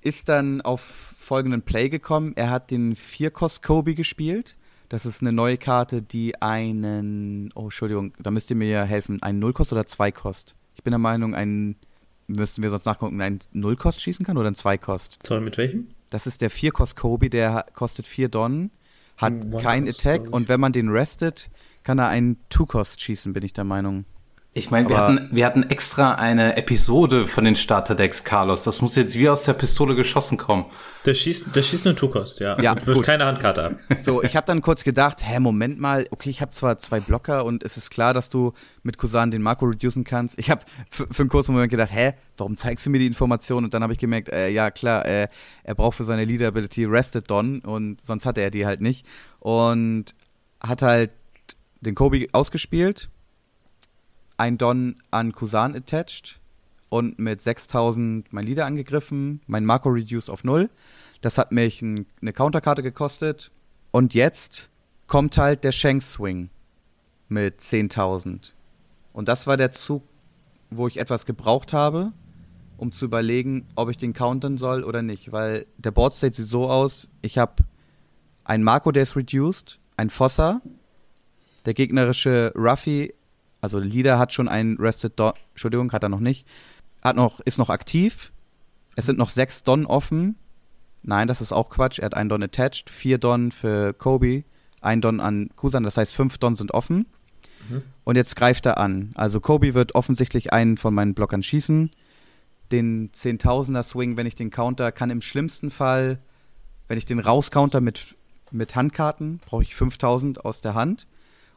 ist 0.00 0.28
dann 0.28 0.60
auf 0.60 0.80
folgenden 1.18 1.62
Play 1.62 1.88
gekommen. 1.88 2.32
Er 2.36 2.50
hat 2.50 2.70
den 2.70 2.94
Vierkost 2.94 3.62
Kobe 3.62 3.94
gespielt. 3.94 4.56
Das 4.88 5.04
ist 5.04 5.20
eine 5.20 5.32
neue 5.32 5.58
Karte, 5.58 6.00
die 6.00 6.40
einen, 6.40 7.50
oh 7.54 7.64
Entschuldigung, 7.64 8.14
da 8.18 8.30
müsst 8.30 8.48
ihr 8.48 8.56
mir 8.56 8.68
ja 8.68 8.84
helfen, 8.84 9.22
einen 9.22 9.38
Nullkost 9.38 9.70
oder 9.72 9.84
Zweikost? 9.84 10.56
Ich 10.74 10.82
bin 10.82 10.92
der 10.92 10.98
Meinung, 10.98 11.34
einen, 11.34 11.76
müssten 12.26 12.62
wir 12.62 12.70
sonst 12.70 12.86
nachgucken, 12.86 13.20
einen 13.20 13.40
Nullkost 13.52 14.00
schießen 14.00 14.24
kann 14.24 14.38
oder 14.38 14.46
einen 14.46 14.56
Zweikost? 14.56 15.18
Sorry, 15.26 15.42
mit 15.42 15.58
welchem? 15.58 15.88
Das 16.08 16.26
ist 16.26 16.40
der 16.40 16.48
Vierkost 16.48 16.96
Kobe, 16.96 17.28
der 17.28 17.66
kostet 17.74 18.06
vier 18.06 18.30
Don, 18.30 18.70
hat 19.18 19.34
kein 19.60 19.86
Attack 19.86 20.32
und 20.32 20.48
wenn 20.48 20.60
man 20.60 20.72
den 20.72 20.88
restet, 20.88 21.50
kann 21.82 21.98
er 21.98 22.08
einen 22.08 22.38
Two-Kost 22.48 23.02
schießen, 23.02 23.34
bin 23.34 23.44
ich 23.44 23.52
der 23.52 23.64
Meinung. 23.64 24.06
Ich 24.58 24.72
meine, 24.72 24.88
wir 24.88 24.98
hatten, 24.98 25.28
wir 25.30 25.46
hatten 25.46 25.62
extra 25.62 26.14
eine 26.14 26.56
Episode 26.56 27.28
von 27.28 27.44
den 27.44 27.54
Starterdecks, 27.54 28.24
Carlos. 28.24 28.64
Das 28.64 28.82
muss 28.82 28.96
jetzt 28.96 29.14
wie 29.14 29.28
aus 29.28 29.44
der 29.44 29.52
Pistole 29.52 29.94
geschossen 29.94 30.36
kommen. 30.36 30.66
Der 31.06 31.14
schießt, 31.14 31.54
der 31.54 31.62
schießt 31.62 31.86
eine 31.86 31.94
Tukost, 31.94 32.40
ja. 32.40 32.60
ja 32.60 32.72
und 32.72 32.84
wirft 32.84 33.04
keine 33.04 33.24
Handkarte 33.24 33.64
ab. 33.64 33.72
So, 34.00 34.22
ich 34.22 34.34
habe 34.34 34.46
dann 34.46 34.60
kurz 34.60 34.82
gedacht, 34.82 35.20
hä, 35.24 35.38
Moment 35.38 35.78
mal, 35.78 36.06
okay, 36.10 36.30
ich 36.30 36.40
habe 36.40 36.50
zwar 36.50 36.78
zwei 36.78 36.98
Blocker 36.98 37.44
und 37.44 37.62
es 37.62 37.76
ist 37.76 37.90
klar, 37.90 38.14
dass 38.14 38.30
du 38.30 38.52
mit 38.82 38.98
Kusan 38.98 39.30
den 39.30 39.42
Marco 39.42 39.64
reducen 39.64 40.02
kannst. 40.02 40.36
Ich 40.40 40.50
habe 40.50 40.62
für 40.90 41.06
einen 41.20 41.28
kurzen 41.28 41.52
Moment 41.52 41.70
gedacht, 41.70 41.92
hä, 41.92 42.14
warum 42.36 42.56
zeigst 42.56 42.84
du 42.84 42.90
mir 42.90 42.98
die 42.98 43.06
Information? 43.06 43.62
Und 43.62 43.74
dann 43.74 43.84
habe 43.84 43.92
ich 43.92 44.00
gemerkt, 44.00 44.28
äh, 44.28 44.48
ja 44.48 44.72
klar, 44.72 45.06
äh, 45.06 45.28
er 45.62 45.74
braucht 45.76 45.96
für 45.96 46.04
seine 46.04 46.24
Leader 46.24 46.48
Ability 46.48 46.84
Rested 46.84 47.30
Don 47.30 47.60
und 47.60 48.00
sonst 48.00 48.26
hatte 48.26 48.40
er 48.40 48.50
die 48.50 48.66
halt 48.66 48.80
nicht. 48.80 49.06
Und 49.38 50.16
hat 50.60 50.82
halt 50.82 51.14
den 51.80 51.94
Kobe 51.94 52.26
ausgespielt 52.32 53.08
ein 54.38 54.56
Don 54.56 54.96
an 55.10 55.32
Kusan 55.32 55.76
attached 55.76 56.40
und 56.88 57.18
mit 57.18 57.42
6000 57.42 58.32
mein 58.32 58.46
Leader 58.46 58.64
angegriffen, 58.64 59.42
mein 59.46 59.64
Marco 59.64 59.90
reduced 59.90 60.30
auf 60.30 60.44
0. 60.44 60.70
Das 61.20 61.36
hat 61.36 61.52
mich 61.52 61.82
ein, 61.82 62.06
eine 62.22 62.32
Counterkarte 62.32 62.82
gekostet. 62.82 63.50
Und 63.90 64.14
jetzt 64.14 64.70
kommt 65.06 65.36
halt 65.36 65.64
der 65.64 65.72
Shank 65.72 66.02
Swing 66.02 66.50
mit 67.28 67.60
10.000. 67.60 68.52
Und 69.12 69.28
das 69.28 69.46
war 69.46 69.56
der 69.56 69.72
Zug, 69.72 70.02
wo 70.70 70.86
ich 70.86 70.98
etwas 70.98 71.26
gebraucht 71.26 71.72
habe, 71.72 72.12
um 72.76 72.92
zu 72.92 73.06
überlegen, 73.06 73.66
ob 73.74 73.90
ich 73.90 73.98
den 73.98 74.12
countern 74.12 74.56
soll 74.56 74.84
oder 74.84 75.02
nicht. 75.02 75.32
Weil 75.32 75.66
der 75.76 75.90
Board 75.90 76.14
State 76.14 76.36
sieht 76.36 76.46
so 76.46 76.70
aus, 76.70 77.10
ich 77.22 77.38
habe 77.38 77.64
ein 78.44 78.62
Marco, 78.62 78.92
der 78.92 79.02
ist 79.02 79.16
reduced, 79.16 79.78
ein 79.96 80.10
Fossa, 80.10 80.62
der 81.66 81.74
gegnerische 81.74 82.52
Ruffy 82.54 83.12
also 83.60 83.78
Leader 83.78 84.18
hat 84.18 84.32
schon 84.32 84.48
einen 84.48 84.76
Rested 84.78 85.18
Don, 85.18 85.32
Entschuldigung, 85.50 85.92
hat 85.92 86.02
er 86.02 86.08
noch 86.08 86.20
nicht. 86.20 86.46
Hat 87.02 87.16
noch, 87.16 87.40
ist 87.40 87.58
noch 87.58 87.70
aktiv. 87.70 88.32
Es 88.96 89.06
sind 89.06 89.18
noch 89.18 89.30
sechs 89.30 89.62
Don 89.62 89.86
offen. 89.86 90.36
Nein, 91.02 91.28
das 91.28 91.40
ist 91.40 91.52
auch 91.52 91.68
Quatsch. 91.68 91.98
Er 91.98 92.06
hat 92.06 92.14
einen 92.14 92.28
Don 92.28 92.42
attached, 92.42 92.90
vier 92.90 93.18
Don 93.18 93.52
für 93.52 93.92
Kobe, 93.92 94.44
ein 94.80 95.00
Don 95.00 95.20
an 95.20 95.50
Kusan, 95.56 95.82
das 95.82 95.96
heißt 95.96 96.14
fünf 96.14 96.38
Don 96.38 96.56
sind 96.56 96.74
offen. 96.74 97.06
Mhm. 97.68 97.82
Und 98.04 98.16
jetzt 98.16 98.36
greift 98.36 98.66
er 98.66 98.78
an. 98.78 99.12
Also 99.14 99.40
Kobe 99.40 99.74
wird 99.74 99.94
offensichtlich 99.94 100.52
einen 100.52 100.76
von 100.76 100.94
meinen 100.94 101.14
Blockern 101.14 101.42
schießen. 101.42 101.90
Den 102.70 103.10
Zehntausender 103.12 103.82
Swing, 103.82 104.16
wenn 104.16 104.26
ich 104.26 104.34
den 104.34 104.50
counter, 104.50 104.92
kann 104.92 105.10
im 105.10 105.20
schlimmsten 105.20 105.70
Fall, 105.70 106.18
wenn 106.86 106.98
ich 106.98 107.06
den 107.06 107.18
rauscounter 107.18 107.80
mit, 107.80 108.16
mit 108.50 108.76
Handkarten, 108.76 109.40
brauche 109.46 109.62
ich 109.62 109.74
5000 109.74 110.44
aus 110.44 110.60
der 110.60 110.74
Hand 110.74 111.06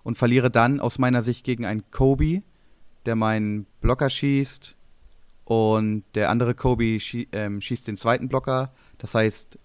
und 0.04 0.18
verliere 0.18 0.50
dann 0.52 0.80
aus 0.80 1.00
meiner 1.00 1.22
Sicht 1.22 1.46
gegen 1.46 1.66
einen 1.66 1.90
Kobe, 1.92 2.44
der 3.06 3.16
meinen 3.16 3.66
Blocker 3.82 4.10
schießt 4.10 4.76
und 5.46 6.04
der 6.16 6.30
andere 6.30 6.56
Kobe 6.56 7.00
schie 7.00 7.28
ähm, 7.32 7.62
schießt 7.62 7.88
den 7.88 7.98
zweiten 7.98 8.30
Blocker. 8.30 8.72
Das 8.98 9.16
heißt, 9.16 9.58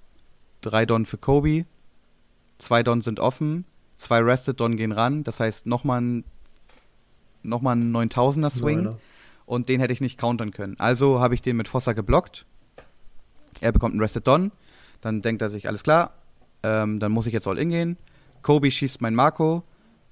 drei 0.60 0.86
Don 0.86 1.06
für 1.06 1.18
Kobe, 1.18 1.66
zwei 2.58 2.82
Don 2.82 3.00
sind 3.00 3.20
offen, 3.20 3.64
zwei 3.94 4.20
Rested 4.20 4.58
Don 4.60 4.76
gehen 4.76 4.92
ran. 4.92 5.22
Das 5.24 5.40
heißt, 5.40 5.66
nochmal 5.66 6.00
ein, 6.00 6.24
noch 7.42 7.62
ein 7.62 7.94
9000er 7.94 8.50
Swing 8.50 8.82
Neiner. 8.82 8.98
und 9.44 9.68
den 9.68 9.80
hätte 9.80 9.92
ich 9.92 10.00
nicht 10.00 10.18
countern 10.18 10.50
können. 10.50 10.76
Also 10.78 11.20
habe 11.20 11.34
ich 11.34 11.42
den 11.42 11.56
mit 11.56 11.68
Fossa 11.68 11.92
geblockt. 11.92 12.46
Er 13.60 13.72
bekommt 13.72 13.92
einen 13.92 14.02
Rested 14.02 14.26
Don. 14.26 14.52
Dann 15.00 15.22
denkt 15.22 15.42
er 15.42 15.50
sich, 15.50 15.68
alles 15.68 15.82
klar, 15.82 16.14
ähm, 16.62 17.00
dann 17.00 17.12
muss 17.12 17.26
ich 17.26 17.32
jetzt 17.32 17.46
all 17.46 17.58
in 17.58 17.68
gehen. 17.68 17.96
Kobe 18.42 18.70
schießt 18.70 19.00
mein 19.00 19.14
Marco 19.14 19.62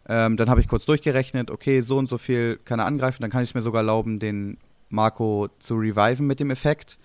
ähm, 0.09 0.37
dann 0.37 0.51
habe 0.51 0.61
ich 0.61 0.69
kurz 0.69 0.85
durchgerechnet, 0.85 1.51
okay, 1.51 1.81
so 1.81 1.99
und 1.99 2.09
so 2.09 2.19
viel 2.19 2.59
kann 2.65 2.79
er 2.79 2.87
angreifen, 2.87 3.23
dann 3.23 3.31
kann 3.31 3.43
ich 3.43 3.51
es 3.51 3.55
mir 3.55 3.63
sogar 3.63 3.81
erlauben, 3.81 4.19
den 4.19 4.59
Marco 4.91 5.49
zu 5.59 5.77
reviven 5.77 6.27
mit 6.27 6.41
dem 6.41 6.51
Effekt, 6.51 6.99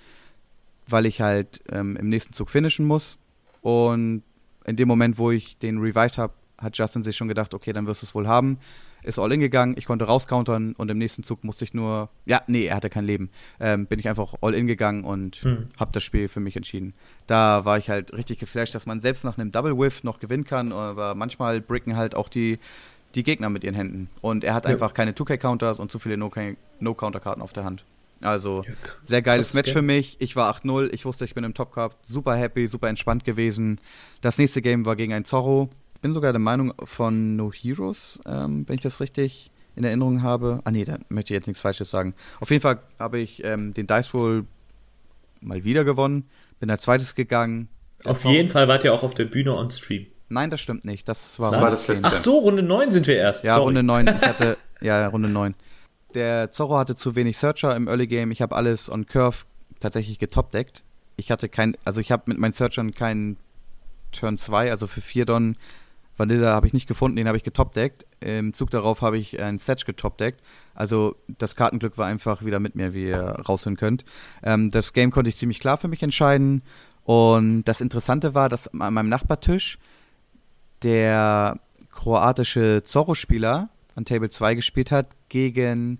weil 0.88 1.06
ich 1.06 1.22
halt 1.22 1.62
ähm, 1.72 1.95
im 1.95 2.10
nächsten 2.10 2.34
Zug 2.34 2.50
finishen 2.50 2.86
muss. 2.86 3.18
Und 3.62 4.24
in 4.66 4.76
dem 4.76 4.88
Moment, 4.88 5.18
wo 5.18 5.32
ich 5.32 5.58
den 5.58 5.80
revived 5.80 6.18
habe, 6.18 6.34
hat 6.58 6.78
Justin 6.78 7.04
sich 7.04 7.16
schon 7.16 7.28
gedacht, 7.28 7.54
okay, 7.54 7.74
dann 7.74 7.88
wirst 7.88 8.02
du 8.02 8.06
es 8.06 8.16
wohl 8.16 8.28
haben. 8.28 8.60
Ist 9.04 9.20
all 9.20 9.32
in 9.32 9.39
gegangen, 9.39 9.76
ich 9.78 9.86
konnte 9.86 10.06
rauscountern 10.06 10.74
und 10.74 10.91
im 10.91 10.97
nächsten 10.97 11.24
Zug 11.24 11.43
musste 11.43 11.64
ich 11.66 11.74
nur, 11.74 12.10
ja, 12.26 12.41
nee, 12.47 12.66
er 12.66 12.76
hatte 12.76 12.89
kein 12.89 13.06
Leben. 13.06 13.30
Ähm, 13.60 13.86
bin 13.86 14.00
ich 14.00 14.10
einfach 14.10 14.36
all 14.41 14.54
in 14.54 14.68
gegangen 14.68 15.04
und 15.04 15.38
hm. 15.38 15.68
habe 15.80 15.91
das 15.93 16.04
Spiel 16.04 16.28
für 16.28 16.39
mich 16.39 16.56
entschieden. 16.56 16.93
Da 17.28 17.66
war 17.66 17.78
ich 17.78 17.89
halt 17.89 18.14
richtig 18.14 18.39
geflasht, 18.39 18.76
dass 18.76 18.86
man 18.86 19.02
selbst 19.02 19.24
nach 19.24 19.38
einem 19.38 19.52
Double 19.52 19.78
Whiff 19.78 20.04
noch 20.04 20.20
gewinnen 20.20 20.45
kann, 20.45 20.72
aber 20.72 21.16
manchmal 21.16 21.62
bricken 21.62 21.95
halt 21.95 22.16
auch 22.16 22.30
die 22.30 22.60
die 23.16 23.24
Gegner 23.24 23.50
mit 23.50 23.64
ihren 23.64 23.76
Händen. 23.76 24.10
Und 24.22 24.43
er 24.43 24.54
hat 24.54 24.66
ja. 24.66 24.72
einfach 24.72 24.93
keine 24.93 25.14
2K-Counters 25.14 25.80
und 25.80 25.91
zu 25.91 26.00
viele 26.00 26.18
No-Counter-Karten 26.18 27.41
auf 27.41 27.54
der 27.54 27.64
Hand. 27.64 27.84
Also, 28.22 28.64
ja, 28.68 28.74
sehr 29.02 29.22
geiles 29.22 29.54
Match 29.54 29.72
für 29.72 29.82
mich. 29.82 30.18
Ich 30.20 30.36
war 30.36 30.54
8-0. 30.54 30.89
Ich 30.93 31.06
wusste, 31.06 31.26
ich 31.26 31.34
bin 31.34 31.43
im 31.43 31.54
Top 31.54 31.74
Cup. 31.74 31.95
Super 32.04 32.36
happy, 32.36 32.68
super 32.68 32.89
entspannt 32.89 33.24
gewesen. 33.24 33.80
Das 34.22 34.38
nächste 34.38 34.62
Game 34.62 34.86
war 34.86 34.95
gegen 34.95 35.14
ein 35.14 35.26
Zorro. 35.26 35.70
Ich 36.00 36.02
bin 36.02 36.14
sogar 36.14 36.32
der 36.32 36.39
Meinung 36.39 36.74
von 36.86 37.36
No 37.36 37.52
Heroes, 37.52 38.22
ähm, 38.26 38.64
wenn 38.66 38.76
ich 38.76 38.82
das 38.82 39.02
richtig 39.02 39.52
in 39.76 39.84
Erinnerung 39.84 40.24
habe. 40.24 40.62
Ah, 40.64 40.72
nee, 40.72 40.86
da 40.86 40.97
möchte 41.10 41.34
ich 41.34 41.38
jetzt 41.38 41.47
nichts 41.47 41.62
Falsches 41.62 41.91
sagen. 41.91 42.16
Auf 42.39 42.52
jeden 42.52 42.62
Fall 42.62 42.80
habe 43.02 43.20
ich 43.20 43.43
ähm, 43.43 43.74
den 43.74 43.86
Dice 43.86 44.14
Roll 44.14 44.45
mal 45.41 45.66
wieder 45.66 45.84
gewonnen. 45.84 46.30
Bin 46.62 46.72
als 46.72 46.84
zweites 46.84 47.16
gegangen. 47.16 47.68
Auf 48.06 48.24
jeden 48.24 48.47
Fall 48.50 48.70
wart 48.70 48.86
ihr 48.86 48.93
auch 48.93 49.04
auf 49.04 49.14
der 49.14 49.26
Bühne 49.26 49.54
on 49.54 49.70
Stream. 49.72 50.08
Nein, 50.30 50.50
das 50.50 50.62
stimmt 50.62 50.86
nicht. 50.86 51.10
Das 51.10 51.38
war, 51.38 51.52
das 51.52 51.60
war 51.60 51.70
das 51.70 51.89
letzte. 51.89 52.08
Ach 52.08 52.16
so, 52.16 52.38
Runde 52.38 52.64
9 52.64 52.93
sind 52.93 53.06
wir 53.06 53.18
erst. 53.18 53.43
Ja, 53.43 53.56
Sorry. 53.56 53.66
Runde 53.66 53.84
9. 53.84 54.08
Ich 54.08 54.14
hatte, 54.22 54.58
ja, 54.80 55.06
Runde 55.06 55.28
9. 55.28 55.54
Der 56.14 56.50
Zorro 56.50 56.78
hatte 56.78 56.95
zu 56.95 57.18
wenig 57.18 57.38
Searcher 57.38 57.76
im 57.76 57.89
Early 57.89 58.08
Game. 58.08 58.32
Ich 58.32 58.41
habe 58.41 58.56
alles 58.56 58.89
on 58.89 59.06
Curve 59.06 59.39
tatsächlich 59.82 60.18
getopdeckt. 60.18 60.86
Ich 61.18 61.30
hatte 61.30 61.50
kein, 61.50 61.76
also 61.84 62.00
ich 62.00 62.14
habe 62.14 62.24
mit 62.28 62.38
meinen 62.38 62.54
Searchern 62.54 62.93
keinen 62.93 63.36
Turn 64.14 64.38
2, 64.38 64.72
also 64.72 64.88
für 64.88 65.02
4 65.02 65.26
Don 65.26 65.56
Vanilla 66.20 66.53
habe 66.53 66.67
ich 66.67 66.74
nicht 66.74 66.88
gefunden, 66.88 67.15
den 67.15 67.28
habe 67.28 67.38
ich 67.38 67.43
getopdeckt. 67.43 68.05
Im 68.20 68.53
Zug 68.53 68.70
darauf 68.70 69.01
habe 69.01 69.17
ich 69.17 69.39
einen 69.39 69.57
Thatch 69.57 69.86
getopdeckt. 69.86 70.41
Also 70.76 71.15
das 71.28 71.55
Kartenglück 71.55 71.97
war 71.97 72.07
einfach 72.07 72.43
wieder 72.43 72.59
mit 72.59 72.76
mir, 72.76 72.93
wie 72.93 73.07
ihr 73.07 73.22
raushören 73.22 73.78
könnt. 73.78 74.03
Ähm, 74.43 74.70
das 74.70 74.93
Game 74.93 75.11
konnte 75.11 75.30
ich 75.30 75.38
ziemlich 75.38 75.59
klar 75.59 75.78
für 75.78 75.88
mich 75.88 76.03
entscheiden. 76.03 76.61
Und 77.05 77.63
das 77.63 77.82
Interessante 77.82 78.36
war, 78.36 78.49
dass 78.49 78.67
an 78.67 78.93
meinem 78.93 79.09
Nachbartisch 79.09 79.80
der 80.84 81.59
kroatische 81.91 82.84
Zorro-Spieler 82.84 83.70
an 83.95 84.05
Table 84.05 84.30
2 84.30 84.55
gespielt 84.55 84.91
hat 84.91 85.15
gegen 85.30 85.99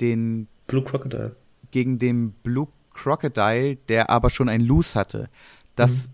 den 0.00 0.48
Blue 0.66 0.84
Crocodile. 0.84 1.36
Gegen 1.70 1.98
den 1.98 2.32
Blue 2.32 2.68
Crocodile, 2.92 3.76
der 3.76 4.10
aber 4.10 4.30
schon 4.30 4.48
ein 4.48 4.60
Loose 4.60 4.98
hatte. 4.98 5.28
Das 5.76 6.08
mhm. 6.08 6.12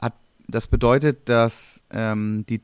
hat 0.00 0.14
das 0.48 0.68
bedeutet, 0.68 1.28
dass 1.28 1.82
ähm, 1.90 2.44
die 2.48 2.62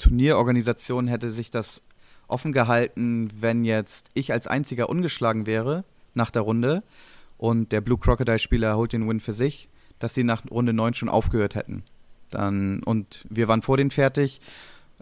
Turnierorganisation 0.00 1.06
hätte 1.06 1.30
sich 1.30 1.50
das 1.50 1.82
offen 2.26 2.52
gehalten, 2.52 3.28
wenn 3.38 3.64
jetzt 3.64 4.10
ich 4.14 4.32
als 4.32 4.46
einziger 4.46 4.88
ungeschlagen 4.88 5.46
wäre 5.46 5.84
nach 6.14 6.30
der 6.30 6.42
Runde 6.42 6.82
und 7.38 7.72
der 7.72 7.80
Blue 7.80 7.98
Crocodile 7.98 8.38
Spieler 8.38 8.76
holt 8.76 8.92
den 8.92 9.08
Win 9.08 9.20
für 9.20 9.32
sich, 9.32 9.68
dass 9.98 10.14
sie 10.14 10.24
nach 10.24 10.42
Runde 10.50 10.72
9 10.72 10.94
schon 10.94 11.08
aufgehört 11.08 11.54
hätten. 11.54 11.82
Dann, 12.30 12.82
und 12.84 13.26
wir 13.28 13.48
waren 13.48 13.62
vor 13.62 13.76
denen 13.76 13.90
fertig. 13.90 14.40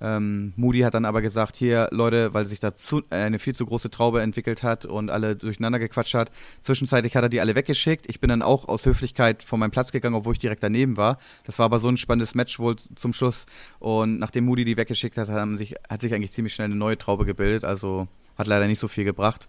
Ähm, 0.01 0.53
Moody 0.57 0.81
hat 0.81 0.95
dann 0.95 1.05
aber 1.05 1.23
gesagt, 1.23 1.57
hier 1.57 1.89
Leute, 1.91 2.33
weil 2.33 2.47
sich 2.47 2.61
da 2.61 2.75
zu, 2.75 3.01
äh, 3.11 3.17
eine 3.17 3.39
viel 3.39 3.55
zu 3.55 3.67
große 3.67 3.91
Traube 3.91 4.23
entwickelt 4.23 4.63
hat 4.63 4.87
und 4.87 5.11
alle 5.11 5.35
durcheinander 5.35 5.79
gequatscht 5.79 6.15
hat. 6.15 6.31
Zwischenzeitlich 6.63 7.17
hat 7.17 7.25
er 7.25 7.29
die 7.29 7.41
alle 7.41 7.55
weggeschickt. 7.55 8.07
Ich 8.09 8.21
bin 8.21 8.29
dann 8.29 8.43
auch 8.43 8.69
aus 8.69 8.87
Höflichkeit 8.87 9.43
von 9.43 9.59
meinem 9.59 9.73
Platz 9.73 9.91
gegangen, 9.91 10.15
obwohl 10.15 10.35
ich 10.35 10.39
direkt 10.39 10.63
daneben 10.63 10.97
war. 10.97 11.19
Das 11.45 11.59
war 11.59 11.67
aber 11.67 11.79
so 11.79 11.89
ein 11.89 11.97
spannendes 11.97 12.35
Match 12.35 12.59
wohl 12.59 12.77
zum 12.77 13.13
Schluss. 13.13 13.47
Und 13.81 14.19
nachdem 14.19 14.45
Moody 14.45 14.65
die 14.65 14.77
weggeschickt 14.77 15.19
hat, 15.19 15.29
sich, 15.57 15.75
hat 15.89 16.01
sich 16.01 16.15
eigentlich 16.15 16.33
ziemlich 16.33 16.55
schnell 16.55 16.67
eine 16.67 16.77
neue 16.77 16.99
Traube 16.99 17.25
gebildet. 17.25 17.65
Also 17.65 18.07
hat 18.37 18.47
leider 18.47 18.69
nicht 18.69 18.79
so 18.79 18.89
viel 18.89 19.05
gebracht. 19.05 19.49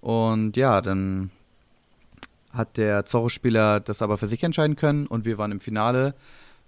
Und 0.00 0.56
ja, 0.56 0.80
dann 0.80 1.30
hat 2.52 2.76
der 2.76 3.04
Zorro-Spieler 3.04 3.80
das 3.80 4.00
aber 4.00 4.16
für 4.16 4.26
sich 4.26 4.42
entscheiden 4.42 4.76
können 4.76 5.06
und 5.06 5.24
wir 5.24 5.38
waren 5.38 5.52
im 5.52 5.60
Finale 5.60 6.14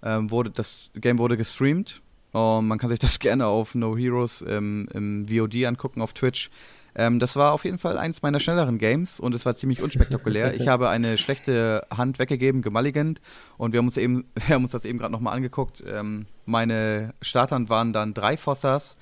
ähm, 0.03 0.31
wurde, 0.31 0.49
das 0.49 0.89
Game 0.95 1.19
wurde 1.19 1.37
gestreamt. 1.37 2.01
Um, 2.33 2.67
man 2.67 2.77
kann 2.77 2.89
sich 2.89 2.99
das 2.99 3.19
gerne 3.19 3.47
auf 3.47 3.75
No 3.75 3.97
Heroes 3.97 4.41
im, 4.41 4.87
im 4.93 5.27
VOD 5.27 5.65
angucken 5.65 6.01
auf 6.01 6.13
Twitch. 6.13 6.49
Ähm, 6.93 7.19
das 7.19 7.35
war 7.35 7.53
auf 7.53 7.63
jeden 7.63 7.77
Fall 7.77 7.97
eins 7.97 8.21
meiner 8.21 8.39
schnelleren 8.39 8.77
Games 8.77 9.19
und 9.19 9.33
es 9.33 9.45
war 9.45 9.55
ziemlich 9.55 9.81
unspektakulär. 9.81 10.53
Ich 10.61 10.67
habe 10.67 10.89
eine 10.89 11.17
schlechte 11.17 11.85
Hand 11.95 12.19
weggegeben, 12.19 12.61
gemulligant, 12.61 13.21
und 13.57 13.73
wir 13.73 13.79
haben 13.79 13.87
uns 13.87 13.97
eben, 13.97 14.25
wir 14.45 14.55
haben 14.55 14.63
uns 14.63 14.71
das 14.71 14.85
eben 14.85 14.99
gerade 14.99 15.11
nochmal 15.11 15.35
angeguckt. 15.35 15.83
Ähm, 15.87 16.25
meine 16.45 17.13
Starthand 17.21 17.69
waren 17.69 17.93
dann 17.93 18.13
drei 18.13 18.37
Fossas, 18.37 18.97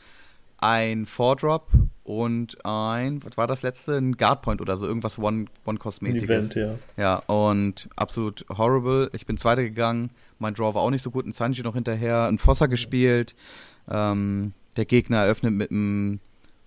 ein 0.57 1.05
Four-Drop 1.05 1.67
und 2.09 2.65
ein, 2.65 3.23
was 3.23 3.37
war 3.37 3.45
das 3.45 3.61
letzte? 3.61 3.97
Ein 3.97 4.13
Guard-Point 4.13 4.61
oder 4.61 4.77
so, 4.77 4.87
irgendwas 4.87 5.19
One-Cost-mäßiges. 5.19 6.55
One 6.55 6.79
ja. 6.97 7.03
Ja, 7.03 7.15
und 7.31 7.87
absolut 7.95 8.47
horrible. 8.49 9.11
Ich 9.13 9.27
bin 9.27 9.37
Zweiter 9.37 9.61
gegangen, 9.61 10.09
mein 10.39 10.55
Draw 10.55 10.73
war 10.73 10.81
auch 10.81 10.89
nicht 10.89 11.03
so 11.03 11.11
gut, 11.11 11.27
ein 11.27 11.33
Sanji 11.33 11.61
noch 11.61 11.75
hinterher, 11.75 12.23
ein 12.23 12.39
Fossa 12.39 12.65
gespielt. 12.65 13.35
Ähm, 13.87 14.53
der 14.75 14.85
Gegner 14.85 15.17
eröffnet 15.17 15.53
mit 15.53 15.69
einem 15.69 16.19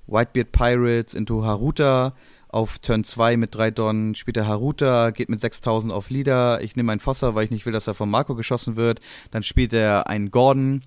Whitebeard 0.06 0.52
Pirates 0.52 1.14
into 1.14 1.44
Haruta. 1.44 2.14
Auf 2.46 2.78
Turn 2.78 3.02
2 3.02 3.36
mit 3.36 3.52
3 3.52 3.72
Don 3.72 4.14
spielt 4.14 4.36
er 4.36 4.46
Haruta, 4.46 5.10
geht 5.10 5.28
mit 5.28 5.40
6000 5.40 5.92
auf 5.92 6.08
Leader. 6.08 6.60
Ich 6.62 6.76
nehme 6.76 6.92
einen 6.92 7.00
Fossa, 7.00 7.34
weil 7.34 7.46
ich 7.46 7.50
nicht 7.50 7.66
will, 7.66 7.72
dass 7.72 7.88
er 7.88 7.94
von 7.94 8.08
Marco 8.08 8.36
geschossen 8.36 8.76
wird. 8.76 9.00
Dann 9.32 9.42
spielt 9.42 9.72
er 9.72 10.06
einen 10.06 10.30
Gordon. 10.30 10.82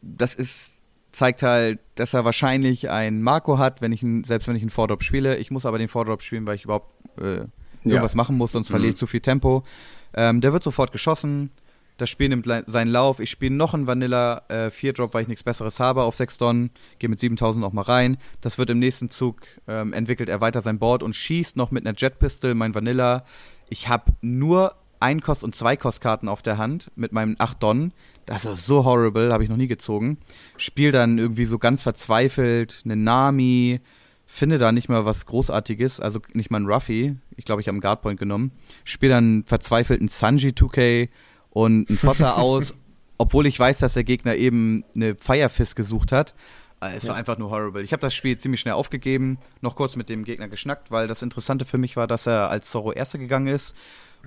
Das 0.00 0.36
ist 0.36 0.75
zeigt 1.16 1.42
halt, 1.42 1.78
dass 1.94 2.12
er 2.12 2.26
wahrscheinlich 2.26 2.90
einen 2.90 3.22
Marco 3.22 3.56
hat, 3.56 3.80
wenn 3.80 3.90
ich 3.90 4.02
ihn, 4.02 4.22
selbst 4.22 4.48
wenn 4.48 4.56
ich 4.56 4.62
einen 4.62 4.70
Vordrop 4.70 5.02
spiele. 5.02 5.38
Ich 5.38 5.50
muss 5.50 5.64
aber 5.64 5.78
den 5.78 5.88
Vordrop 5.88 6.20
spielen, 6.20 6.46
weil 6.46 6.56
ich 6.56 6.64
überhaupt 6.64 6.92
äh, 7.18 7.46
irgendwas 7.84 8.12
ja. 8.12 8.16
machen 8.18 8.36
muss, 8.36 8.52
sonst 8.52 8.68
verliere 8.68 8.90
ich 8.90 8.96
mhm. 8.96 8.98
zu 8.98 9.06
viel 9.06 9.20
Tempo. 9.20 9.64
Ähm, 10.12 10.42
der 10.42 10.52
wird 10.52 10.62
sofort 10.62 10.92
geschossen. 10.92 11.50
Das 11.96 12.10
Spiel 12.10 12.28
nimmt 12.28 12.46
seinen 12.66 12.90
Lauf. 12.90 13.20
Ich 13.20 13.30
spiele 13.30 13.54
noch 13.54 13.72
einen 13.72 13.86
Vanilla 13.86 14.42
äh, 14.48 14.66
4-Drop, 14.66 15.14
weil 15.14 15.22
ich 15.22 15.28
nichts 15.28 15.42
Besseres 15.42 15.80
habe 15.80 16.02
auf 16.02 16.16
6 16.16 16.36
Don. 16.36 16.70
Gehe 16.98 17.08
mit 17.08 17.18
7000 17.18 17.64
auch 17.64 17.72
mal 17.72 17.80
rein. 17.80 18.18
Das 18.42 18.58
wird 18.58 18.68
im 18.68 18.78
nächsten 18.78 19.08
Zug 19.08 19.40
ähm, 19.66 19.94
entwickelt 19.94 20.28
er 20.28 20.42
weiter 20.42 20.60
sein 20.60 20.78
Board 20.78 21.02
und 21.02 21.14
schießt 21.14 21.56
noch 21.56 21.70
mit 21.70 21.86
einer 21.86 21.96
Jet 21.96 22.18
Pistol 22.18 22.54
mein 22.54 22.74
Vanilla. 22.74 23.24
Ich 23.70 23.88
habe 23.88 24.12
nur 24.20 24.74
Ein-Kost- 25.00 25.44
und 25.44 25.54
Zwei-Kost-Karten 25.54 26.28
auf 26.28 26.42
der 26.42 26.58
Hand 26.58 26.90
mit 26.96 27.12
meinem 27.12 27.36
8 27.38 27.62
Don. 27.62 27.92
Das 28.24 28.44
ist 28.44 28.66
so 28.66 28.84
horrible, 28.84 29.32
habe 29.32 29.44
ich 29.44 29.50
noch 29.50 29.56
nie 29.56 29.68
gezogen. 29.68 30.18
Spiel 30.56 30.92
dann 30.92 31.18
irgendwie 31.18 31.44
so 31.44 31.58
ganz 31.58 31.82
verzweifelt 31.82 32.82
eine 32.84 32.96
Nami, 32.96 33.80
finde 34.26 34.58
da 34.58 34.72
nicht 34.72 34.88
mal 34.88 35.04
was 35.04 35.26
Großartiges, 35.26 36.00
also 36.00 36.20
nicht 36.32 36.50
mal 36.50 36.60
ein 36.60 36.66
Ruffy. 36.66 37.16
Ich 37.36 37.44
glaube, 37.44 37.60
ich 37.60 37.68
habe 37.68 37.74
einen 37.74 37.80
Guardpoint 37.80 38.18
genommen. 38.18 38.50
Spiel 38.84 39.08
dann 39.08 39.44
verzweifelt 39.44 40.00
einen 40.00 40.08
Sanji 40.08 40.50
2K 40.50 41.08
und 41.50 41.88
einen 41.88 41.98
Fossa 41.98 42.32
aus, 42.36 42.74
obwohl 43.18 43.46
ich 43.46 43.58
weiß, 43.58 43.78
dass 43.78 43.94
der 43.94 44.04
Gegner 44.04 44.34
eben 44.34 44.84
eine 44.94 45.14
Firefist 45.14 45.76
gesucht 45.76 46.12
hat. 46.12 46.34
Äh, 46.80 46.96
es 46.96 47.04
ja. 47.04 47.10
war 47.10 47.16
einfach 47.16 47.38
nur 47.38 47.50
horrible. 47.50 47.82
Ich 47.82 47.92
habe 47.92 48.00
das 48.00 48.14
Spiel 48.14 48.36
ziemlich 48.36 48.60
schnell 48.60 48.74
aufgegeben, 48.74 49.38
noch 49.60 49.76
kurz 49.76 49.96
mit 49.96 50.08
dem 50.08 50.24
Gegner 50.24 50.48
geschnackt, 50.48 50.90
weil 50.90 51.06
das 51.06 51.22
Interessante 51.22 51.64
für 51.64 51.78
mich 51.78 51.96
war, 51.96 52.06
dass 52.06 52.26
er 52.26 52.50
als 52.50 52.70
Zorro 52.70 52.92
Erster 52.92 53.18
gegangen 53.18 53.46
ist 53.46 53.74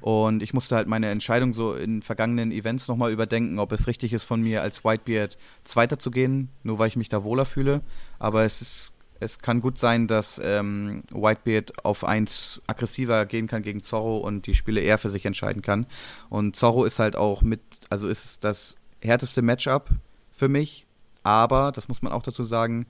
und 0.01 0.43
ich 0.43 0.53
musste 0.53 0.75
halt 0.75 0.87
meine 0.87 1.09
Entscheidung 1.09 1.53
so 1.53 1.73
in 1.73 2.01
vergangenen 2.01 2.51
Events 2.51 2.87
nochmal 2.87 3.11
überdenken, 3.11 3.59
ob 3.59 3.71
es 3.71 3.87
richtig 3.87 4.13
ist 4.13 4.23
von 4.23 4.41
mir 4.41 4.61
als 4.61 4.83
Whitebeard 4.83 5.37
Zweiter 5.63 5.99
zu 5.99 6.11
gehen, 6.11 6.49
nur 6.63 6.79
weil 6.79 6.87
ich 6.87 6.95
mich 6.95 7.09
da 7.09 7.23
wohler 7.23 7.45
fühle. 7.45 7.81
Aber 8.17 8.43
es 8.43 8.61
ist, 8.61 8.93
es 9.19 9.39
kann 9.39 9.61
gut 9.61 9.77
sein, 9.77 10.07
dass 10.07 10.39
ähm, 10.43 11.03
Whitebeard 11.11 11.85
auf 11.85 12.03
eins 12.03 12.61
aggressiver 12.67 13.25
gehen 13.25 13.47
kann 13.47 13.61
gegen 13.61 13.83
Zorro 13.83 14.17
und 14.17 14.47
die 14.47 14.55
Spiele 14.55 14.81
eher 14.81 14.97
für 14.97 15.09
sich 15.09 15.25
entscheiden 15.25 15.61
kann. 15.61 15.85
Und 16.29 16.55
Zorro 16.55 16.85
ist 16.85 16.99
halt 16.99 17.15
auch 17.15 17.41
mit, 17.41 17.61
also 17.89 18.07
ist 18.07 18.43
das 18.43 18.75
härteste 19.01 19.41
Matchup 19.41 19.89
für 20.31 20.47
mich. 20.47 20.85
Aber, 21.23 21.71
das 21.73 21.89
muss 21.89 22.01
man 22.01 22.13
auch 22.13 22.23
dazu 22.23 22.45
sagen, 22.45 22.85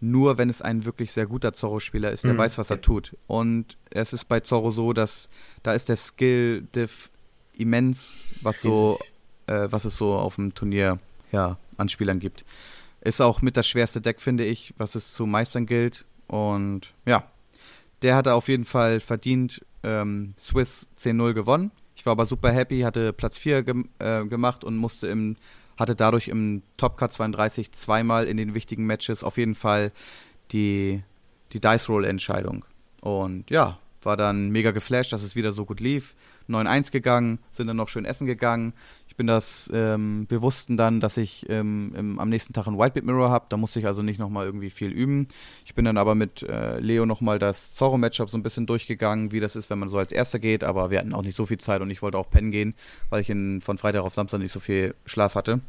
nur 0.00 0.38
wenn 0.38 0.50
es 0.50 0.62
ein 0.62 0.84
wirklich 0.84 1.12
sehr 1.12 1.26
guter 1.26 1.52
Zorro-Spieler 1.52 2.12
ist, 2.12 2.24
der 2.24 2.34
mhm. 2.34 2.38
weiß, 2.38 2.58
was 2.58 2.70
er 2.70 2.80
tut. 2.80 3.16
Und 3.26 3.76
es 3.90 4.12
ist 4.12 4.26
bei 4.26 4.40
Zorro 4.40 4.72
so, 4.72 4.92
dass 4.92 5.30
da 5.62 5.72
ist 5.72 5.88
der 5.88 5.96
Skill-Diff 5.96 7.10
immens, 7.54 8.16
was 8.42 8.60
so, 8.60 8.98
äh, 9.46 9.68
was 9.70 9.84
es 9.84 9.96
so 9.96 10.14
auf 10.14 10.36
dem 10.36 10.54
Turnier 10.54 10.98
ja, 11.32 11.56
an 11.78 11.88
Spielern 11.88 12.18
gibt. 12.18 12.44
Ist 13.00 13.20
auch 13.20 13.40
mit 13.40 13.56
das 13.56 13.66
schwerste 13.66 14.00
Deck, 14.00 14.20
finde 14.20 14.44
ich, 14.44 14.74
was 14.76 14.94
es 14.94 15.14
zu 15.14 15.26
meistern 15.26 15.64
gilt. 15.64 16.04
Und 16.26 16.92
ja, 17.06 17.24
der 18.02 18.16
hatte 18.16 18.34
auf 18.34 18.48
jeden 18.48 18.64
Fall 18.64 19.00
verdient 19.00 19.64
ähm, 19.82 20.34
Swiss 20.38 20.88
10-0 20.98 21.32
gewonnen. 21.32 21.70
Ich 21.94 22.04
war 22.04 22.12
aber 22.12 22.26
super 22.26 22.52
happy, 22.52 22.80
hatte 22.80 23.12
Platz 23.12 23.38
4 23.38 23.62
gem 23.62 23.88
äh, 23.98 24.24
gemacht 24.24 24.64
und 24.64 24.76
musste 24.76 25.06
im 25.08 25.36
hatte 25.76 25.94
dadurch 25.94 26.28
im 26.28 26.62
Top 26.76 26.96
Cut 26.96 27.12
32 27.12 27.72
zweimal 27.72 28.26
in 28.26 28.36
den 28.36 28.54
wichtigen 28.54 28.86
Matches 28.86 29.22
auf 29.22 29.36
jeden 29.36 29.54
Fall 29.54 29.92
die, 30.52 31.02
die 31.52 31.60
Dice 31.60 31.88
Roll 31.88 32.04
Entscheidung. 32.04 32.64
Und 33.00 33.50
ja, 33.50 33.78
war 34.02 34.16
dann 34.16 34.50
mega 34.50 34.70
geflasht, 34.70 35.12
dass 35.12 35.22
es 35.22 35.36
wieder 35.36 35.52
so 35.52 35.64
gut 35.64 35.80
lief. 35.80 36.14
9-1 36.48 36.92
gegangen, 36.92 37.40
sind 37.50 37.66
dann 37.66 37.76
noch 37.76 37.88
schön 37.88 38.04
essen 38.04 38.26
gegangen. 38.26 38.72
Ich 39.16 39.18
bin 39.18 39.28
das 39.28 39.70
ähm, 39.72 40.26
Bewussten 40.26 40.76
dann, 40.76 41.00
dass 41.00 41.16
ich 41.16 41.48
ähm, 41.48 41.94
im, 41.96 42.18
am 42.18 42.28
nächsten 42.28 42.52
Tag 42.52 42.66
ein 42.66 42.76
Whitebit 42.76 43.06
Mirror 43.06 43.30
habe. 43.30 43.46
Da 43.48 43.56
musste 43.56 43.78
ich 43.78 43.86
also 43.86 44.02
nicht 44.02 44.18
nochmal 44.18 44.44
irgendwie 44.44 44.68
viel 44.68 44.90
üben. 44.90 45.26
Ich 45.64 45.74
bin 45.74 45.86
dann 45.86 45.96
aber 45.96 46.14
mit 46.14 46.42
äh, 46.42 46.78
Leo 46.80 47.06
nochmal 47.06 47.38
das 47.38 47.74
Zorro-Matchup 47.76 48.28
so 48.28 48.36
ein 48.36 48.42
bisschen 48.42 48.66
durchgegangen, 48.66 49.32
wie 49.32 49.40
das 49.40 49.56
ist, 49.56 49.70
wenn 49.70 49.78
man 49.78 49.88
so 49.88 49.96
als 49.96 50.12
Erster 50.12 50.38
geht. 50.38 50.62
Aber 50.64 50.90
wir 50.90 50.98
hatten 50.98 51.14
auch 51.14 51.22
nicht 51.22 51.34
so 51.34 51.46
viel 51.46 51.56
Zeit 51.56 51.80
und 51.80 51.88
ich 51.88 52.02
wollte 52.02 52.18
auch 52.18 52.28
pennen 52.28 52.50
gehen, 52.50 52.74
weil 53.08 53.22
ich 53.22 53.30
in, 53.30 53.62
von 53.62 53.78
Freitag 53.78 54.02
auf 54.02 54.12
Samstag 54.12 54.40
nicht 54.40 54.52
so 54.52 54.60
viel 54.60 54.94
Schlaf 55.06 55.34
hatte. 55.34 55.60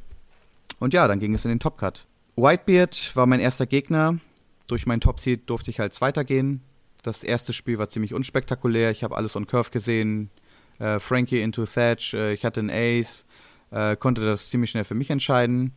Und 0.79 0.93
ja, 0.93 1.07
dann 1.07 1.21
ging 1.21 1.33
es 1.33 1.45
in 1.45 1.49
den 1.49 1.61
Top-Cut. 1.61 2.05
Whitebeard 2.35 3.15
war 3.15 3.27
mein 3.27 3.39
erster 3.39 3.65
Gegner. 3.65 4.19
Durch 4.67 4.85
meinen 4.85 4.99
Top-Seed 4.99 5.49
durfte 5.49 5.71
ich 5.71 5.79
halt 5.79 6.01
weitergehen. 6.01 6.59
Das 7.01 7.23
erste 7.23 7.53
Spiel 7.53 7.77
war 7.77 7.87
ziemlich 7.87 8.13
unspektakulär. 8.13 8.91
Ich 8.91 9.05
habe 9.05 9.15
alles 9.15 9.37
on 9.37 9.47
Curve 9.47 9.71
gesehen. 9.71 10.31
Äh, 10.79 10.99
Frankie 10.99 11.39
into 11.39 11.65
Thatch. 11.65 12.13
Äh, 12.13 12.33
ich 12.33 12.43
hatte 12.43 12.59
einen 12.59 12.69
Ace 12.69 13.23
äh, 13.71 13.95
konnte 13.95 14.25
das 14.25 14.49
ziemlich 14.49 14.71
schnell 14.71 14.83
für 14.83 14.95
mich 14.95 15.09
entscheiden. 15.09 15.73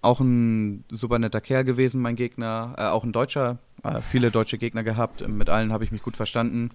Auch 0.00 0.20
ein 0.20 0.84
super 0.90 1.18
netter 1.18 1.40
Kerl 1.40 1.64
gewesen, 1.64 2.00
mein 2.00 2.16
Gegner. 2.16 2.74
Äh, 2.76 2.84
auch 2.84 3.04
ein 3.04 3.12
Deutscher. 3.12 3.58
Äh, 3.84 4.02
viele 4.02 4.30
deutsche 4.30 4.58
Gegner 4.58 4.82
gehabt. 4.82 5.26
Mit 5.26 5.48
allen 5.48 5.72
habe 5.72 5.84
ich 5.84 5.92
mich 5.92 6.02
gut 6.02 6.16
verstanden. 6.16 6.70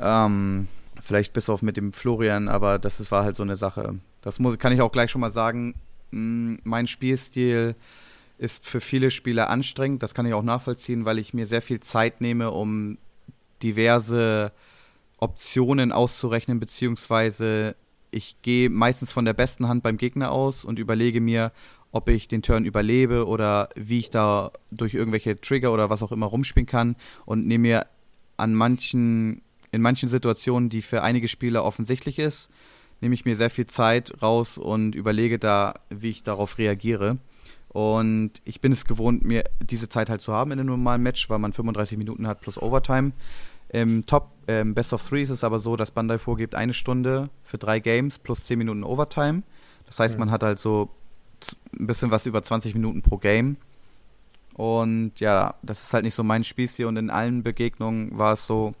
Ähm, 0.00 0.68
Vielleicht 1.00 1.32
bis 1.32 1.50
auf 1.50 1.62
mit 1.62 1.76
dem 1.76 1.92
Florian, 1.92 2.48
aber 2.48 2.78
das, 2.78 2.98
das 2.98 3.10
war 3.10 3.24
halt 3.24 3.36
so 3.36 3.42
eine 3.42 3.56
Sache. 3.56 3.96
Das 4.22 4.38
muss, 4.38 4.58
kann 4.58 4.72
ich 4.72 4.80
auch 4.80 4.92
gleich 4.92 5.10
schon 5.10 5.20
mal 5.20 5.30
sagen. 5.30 5.74
Hm, 6.12 6.60
mein 6.62 6.86
Spielstil 6.86 7.74
ist 8.38 8.66
für 8.66 8.80
viele 8.80 9.10
Spieler 9.10 9.50
anstrengend. 9.50 10.02
Das 10.02 10.14
kann 10.14 10.26
ich 10.26 10.34
auch 10.34 10.42
nachvollziehen, 10.42 11.04
weil 11.04 11.18
ich 11.18 11.34
mir 11.34 11.46
sehr 11.46 11.62
viel 11.62 11.80
Zeit 11.80 12.20
nehme, 12.20 12.50
um 12.52 12.98
diverse 13.62 14.52
Optionen 15.18 15.92
auszurechnen, 15.92 16.60
beziehungsweise 16.60 17.76
ich 18.14 18.40
gehe 18.42 18.70
meistens 18.70 19.12
von 19.12 19.24
der 19.24 19.32
besten 19.32 19.68
Hand 19.68 19.82
beim 19.82 19.96
Gegner 19.96 20.30
aus 20.30 20.64
und 20.64 20.78
überlege 20.78 21.20
mir, 21.20 21.52
ob 21.90 22.08
ich 22.08 22.28
den 22.28 22.42
Turn 22.42 22.64
überlebe 22.64 23.26
oder 23.26 23.68
wie 23.76 23.98
ich 23.98 24.10
da 24.10 24.52
durch 24.70 24.94
irgendwelche 24.94 25.40
Trigger 25.40 25.72
oder 25.72 25.90
was 25.90 26.02
auch 26.02 26.12
immer 26.12 26.26
rumspielen 26.26 26.66
kann 26.66 26.96
und 27.26 27.46
nehme 27.46 27.62
mir 27.62 27.86
an 28.36 28.54
manchen, 28.54 29.42
in 29.70 29.82
manchen 29.82 30.08
Situationen, 30.08 30.70
die 30.70 30.82
für 30.82 31.02
einige 31.02 31.28
Spieler 31.28 31.64
offensichtlich 31.64 32.18
ist, 32.18 32.50
nehme 33.00 33.14
ich 33.14 33.24
mir 33.24 33.36
sehr 33.36 33.50
viel 33.50 33.66
Zeit 33.66 34.22
raus 34.22 34.58
und 34.58 34.94
überlege 34.94 35.38
da, 35.38 35.74
wie 35.90 36.10
ich 36.10 36.22
darauf 36.22 36.58
reagiere. 36.58 37.18
Und 37.68 38.30
ich 38.44 38.60
bin 38.60 38.70
es 38.70 38.84
gewohnt, 38.84 39.24
mir 39.24 39.44
diese 39.60 39.88
Zeit 39.88 40.08
halt 40.08 40.20
zu 40.20 40.32
haben 40.32 40.52
in 40.52 40.60
einem 40.60 40.68
normalen 40.68 41.02
Match, 41.02 41.28
weil 41.28 41.40
man 41.40 41.52
35 41.52 41.98
Minuten 41.98 42.28
hat 42.28 42.40
plus 42.40 42.60
Overtime. 42.62 43.12
Im 43.70 44.06
Top, 44.06 44.30
ähm, 44.48 44.74
Best 44.74 44.92
of 44.92 45.06
Three 45.06 45.22
ist 45.22 45.30
es 45.30 45.44
aber 45.44 45.58
so, 45.58 45.76
dass 45.76 45.90
Bandai 45.90 46.18
vorgibt 46.18 46.54
eine 46.54 46.74
Stunde 46.74 47.30
für 47.42 47.58
drei 47.58 47.78
Games 47.78 48.18
plus 48.18 48.46
10 48.46 48.58
Minuten 48.58 48.84
Overtime. 48.84 49.42
Das 49.86 50.00
heißt, 50.00 50.14
mhm. 50.14 50.20
man 50.20 50.30
hat 50.30 50.42
halt 50.42 50.58
so 50.58 50.90
ein 51.78 51.86
bisschen 51.86 52.10
was 52.10 52.26
über 52.26 52.42
20 52.42 52.74
Minuten 52.74 53.02
pro 53.02 53.18
Game. 53.18 53.56
Und 54.54 55.12
ja, 55.18 55.54
das 55.62 55.82
ist 55.82 55.94
halt 55.94 56.04
nicht 56.04 56.14
so 56.14 56.22
mein 56.22 56.44
Spielstil 56.44 56.86
und 56.86 56.96
in 56.96 57.10
allen 57.10 57.42
Begegnungen 57.42 58.16
war 58.16 58.34
es 58.34 58.46
so, 58.46 58.74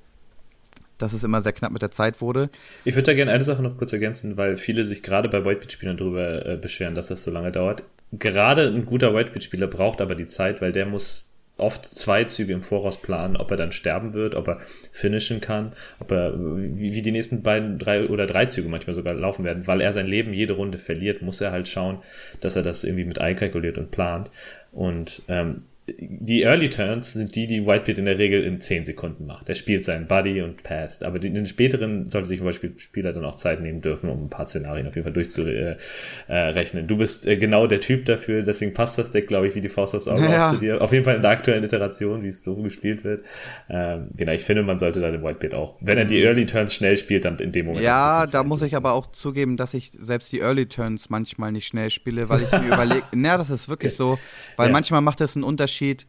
dass 0.98 1.12
es 1.12 1.24
immer 1.24 1.42
sehr 1.42 1.52
knapp 1.52 1.72
mit 1.72 1.82
der 1.82 1.90
Zeit 1.90 2.20
wurde. 2.20 2.48
Ich 2.84 2.94
würde 2.94 3.06
da 3.06 3.14
gerne 3.14 3.32
eine 3.32 3.44
Sache 3.44 3.62
noch 3.62 3.76
kurz 3.76 3.92
ergänzen, 3.92 4.36
weil 4.36 4.56
viele 4.56 4.84
sich 4.84 5.02
gerade 5.02 5.28
bei 5.28 5.44
Whitebeat-Spielern 5.44 5.96
darüber 5.96 6.46
äh, 6.46 6.56
beschweren, 6.56 6.94
dass 6.94 7.08
das 7.08 7.24
so 7.24 7.32
lange 7.32 7.50
dauert. 7.50 7.82
Gerade 8.12 8.68
ein 8.68 8.86
guter 8.86 9.14
Whitebeat-Spieler 9.14 9.66
braucht 9.66 10.00
aber 10.00 10.14
die 10.14 10.28
Zeit, 10.28 10.60
weil 10.60 10.70
der 10.70 10.86
muss 10.86 11.33
oft 11.56 11.86
zwei 11.86 12.24
Züge 12.24 12.52
im 12.52 12.62
Voraus 12.62 13.00
planen, 13.00 13.36
ob 13.36 13.50
er 13.50 13.56
dann 13.56 13.72
sterben 13.72 14.12
wird, 14.12 14.34
ob 14.34 14.48
er 14.48 14.58
finishen 14.90 15.40
kann, 15.40 15.72
ob 16.00 16.10
er, 16.10 16.34
wie, 16.36 16.92
wie 16.94 17.02
die 17.02 17.12
nächsten 17.12 17.42
beiden, 17.42 17.78
drei 17.78 18.08
oder 18.08 18.26
drei 18.26 18.46
Züge 18.46 18.68
manchmal 18.68 18.94
sogar 18.94 19.14
laufen 19.14 19.44
werden, 19.44 19.66
weil 19.66 19.80
er 19.80 19.92
sein 19.92 20.06
Leben 20.06 20.32
jede 20.32 20.54
Runde 20.54 20.78
verliert, 20.78 21.22
muss 21.22 21.40
er 21.40 21.52
halt 21.52 21.68
schauen, 21.68 21.98
dass 22.40 22.56
er 22.56 22.62
das 22.62 22.82
irgendwie 22.82 23.04
mit 23.04 23.20
einkalkuliert 23.20 23.78
und 23.78 23.90
plant. 23.90 24.30
Und 24.72 25.22
ähm, 25.28 25.62
die 25.86 26.42
Early 26.42 26.70
Turns 26.70 27.12
sind 27.12 27.34
die, 27.36 27.46
die 27.46 27.66
Whitebeard 27.66 27.98
in 27.98 28.06
der 28.06 28.18
Regel 28.18 28.42
in 28.42 28.58
10 28.58 28.86
Sekunden 28.86 29.26
macht. 29.26 29.50
Er 29.50 29.54
spielt 29.54 29.84
seinen 29.84 30.06
Buddy 30.06 30.40
und 30.40 30.62
passt. 30.62 31.04
Aber 31.04 31.22
in 31.22 31.34
den 31.34 31.44
späteren 31.44 32.06
sollte 32.06 32.26
sich 32.28 32.38
zum 32.38 32.46
Beispiel 32.46 32.72
Spieler 32.78 33.12
dann 33.12 33.24
auch 33.26 33.34
Zeit 33.34 33.60
nehmen 33.60 33.82
dürfen, 33.82 34.08
um 34.08 34.24
ein 34.24 34.30
paar 34.30 34.46
Szenarien 34.46 34.86
auf 34.86 34.94
jeden 34.94 35.04
Fall 35.04 35.12
durchzurechnen. 35.12 36.86
Du 36.86 36.96
bist 36.96 37.26
äh, 37.26 37.36
genau 37.36 37.66
der 37.66 37.80
Typ 37.80 38.06
dafür, 38.06 38.42
deswegen 38.42 38.72
passt 38.72 38.96
das 38.96 39.10
Deck, 39.10 39.28
glaube 39.28 39.46
ich, 39.46 39.54
wie 39.54 39.60
die 39.60 39.68
Faust 39.68 39.94
aufs 39.94 40.08
Auge 40.08 40.24
ja. 40.24 40.52
zu 40.52 40.58
dir. 40.58 40.80
Auf 40.80 40.92
jeden 40.92 41.04
Fall 41.04 41.16
in 41.16 41.22
der 41.22 41.32
aktuellen 41.32 41.64
Iteration, 41.64 42.22
wie 42.22 42.28
es 42.28 42.42
so 42.42 42.56
gespielt 42.56 43.04
wird. 43.04 43.26
Ähm, 43.68 44.08
genau, 44.16 44.32
ich 44.32 44.42
finde, 44.42 44.62
man 44.62 44.78
sollte 44.78 45.00
da 45.00 45.10
den 45.10 45.22
Whitebeard 45.22 45.52
auch, 45.52 45.76
wenn 45.80 45.98
er 45.98 46.06
die 46.06 46.22
Early 46.22 46.46
Turns 46.46 46.74
schnell 46.74 46.96
spielt, 46.96 47.26
dann 47.26 47.38
in 47.38 47.52
dem 47.52 47.66
Moment. 47.66 47.84
Ja, 47.84 48.24
da 48.24 48.42
muss 48.42 48.62
ich 48.62 48.74
aber 48.74 48.94
auch 48.94 49.08
zugeben, 49.12 49.58
dass 49.58 49.74
ich 49.74 49.92
selbst 49.92 50.32
die 50.32 50.40
Early 50.40 50.64
Turns 50.64 51.10
manchmal 51.10 51.52
nicht 51.52 51.66
schnell 51.66 51.90
spiele, 51.90 52.30
weil 52.30 52.42
ich 52.42 52.52
mir 52.52 52.68
überlege, 52.72 53.04
naja, 53.12 53.36
das 53.36 53.50
ist 53.50 53.68
wirklich 53.68 53.94
so, 53.94 54.18
weil 54.56 54.68
ja. 54.68 54.72
manchmal 54.72 55.02
macht 55.02 55.20
es 55.20 55.36
einen 55.36 55.44
Unterschied, 55.44 55.73
Unterschied. 55.74 56.06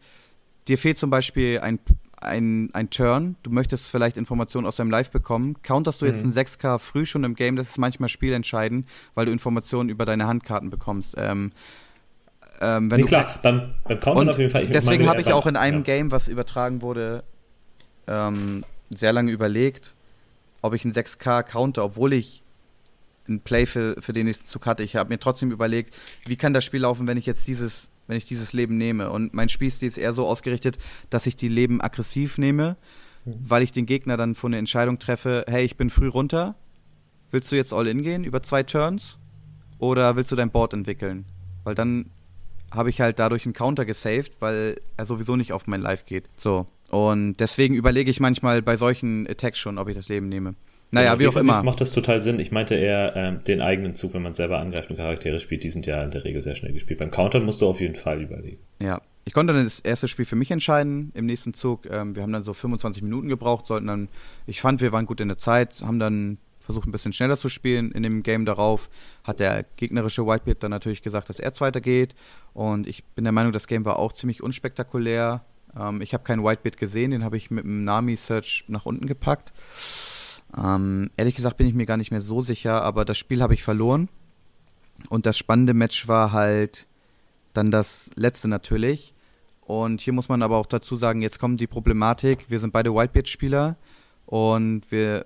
Dir 0.67 0.77
fehlt 0.77 0.97
zum 0.97 1.09
Beispiel 1.09 1.59
ein, 1.59 1.79
ein, 2.21 2.69
ein 2.73 2.89
Turn, 2.89 3.35
du 3.43 3.51
möchtest 3.51 3.87
vielleicht 3.87 4.17
Informationen 4.17 4.65
aus 4.65 4.77
deinem 4.77 4.91
Live 4.91 5.11
bekommen. 5.11 5.57
Counterst 5.61 6.01
du 6.01 6.05
jetzt 6.05 6.23
mhm. 6.23 6.31
einen 6.31 6.47
6K 6.47 6.79
früh 6.79 7.05
schon 7.05 7.23
im 7.23 7.35
Game, 7.35 7.55
das 7.55 7.69
ist 7.69 7.77
manchmal 7.77 8.09
spielentscheidend, 8.09 8.87
weil 9.13 9.25
du 9.25 9.31
Informationen 9.31 9.89
über 9.89 10.05
deine 10.05 10.27
Handkarten 10.27 10.69
bekommst. 10.69 11.15
Ähm, 11.17 11.51
ähm, 12.61 12.87
nee, 12.87 13.03
klar, 13.03 13.27
beim, 13.43 13.75
beim 13.83 13.99
Countern 13.99 14.29
auf 14.29 14.37
jeden 14.37 14.49
Fall. 14.49 14.63
Ich 14.63 14.71
deswegen 14.71 15.07
habe 15.07 15.21
ich 15.21 15.33
auch 15.33 15.45
in 15.45 15.55
einem 15.55 15.79
ja. 15.79 15.83
Game, 15.83 16.11
was 16.11 16.27
übertragen 16.27 16.81
wurde, 16.81 17.23
ähm, 18.07 18.63
sehr 18.89 19.13
lange 19.13 19.31
überlegt, 19.31 19.93
ob 20.61 20.73
ich 20.73 20.83
einen 20.83 20.93
6K 20.93 21.43
counter, 21.43 21.83
obwohl 21.83 22.13
ich 22.13 22.43
einen 23.27 23.41
Play 23.41 23.65
für, 23.65 24.01
für 24.01 24.13
den 24.13 24.27
nächsten 24.27 24.45
Zug 24.45 24.65
hatte. 24.65 24.83
Ich 24.83 24.95
habe 24.95 25.09
mir 25.09 25.19
trotzdem 25.19 25.51
überlegt, 25.51 25.95
wie 26.25 26.37
kann 26.37 26.53
das 26.53 26.63
Spiel 26.63 26.81
laufen, 26.81 27.07
wenn 27.07 27.17
ich 27.17 27.25
jetzt 27.25 27.47
dieses 27.47 27.91
wenn 28.07 28.17
ich 28.17 28.25
dieses 28.25 28.53
Leben 28.53 28.77
nehme. 28.77 29.09
Und 29.09 29.33
mein 29.33 29.49
Spielstil 29.49 29.87
ist 29.87 29.97
eher 29.97 30.13
so 30.13 30.27
ausgerichtet, 30.27 30.77
dass 31.09 31.25
ich 31.25 31.35
die 31.35 31.47
Leben 31.47 31.81
aggressiv 31.81 32.37
nehme, 32.37 32.77
mhm. 33.25 33.33
weil 33.39 33.63
ich 33.63 33.71
den 33.71 33.85
Gegner 33.85 34.17
dann 34.17 34.35
vor 34.35 34.49
eine 34.49 34.57
Entscheidung 34.57 34.99
treffe, 34.99 35.45
hey, 35.47 35.63
ich 35.63 35.77
bin 35.77 35.89
früh 35.89 36.07
runter, 36.07 36.55
willst 37.31 37.51
du 37.51 37.55
jetzt 37.55 37.73
all 37.73 37.87
in 37.87 38.03
gehen 38.03 38.23
über 38.23 38.43
zwei 38.43 38.63
Turns 38.63 39.17
oder 39.79 40.15
willst 40.15 40.31
du 40.31 40.35
dein 40.35 40.51
Board 40.51 40.73
entwickeln? 40.73 41.25
Weil 41.63 41.75
dann 41.75 42.09
habe 42.71 42.89
ich 42.89 43.01
halt 43.01 43.19
dadurch 43.19 43.45
einen 43.45 43.53
Counter 43.53 43.85
gesaved, 43.85 44.33
weil 44.39 44.79
er 44.97 45.05
sowieso 45.05 45.35
nicht 45.35 45.53
auf 45.53 45.67
mein 45.67 45.81
Live 45.81 46.05
geht. 46.05 46.25
So. 46.35 46.67
Und 46.89 47.37
deswegen 47.37 47.75
überlege 47.75 48.11
ich 48.11 48.19
manchmal 48.19 48.61
bei 48.61 48.77
solchen 48.77 49.27
Attacks 49.27 49.59
schon, 49.59 49.77
ob 49.77 49.87
ich 49.87 49.95
das 49.95 50.07
Leben 50.07 50.29
nehme. 50.29 50.55
Naja, 50.91 51.13
ja, 51.13 51.19
wie 51.19 51.27
auch 51.27 51.35
immer. 51.35 51.63
macht 51.63 51.81
das 51.81 51.91
total 51.91 52.21
Sinn. 52.21 52.39
Ich 52.39 52.51
meinte 52.51 52.75
eher 52.75 53.15
ähm, 53.15 53.43
den 53.43 53.61
eigenen 53.61 53.95
Zug, 53.95 54.13
wenn 54.13 54.21
man 54.21 54.33
selber 54.33 54.59
angreift 54.59 54.89
und 54.89 54.97
Charaktere 54.97 55.39
spielt, 55.39 55.63
die 55.63 55.69
sind 55.69 55.85
ja 55.85 56.01
in 56.03 56.11
der 56.11 56.23
Regel 56.23 56.41
sehr 56.41 56.55
schnell 56.55 56.73
gespielt. 56.73 56.99
Beim 56.99 57.11
Countern 57.11 57.43
musst 57.43 57.61
du 57.61 57.67
auf 57.67 57.81
jeden 57.81 57.95
Fall 57.95 58.21
überlegen. 58.21 58.59
Ja. 58.81 59.01
Ich 59.27 59.33
konnte 59.33 59.53
dann 59.53 59.63
das 59.63 59.79
erste 59.79 60.07
Spiel 60.07 60.25
für 60.25 60.35
mich 60.35 60.51
entscheiden 60.51 61.11
im 61.15 61.25
nächsten 61.25 61.53
Zug. 61.53 61.87
Ähm, 61.89 62.15
wir 62.15 62.21
haben 62.21 62.31
dann 62.31 62.43
so 62.43 62.53
25 62.53 63.01
Minuten 63.01 63.27
gebraucht, 63.27 63.65
sollten 63.65 63.87
dann, 63.87 64.07
ich 64.45 64.61
fand, 64.61 64.81
wir 64.81 64.91
waren 64.91 65.07
gut 65.07 65.19
in 65.19 65.27
der 65.27 65.37
Zeit, 65.37 65.81
haben 65.81 65.99
dann 65.99 66.37
versucht 66.65 66.87
ein 66.87 66.91
bisschen 66.91 67.13
schneller 67.13 67.37
zu 67.37 67.49
spielen. 67.49 67.91
In 67.91 68.03
dem 68.03 68.23
Game 68.23 68.45
darauf 68.45 68.89
hat 69.23 69.39
der 69.39 69.63
gegnerische 69.77 70.25
Whitebeard 70.25 70.63
dann 70.63 70.71
natürlich 70.71 71.01
gesagt, 71.01 71.29
dass 71.29 71.39
er 71.39 71.53
zweiter 71.53 71.81
geht. 71.81 72.15
Und 72.53 72.87
ich 72.87 73.03
bin 73.03 73.23
der 73.23 73.31
Meinung, 73.31 73.51
das 73.51 73.67
Game 73.67 73.85
war 73.85 73.99
auch 73.99 74.13
ziemlich 74.13 74.43
unspektakulär. 74.43 75.45
Ähm, 75.79 76.01
ich 76.01 76.13
habe 76.13 76.23
keinen 76.23 76.43
Whitebeard 76.43 76.77
gesehen, 76.77 77.11
den 77.11 77.23
habe 77.23 77.37
ich 77.37 77.51
mit 77.51 77.63
dem 77.63 77.83
Nami-Search 77.83 78.65
nach 78.67 78.85
unten 78.85 79.07
gepackt. 79.07 79.53
Ähm, 80.57 81.09
ehrlich 81.17 81.35
gesagt 81.35 81.57
bin 81.57 81.67
ich 81.67 81.73
mir 81.73 81.85
gar 81.85 81.97
nicht 81.97 82.11
mehr 82.11 82.21
so 82.21 82.41
sicher, 82.41 82.83
aber 82.83 83.05
das 83.05 83.17
Spiel 83.17 83.41
habe 83.41 83.53
ich 83.53 83.63
verloren. 83.63 84.09
Und 85.09 85.25
das 85.25 85.37
spannende 85.37 85.73
Match 85.73 86.07
war 86.07 86.31
halt 86.31 86.87
dann 87.53 87.71
das 87.71 88.09
letzte 88.15 88.47
natürlich. 88.47 89.13
Und 89.61 90.01
hier 90.01 90.13
muss 90.13 90.29
man 90.29 90.43
aber 90.43 90.57
auch 90.57 90.67
dazu 90.67 90.95
sagen, 90.95 91.21
jetzt 91.21 91.39
kommt 91.39 91.59
die 91.59 91.67
Problematik. 91.67 92.49
Wir 92.49 92.59
sind 92.59 92.71
beide 92.71 92.93
Whitebeard-Spieler 92.93 93.77
und 94.25 94.91
wir 94.91 95.25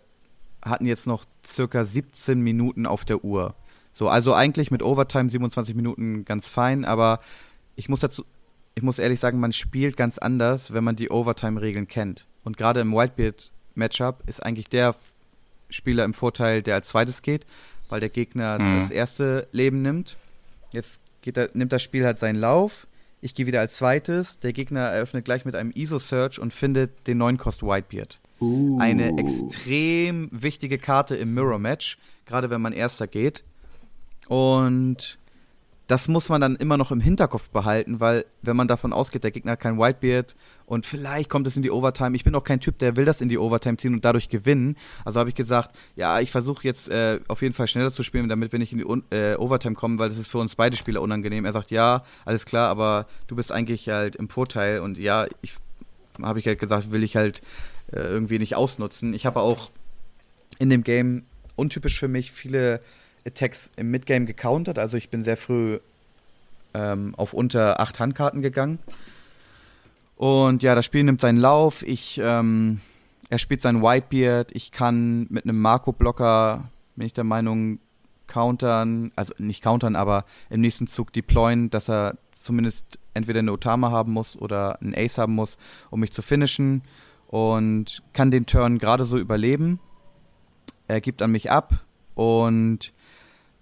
hatten 0.63 0.85
jetzt 0.85 1.07
noch 1.07 1.25
circa 1.45 1.85
17 1.85 2.39
Minuten 2.39 2.85
auf 2.85 3.05
der 3.05 3.23
Uhr. 3.23 3.55
So, 3.91 4.07
also 4.07 4.33
eigentlich 4.33 4.71
mit 4.71 4.81
Overtime 4.81 5.29
27 5.29 5.75
Minuten 5.75 6.25
ganz 6.25 6.47
fein, 6.47 6.85
aber 6.85 7.19
ich 7.75 7.89
muss 7.89 7.99
dazu, 7.99 8.23
ich 8.75 8.83
muss 8.83 8.99
ehrlich 8.99 9.19
sagen, 9.19 9.39
man 9.39 9.51
spielt 9.51 9.97
ganz 9.97 10.17
anders, 10.17 10.73
wenn 10.73 10.83
man 10.83 10.95
die 10.95 11.09
Overtime-Regeln 11.09 11.87
kennt. 11.87 12.27
Und 12.43 12.55
gerade 12.57 12.79
im 12.79 12.93
Whitebeard-Matchup 12.93 14.23
ist 14.27 14.41
eigentlich 14.43 14.69
der 14.69 14.95
Spieler 15.69 16.03
im 16.03 16.13
Vorteil, 16.13 16.61
der 16.61 16.75
als 16.75 16.89
zweites 16.89 17.21
geht, 17.21 17.45
weil 17.89 17.99
der 17.99 18.09
Gegner 18.09 18.59
mhm. 18.59 18.81
das 18.81 18.91
erste 18.91 19.47
Leben 19.51 19.81
nimmt. 19.81 20.17
Jetzt 20.73 21.01
er, 21.25 21.49
nimmt 21.53 21.71
das 21.71 21.83
Spiel 21.83 22.05
halt 22.05 22.17
seinen 22.17 22.35
Lauf. 22.35 22.87
Ich 23.21 23.35
gehe 23.35 23.45
wieder 23.45 23.59
als 23.59 23.75
zweites. 23.75 24.39
Der 24.39 24.53
Gegner 24.53 24.81
eröffnet 24.81 25.25
gleich 25.25 25.45
mit 25.45 25.55
einem 25.55 25.71
ISO-Search 25.71 26.39
und 26.39 26.53
findet 26.53 27.07
den 27.07 27.17
neuen 27.17 27.37
Cost 27.37 27.63
Whitebeard. 27.63 28.19
Uh. 28.39 28.79
Eine 28.79 29.17
extrem 29.17 30.29
wichtige 30.31 30.77
Karte 30.77 31.15
im 31.15 31.33
Mirror-Match, 31.33 31.97
gerade 32.25 32.49
wenn 32.49 32.61
man 32.61 32.71
erster 32.71 33.07
geht. 33.07 33.43
Und 34.27 35.17
das 35.89 36.07
muss 36.07 36.29
man 36.29 36.39
dann 36.39 36.55
immer 36.55 36.77
noch 36.77 36.91
im 36.91 36.99
Hinterkopf 36.99 37.49
behalten, 37.49 37.99
weil 37.99 38.23
wenn 38.43 38.55
man 38.55 38.67
davon 38.67 38.93
ausgeht, 38.93 39.23
der 39.23 39.31
Gegner 39.31 39.53
hat 39.53 39.59
kein 39.59 39.79
Whitebeard 39.79 40.35
und 40.67 40.85
vielleicht 40.85 41.29
kommt 41.29 41.47
es 41.47 41.55
in 41.57 41.63
die 41.63 41.71
Overtime. 41.71 42.15
Ich 42.15 42.23
bin 42.23 42.35
auch 42.35 42.43
kein 42.43 42.59
Typ, 42.59 42.77
der 42.77 42.95
will 42.95 43.05
das 43.05 43.21
in 43.21 43.27
die 43.27 43.39
Overtime 43.39 43.77
ziehen 43.77 43.95
und 43.95 44.05
dadurch 44.05 44.29
gewinnen. 44.29 44.77
Also 45.03 45.19
habe 45.19 45.29
ich 45.29 45.35
gesagt, 45.35 45.75
ja, 45.95 46.19
ich 46.19 46.29
versuche 46.29 46.63
jetzt 46.63 46.89
äh, 46.89 47.19
auf 47.27 47.41
jeden 47.41 47.55
Fall 47.55 47.65
schneller 47.65 47.89
zu 47.89 48.03
spielen, 48.03 48.29
damit 48.29 48.51
wir 48.51 48.59
nicht 48.59 48.71
in 48.71 48.77
die 48.77 49.15
äh, 49.15 49.35
Overtime 49.35 49.73
kommen, 49.73 49.97
weil 49.97 50.09
das 50.09 50.19
ist 50.19 50.27
für 50.27 50.37
uns 50.37 50.55
beide 50.55 50.77
Spieler 50.77 51.01
unangenehm. 51.01 51.43
Er 51.43 51.53
sagt, 51.53 51.71
ja, 51.71 52.03
alles 52.23 52.45
klar, 52.45 52.69
aber 52.69 53.07
du 53.25 53.35
bist 53.35 53.51
eigentlich 53.51 53.89
halt 53.89 54.15
im 54.15 54.29
Vorteil 54.29 54.81
und 54.81 54.99
ja, 54.99 55.25
ich 55.41 55.55
habe 56.21 56.37
ich 56.37 56.45
halt 56.45 56.59
gesagt, 56.59 56.91
will 56.91 57.01
ich 57.01 57.15
halt 57.15 57.41
äh, 57.91 58.01
irgendwie 58.01 58.37
nicht 58.37 58.55
ausnutzen. 58.55 59.15
Ich 59.15 59.25
habe 59.25 59.39
auch 59.39 59.71
in 60.59 60.69
dem 60.69 60.83
Game 60.83 61.23
untypisch 61.55 61.97
für 61.97 62.07
mich 62.07 62.31
viele 62.31 62.79
Attacks 63.25 63.71
im 63.75 63.91
Midgame 63.91 64.25
gecountert. 64.25 64.79
Also 64.79 64.97
ich 64.97 65.09
bin 65.09 65.21
sehr 65.21 65.37
früh 65.37 65.79
ähm, 66.73 67.13
auf 67.15 67.33
unter 67.33 67.79
acht 67.79 67.99
Handkarten 67.99 68.41
gegangen. 68.41 68.79
Und 70.15 70.63
ja, 70.63 70.75
das 70.75 70.85
Spiel 70.85 71.03
nimmt 71.03 71.21
seinen 71.21 71.37
Lauf. 71.37 71.81
Ich, 71.83 72.19
ähm, 72.23 72.81
er 73.29 73.39
spielt 73.39 73.61
seinen 73.61 73.81
Whitebeard. 73.81 74.51
Ich 74.53 74.71
kann 74.71 75.27
mit 75.29 75.45
einem 75.45 75.59
Marco-Blocker, 75.59 76.69
bin 76.95 77.05
ich 77.05 77.13
der 77.13 77.23
Meinung, 77.23 77.79
countern, 78.27 79.11
also 79.15 79.33
nicht 79.37 79.63
countern, 79.63 79.95
aber 79.95 80.23
im 80.49 80.61
nächsten 80.61 80.87
Zug 80.87 81.11
deployen, 81.11 81.69
dass 81.69 81.89
er 81.89 82.17
zumindest 82.31 82.99
entweder 83.13 83.39
eine 83.39 83.51
Otama 83.51 83.91
haben 83.91 84.13
muss 84.13 84.37
oder 84.37 84.79
einen 84.81 84.93
Ace 84.95 85.17
haben 85.17 85.33
muss, 85.33 85.57
um 85.89 85.99
mich 85.99 86.11
zu 86.11 86.21
finishen. 86.21 86.83
Und 87.27 88.01
kann 88.13 88.31
den 88.31 88.45
Turn 88.45 88.79
gerade 88.79 89.03
so 89.03 89.17
überleben. 89.17 89.79
er 90.87 90.99
gibt 90.99 91.21
an 91.21 91.31
mich 91.31 91.51
ab 91.51 91.85
und 92.15 92.91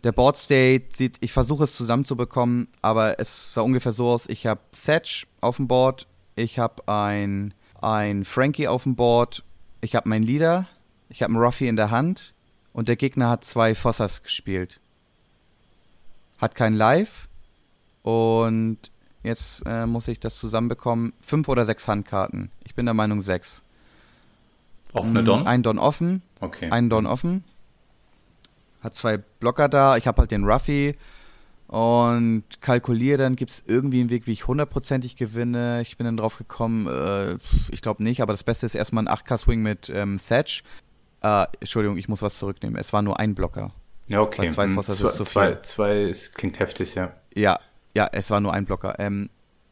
der 0.03 0.11
Board 0.11 0.37
State 0.37 0.95
sieht, 0.95 1.17
ich 1.21 1.33
versuche 1.33 1.63
es 1.63 1.75
zusammenzubekommen, 1.75 2.67
aber 2.81 3.19
es 3.19 3.53
sah 3.53 3.61
ungefähr 3.61 3.91
so 3.91 4.09
aus, 4.09 4.27
ich 4.27 4.45
habe 4.45 4.61
Thatch 4.85 5.27
auf 5.41 5.57
dem 5.57 5.67
Board, 5.67 6.07
ich 6.35 6.59
habe 6.59 6.87
ein, 6.87 7.53
ein 7.81 8.23
Frankie 8.23 8.67
auf 8.67 8.83
dem 8.83 8.95
Board, 8.95 9.43
ich 9.81 9.95
habe 9.95 10.07
meinen 10.09 10.23
Leader, 10.23 10.67
ich 11.09 11.23
habe 11.23 11.33
einen 11.33 11.43
Ruffy 11.43 11.67
in 11.67 11.75
der 11.75 11.91
Hand 11.91 12.33
und 12.73 12.87
der 12.87 12.95
Gegner 12.95 13.29
hat 13.29 13.43
zwei 13.43 13.73
Fossas 13.73 14.23
gespielt. 14.23 14.79
Hat 16.37 16.53
kein 16.53 16.75
Live 16.75 17.27
und 18.03 18.77
jetzt 19.23 19.63
äh, 19.65 19.87
muss 19.87 20.07
ich 20.07 20.19
das 20.19 20.37
zusammenbekommen. 20.37 21.13
Fünf 21.19 21.49
oder 21.49 21.65
sechs 21.65 21.87
Handkarten. 21.87 22.51
Ich 22.63 22.75
bin 22.75 22.85
der 22.85 22.93
Meinung 22.93 23.23
sechs. 23.23 23.63
Offene 24.93 25.23
Don? 25.23 25.47
Ein 25.47 25.63
Don 25.63 25.79
offen. 25.79 26.21
Okay. 26.39 26.69
Ein 26.69 26.89
Don 26.89 27.07
offen. 27.07 27.43
Hat 28.87 28.95
zwei 28.95 29.17
Blocker 29.17 29.67
da. 29.67 29.97
Ich 29.97 30.07
habe 30.07 30.21
halt 30.21 30.31
den 30.31 30.45
Ruffy 30.45 30.95
und 31.67 32.45
kalkuliere 32.61 33.17
dann, 33.17 33.35
gibt 33.35 33.51
es 33.51 33.65
irgendwie 33.67 33.99
einen 33.99 34.09
Weg, 34.09 34.27
wie 34.27 34.31
ich 34.31 34.47
hundertprozentig 34.47 35.17
gewinne. 35.17 35.81
Ich 35.81 35.97
bin 35.97 36.05
dann 36.05 36.15
drauf 36.15 36.37
gekommen, 36.37 36.87
äh, 36.87 37.37
ich 37.69 37.81
glaube 37.81 38.01
nicht, 38.01 38.21
aber 38.21 38.31
das 38.31 38.45
Beste 38.45 38.65
ist 38.65 38.75
erstmal 38.75 39.05
ein 39.05 39.13
8K-Swing 39.13 39.61
mit 39.61 39.89
ähm, 39.93 40.21
Thatch. 40.25 40.63
Äh, 41.21 41.47
Entschuldigung, 41.59 41.97
ich 41.97 42.07
muss 42.07 42.21
was 42.21 42.37
zurücknehmen. 42.37 42.79
Es 42.79 42.93
war 42.93 43.01
nur 43.01 43.19
ein 43.19 43.35
Blocker. 43.35 43.73
Ja, 44.07 44.21
okay. 44.21 44.43
Bei 44.43 44.47
zwei 44.47 44.63
hm, 44.63 44.75
Fossers 44.75 44.99
zwei, 44.99 45.09
ist 45.09 45.15
zu 45.17 45.23
zwei, 45.25 45.47
viel. 45.47 45.61
zwei 45.63 46.01
ist, 46.03 46.35
klingt 46.35 46.59
heftig, 46.61 46.95
ja. 46.95 47.11
Ja, 47.35 47.59
ja, 47.93 48.07
es 48.13 48.29
war 48.29 48.39
nur 48.39 48.53
ein 48.53 48.63
Blocker. 48.63 48.95
Ähm, 48.99 49.29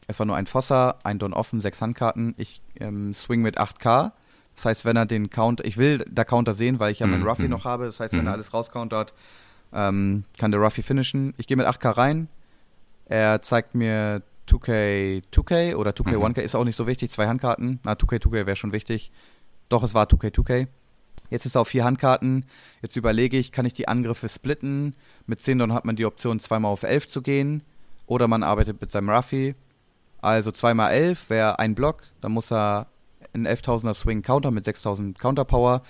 es 0.08 0.18
war 0.18 0.26
nur 0.26 0.36
ein 0.36 0.44
Fosser, 0.44 0.98
ein 1.04 1.18
Don 1.18 1.32
offen, 1.32 1.62
sechs 1.62 1.80
Handkarten. 1.80 2.34
Ich 2.36 2.60
ähm, 2.80 3.14
swing 3.14 3.40
mit 3.40 3.58
8K. 3.58 4.12
Das 4.56 4.64
heißt, 4.64 4.84
wenn 4.86 4.96
er 4.96 5.06
den 5.06 5.30
Count, 5.30 5.60
ich 5.60 5.76
will 5.76 6.04
da 6.10 6.24
Counter 6.24 6.54
sehen, 6.54 6.80
weil 6.80 6.90
ich 6.90 7.00
ja 7.00 7.06
meinen 7.06 7.20
mhm. 7.20 7.28
Ruffy 7.28 7.44
mhm. 7.44 7.50
noch 7.50 7.64
habe. 7.64 7.84
Das 7.86 8.00
heißt, 8.00 8.14
wenn 8.14 8.22
mhm. 8.22 8.28
er 8.28 8.32
alles 8.32 8.52
rauscountert, 8.52 9.14
ähm, 9.72 10.24
kann 10.38 10.50
der 10.50 10.60
Ruffy 10.60 10.82
finishen. 10.82 11.34
Ich 11.36 11.46
gehe 11.46 11.56
mit 11.56 11.66
8K 11.66 11.96
rein. 11.96 12.28
Er 13.04 13.42
zeigt 13.42 13.74
mir 13.74 14.22
2K 14.48 15.22
2K 15.32 15.76
oder 15.76 15.90
2K 15.90 16.16
mhm. 16.16 16.24
1K 16.24 16.40
ist 16.40 16.56
auch 16.56 16.64
nicht 16.64 16.76
so 16.76 16.86
wichtig. 16.86 17.10
Zwei 17.10 17.26
Handkarten. 17.26 17.80
Na, 17.84 17.92
2K 17.92 18.22
2K 18.22 18.46
wäre 18.46 18.56
schon 18.56 18.72
wichtig. 18.72 19.12
Doch, 19.68 19.82
es 19.82 19.94
war 19.94 20.06
2K 20.06 20.34
2K. 20.34 20.68
Jetzt 21.28 21.44
ist 21.44 21.56
er 21.56 21.62
auf 21.62 21.68
vier 21.68 21.84
Handkarten. 21.84 22.46
Jetzt 22.82 22.96
überlege 22.96 23.36
ich, 23.36 23.52
kann 23.52 23.66
ich 23.66 23.74
die 23.74 23.88
Angriffe 23.88 24.28
splitten? 24.28 24.94
Mit 25.26 25.40
10 25.40 25.58
Don 25.58 25.72
hat 25.72 25.84
man 25.84 25.96
die 25.96 26.06
Option, 26.06 26.38
zweimal 26.40 26.72
auf 26.72 26.82
11 26.82 27.08
zu 27.08 27.20
gehen. 27.20 27.62
Oder 28.06 28.28
man 28.28 28.42
arbeitet 28.42 28.80
mit 28.80 28.90
seinem 28.90 29.10
Ruffy. 29.10 29.54
Also 30.22 30.50
zweimal 30.50 30.92
11 30.92 31.28
wäre 31.28 31.58
ein 31.58 31.74
Block. 31.74 32.04
Dann 32.20 32.32
muss 32.32 32.52
er 32.52 32.86
einen 33.36 33.46
11.000er 33.46 33.94
Swing 33.94 34.22
Counter 34.22 34.50
mit 34.50 34.64
6.000 34.64 35.18
Counter 35.18 35.44
Power. 35.44 35.82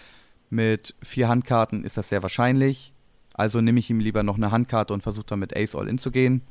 Mit 0.51 0.95
vier 1.03 1.29
Handkarten 1.29 1.85
ist 1.85 1.97
das 1.97 2.09
sehr 2.09 2.23
wahrscheinlich. 2.23 2.93
Also 3.35 3.61
nehme 3.61 3.79
ich 3.79 3.91
ihm 3.91 4.01
lieber 4.01 4.23
noch 4.23 4.37
eine 4.37 4.51
Handkarte 4.51 4.95
und 4.95 5.03
versuche 5.03 5.27
dann 5.27 5.41
mit 5.41 5.57
Ace 5.57 5.75
All-In 5.75 5.99
zu 5.99 6.11
gehen. 6.11 6.43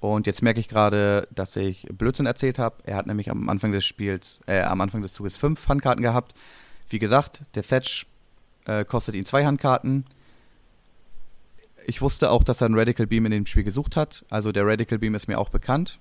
Und 0.00 0.26
jetzt 0.26 0.42
merke 0.42 0.60
ich 0.60 0.68
gerade, 0.68 1.26
dass 1.34 1.56
ich 1.56 1.88
Blödsinn 1.90 2.26
erzählt 2.26 2.58
habe. 2.58 2.76
Er 2.84 2.96
hat 2.96 3.06
nämlich 3.06 3.30
am 3.30 3.48
Anfang 3.48 3.72
des 3.72 3.86
Spiels, 3.86 4.40
äh, 4.46 4.60
am 4.60 4.80
Anfang 4.82 5.00
des 5.00 5.14
Zuges 5.14 5.38
fünf 5.38 5.66
Handkarten 5.66 6.02
gehabt. 6.02 6.34
Wie 6.90 6.98
gesagt, 6.98 7.42
der 7.54 7.62
Thatch 7.62 8.06
äh, 8.66 8.84
kostet 8.84 9.14
ihn 9.14 9.24
zwei 9.24 9.46
Handkarten. 9.46 10.04
Ich 11.86 12.02
wusste 12.02 12.30
auch, 12.30 12.44
dass 12.44 12.60
er 12.60 12.66
einen 12.66 12.78
Radical 12.78 13.06
Beam 13.06 13.24
in 13.24 13.32
dem 13.32 13.46
Spiel 13.46 13.64
gesucht 13.64 13.96
hat. 13.96 14.24
Also 14.28 14.52
der 14.52 14.66
Radical 14.66 14.98
Beam 14.98 15.14
ist 15.14 15.26
mir 15.26 15.38
auch 15.38 15.48
bekannt. 15.48 15.98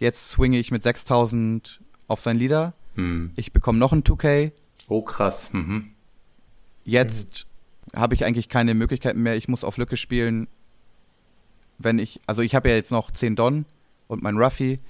Jetzt 0.00 0.30
swinge 0.30 0.58
ich 0.58 0.70
mit 0.70 0.82
6000 0.82 1.80
auf 2.08 2.20
sein 2.20 2.36
Leader. 2.36 2.72
Hm. 2.96 3.32
Ich 3.36 3.52
bekomme 3.52 3.78
noch 3.78 3.92
ein 3.92 4.02
2K. 4.02 4.50
Oh, 4.88 5.02
krass. 5.02 5.52
Mhm. 5.52 5.92
Jetzt 6.84 7.46
mhm. 7.92 8.00
habe 8.00 8.14
ich 8.14 8.24
eigentlich 8.24 8.48
keine 8.48 8.74
Möglichkeiten 8.74 9.22
mehr. 9.22 9.36
Ich 9.36 9.46
muss 9.46 9.62
auf 9.62 9.76
Lücke 9.76 9.98
spielen. 9.98 10.48
Wenn 11.78 11.98
ich, 11.98 12.20
also 12.26 12.40
ich 12.40 12.54
habe 12.54 12.70
ja 12.70 12.74
jetzt 12.74 12.90
noch 12.90 13.10
10 13.10 13.36
Don 13.36 13.66
und 14.08 14.22
mein 14.22 14.38
Ruffy. 14.38 14.80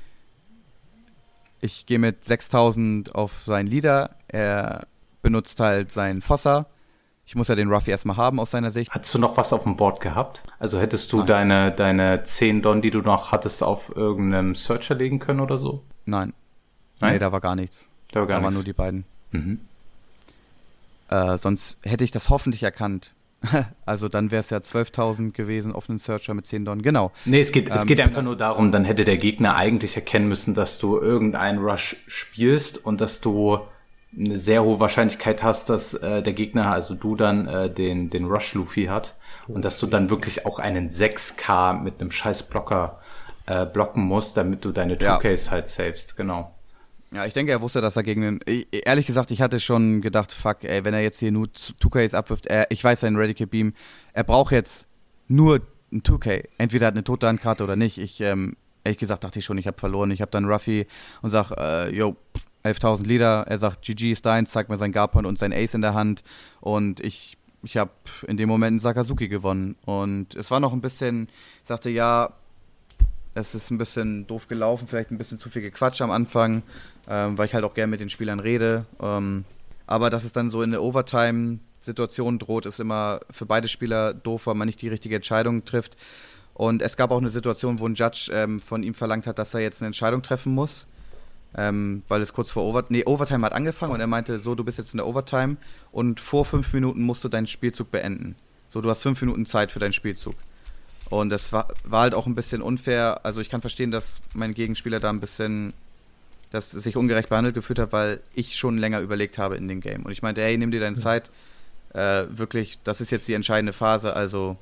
Ich 1.60 1.86
gehe 1.86 1.98
mit 1.98 2.24
6000 2.24 3.14
auf 3.14 3.42
seinen 3.42 3.66
Leader. 3.66 4.16
Er 4.28 4.86
benutzt 5.22 5.58
halt 5.58 5.90
seinen 5.90 6.22
Fosser. 6.22 6.70
Ich 7.30 7.36
muss 7.36 7.46
ja 7.46 7.54
den 7.54 7.72
Ruffy 7.72 7.92
erstmal 7.92 8.16
haben 8.16 8.40
aus 8.40 8.50
seiner 8.50 8.72
Sicht. 8.72 8.90
Hattest 8.90 9.14
du 9.14 9.20
noch 9.20 9.36
was 9.36 9.52
auf 9.52 9.62
dem 9.62 9.76
Board 9.76 10.00
gehabt? 10.00 10.42
Also 10.58 10.80
hättest 10.80 11.12
du 11.12 11.18
Nein. 11.18 11.26
deine, 11.28 11.70
deine 11.70 12.24
10 12.24 12.60
Don, 12.60 12.82
die 12.82 12.90
du 12.90 13.02
noch 13.02 13.30
hattest, 13.30 13.62
auf 13.62 13.94
irgendeinem 13.94 14.56
Searcher 14.56 14.96
legen 14.96 15.20
können 15.20 15.38
oder 15.38 15.56
so? 15.56 15.84
Nein. 16.06 16.32
Nein, 16.98 17.12
nee, 17.12 17.18
da 17.20 17.30
war 17.30 17.40
gar 17.40 17.54
nichts. 17.54 17.88
Da 18.10 18.18
war 18.18 18.26
gar 18.26 18.40
da 18.40 18.40
nichts. 18.40 18.46
waren 18.46 18.54
nur 18.54 18.64
die 18.64 18.72
beiden. 18.72 19.04
Mhm. 19.30 19.60
Äh, 21.08 21.38
sonst 21.38 21.78
hätte 21.84 22.02
ich 22.02 22.10
das 22.10 22.30
hoffentlich 22.30 22.64
erkannt. 22.64 23.14
also 23.86 24.08
dann 24.08 24.32
wäre 24.32 24.40
es 24.40 24.50
ja 24.50 24.58
12.000 24.58 25.30
gewesen 25.30 25.70
auf 25.70 25.88
einem 25.88 26.00
Searcher 26.00 26.34
mit 26.34 26.46
10 26.46 26.64
Don. 26.64 26.82
Genau. 26.82 27.12
Nee, 27.26 27.42
es 27.42 27.52
geht, 27.52 27.68
ähm, 27.68 27.76
es 27.76 27.86
geht 27.86 28.00
einfach 28.00 28.22
nur 28.22 28.36
darum, 28.36 28.72
dann 28.72 28.84
hätte 28.84 29.04
der 29.04 29.18
Gegner 29.18 29.54
eigentlich 29.54 29.94
erkennen 29.94 30.26
müssen, 30.26 30.54
dass 30.54 30.78
du 30.80 30.98
irgendeinen 30.98 31.60
Rush 31.60 31.94
spielst 32.08 32.84
und 32.84 33.00
dass 33.00 33.20
du 33.20 33.60
eine 34.16 34.36
sehr 34.36 34.64
hohe 34.64 34.80
Wahrscheinlichkeit 34.80 35.42
hast, 35.42 35.68
dass 35.68 35.94
äh, 35.94 36.22
der 36.22 36.32
Gegner, 36.32 36.72
also 36.72 36.94
du 36.94 37.16
dann 37.16 37.46
äh, 37.46 37.70
den, 37.70 38.10
den 38.10 38.24
Rush 38.24 38.54
Luffy 38.54 38.86
hat 38.86 39.14
und 39.46 39.64
dass 39.64 39.78
du 39.78 39.86
dann 39.86 40.10
wirklich 40.10 40.46
auch 40.46 40.58
einen 40.58 40.88
6K 40.88 41.80
mit 41.80 42.00
einem 42.00 42.10
scheiß 42.10 42.44
Blocker 42.44 43.00
äh, 43.46 43.66
blocken 43.66 44.02
musst, 44.02 44.36
damit 44.36 44.64
du 44.64 44.72
deine 44.72 44.96
2Ks 44.96 45.46
ja. 45.46 45.50
halt 45.52 45.68
savest, 45.68 46.16
genau. 46.16 46.54
Ja, 47.12 47.26
ich 47.26 47.32
denke, 47.32 47.50
er 47.50 47.60
wusste, 47.60 47.80
dass 47.80 47.96
er 47.96 48.04
gegen 48.04 48.20
den. 48.20 48.40
Ehrlich 48.70 49.06
gesagt, 49.06 49.32
ich 49.32 49.42
hatte 49.42 49.58
schon 49.58 50.00
gedacht, 50.00 50.32
fuck, 50.32 50.62
ey, 50.62 50.84
wenn 50.84 50.94
er 50.94 51.02
jetzt 51.02 51.18
hier 51.18 51.32
nur 51.32 51.48
2Ks 51.48 52.14
abwirft, 52.14 52.46
er, 52.46 52.70
ich 52.70 52.84
weiß, 52.84 53.00
sein 53.00 53.16
Radical 53.16 53.48
Beam, 53.48 53.72
er 54.12 54.22
braucht 54.22 54.52
jetzt 54.52 54.86
nur 55.26 55.60
ein 55.92 56.02
2K. 56.02 56.44
Entweder 56.58 56.86
hat 56.86 56.94
eine 56.94 57.02
tote 57.02 57.26
Handkarte 57.26 57.64
oder 57.64 57.74
nicht. 57.74 57.98
Ich, 57.98 58.20
ähm, 58.20 58.56
ehrlich 58.84 58.98
gesagt, 58.98 59.24
dachte 59.24 59.40
ich 59.40 59.44
schon, 59.44 59.58
ich 59.58 59.66
habe 59.66 59.78
verloren. 59.78 60.12
Ich 60.12 60.20
habe 60.20 60.30
dann 60.30 60.44
Ruffy 60.44 60.86
und 61.22 61.30
sag, 61.30 61.50
äh, 61.50 61.90
yo, 61.92 62.16
11.000 62.64 63.06
Liter. 63.06 63.44
Er 63.46 63.58
sagt, 63.58 63.82
GG 63.82 64.12
ist 64.12 64.26
deins, 64.26 64.52
zeigt 64.52 64.70
mir 64.70 64.76
sein 64.76 64.92
Garpon 64.92 65.26
und 65.26 65.38
sein 65.38 65.52
Ace 65.52 65.74
in 65.74 65.80
der 65.80 65.94
Hand. 65.94 66.22
Und 66.60 67.00
ich, 67.00 67.38
ich 67.62 67.76
habe 67.76 67.92
in 68.26 68.36
dem 68.36 68.48
Moment 68.48 68.72
einen 68.72 68.78
Sakazuki 68.78 69.28
gewonnen. 69.28 69.76
Und 69.84 70.34
es 70.34 70.50
war 70.50 70.60
noch 70.60 70.72
ein 70.72 70.80
bisschen, 70.80 71.28
ich 71.62 71.68
sagte, 71.68 71.90
ja, 71.90 72.34
es 73.34 73.54
ist 73.54 73.70
ein 73.70 73.78
bisschen 73.78 74.26
doof 74.26 74.48
gelaufen, 74.48 74.88
vielleicht 74.88 75.10
ein 75.10 75.18
bisschen 75.18 75.38
zu 75.38 75.48
viel 75.48 75.62
Gequatsch 75.62 76.02
am 76.02 76.10
Anfang, 76.10 76.62
ähm, 77.08 77.38
weil 77.38 77.46
ich 77.46 77.54
halt 77.54 77.64
auch 77.64 77.74
gerne 77.74 77.90
mit 77.90 78.00
den 78.00 78.10
Spielern 78.10 78.40
rede. 78.40 78.86
Ähm, 79.00 79.44
aber 79.86 80.10
dass 80.10 80.24
es 80.24 80.32
dann 80.32 80.50
so 80.50 80.62
in 80.62 80.72
der 80.72 80.82
Overtime-Situation 80.82 82.38
droht, 82.38 82.66
ist 82.66 82.80
immer 82.80 83.20
für 83.30 83.46
beide 83.46 83.68
Spieler 83.68 84.14
doof, 84.14 84.46
weil 84.46 84.54
man 84.54 84.66
nicht 84.66 84.82
die 84.82 84.88
richtige 84.88 85.16
Entscheidung 85.16 85.64
trifft. 85.64 85.96
Und 86.54 86.82
es 86.82 86.96
gab 86.96 87.10
auch 87.10 87.18
eine 87.18 87.30
Situation, 87.30 87.78
wo 87.78 87.86
ein 87.86 87.94
Judge 87.94 88.30
ähm, 88.32 88.60
von 88.60 88.82
ihm 88.82 88.94
verlangt 88.94 89.26
hat, 89.26 89.38
dass 89.38 89.54
er 89.54 89.60
jetzt 89.60 89.80
eine 89.80 89.86
Entscheidung 89.86 90.22
treffen 90.22 90.54
muss 90.54 90.86
ähm, 91.56 92.02
weil 92.08 92.22
es 92.22 92.32
kurz 92.32 92.50
vor 92.50 92.64
Overtime, 92.64 92.98
nee, 92.98 93.04
Overtime 93.04 93.44
hat 93.44 93.52
angefangen 93.52 93.92
und 93.92 94.00
er 94.00 94.06
meinte, 94.06 94.38
so, 94.40 94.54
du 94.54 94.64
bist 94.64 94.78
jetzt 94.78 94.94
in 94.94 94.98
der 94.98 95.06
Overtime 95.06 95.56
und 95.90 96.20
vor 96.20 96.44
fünf 96.44 96.72
Minuten 96.72 97.02
musst 97.02 97.24
du 97.24 97.28
deinen 97.28 97.46
Spielzug 97.46 97.90
beenden. 97.90 98.36
So, 98.68 98.80
du 98.80 98.88
hast 98.88 99.02
fünf 99.02 99.20
Minuten 99.20 99.46
Zeit 99.46 99.72
für 99.72 99.80
deinen 99.80 99.92
Spielzug. 99.92 100.34
Und 101.10 101.30
das 101.30 101.52
war, 101.52 101.66
war 101.82 102.02
halt 102.02 102.14
auch 102.14 102.26
ein 102.26 102.36
bisschen 102.36 102.62
unfair. 102.62 103.20
Also 103.24 103.40
ich 103.40 103.48
kann 103.48 103.60
verstehen, 103.60 103.90
dass 103.90 104.20
mein 104.32 104.54
Gegenspieler 104.54 105.00
da 105.00 105.10
ein 105.10 105.18
bisschen, 105.18 105.72
dass 106.50 106.70
sich 106.70 106.96
ungerecht 106.96 107.30
behandelt 107.30 107.56
gefühlt 107.56 107.80
hat, 107.80 107.92
weil 107.92 108.20
ich 108.32 108.56
schon 108.56 108.78
länger 108.78 109.00
überlegt 109.00 109.36
habe 109.36 109.56
in 109.56 109.66
dem 109.66 109.80
Game. 109.80 110.04
Und 110.04 110.12
ich 110.12 110.22
meinte, 110.22 110.40
hey, 110.40 110.56
nimm 110.56 110.70
dir 110.70 110.78
deine 110.78 110.96
mhm. 110.96 111.00
Zeit. 111.00 111.30
Äh, 111.94 112.26
wirklich, 112.30 112.78
das 112.84 113.00
ist 113.00 113.10
jetzt 113.10 113.26
die 113.26 113.34
entscheidende 113.34 113.72
Phase, 113.72 114.14
also 114.14 114.56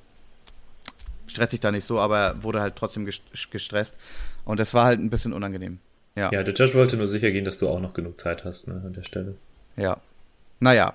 stress 1.26 1.50
dich 1.50 1.60
da 1.60 1.70
nicht 1.70 1.84
so, 1.84 2.00
aber 2.00 2.42
wurde 2.42 2.62
halt 2.62 2.76
trotzdem 2.76 3.04
gestresst. 3.04 3.98
Und 4.46 4.58
das 4.58 4.72
war 4.72 4.86
halt 4.86 5.00
ein 5.00 5.10
bisschen 5.10 5.34
unangenehm. 5.34 5.78
Ja. 6.18 6.32
ja, 6.32 6.42
der 6.42 6.52
Judge 6.52 6.74
wollte 6.74 6.96
nur 6.96 7.06
sicher 7.06 7.30
gehen, 7.30 7.44
dass 7.44 7.58
du 7.58 7.68
auch 7.68 7.80
noch 7.80 7.94
genug 7.94 8.20
Zeit 8.20 8.44
hast 8.44 8.66
ne, 8.66 8.82
an 8.84 8.92
der 8.92 9.04
Stelle. 9.04 9.36
Ja. 9.76 9.98
Naja, 10.58 10.94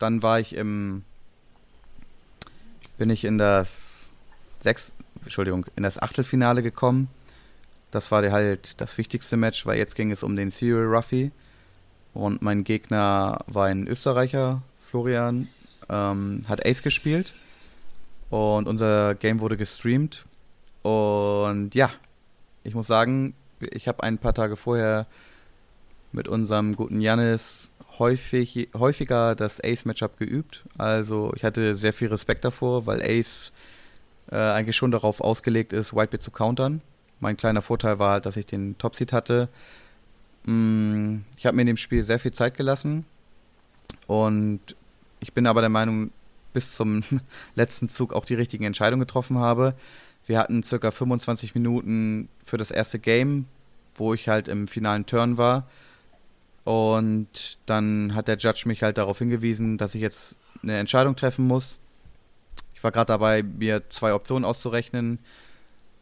dann 0.00 0.22
war 0.22 0.40
ich 0.40 0.56
im. 0.56 1.04
Bin 2.98 3.08
ich 3.08 3.24
in 3.24 3.38
das 3.38 4.10
sechs, 4.60 4.96
Entschuldigung, 5.22 5.66
in 5.76 5.84
das 5.84 6.02
Achtelfinale 6.02 6.62
gekommen. 6.62 7.08
Das 7.92 8.10
war 8.10 8.28
halt 8.32 8.80
das 8.80 8.98
wichtigste 8.98 9.36
Match, 9.36 9.64
weil 9.64 9.78
jetzt 9.78 9.94
ging 9.94 10.10
es 10.10 10.24
um 10.24 10.34
den 10.34 10.50
Serial 10.50 10.86
Ruffy. 10.86 11.30
Und 12.12 12.42
mein 12.42 12.64
Gegner 12.64 13.44
war 13.46 13.66
ein 13.66 13.86
Österreicher, 13.86 14.62
Florian, 14.80 15.48
ähm, 15.88 16.42
hat 16.48 16.66
Ace 16.66 16.82
gespielt. 16.82 17.34
Und 18.30 18.66
unser 18.66 19.14
Game 19.14 19.38
wurde 19.38 19.56
gestreamt. 19.56 20.24
Und 20.82 21.74
ja, 21.74 21.90
ich 22.64 22.74
muss 22.74 22.88
sagen, 22.88 23.34
ich 23.60 23.88
habe 23.88 24.02
ein 24.02 24.18
paar 24.18 24.34
Tage 24.34 24.56
vorher 24.56 25.06
mit 26.12 26.28
unserem 26.28 26.76
guten 26.76 27.00
Janis 27.00 27.70
häufig, 27.98 28.68
häufiger 28.74 29.34
das 29.34 29.62
Ace-Matchup 29.62 30.18
geübt. 30.18 30.64
Also 30.78 31.32
ich 31.34 31.44
hatte 31.44 31.76
sehr 31.76 31.92
viel 31.92 32.08
Respekt 32.08 32.44
davor, 32.44 32.86
weil 32.86 33.02
Ace 33.02 33.52
äh, 34.30 34.36
eigentlich 34.36 34.76
schon 34.76 34.90
darauf 34.90 35.20
ausgelegt 35.20 35.72
ist, 35.72 35.94
Whitebeard 35.94 36.22
zu 36.22 36.30
countern. 36.30 36.80
Mein 37.20 37.36
kleiner 37.36 37.62
Vorteil 37.62 37.98
war 37.98 38.12
halt, 38.12 38.26
dass 38.26 38.36
ich 38.36 38.46
den 38.46 38.76
Topseed 38.78 39.12
hatte. 39.12 39.48
Mm, 40.44 41.18
ich 41.36 41.46
habe 41.46 41.56
mir 41.56 41.62
in 41.62 41.68
dem 41.68 41.76
Spiel 41.76 42.04
sehr 42.04 42.18
viel 42.18 42.32
Zeit 42.32 42.56
gelassen. 42.56 43.06
Und 44.06 44.60
ich 45.20 45.32
bin 45.32 45.46
aber 45.46 45.60
der 45.60 45.70
Meinung, 45.70 46.10
bis 46.52 46.74
zum 46.74 47.02
letzten 47.54 47.88
Zug 47.88 48.12
auch 48.12 48.24
die 48.24 48.34
richtigen 48.34 48.64
Entscheidungen 48.64 49.00
getroffen 49.00 49.38
habe. 49.38 49.74
Wir 50.26 50.38
hatten 50.38 50.62
circa 50.62 50.90
25 50.90 51.54
Minuten 51.54 52.28
für 52.44 52.56
das 52.56 52.70
erste 52.70 52.98
Game, 52.98 53.46
wo 53.94 54.14
ich 54.14 54.28
halt 54.28 54.48
im 54.48 54.68
finalen 54.68 55.06
Turn 55.06 55.38
war. 55.38 55.68
Und 56.64 57.58
dann 57.66 58.14
hat 58.14 58.28
der 58.28 58.38
Judge 58.38 58.62
mich 58.66 58.82
halt 58.82 58.96
darauf 58.96 59.18
hingewiesen, 59.18 59.76
dass 59.76 59.94
ich 59.94 60.00
jetzt 60.00 60.38
eine 60.62 60.78
Entscheidung 60.78 61.14
treffen 61.14 61.46
muss. 61.46 61.78
Ich 62.74 62.82
war 62.82 62.90
gerade 62.90 63.08
dabei, 63.08 63.42
mir 63.42 63.88
zwei 63.90 64.14
Optionen 64.14 64.44
auszurechnen. 64.44 65.18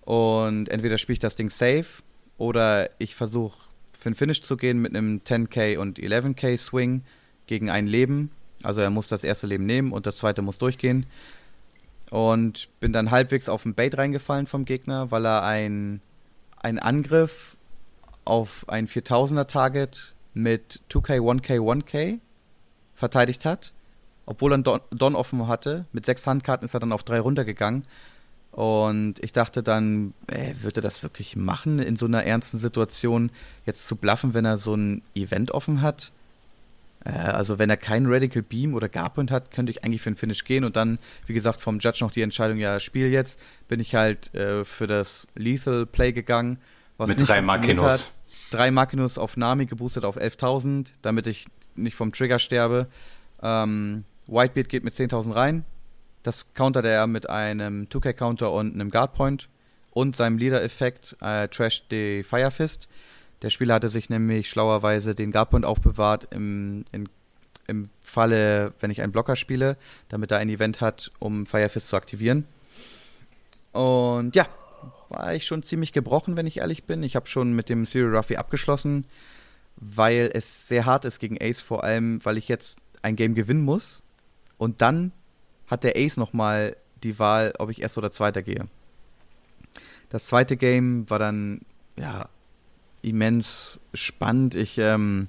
Und 0.03 0.69
entweder 0.69 0.99
spiele 0.99 1.15
ich 1.15 1.19
das 1.19 1.37
Ding 1.37 1.51
safe 1.51 2.03
oder 2.39 2.91
ich 2.99 3.15
versuche 3.15 3.59
für 3.93 4.11
ein 4.11 4.15
Finish 4.15 4.43
zu 4.43 4.57
gehen 4.57 4.81
mit 4.81 4.95
einem 4.97 5.21
10k 5.25 5.79
und 5.79 5.99
11k 5.99 6.59
Swing 6.59 7.03
gegen 7.47 7.71
ein 7.71 7.87
Leben. 7.87 8.31
Also 8.63 8.81
er 8.81 8.91
muss 8.91 9.09
das 9.09 9.25
erste 9.25 9.47
Leben 9.47 9.67
nehmen 9.67 9.93
und 9.93 10.07
das 10.07 10.17
zweite 10.17 10.43
muss 10.43 10.59
durchgehen. 10.59 11.07
Und 12.13 12.69
bin 12.79 12.93
dann 12.93 13.11
halbwegs 13.11 13.49
auf 13.49 13.65
ein 13.65 13.75
Bait 13.75 13.97
reingefallen 13.97 14.47
vom 14.47 14.67
Gegner, 14.67 15.11
weil 15.11 15.25
er 15.25 15.45
ein, 15.45 16.03
einen 16.61 16.79
Angriff 16.79 17.57
auf 18.27 18.69
ein 18.69 18.87
4000er 18.87 19.47
Target 19.47 20.15
mit 20.35 20.83
2k, 20.91 21.21
1k, 21.21 21.59
1k 21.59 22.19
verteidigt 22.95 23.47
hat. 23.47 23.73
Obwohl 24.27 24.53
er 24.53 24.59
Don, 24.59 24.81
Don 24.91 25.15
offen 25.15 25.49
hatte. 25.49 25.87
Mit 25.93 26.05
sechs 26.05 26.27
Handkarten 26.27 26.67
ist 26.67 26.75
er 26.75 26.81
dann 26.81 26.93
auf 26.93 27.03
drei 27.03 27.19
runtergegangen. 27.19 27.85
Und 28.51 29.15
ich 29.21 29.33
dachte 29.33 29.63
dann, 29.63 30.13
ey, 30.27 30.55
wird 30.63 30.77
er 30.77 30.83
das 30.83 31.03
wirklich 31.03 31.37
machen, 31.37 31.79
in 31.79 31.97
so 31.97 32.05
einer 32.05 32.25
ernsten 32.25 32.59
Situation 32.59 33.31
jetzt 33.65 33.89
zu 33.89 33.97
bluffen, 33.97 34.35
wenn 34.35 34.45
er 34.45 34.59
so 34.59 34.75
ein 34.75 35.01
Event 35.15 35.53
offen 35.53 35.81
hat? 35.81 36.13
Äh, 37.05 37.11
also 37.11 37.59
wenn 37.59 37.71
er 37.71 37.77
keinen 37.77 38.07
Radical 38.07 38.43
Beam 38.43 38.75
oder 38.75 38.89
Garpoint 38.89 39.31
hat, 39.31 39.51
könnte 39.51 39.71
ich 39.71 39.85
eigentlich 39.85 40.03
für 40.03 40.11
den 40.11 40.17
Finish 40.17 40.45
gehen 40.45 40.65
und 40.65 40.77
dann, 40.77 40.99
wie 41.27 41.33
gesagt, 41.33 41.61
vom 41.61 41.79
Judge 41.79 41.99
noch 42.01 42.13
die 42.13 42.23
Entscheidung, 42.23 42.59
ja, 42.59 42.81
spiel 42.81 43.09
jetzt, 43.09 43.39
bin 43.69 43.81
ich 43.81 43.95
halt 43.95 44.35
äh, 44.35 44.65
für 44.65 44.87
das 44.87 45.27
Lethal 45.35 45.87
Play 45.87 46.13
gegangen. 46.13 46.59
Was 46.99 47.09
Mit 47.09 47.29
drei 47.29 47.41
Makinos. 47.41 47.91
Hat. 47.91 48.11
Drei 48.51 48.71
Makinos 48.71 49.17
auf 49.17 49.37
Nami, 49.37 49.67
geboostet 49.67 50.05
auf 50.05 50.19
11.000, 50.19 50.93
damit 51.01 51.27
ich 51.27 51.47
nicht 51.75 51.97
vom 51.97 52.13
Trigger 52.13 52.39
sterbe. 52.39 52.87
Ähm, 53.43 54.05
Whitebeard 54.27 54.69
geht 54.69 54.85
mit 54.85 54.93
10.000 54.93 55.35
rein. 55.35 55.65
Das 56.23 56.53
countert 56.55 56.85
er 56.85 57.07
mit 57.07 57.29
einem 57.29 57.87
2K-Counter 57.87 58.53
und 58.53 58.75
einem 58.75 58.91
Guardpoint 58.91 59.49
und 59.91 60.15
seinem 60.15 60.39
Leader-Effekt 60.39 61.17
äh, 61.21 61.49
Trash 61.49 61.85
the 61.91 62.23
Firefist. 62.23 62.89
Der 63.43 63.51
Spieler 63.51 63.75
hatte 63.75 63.89
sich 63.89 64.09
nämlich 64.09 64.49
schlauerweise 64.49 65.15
den 65.15 65.33
Guardpoint 65.33 65.65
aufbewahrt 65.65 66.29
im, 66.31 66.85
in, 66.93 67.09
im 67.67 67.89
Falle, 68.03 68.73
wenn 68.79 68.91
ich 68.91 69.03
einen 69.03 69.13
Blocker 69.13 69.35
spiele, 69.35 69.77
damit 70.09 70.31
er 70.31 70.39
ein 70.39 70.49
Event 70.49 70.81
hat, 70.81 71.11
um 71.19 71.45
Firefist 71.45 71.89
zu 71.89 71.97
aktivieren. 71.97 72.47
Und 73.73 74.37
ja, 74.37 74.47
war 75.09 75.35
ich 75.35 75.47
schon 75.47 75.63
ziemlich 75.63 75.93
gebrochen, 75.93 76.37
wenn 76.37 76.47
ich 76.47 76.59
ehrlich 76.59 76.85
bin. 76.85 77.03
Ich 77.03 77.17
habe 77.17 77.27
schon 77.27 77.53
mit 77.53 77.69
dem 77.69 77.85
Serial 77.85 78.17
Ruffy 78.17 78.37
abgeschlossen, 78.37 79.07
weil 79.77 80.31
es 80.33 80.69
sehr 80.69 80.87
hart 80.87 81.05
ist 81.05 81.19
gegen 81.19 81.39
Ace, 81.41 81.61
vor 81.61 81.83
allem, 81.83 82.25
weil 82.25 82.39
ich 82.39 82.49
jetzt 82.49 82.79
ein 83.03 83.17
Game 83.17 83.35
gewinnen 83.35 83.65
muss. 83.65 84.05
Und 84.57 84.83
dann 84.83 85.13
hat 85.67 85.83
der 85.83 85.97
Ace 85.97 86.17
nochmal 86.17 86.77
die 87.03 87.19
Wahl, 87.19 87.53
ob 87.59 87.71
ich 87.71 87.83
erst 87.83 87.99
oder 87.99 88.13
zweiter 88.13 88.43
gehe. 88.43 88.69
Das 90.11 90.27
zweite 90.27 90.57
Game 90.57 91.09
war 91.11 91.19
dann, 91.19 91.63
ja, 91.99 92.29
immens 93.03 93.81
spannend. 93.93 94.55
Ich 94.55 94.79
ähm, 94.79 95.29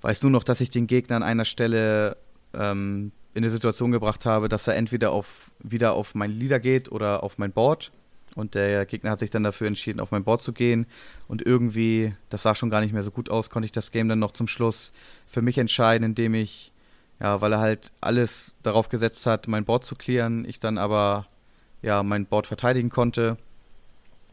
weiß 0.00 0.22
nur 0.22 0.32
noch, 0.32 0.44
dass 0.44 0.60
ich 0.60 0.70
den 0.70 0.86
Gegner 0.86 1.16
an 1.16 1.22
einer 1.22 1.44
Stelle 1.44 2.16
ähm, 2.54 3.12
in 3.34 3.42
eine 3.42 3.50
Situation 3.50 3.90
gebracht 3.90 4.26
habe, 4.26 4.48
dass 4.48 4.66
er 4.66 4.76
entweder 4.76 5.12
auf, 5.12 5.50
wieder 5.58 5.94
auf 5.94 6.14
mein 6.14 6.30
Leader 6.30 6.60
geht 6.60 6.90
oder 6.90 7.22
auf 7.22 7.38
mein 7.38 7.52
Board. 7.52 7.90
Und 8.36 8.54
der 8.54 8.84
Gegner 8.86 9.10
hat 9.10 9.20
sich 9.20 9.30
dann 9.30 9.44
dafür 9.44 9.66
entschieden, 9.66 10.00
auf 10.00 10.10
mein 10.10 10.24
Board 10.24 10.42
zu 10.42 10.52
gehen. 10.52 10.86
Und 11.28 11.44
irgendwie, 11.44 12.14
das 12.30 12.42
sah 12.42 12.54
schon 12.54 12.70
gar 12.70 12.80
nicht 12.80 12.92
mehr 12.92 13.02
so 13.02 13.10
gut 13.10 13.30
aus, 13.30 13.50
konnte 13.50 13.66
ich 13.66 13.72
das 13.72 13.92
Game 13.92 14.08
dann 14.08 14.18
noch 14.18 14.32
zum 14.32 14.48
Schluss 14.48 14.92
für 15.26 15.42
mich 15.42 15.58
entscheiden, 15.58 16.04
indem 16.04 16.34
ich, 16.34 16.72
ja, 17.20 17.40
weil 17.40 17.52
er 17.52 17.60
halt 17.60 17.92
alles 18.00 18.54
darauf 18.62 18.88
gesetzt 18.88 19.26
hat, 19.26 19.46
mein 19.46 19.64
Board 19.64 19.84
zu 19.84 19.94
clearen, 19.94 20.44
ich 20.44 20.58
dann 20.58 20.78
aber, 20.78 21.26
ja, 21.82 22.02
mein 22.02 22.26
Board 22.26 22.46
verteidigen 22.46 22.90
konnte. 22.90 23.36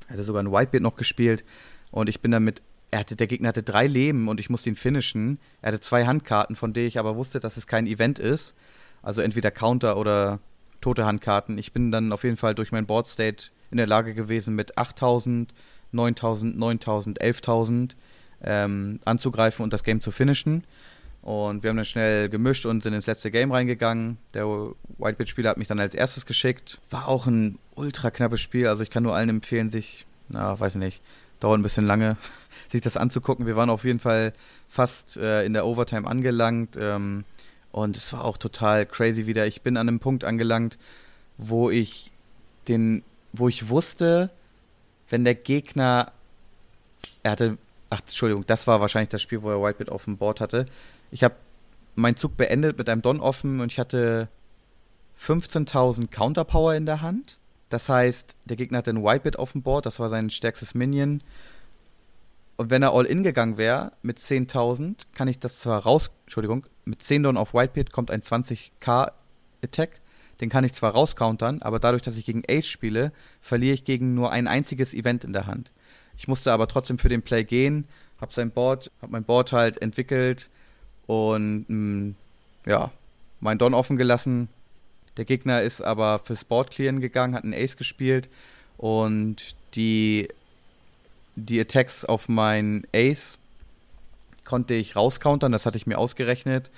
Er 0.08 0.14
hatte 0.14 0.24
sogar 0.24 0.42
ein 0.42 0.52
Whitebeard 0.52 0.84
noch 0.84 0.96
gespielt. 0.96 1.44
Und 1.92 2.10
ich 2.10 2.22
bin 2.22 2.32
damit, 2.32 2.62
er 2.90 3.00
hatte, 3.00 3.16
der 3.16 3.28
Gegner 3.28 3.50
hatte 3.50 3.64
drei 3.64 3.88
Leben 3.88 4.28
und 4.28 4.40
ich 4.40 4.50
musste 4.50 4.70
ihn 4.70 4.76
finishen. 4.76 5.40
Er 5.62 5.70
hatte 5.70 5.82
zwei 5.82 6.06
Handkarten, 6.06 6.56
von 6.56 6.74
denen 6.74 6.88
ich 6.88 7.00
aber 7.00 7.16
wusste, 7.16 7.40
dass 7.40 7.58
es 7.58 7.68
kein 7.68 7.88
Event 7.88 8.20
ist. 8.20 8.54
Also 9.02 9.22
entweder 9.22 9.52
Counter 9.52 9.98
oder 9.98 10.40
tote 10.82 11.06
Handkarten. 11.06 11.58
Ich 11.58 11.74
bin 11.74 11.92
dann 11.92 12.12
auf 12.12 12.24
jeden 12.24 12.38
Fall 12.38 12.56
durch 12.56 12.72
mein 12.72 12.86
Board 12.86 13.08
State 13.08 13.48
in 13.70 13.78
der 13.78 13.88
Lage 13.88 14.14
gewesen, 14.14 14.56
mit 14.56 14.78
8000, 14.78 15.54
9000, 15.92 16.58
9000, 16.58 17.22
11000 17.22 17.96
ähm, 18.44 19.00
anzugreifen 19.06 19.64
und 19.64 19.74
das 19.74 19.84
Game 19.84 20.02
zu 20.02 20.12
finishen. 20.12 20.66
Und 21.22 21.62
wir 21.62 21.70
haben 21.70 21.78
dann 21.78 21.86
schnell 21.86 22.30
gemischt 22.30 22.66
und 22.66 22.82
sind 22.82 22.94
ins 22.94 23.06
letzte 23.06 23.30
Game 23.30 23.52
reingegangen. 23.52 24.18
Der 24.34 24.48
Whitebit-Spieler 24.48 25.52
hat 25.52 25.58
mich 25.58 25.68
dann 25.68 25.80
als 25.80 25.94
erstes 25.94 26.26
geschickt. 26.26 26.82
War 26.90 27.08
auch 27.08 27.28
ein 27.28 27.60
ultra 27.76 28.10
knappes 28.10 28.42
Spiel. 28.42 28.68
Also 28.68 28.82
ich 28.82 28.90
kann 28.90 29.04
nur 29.04 29.16
allen 29.16 29.30
empfehlen, 29.30 29.70
sich, 29.70 30.08
na, 30.30 30.60
weiß 30.60 30.76
nicht, 30.76 31.04
dauert 31.42 31.60
ein 31.60 31.64
bisschen 31.64 31.86
lange, 31.86 32.16
sich 32.72 32.82
das 32.82 32.96
anzugucken. 32.96 33.46
Wir 33.46 33.58
waren 33.58 33.70
auf 33.70 33.84
jeden 33.84 34.00
Fall 34.00 34.32
fast 34.70 35.18
äh, 35.18 35.44
in 35.44 35.54
der 35.54 35.66
Overtime 35.66 36.08
angelangt 36.08 36.78
ähm, 36.80 37.26
und 37.74 37.98
es 37.98 38.14
war 38.14 38.24
auch 38.24 38.38
total 38.38 38.86
crazy 38.86 39.28
wieder. 39.28 39.46
Ich 39.48 39.62
bin 39.62 39.76
an 39.76 39.90
einem 39.90 40.00
Punkt 40.00 40.24
angelangt, 40.24 40.78
wo 41.38 41.70
ich 41.70 42.12
den, 42.68 43.04
wo 43.34 43.50
ich 43.50 43.68
wusste, 43.68 44.30
wenn 45.10 45.26
der 45.26 45.36
Gegner, 45.36 46.12
er 47.24 47.32
hatte, 47.32 47.58
ach 47.90 48.00
Entschuldigung, 48.00 48.46
das 48.48 48.68
war 48.68 48.80
wahrscheinlich 48.80 49.10
das 49.10 49.22
Spiel, 49.22 49.42
wo 49.42 49.50
er 49.52 49.62
Whitebit 49.62 49.90
auf 49.90 50.06
dem 50.06 50.18
Board 50.18 50.40
hatte. 50.40 50.66
Ich 51.12 51.24
habe 51.24 51.36
meinen 51.96 52.16
Zug 52.16 52.38
beendet 52.38 52.78
mit 52.78 52.88
einem 52.88 53.02
Don 53.02 53.20
offen 53.20 53.60
und 53.60 53.72
ich 53.72 53.80
hatte 53.80 54.30
15.000 55.20 56.08
Counterpower 56.08 56.76
in 56.76 56.86
der 56.86 57.02
Hand 57.02 57.38
das 57.72 57.88
heißt, 57.88 58.36
der 58.46 58.58
Gegner 58.58 58.80
hatte 58.80 58.92
ein 58.92 59.04
Whitebit 59.04 59.40
auf 59.40 59.54
dem 59.54 59.62
Board, 59.62 59.86
das 59.86 60.00
war 60.00 60.10
sein 60.10 60.30
stärkstes 60.30 60.76
Minion. 60.76 61.24
Und 62.58 62.70
wenn 62.70 62.84
er 62.84 62.94
All-In 62.94 63.24
gegangen 63.24 63.58
wäre 63.58 63.94
mit 64.02 64.20
10.000, 64.20 65.04
kann 65.16 65.30
ich 65.30 65.40
das 65.40 65.62
zwar 65.62 65.84
raus, 65.84 66.12
Entschuldigung, 66.26 66.66
mit 66.84 67.02
10 67.02 67.24
Down 67.24 67.38
auf 67.38 67.54
Whitepit 67.54 67.94
kommt 67.94 68.12
ein 68.12 68.22
20k 68.22 69.14
Attack. 69.64 70.02
Den 70.42 70.50
kann 70.50 70.66
ich 70.66 70.74
zwar 70.74 70.92
rauscountern, 70.92 71.62
aber 71.62 71.80
dadurch, 71.80 72.02
dass 72.02 72.18
ich 72.18 72.26
gegen 72.26 72.44
Ace 72.50 72.68
spiele, 72.68 73.14
verliere 73.40 73.74
ich 73.74 73.86
gegen 73.86 74.16
nur 74.16 74.32
ein 74.32 74.48
einziges 74.48 74.94
Event 74.94 75.24
in 75.24 75.34
der 75.34 75.48
Hand. 75.48 75.72
Ich 76.18 76.28
musste 76.28 76.52
aber 76.52 76.68
trotzdem 76.68 77.00
für 77.00 77.10
den 77.10 77.22
Play 77.22 77.46
gehen, 77.46 77.88
hab 78.20 78.34
sein 78.34 78.52
Board, 78.52 78.92
hab 79.02 79.12
mein 79.12 79.24
Board 79.24 79.54
halt 79.54 79.82
entwickelt 79.82 80.50
und 81.06 81.70
mh, 81.70 81.76
mm, 81.76 82.16
ja, 82.66 82.92
mein 83.40 83.58
Don 83.58 83.74
offen 83.74 83.96
gelassen, 83.96 84.50
der 85.18 85.26
Gegner 85.26 85.62
ist 85.62 85.82
aber 85.82 86.20
fürs 86.20 86.46
Board 86.46 86.72
clearen 86.72 87.02
gegangen, 87.02 87.36
hat 87.36 87.44
einen 87.44 87.54
Ace 87.54 87.78
gespielt 87.78 88.30
und 88.78 89.56
die, 89.76 90.28
die 91.36 91.60
Attacks 91.60 92.06
auf 92.06 92.30
mein 92.30 92.86
Ace 92.94 93.38
konnte 94.46 94.74
ich 94.74 94.96
rauscountern, 94.96 95.52
das 95.52 95.66
hatte 95.66 95.78
ich 95.78 95.88
mir 95.88 95.98
ausgerechnet. 95.98 96.72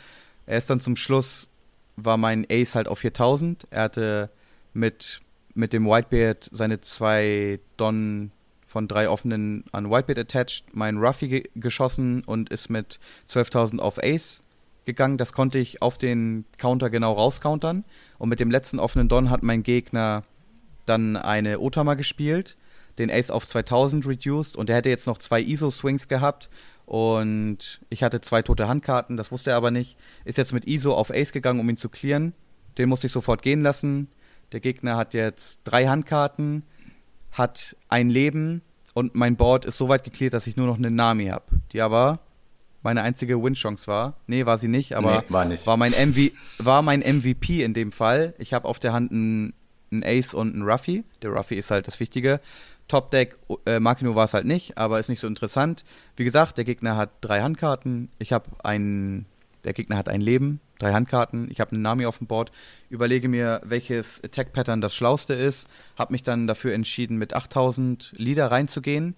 Er 0.45 0.57
ist 0.57 0.69
dann 0.69 0.79
zum 0.79 0.95
Schluss, 0.95 1.49
war 1.95 2.17
mein 2.17 2.45
Ace 2.49 2.75
halt 2.75 2.87
auf 2.87 2.99
4000. 2.99 3.65
Er 3.69 3.83
hatte 3.83 4.29
mit, 4.73 5.21
mit 5.53 5.73
dem 5.73 5.85
Whitebeard 5.85 6.49
seine 6.51 6.81
zwei 6.81 7.59
Don 7.77 8.31
von 8.65 8.87
drei 8.87 9.07
offenen 9.07 9.63
an 9.71 9.89
Whitebeard 9.89 10.19
attached, 10.19 10.75
meinen 10.75 10.97
Ruffy 10.97 11.27
ge 11.27 11.49
geschossen 11.55 12.23
und 12.25 12.49
ist 12.49 12.69
mit 12.69 12.99
12.000 13.29 13.79
auf 13.79 13.99
Ace 14.03 14.42
gegangen. 14.85 15.17
Das 15.17 15.33
konnte 15.33 15.57
ich 15.57 15.81
auf 15.81 15.97
den 15.97 16.45
Counter 16.57 16.89
genau 16.89 17.13
rauscountern. 17.13 17.83
Und 18.17 18.29
mit 18.29 18.39
dem 18.39 18.51
letzten 18.51 18.79
offenen 18.79 19.09
Don 19.09 19.29
hat 19.29 19.43
mein 19.43 19.63
Gegner 19.63 20.23
dann 20.85 21.15
eine 21.15 21.59
Otama 21.59 21.93
gespielt, 21.93 22.57
den 22.97 23.09
Ace 23.09 23.31
auf 23.31 23.47
2000 23.47 24.05
reduced 24.05 24.55
und 24.55 24.69
er 24.69 24.77
hätte 24.77 24.89
jetzt 24.89 25.07
noch 25.07 25.17
zwei 25.17 25.41
ISO-Swings 25.41 26.07
gehabt. 26.07 26.49
Und 26.85 27.81
ich 27.89 28.03
hatte 28.03 28.21
zwei 28.21 28.41
tote 28.41 28.67
Handkarten, 28.67 29.15
das 29.15 29.31
wusste 29.31 29.51
er 29.51 29.55
aber 29.55 29.71
nicht. 29.71 29.97
Ist 30.25 30.37
jetzt 30.37 30.53
mit 30.53 30.67
ISO 30.67 30.93
auf 30.93 31.11
Ace 31.11 31.31
gegangen, 31.31 31.59
um 31.59 31.69
ihn 31.69 31.77
zu 31.77 31.89
clearen. 31.89 32.33
Den 32.77 32.89
musste 32.89 33.07
ich 33.07 33.13
sofort 33.13 33.41
gehen 33.41 33.61
lassen. 33.61 34.09
Der 34.51 34.59
Gegner 34.59 34.97
hat 34.97 35.13
jetzt 35.13 35.61
drei 35.63 35.87
Handkarten, 35.87 36.63
hat 37.31 37.75
ein 37.87 38.09
Leben 38.09 38.61
und 38.93 39.15
mein 39.15 39.35
Board 39.35 39.65
ist 39.65 39.77
so 39.77 39.89
weit 39.89 40.03
geklärt, 40.03 40.33
dass 40.33 40.45
ich 40.45 40.57
nur 40.57 40.67
noch 40.67 40.77
eine 40.77 40.91
Nami 40.91 41.27
habe, 41.27 41.45
die 41.71 41.81
aber 41.81 42.19
meine 42.83 43.01
einzige 43.01 43.41
Win-Chance 43.41 43.87
war. 43.87 44.17
Nee, 44.27 44.45
war 44.45 44.57
sie 44.57 44.67
nicht, 44.67 44.93
aber 44.93 45.21
nee, 45.21 45.33
war, 45.33 45.45
nicht. 45.45 45.65
war, 45.65 45.77
mein 45.77 45.93
MV 45.93 46.31
war 46.59 46.81
mein 46.81 46.99
MVP 46.99 47.63
in 47.63 47.73
dem 47.73 47.91
Fall. 47.91 48.33
Ich 48.37 48.53
habe 48.53 48.67
auf 48.67 48.79
der 48.79 48.93
Hand 48.93 49.11
einen, 49.11 49.53
einen 49.91 50.03
Ace 50.03 50.33
und 50.33 50.53
einen 50.53 50.63
Ruffy. 50.63 51.03
Der 51.21 51.31
Ruffy 51.31 51.55
ist 51.55 51.71
halt 51.71 51.87
das 51.87 51.99
Wichtige. 51.99 52.39
Top-Deck, 52.87 53.37
äh, 53.65 53.79
Makino 53.79 54.13
war 54.15 54.25
es 54.25 54.33
halt 54.33 54.45
nicht, 54.45 54.77
aber 54.77 54.99
ist 54.99 55.09
nicht 55.09 55.21
so 55.21 55.27
interessant. 55.27 55.85
Wie 56.17 56.25
gesagt, 56.25 56.57
der 56.57 56.65
Gegner 56.65 56.97
hat 56.97 57.11
drei 57.21 57.41
Handkarten. 57.41 58.09
Ich 58.19 58.33
habe 58.33 58.49
einen 58.61 59.25
der 59.63 59.73
Gegner 59.73 59.97
hat 59.97 60.09
ein 60.09 60.21
Leben, 60.21 60.59
drei 60.79 60.93
Handkarten, 60.93 61.49
ich 61.49 61.59
habe 61.59 61.71
einen 61.71 61.81
Nami 61.81 62.05
auf 62.05 62.17
dem 62.17 62.27
Board, 62.27 62.51
überlege 62.89 63.29
mir, 63.29 63.61
welches 63.63 64.21
Attack-Pattern 64.23 64.81
das 64.81 64.95
schlauste 64.95 65.33
ist, 65.33 65.67
habe 65.97 66.13
mich 66.13 66.23
dann 66.23 66.47
dafür 66.47 66.73
entschieden, 66.73 67.17
mit 67.17 67.33
8000 67.33 68.13
Leader 68.17 68.51
reinzugehen. 68.51 69.15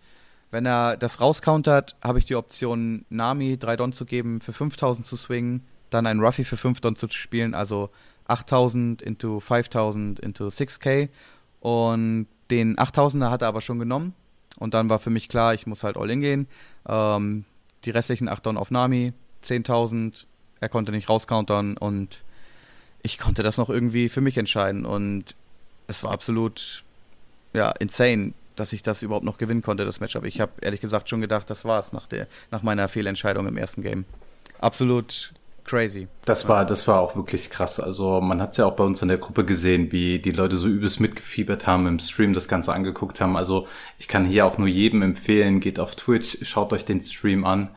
Wenn 0.52 0.66
er 0.66 0.98
das 0.98 1.20
rauscountert, 1.20 1.96
habe 2.04 2.20
ich 2.20 2.26
die 2.26 2.36
Option, 2.36 3.06
Nami 3.10 3.58
3 3.58 3.76
Don 3.78 3.92
zu 3.92 4.06
geben, 4.06 4.42
für 4.42 4.54
5000 4.54 5.06
zu 5.06 5.16
swingen, 5.16 5.66
dann 5.90 6.08
einen 6.08 6.22
Ruffy 6.22 6.44
für 6.44 6.58
5 6.58 6.82
Don 6.82 6.96
zu 6.96 7.08
spielen, 7.10 7.54
also 7.54 7.90
8000 8.28 9.02
into 9.02 9.40
5000 9.40 10.20
into 10.20 10.48
6k. 10.48 11.10
Und 11.60 12.28
den 12.52 12.78
8000er 12.78 13.30
hat 13.30 13.42
er 13.42 13.48
aber 13.48 13.62
schon 13.62 13.80
genommen. 13.80 14.14
Und 14.58 14.74
dann 14.74 14.90
war 14.90 15.00
für 15.00 15.10
mich 15.10 15.30
klar, 15.30 15.54
ich 15.54 15.68
muss 15.68 15.84
halt 15.84 15.98
all 15.98 16.10
in 16.10 16.22
gehen. 16.22 16.48
Ähm, 16.88 17.46
die 17.84 17.90
restlichen 17.90 18.30
8 18.30 18.46
Don 18.46 18.58
auf 18.58 18.72
Nami, 18.72 19.14
10.000. 19.44 20.26
Er 20.60 20.70
konnte 20.70 20.92
nicht 20.92 21.10
rauscountern 21.10 21.78
und 21.78 22.24
ich 23.04 23.20
konnte 23.20 23.44
das 23.44 23.58
noch 23.58 23.70
irgendwie 23.70 24.10
für 24.10 24.22
mich 24.22 24.38
entscheiden. 24.38 24.86
Und 24.86 25.36
es 25.88 26.04
war 26.04 26.12
absolut, 26.12 26.84
ja, 27.54 27.70
insane, 27.72 28.34
dass 28.56 28.74
ich 28.74 28.84
das 28.84 29.02
überhaupt 29.02 29.26
noch 29.26 29.38
gewinnen 29.38 29.62
konnte, 29.62 29.86
das 29.86 30.00
Matchup. 30.00 30.26
Ich 30.26 30.42
habe 30.42 30.52
ehrlich 30.62 30.82
gesagt 30.82 31.10
schon 31.10 31.22
gedacht, 31.22 31.50
das 31.50 31.66
war's 31.66 31.94
nach, 31.94 32.08
nach 32.52 32.64
meiner 32.64 32.88
Fehlentscheidung 32.88 33.48
im 33.48 33.58
ersten 33.58 33.82
Game. 33.82 34.06
Absolut 34.60 35.34
crazy. 35.66 36.08
Das 36.26 36.48
war, 36.48 36.66
das 36.66 36.88
war 36.88 37.00
auch 37.02 37.16
wirklich 37.16 37.50
krass. 37.50 37.80
Also 37.80 38.22
man 38.22 38.42
hat 38.42 38.52
es 38.52 38.58
ja 38.58 38.66
auch 38.66 38.76
bei 38.76 38.84
uns 38.84 39.02
in 39.02 39.08
der 39.08 39.18
Gruppe 39.18 39.44
gesehen, 39.44 39.92
wie 39.92 40.20
die 40.20 40.32
Leute 40.32 40.56
so 40.56 40.68
übelst 40.68 41.00
mitgefiebert 41.00 41.68
haben, 41.68 41.88
im 41.88 42.00
Stream 42.00 42.34
das 42.34 42.48
Ganze 42.48 42.74
angeguckt 42.74 43.20
haben. 43.20 43.36
Also 43.36 43.68
ich 43.98 44.08
kann 44.08 44.26
hier 44.26 44.46
auch 44.46 44.58
nur 44.58 44.68
jedem 44.68 45.02
empfehlen, 45.02 45.60
geht 45.60 45.80
auf 45.80 45.96
Twitch, 45.96 46.38
schaut 46.44 46.72
euch 46.72 46.86
den 46.86 47.02
Stream 47.02 47.46
an, 47.46 47.70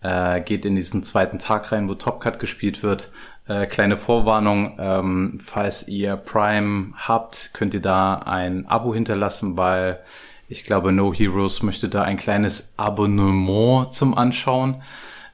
äh, 0.00 0.40
geht 0.40 0.64
in 0.64 0.76
diesen 0.76 1.02
zweiten 1.02 1.38
Tag 1.38 1.72
rein, 1.72 1.88
wo 1.88 1.94
Top 1.94 2.20
Cut 2.20 2.38
gespielt 2.38 2.82
wird. 2.82 3.10
Äh, 3.46 3.66
kleine 3.66 3.96
Vorwarnung, 3.96 4.76
ähm, 4.78 5.38
falls 5.42 5.88
ihr 5.88 6.16
Prime 6.16 6.92
habt, 6.96 7.50
könnt 7.54 7.74
ihr 7.74 7.82
da 7.82 8.14
ein 8.14 8.66
Abo 8.66 8.94
hinterlassen, 8.94 9.56
weil 9.56 10.00
ich 10.48 10.64
glaube, 10.64 10.92
No 10.92 11.12
Heroes 11.12 11.62
möchte 11.62 11.88
da 11.88 12.02
ein 12.02 12.18
kleines 12.18 12.74
Abonnement 12.76 13.92
zum 13.92 14.16
Anschauen. 14.16 14.82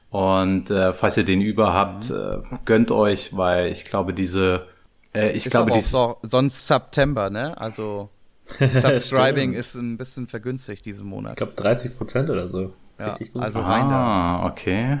Und 0.09 0.71
äh, 0.71 0.93
falls 0.93 1.17
ihr 1.17 1.25
den 1.25 1.41
über 1.41 1.73
habt, 1.73 2.09
äh, 2.09 2.39
gönnt 2.65 2.89
euch, 2.89 3.37
weil 3.37 3.67
ich 3.71 3.85
glaube, 3.85 4.13
diese, 4.13 4.65
äh, 5.13 5.29
ich 5.31 5.45
ist 5.45 5.51
glaube, 5.51 5.71
die 5.71 5.81
sonst 5.81 6.67
September, 6.67 7.29
ne? 7.29 7.55
Also 7.59 8.09
Subscribing 8.59 9.53
ist 9.53 9.75
ein 9.75 9.97
bisschen 9.97 10.27
vergünstigt 10.27 10.85
diesen 10.85 11.05
Monat. 11.05 11.33
Ich 11.33 11.37
glaube 11.37 11.53
30 11.55 11.97
Prozent 11.97 12.29
oder 12.31 12.49
so. 12.49 12.73
Ja, 12.97 13.15
also 13.35 13.61
rein 13.61 13.85
ah, 13.85 14.41
da. 14.41 14.47
okay. 14.47 14.99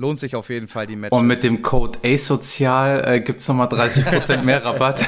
Lohnt 0.00 0.18
sich 0.18 0.34
auf 0.34 0.48
jeden 0.48 0.66
Fall 0.66 0.86
die 0.86 0.96
Matches. 0.96 1.18
Und 1.18 1.26
mit 1.26 1.44
dem 1.44 1.60
Code 1.60 1.98
ASOZIAL 2.02 3.04
äh, 3.06 3.20
gibt's 3.20 3.46
nochmal 3.46 3.68
30% 3.68 4.44
mehr 4.44 4.64
Rabatt. 4.64 5.06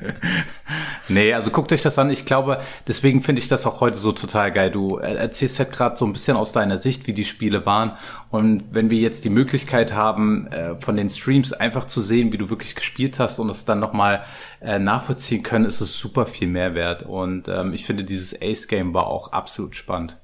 nee, 1.10 1.34
also 1.34 1.50
guckt 1.50 1.70
euch 1.70 1.82
das 1.82 1.98
an. 1.98 2.08
Ich 2.08 2.24
glaube, 2.24 2.62
deswegen 2.88 3.20
finde 3.20 3.42
ich 3.42 3.48
das 3.48 3.66
auch 3.66 3.82
heute 3.82 3.98
so 3.98 4.12
total 4.12 4.52
geil. 4.52 4.70
Du 4.70 4.96
erzählst 4.96 5.58
halt 5.58 5.72
gerade 5.72 5.98
so 5.98 6.06
ein 6.06 6.14
bisschen 6.14 6.38
aus 6.38 6.52
deiner 6.52 6.78
Sicht, 6.78 7.08
wie 7.08 7.12
die 7.12 7.26
Spiele 7.26 7.66
waren. 7.66 7.92
Und 8.30 8.64
wenn 8.70 8.88
wir 8.88 8.96
jetzt 8.96 9.26
die 9.26 9.30
Möglichkeit 9.30 9.92
haben, 9.92 10.46
äh, 10.46 10.80
von 10.80 10.96
den 10.96 11.10
Streams 11.10 11.52
einfach 11.52 11.84
zu 11.84 12.00
sehen, 12.00 12.32
wie 12.32 12.38
du 12.38 12.48
wirklich 12.48 12.74
gespielt 12.74 13.18
hast 13.18 13.38
und 13.38 13.50
es 13.50 13.66
dann 13.66 13.80
nochmal 13.80 14.24
äh, 14.62 14.78
nachvollziehen 14.78 15.42
können, 15.42 15.66
ist 15.66 15.82
es 15.82 15.98
super 15.98 16.24
viel 16.24 16.48
Mehrwert. 16.48 17.02
Und 17.02 17.48
ähm, 17.48 17.74
ich 17.74 17.84
finde, 17.84 18.04
dieses 18.04 18.40
Ace-Game 18.40 18.94
war 18.94 19.08
auch 19.08 19.32
absolut 19.32 19.76
spannend. 19.76 20.16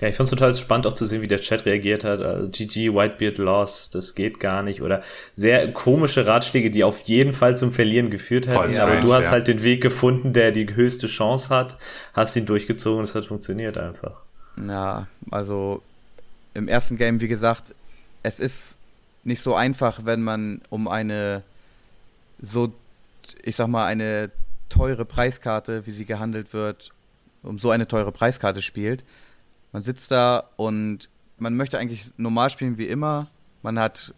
Ja, 0.00 0.08
ich 0.08 0.16
fand 0.16 0.24
es 0.24 0.30
total 0.30 0.54
spannend 0.54 0.86
auch 0.86 0.94
zu 0.94 1.04
sehen, 1.04 1.22
wie 1.22 1.28
der 1.28 1.40
Chat 1.40 1.64
reagiert 1.64 2.02
hat. 2.02 2.20
Also, 2.20 2.48
GG, 2.48 2.94
Whitebeard 2.94 3.38
lost, 3.38 3.94
das 3.94 4.14
geht 4.14 4.40
gar 4.40 4.62
nicht. 4.62 4.82
Oder 4.82 5.02
sehr 5.36 5.72
komische 5.72 6.26
Ratschläge, 6.26 6.70
die 6.70 6.82
auf 6.82 7.02
jeden 7.02 7.32
Fall 7.32 7.56
zum 7.56 7.72
Verlieren 7.72 8.10
geführt 8.10 8.46
hätten. 8.46 8.78
Aber 8.78 9.00
du 9.00 9.12
hast 9.14 9.26
ja. 9.26 9.30
halt 9.30 9.48
den 9.48 9.62
Weg 9.62 9.80
gefunden, 9.80 10.32
der 10.32 10.50
die 10.50 10.74
höchste 10.74 11.06
Chance 11.06 11.50
hat, 11.50 11.76
hast 12.14 12.34
ihn 12.36 12.46
durchgezogen 12.46 12.98
und 12.98 13.04
es 13.04 13.14
hat 13.14 13.26
funktioniert 13.26 13.78
einfach. 13.78 14.22
Ja, 14.66 15.06
also 15.30 15.82
im 16.54 16.68
ersten 16.68 16.96
Game, 16.96 17.20
wie 17.20 17.28
gesagt, 17.28 17.74
es 18.22 18.40
ist 18.40 18.78
nicht 19.24 19.40
so 19.40 19.54
einfach, 19.54 20.04
wenn 20.04 20.22
man 20.22 20.62
um 20.68 20.88
eine 20.88 21.42
so, 22.40 22.72
ich 23.42 23.56
sag 23.56 23.68
mal, 23.68 23.86
eine 23.86 24.30
teure 24.68 25.04
Preiskarte, 25.04 25.86
wie 25.86 25.92
sie 25.92 26.04
gehandelt 26.04 26.52
wird, 26.52 26.90
um 27.42 27.58
so 27.58 27.70
eine 27.70 27.86
teure 27.86 28.10
Preiskarte 28.10 28.62
spielt. 28.62 29.04
Man 29.72 29.82
sitzt 29.82 30.10
da 30.10 30.50
und 30.56 31.08
man 31.38 31.56
möchte 31.56 31.78
eigentlich 31.78 32.12
normal 32.16 32.50
spielen 32.50 32.78
wie 32.78 32.86
immer. 32.86 33.28
Man 33.62 33.78
hat 33.78 34.14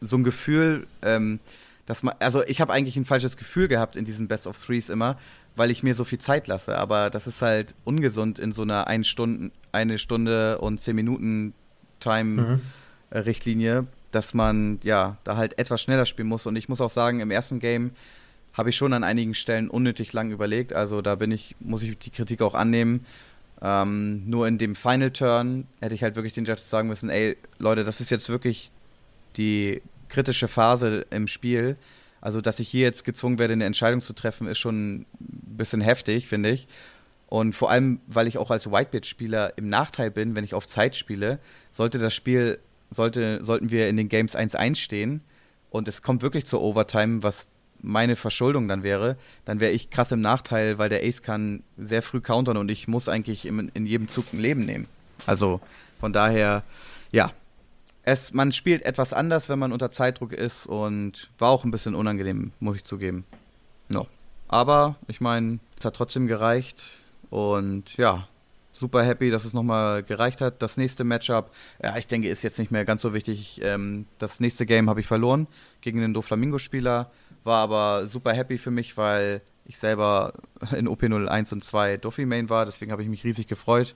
so 0.00 0.16
ein 0.16 0.24
Gefühl, 0.24 0.86
ähm, 1.02 1.40
dass 1.86 2.02
man, 2.02 2.14
also 2.18 2.42
ich 2.46 2.60
habe 2.60 2.72
eigentlich 2.72 2.96
ein 2.96 3.04
falsches 3.04 3.36
Gefühl 3.36 3.68
gehabt 3.68 3.96
in 3.96 4.04
diesen 4.04 4.28
Best 4.28 4.46
of 4.46 4.62
Threes 4.62 4.88
immer, 4.88 5.18
weil 5.56 5.70
ich 5.70 5.82
mir 5.82 5.94
so 5.94 6.04
viel 6.04 6.18
Zeit 6.18 6.46
lasse. 6.46 6.78
Aber 6.78 7.10
das 7.10 7.26
ist 7.26 7.42
halt 7.42 7.74
ungesund 7.84 8.38
in 8.38 8.52
so 8.52 8.62
einer 8.62 8.86
ein 8.86 9.04
Stunden, 9.04 9.52
eine 9.72 9.98
Stunde 9.98 10.58
und 10.58 10.80
zehn 10.80 10.96
Minuten 10.96 11.52
Time-Richtlinie, 12.00 13.82
mhm. 13.82 13.88
dass 14.10 14.34
man 14.34 14.78
ja 14.82 15.16
da 15.24 15.36
halt 15.36 15.58
etwas 15.58 15.82
schneller 15.82 16.06
spielen 16.06 16.28
muss. 16.28 16.46
Und 16.46 16.56
ich 16.56 16.68
muss 16.68 16.80
auch 16.80 16.90
sagen, 16.90 17.20
im 17.20 17.30
ersten 17.30 17.58
Game 17.58 17.92
habe 18.52 18.70
ich 18.70 18.76
schon 18.76 18.92
an 18.92 19.04
einigen 19.04 19.34
Stellen 19.34 19.68
unnötig 19.68 20.12
lang 20.12 20.30
überlegt. 20.30 20.72
Also 20.72 21.02
da 21.02 21.16
bin 21.16 21.30
ich, 21.30 21.56
muss 21.60 21.82
ich 21.82 21.98
die 21.98 22.10
Kritik 22.10 22.40
auch 22.40 22.54
annehmen. 22.54 23.04
Ähm, 23.66 24.28
nur 24.28 24.46
in 24.46 24.58
dem 24.58 24.74
Final 24.74 25.10
Turn 25.10 25.66
hätte 25.80 25.94
ich 25.94 26.02
halt 26.02 26.16
wirklich 26.16 26.34
den 26.34 26.44
Judges 26.44 26.68
sagen 26.68 26.86
müssen, 26.86 27.08
ey, 27.08 27.38
Leute, 27.58 27.82
das 27.82 28.02
ist 28.02 28.10
jetzt 28.10 28.28
wirklich 28.28 28.70
die 29.38 29.80
kritische 30.10 30.48
Phase 30.48 31.06
im 31.08 31.26
Spiel. 31.26 31.78
Also, 32.20 32.42
dass 32.42 32.60
ich 32.60 32.68
hier 32.68 32.82
jetzt 32.82 33.04
gezwungen 33.04 33.38
werde, 33.38 33.54
eine 33.54 33.64
Entscheidung 33.64 34.02
zu 34.02 34.12
treffen, 34.12 34.48
ist 34.48 34.58
schon 34.58 35.00
ein 35.00 35.06
bisschen 35.56 35.80
heftig, 35.80 36.28
finde 36.28 36.50
ich. 36.50 36.68
Und 37.26 37.54
vor 37.54 37.70
allem, 37.70 38.00
weil 38.06 38.26
ich 38.26 38.36
auch 38.36 38.50
als 38.50 38.70
Whitebeard-Spieler 38.70 39.56
im 39.56 39.70
Nachteil 39.70 40.10
bin, 40.10 40.36
wenn 40.36 40.44
ich 40.44 40.52
auf 40.52 40.66
Zeit 40.66 40.94
spiele, 40.94 41.38
sollte 41.70 41.98
das 41.98 42.14
Spiel, 42.14 42.58
sollte, 42.90 43.42
sollten 43.42 43.70
wir 43.70 43.88
in 43.88 43.96
den 43.96 44.10
Games 44.10 44.36
1-1 44.36 44.76
stehen 44.76 45.22
und 45.70 45.88
es 45.88 46.02
kommt 46.02 46.20
wirklich 46.20 46.44
zur 46.44 46.60
Overtime, 46.60 47.22
was 47.22 47.48
meine 47.84 48.16
Verschuldung 48.16 48.66
dann 48.66 48.82
wäre, 48.82 49.16
dann 49.44 49.60
wäre 49.60 49.72
ich 49.72 49.90
krass 49.90 50.10
im 50.10 50.20
Nachteil, 50.20 50.78
weil 50.78 50.88
der 50.88 51.04
Ace 51.04 51.22
kann 51.22 51.62
sehr 51.76 52.02
früh 52.02 52.20
countern 52.20 52.56
und 52.56 52.70
ich 52.70 52.88
muss 52.88 53.08
eigentlich 53.08 53.46
in, 53.46 53.70
in 53.74 53.86
jedem 53.86 54.08
Zug 54.08 54.32
ein 54.32 54.40
Leben 54.40 54.64
nehmen. 54.64 54.88
Also 55.26 55.60
von 56.00 56.12
daher, 56.12 56.62
ja. 57.12 57.32
Es, 58.06 58.34
man 58.34 58.52
spielt 58.52 58.82
etwas 58.82 59.14
anders, 59.14 59.48
wenn 59.48 59.58
man 59.58 59.72
unter 59.72 59.90
Zeitdruck 59.90 60.32
ist 60.34 60.66
und 60.66 61.30
war 61.38 61.48
auch 61.48 61.64
ein 61.64 61.70
bisschen 61.70 61.94
unangenehm, 61.94 62.52
muss 62.60 62.76
ich 62.76 62.84
zugeben. 62.84 63.24
No. 63.88 64.06
Aber 64.48 64.96
ich 65.08 65.22
meine, 65.22 65.58
es 65.78 65.86
hat 65.86 65.96
trotzdem 65.96 66.26
gereicht 66.26 66.84
und 67.30 67.96
ja, 67.96 68.28
super 68.74 69.02
happy, 69.04 69.30
dass 69.30 69.46
es 69.46 69.54
nochmal 69.54 70.02
gereicht 70.02 70.40
hat. 70.42 70.60
Das 70.60 70.76
nächste 70.76 71.04
Matchup, 71.04 71.50
ja, 71.82 71.96
ich 71.96 72.06
denke, 72.06 72.28
ist 72.28 72.42
jetzt 72.42 72.58
nicht 72.58 72.70
mehr 72.70 72.84
ganz 72.84 73.00
so 73.00 73.14
wichtig. 73.14 73.60
Ähm, 73.62 74.06
das 74.18 74.40
nächste 74.40 74.66
Game 74.66 74.90
habe 74.90 75.00
ich 75.00 75.06
verloren 75.06 75.46
gegen 75.80 76.00
den 76.00 76.12
Doflamingo-Spieler. 76.12 77.10
War 77.44 77.60
aber 77.60 78.06
super 78.06 78.32
happy 78.32 78.58
für 78.58 78.70
mich, 78.70 78.96
weil 78.96 79.42
ich 79.66 79.78
selber 79.78 80.32
in 80.76 80.88
OP01 80.88 81.52
und 81.52 81.62
2 81.62 81.98
Duffy 81.98 82.26
Main 82.26 82.48
war. 82.50 82.66
Deswegen 82.66 82.92
habe 82.92 83.02
ich 83.02 83.08
mich 83.08 83.24
riesig 83.24 83.46
gefreut 83.46 83.94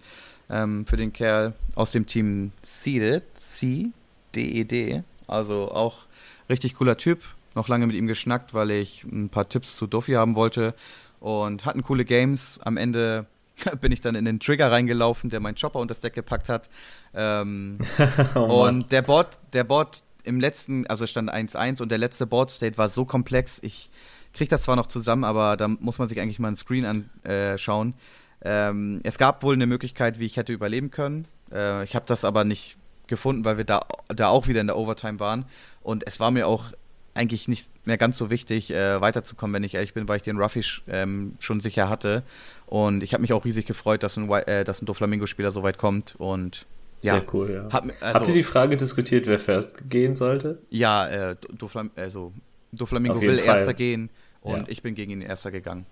ähm, 0.51 0.87
für 0.87 0.97
den 0.97 1.13
Kerl 1.13 1.55
aus 1.75 1.93
dem 1.93 2.07
Team 2.07 2.53
Seeded, 2.63 3.25
C-D-E-D. 3.37 5.03
Also 5.27 5.71
auch 5.73 6.07
richtig 6.49 6.75
cooler 6.75 6.97
Typ. 6.97 7.23
Noch 7.55 7.69
lange 7.69 7.87
mit 7.87 7.97
ihm 7.97 8.07
geschnackt, 8.07 8.55
weil 8.55 8.71
ich 8.71 9.05
ein 9.05 9.31
paar 9.31 9.49
Tipps 9.49 9.77
zu 9.77 9.87
Duffy 9.87 10.13
haben 10.13 10.35
wollte. 10.35 10.75
Und 11.21 11.65
hatten 11.65 11.83
coole 11.83 12.05
Games. 12.05 12.61
Am 12.63 12.77
Ende 12.77 13.27
bin 13.81 13.93
ich 13.93 14.01
dann 14.01 14.15
in 14.15 14.25
den 14.25 14.41
Trigger 14.41 14.71
reingelaufen, 14.71 15.31
der 15.31 15.41
meinen 15.41 15.57
Chopper 15.57 15.81
unter 15.81 15.93
das 15.93 16.01
Deck 16.01 16.15
gepackt 16.15 16.49
hat. 16.49 16.71
Ähm, 17.15 17.79
oh 18.35 18.67
und 18.67 18.93
der 18.93 19.03
Bot, 19.03 19.39
der 19.53 19.65
Bot 19.65 20.03
im 20.29 20.41
letzten, 20.41 20.87
also 20.87 21.07
stand 21.07 21.33
1-1 21.33 21.83
und 21.83 21.91
der 21.91 21.99
letzte 21.99 22.27
Board 22.27 22.51
State 22.51 22.79
war 22.79 22.89
so 22.89 23.05
komplex. 23.05 23.59
Ich 23.63 23.91
kriege 24.33 24.51
das 24.51 24.63
zwar 24.63 24.77
noch 24.77 24.87
zusammen, 24.87 25.25
aber 25.25 25.57
da 25.57 25.69
muss 25.69 25.99
man 25.99 26.07
sich 26.07 26.21
eigentlich 26.21 26.39
mal 26.39 26.49
einen 26.49 26.57
Screen 26.57 27.09
anschauen. 27.25 27.95
Ähm, 28.43 29.01
es 29.03 29.19
gab 29.19 29.43
wohl 29.43 29.55
eine 29.55 29.67
Möglichkeit, 29.67 30.21
wie 30.21 30.27
ich 30.27 30.37
hätte 30.37 30.53
überleben 30.53 30.91
können. 30.91 31.27
Äh, 31.53 31.83
ich 31.85 31.97
habe 31.97 32.05
das 32.07 32.25
aber 32.25 32.45
nicht 32.45 32.77
gefunden, 33.07 33.45
weil 33.45 33.57
wir 33.57 33.65
da, 33.65 33.87
da 34.09 34.29
auch 34.29 34.47
wieder 34.47 34.61
in 34.61 34.67
der 34.67 34.77
Overtime 34.77 35.19
waren. 35.19 35.47
Und 35.83 36.07
es 36.07 36.21
war 36.21 36.31
mir 36.31 36.47
auch 36.47 36.73
eigentlich 37.15 37.49
nicht 37.49 37.71
mehr 37.85 37.99
ganz 37.99 38.17
so 38.17 38.31
wichtig, 38.31 38.71
äh, 38.71 39.01
weiterzukommen, 39.01 39.55
wenn 39.55 39.65
ich 39.65 39.75
ehrlich 39.75 39.95
bin, 39.95 40.07
weil 40.09 40.19
ich 40.19 40.23
den 40.23 40.39
Ruffy 40.39 40.63
ähm, 40.87 41.35
schon 41.41 41.59
sicher 41.59 41.89
hatte. 41.89 42.23
Und 42.67 43.03
ich 43.03 43.13
habe 43.13 43.23
mich 43.23 43.33
auch 43.33 43.45
riesig 43.45 43.67
gefreut, 43.67 44.03
dass 44.03 44.17
ein, 44.17 44.31
äh, 44.31 44.63
dass 44.63 44.83
ein 44.83 44.87
Doflamingo-Spieler 44.87 45.51
so 45.51 45.63
weit 45.63 45.79
kommt. 45.79 46.15
Und 46.17 46.67
ja. 47.03 47.15
Sehr 47.15 47.35
cool, 47.35 47.51
ja. 47.51 47.69
Hab, 47.73 47.85
also, 48.01 48.15
Habt 48.15 48.29
ihr 48.29 48.35
die 48.35 48.43
Frage 48.43 48.77
diskutiert, 48.77 49.27
wer 49.27 49.39
first 49.39 49.89
gehen 49.89 50.17
sollte? 50.17 50.59
Ja, 50.71 51.07
äh, 51.07 51.37
Doflam 51.57 51.91
also, 51.97 52.33
Doflamingo 52.73 53.21
will 53.21 53.39
Fall. 53.39 53.57
erster 53.57 53.75
gehen 53.75 54.11
und 54.41 54.61
ja. 54.61 54.65
ich 54.69 54.83
bin 54.83 54.95
gegen 54.95 55.13
ihn 55.13 55.21
erster 55.21 55.51
gegangen. 55.51 55.87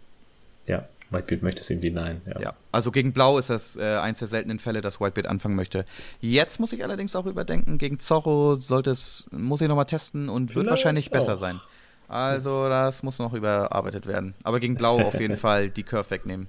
Ja, 0.67 0.89
Whitebeard 1.11 1.43
möchte 1.43 1.61
es 1.61 1.71
ihm 1.71 1.81
denyen, 1.81 2.21
ja. 2.27 2.41
ja. 2.41 2.55
Also 2.73 2.91
gegen 2.91 3.13
Blau 3.13 3.39
ist 3.39 3.51
das 3.51 3.77
äh, 3.77 3.97
eins 3.97 4.19
der 4.19 4.29
seltenen 4.29 4.59
Fälle, 4.59 4.81
dass 4.81 5.01
Whitebeard 5.01 5.29
anfangen 5.29 5.55
möchte. 5.55 5.85
Jetzt 6.21 6.59
muss 6.59 6.73
ich 6.73 6.83
allerdings 6.83 7.15
auch 7.15 7.27
überdenken, 7.27 7.79
gegen 7.79 7.99
Zorro 8.01 8.57
sollte 8.57 8.91
es, 8.91 9.29
muss 9.31 9.61
ich 9.61 9.69
nochmal 9.69 9.87
testen 9.87 10.29
und 10.29 10.55
wird 10.57 10.67
wahrscheinlich 10.67 11.11
besser 11.11 11.35
auch. 11.35 11.39
sein. 11.39 11.61
Also 12.09 12.69
das 12.69 13.03
muss 13.03 13.19
noch 13.19 13.33
überarbeitet 13.33 14.07
werden. 14.07 14.35
Aber 14.43 14.61
gegen 14.61 14.75
Blau 14.75 15.01
auf 15.01 15.19
jeden 15.19 15.37
Fall 15.37 15.71
die 15.71 15.83
Curve 15.83 16.11
wegnehmen. 16.11 16.49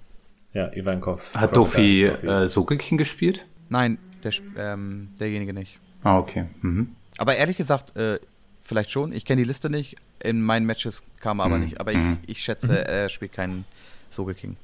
Ja, 0.54 0.72
Ivankov. 0.74 1.36
Hat 1.36 1.56
Dofi 1.56 2.06
äh, 2.06 2.48
Sogekin 2.48 2.98
gespielt? 2.98 3.46
Nein, 3.70 4.00
der, 4.24 4.34
ähm, 4.58 5.10
derjenige 5.20 5.54
nicht. 5.54 5.80
Ah, 6.04 6.18
okay. 6.20 6.46
Mhm. 6.62 6.96
Aber 7.18 7.36
ehrlich 7.36 7.58
gesagt, 7.58 7.96
äh, 7.98 8.20
vielleicht 8.62 8.92
schon. 8.92 9.12
Ich 9.12 9.26
kenne 9.26 9.42
die 9.42 9.48
Liste 9.48 9.70
nicht. 9.70 9.96
In 10.24 10.42
meinen 10.42 10.66
Matches 10.66 11.04
kam 11.20 11.40
er 11.40 11.46
aber 11.46 11.58
mhm. 11.58 11.64
nicht. 11.64 11.80
Aber 11.80 11.92
ich, 11.92 11.98
mhm. 11.98 12.18
ich 12.28 12.40
schätze, 12.40 12.72
mhm. 12.72 12.78
er 12.78 13.10
spielt 13.10 13.34
keinen 13.34 13.66
Sogeking. 14.10 14.58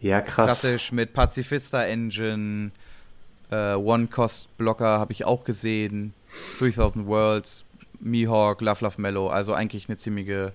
Ja, 0.00 0.20
krass. 0.20 0.60
Klassisch 0.62 0.92
mit 0.92 1.12
Pazifista 1.12 1.84
Engine, 1.84 2.72
äh, 3.50 3.74
One-Cost-Blocker 3.74 4.98
habe 4.98 5.12
ich 5.12 5.24
auch 5.24 5.44
gesehen, 5.44 6.14
3000 6.58 7.06
Worlds, 7.06 7.64
Mihawk, 8.00 8.60
Love 8.60 8.84
Love 8.84 9.00
Mellow, 9.00 9.28
also 9.28 9.54
eigentlich 9.54 9.88
eine 9.88 9.96
ziemliche. 9.96 10.52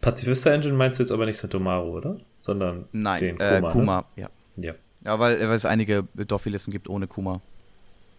Pazifista 0.00 0.50
Engine 0.50 0.74
meinst 0.74 0.98
du 0.98 1.02
jetzt 1.02 1.12
aber 1.12 1.26
nicht 1.26 1.36
Satomaru, 1.36 1.98
oder? 1.98 2.16
Sondern 2.40 2.86
Nein, 2.92 3.20
den 3.20 3.38
Kuma, 3.38 3.68
äh, 3.68 3.72
Kuma 3.72 3.96
ne? 4.16 4.22
ja. 4.22 4.28
Ja. 4.56 4.74
Ja, 5.04 5.18
weil, 5.18 5.38
weil 5.40 5.56
es 5.56 5.64
einige 5.64 6.04
Dorfi-Listen 6.14 6.72
gibt 6.72 6.88
ohne 6.88 7.06
Kuma. 7.06 7.40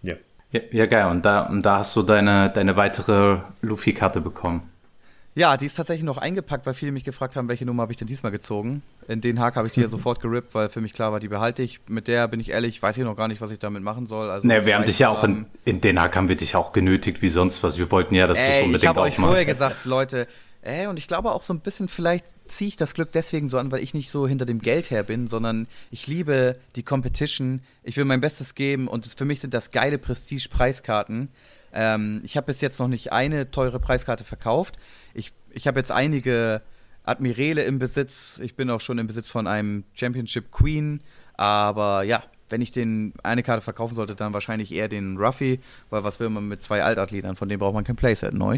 Ja. 0.01 0.15
ja. 0.51 0.61
Ja, 0.71 0.85
geil. 0.85 1.09
Und 1.11 1.25
da, 1.25 1.41
und 1.43 1.63
da 1.63 1.79
hast 1.79 1.95
du 1.95 2.03
deine, 2.03 2.49
deine 2.49 2.75
weitere 2.75 3.39
Luffy-Karte 3.61 4.21
bekommen. 4.21 4.69
Ja, 5.35 5.55
die 5.55 5.67
ist 5.67 5.75
tatsächlich 5.75 6.03
noch 6.03 6.17
eingepackt, 6.17 6.65
weil 6.65 6.73
viele 6.73 6.91
mich 6.91 7.03
gefragt 7.03 7.35
haben, 7.35 7.47
welche 7.47 7.65
Nummer 7.65 7.83
habe 7.83 7.93
ich 7.93 7.97
denn 7.97 8.07
diesmal 8.07 8.31
gezogen. 8.31 8.81
In 9.07 9.21
Den 9.21 9.39
Haag 9.39 9.55
habe 9.55 9.67
ich 9.67 9.73
die 9.73 9.79
ja 9.79 9.87
sofort 9.97 10.19
gerippt, 10.19 10.53
weil 10.53 10.69
für 10.69 10.81
mich 10.81 10.91
klar 10.91 11.11
war, 11.11 11.19
die 11.19 11.27
behalte 11.27 11.61
ich. 11.63 11.79
Mit 11.87 12.07
der 12.07 12.27
bin 12.27 12.39
ich 12.39 12.49
ehrlich, 12.49 12.81
weiß 12.81 12.97
ich 12.97 13.03
noch 13.03 13.15
gar 13.15 13.27
nicht, 13.27 13.39
was 13.39 13.51
ich 13.51 13.59
damit 13.59 13.83
machen 13.83 14.05
soll. 14.05 14.29
Also 14.29 14.45
nee, 14.45 14.65
wir 14.65 14.75
haben 14.75 14.85
dich 14.85 14.99
ja 14.99 15.09
auch 15.09 15.23
in, 15.23 15.45
in 15.63 15.81
Den 15.81 16.01
Haag 16.01 16.15
haben 16.17 16.27
wir 16.27 16.35
dich 16.35 16.55
auch 16.55 16.73
genötigt 16.73 17.21
wie 17.21 17.29
sonst 17.29 17.63
was. 17.63 17.77
Wir 17.77 17.89
wollten 17.91 18.15
ja, 18.15 18.27
dass 18.27 18.37
du 18.37 18.43
es 18.43 18.63
unbedingt 18.63 18.83
Ich 18.83 18.89
habe 18.89 19.01
euch 19.01 19.15
vorher 19.15 19.45
gesagt, 19.45 19.85
Leute, 19.85 20.27
äh, 20.61 20.87
und 20.87 20.97
ich 20.97 21.07
glaube 21.07 21.31
auch 21.31 21.41
so 21.41 21.53
ein 21.53 21.61
bisschen, 21.61 21.87
vielleicht 21.87 22.25
ziehe 22.47 22.67
ich 22.67 22.77
das 22.77 22.93
Glück 22.93 23.11
deswegen 23.11 23.47
so 23.47 23.57
an, 23.57 23.71
weil 23.71 23.81
ich 23.81 23.93
nicht 23.93 24.11
so 24.11 24.27
hinter 24.27 24.45
dem 24.45 24.59
Geld 24.59 24.91
her 24.91 25.03
bin, 25.03 25.27
sondern 25.27 25.67
ich 25.91 26.07
liebe 26.07 26.57
die 26.75 26.83
Competition. 26.83 27.61
Ich 27.83 27.95
will 27.97 28.05
mein 28.05 28.21
Bestes 28.21 28.55
geben 28.55 28.87
und 28.87 29.05
für 29.05 29.25
mich 29.25 29.39
sind 29.39 29.53
das 29.53 29.71
geile 29.71 29.97
Prestige-Preiskarten. 29.97 31.29
Ähm, 31.71 32.21
ich 32.23 32.35
habe 32.35 32.47
bis 32.47 32.61
jetzt 32.61 32.79
noch 32.79 32.87
nicht 32.87 33.13
eine 33.13 33.51
teure 33.51 33.79
Preiskarte 33.79 34.23
verkauft. 34.23 34.77
Ich, 35.13 35.33
ich 35.51 35.67
habe 35.67 35.79
jetzt 35.79 35.91
einige 35.91 36.61
Admirale 37.03 37.63
im 37.63 37.79
Besitz. 37.79 38.39
Ich 38.43 38.55
bin 38.55 38.69
auch 38.69 38.81
schon 38.81 38.97
im 38.97 39.07
Besitz 39.07 39.29
von 39.29 39.47
einem 39.47 39.85
Championship 39.93 40.51
Queen. 40.51 41.01
Aber 41.35 42.03
ja, 42.03 42.23
wenn 42.49 42.61
ich 42.61 42.71
den 42.71 43.13
eine 43.23 43.43
Karte 43.43 43.61
verkaufen 43.61 43.95
sollte, 43.95 44.15
dann 44.15 44.33
wahrscheinlich 44.33 44.73
eher 44.73 44.89
den 44.89 45.17
Ruffy, 45.17 45.59
weil 45.89 46.03
was 46.03 46.19
will 46.19 46.29
man 46.29 46.47
mit 46.47 46.61
zwei 46.61 46.83
Altathleten? 46.83 47.35
Von 47.35 47.47
denen 47.47 47.59
braucht 47.59 47.75
man 47.75 47.83
kein 47.83 47.95
Playset, 47.95 48.33
neu. 48.33 48.57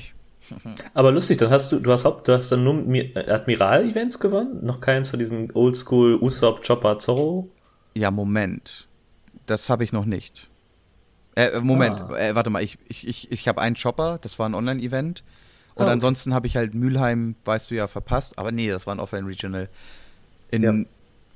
Aber 0.94 1.12
lustig, 1.12 1.38
dann 1.38 1.50
hast 1.50 1.72
du, 1.72 1.80
du 1.80 1.92
hast, 1.92 2.04
du 2.04 2.34
hast 2.34 2.52
dann 2.52 2.64
nur 2.64 2.76
Admiral-Events 3.16 4.20
gewonnen? 4.20 4.66
Noch 4.66 4.82
keins 4.82 5.10
von 5.10 5.20
diesen 5.20 5.52
Oldschool 5.54 6.16
Usopp, 6.16 6.66
Chopper, 6.66 7.00
Zorro? 7.00 7.50
Ja, 7.96 8.12
Moment. 8.12 8.88
Das 9.46 9.70
habe 9.70 9.84
ich 9.84 9.94
noch 9.94 10.06
nicht. 10.06 10.50
Äh, 11.36 11.62
Moment, 11.62 12.02
ah. 12.02 12.18
äh, 12.18 12.36
warte 12.36 12.50
mal, 12.50 12.64
ich, 12.64 12.78
ich, 12.88 13.08
ich, 13.08 13.32
ich 13.32 13.48
habe 13.48 13.62
einen 13.62 13.76
Chopper, 13.76 14.20
das 14.22 14.38
war 14.40 14.48
ein 14.48 14.56
Online-Event. 14.56 15.24
Und 15.76 15.84
ah, 15.84 15.86
okay. 15.86 15.94
ansonsten 15.94 16.34
habe 16.34 16.48
ich 16.48 16.58
halt 16.58 16.74
Mülheim, 16.74 17.36
weißt 17.46 17.72
du 17.72 17.76
ja, 17.76 17.88
verpasst. 17.88 18.38
Aber 18.38 18.52
nee, 18.52 18.70
das 18.70 18.88
war 18.88 18.96
ein 18.96 19.00
Offline-Regional. 19.00 19.70
In, 20.52 20.64
ja. 20.64 20.74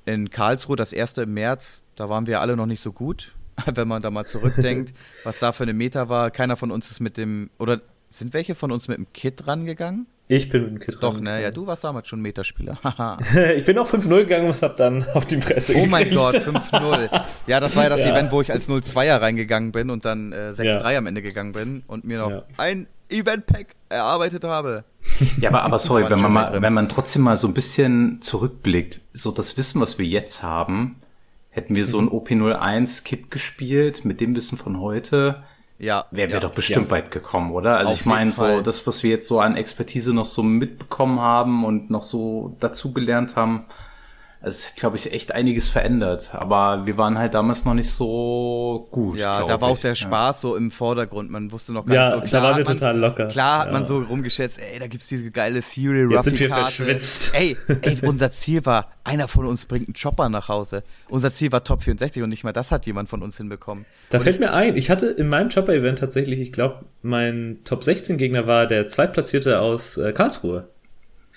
in 0.06 0.30
Karlsruhe, 0.30 0.76
das 0.76 0.91
erste 0.91 1.23
im 1.23 1.34
März, 1.34 1.84
da 1.95 2.10
waren 2.10 2.27
wir 2.27 2.41
alle 2.41 2.57
noch 2.57 2.65
nicht 2.65 2.82
so 2.82 2.91
gut. 2.91 3.34
Wenn 3.73 3.88
man 3.88 4.02
da 4.02 4.11
mal 4.11 4.26
zurückdenkt, 4.26 4.94
was 5.23 5.40
da 5.40 5.53
für 5.53 5.64
eine 5.64 5.73
Meta 5.73 6.10
war. 6.10 6.32
Keiner 6.32 6.57
von 6.57 6.72
uns 6.72 6.91
ist 6.91 6.99
mit 6.99 7.15
dem, 7.15 7.49
oder 7.57 7.82
sind 8.18 8.34
welche 8.34 8.56
von 8.56 8.72
uns 8.72 8.88
mit 8.88 8.98
dem 8.98 9.12
Kit 9.14 9.48
rangegangen? 9.48 10.08
Ich 10.28 10.50
bin 10.50 10.64
mit 10.64 10.72
dem 10.72 10.80
Kit 10.80 10.98
Doch, 11.02 11.20
ne, 11.20 11.42
ja, 11.42 11.52
du 11.52 11.68
warst 11.68 11.84
damals 11.84 12.08
schon 12.08 12.20
Metaspieler. 12.20 12.80
ich 13.56 13.64
bin 13.64 13.78
auch 13.78 13.88
5-0 13.88 14.08
gegangen 14.18 14.48
und 14.48 14.62
hab 14.62 14.78
dann 14.78 15.06
auf 15.14 15.26
die 15.26 15.38
Presse 15.38 15.76
Oh 15.76 15.86
mein 15.86 16.10
Gott, 16.10 16.36
5-0. 16.36 17.10
Ja, 17.46 17.60
das 17.60 17.76
war 17.76 17.84
ja 17.84 17.90
das 17.90 18.02
ja. 18.02 18.12
Event, 18.12 18.32
wo 18.32 18.42
ich 18.42 18.52
als 18.52 18.68
0-2er 18.68 19.22
reingegangen 19.22 19.72
bin 19.72 19.90
und 19.90 20.06
dann 20.06 20.32
äh, 20.32 20.54
6-3 20.58 20.92
ja. 20.92 20.98
am 20.98 21.06
Ende 21.08 21.22
gegangen 21.22 21.52
bin 21.52 21.84
und 21.88 22.06
mir 22.06 22.20
noch 22.20 22.32
ja. 22.32 22.44
ein 22.58 22.88
Event-Pack 23.10 23.76
erarbeitet 23.90 24.44
habe. 24.44 24.84
Ja, 25.40 25.50
aber, 25.50 25.62
aber 25.62 25.80
sorry, 25.80 26.10
wenn 26.10 26.20
man, 26.20 26.34
mal, 26.34 26.62
wenn 26.62 26.74
man 26.74 26.90
trotzdem 26.90 27.22
mal 27.22 27.38
so 27.38 27.48
ein 27.48 27.54
bisschen 27.54 28.22
zurückblickt, 28.22 29.02
so 29.14 29.30
das 29.30 29.58
Wissen, 29.58 29.80
was 29.80 30.00
wir 30.00 30.06
jetzt 30.06 30.42
haben, 30.42 30.96
hätten 31.50 31.76
wir 31.76 31.86
so 31.86 32.00
ein 32.00 32.06
mhm. 32.06 32.12
OP01-Kit 32.12 33.30
gespielt 33.30 34.06
mit 34.06 34.22
dem 34.22 34.36
Wissen 34.36 34.58
von 34.58 34.80
heute, 34.80 35.44
ja, 35.78 36.06
wären 36.12 36.30
wir 36.30 36.36
ja, 36.36 36.40
doch 36.40 36.54
bestimmt 36.54 36.88
ja. 36.88 36.92
weit 36.92 37.12
gekommen, 37.12 37.52
oder? 37.52 37.78
Also 37.78 37.92
Auf 37.92 38.00
ich 38.00 38.06
meine, 38.06 38.32
so 38.32 38.62
das, 38.62 38.86
was 38.88 39.04
wir 39.04 39.10
jetzt 39.12 39.28
so 39.28 39.40
an 39.40 39.58
Expertise 39.58 40.14
noch 40.14 40.26
so 40.26 40.42
mitbekommen 40.42 41.20
haben 41.20 41.66
und 41.66 41.90
noch 41.90 42.04
so 42.04 42.56
dazugelernt 42.60 43.36
haben, 43.36 43.66
es 44.41 44.68
hat, 44.68 44.76
glaube 44.76 44.95
ich, 44.95 45.12
echt 45.12 45.32
einiges 45.32 45.70
verändert. 45.70 46.30
Aber 46.34 46.86
wir 46.86 46.98
waren 46.98 47.18
halt 47.18 47.34
damals 47.34 47.66
noch 47.66 47.74
nicht 47.74 47.90
so 47.90 48.88
gut. 48.91 49.18
Ja, 49.18 49.44
da 49.44 49.60
war 49.60 49.72
ich. 49.72 49.78
auch 49.78 49.82
der 49.82 49.95
Spaß 49.95 50.38
ja. 50.38 50.49
so 50.49 50.56
im 50.56 50.72
Vordergrund. 50.72 51.32
Man 51.32 51.52
wusste 51.52 51.74
noch 51.74 51.86
gar 51.86 51.95
ja, 51.95 52.16
nicht 52.16 52.26
so. 52.26 52.30
Klar, 52.30 52.41
da 52.41 52.48
waren 52.49 52.57
wir 52.57 52.66
man, 52.66 52.78
total 52.78 52.98
locker. 52.98 53.28
Klar 53.28 53.60
hat 53.60 53.68
ja. 53.68 53.74
man 53.74 53.84
so 53.84 53.99
rumgeschätzt, 53.99 54.60
ey, 54.60 54.80
da 54.80 54.88
gibt's 54.88 55.07
diese 55.07 55.32
geile 55.32 55.62
Serial 55.62 56.06
Ruffy 56.06 56.16
Jetzt 56.16 56.26
sind 56.26 56.40
wir 56.40 56.49
verschwitzt. 56.49 57.32
Ey, 57.34 57.57
ey, 57.82 57.98
unser 58.07 58.32
Ziel 58.32 58.66
war, 58.66 58.91
einer 59.03 59.28
von 59.28 59.45
uns 59.45 59.66
bringt 59.66 59.88
einen 59.88 59.95
Chopper 59.95 60.30
nach 60.30 60.48
Hause. 60.48 60.84
Unser 61.10 61.32
Ziel 61.32 61.52
war 61.52 61.64
Top 61.64 61.84
64 61.84 62.22
und 62.22 62.30
nicht 62.30 62.44
mal 62.44 62.53
das 62.53 62.72
hat 62.72 62.86
jemand 62.86 63.10
von 63.10 63.24
uns 63.24 63.38
hinbekommen. 63.38 63.86
Da 64.10 64.20
und 64.20 64.24
fällt 64.24 64.36
ich, 64.36 64.40
mir 64.40 64.53
ein, 64.53 64.76
ich 64.76 64.90
hatte 64.90 65.07
in 65.07 65.28
meinem 65.28 65.49
Chopper-Event 65.49 65.99
tatsächlich, 65.99 66.40
ich 66.40 66.52
glaube, 66.52 66.86
mein 67.02 67.60
Top 67.64 67.84
16 67.84 68.18
Gegner 68.18 68.48
war 68.48 68.68
der 68.68 68.88
Zweitplatzierte 68.88 69.60
aus 69.60 69.98
äh, 69.98 70.12
Karlsruhe 70.14 70.68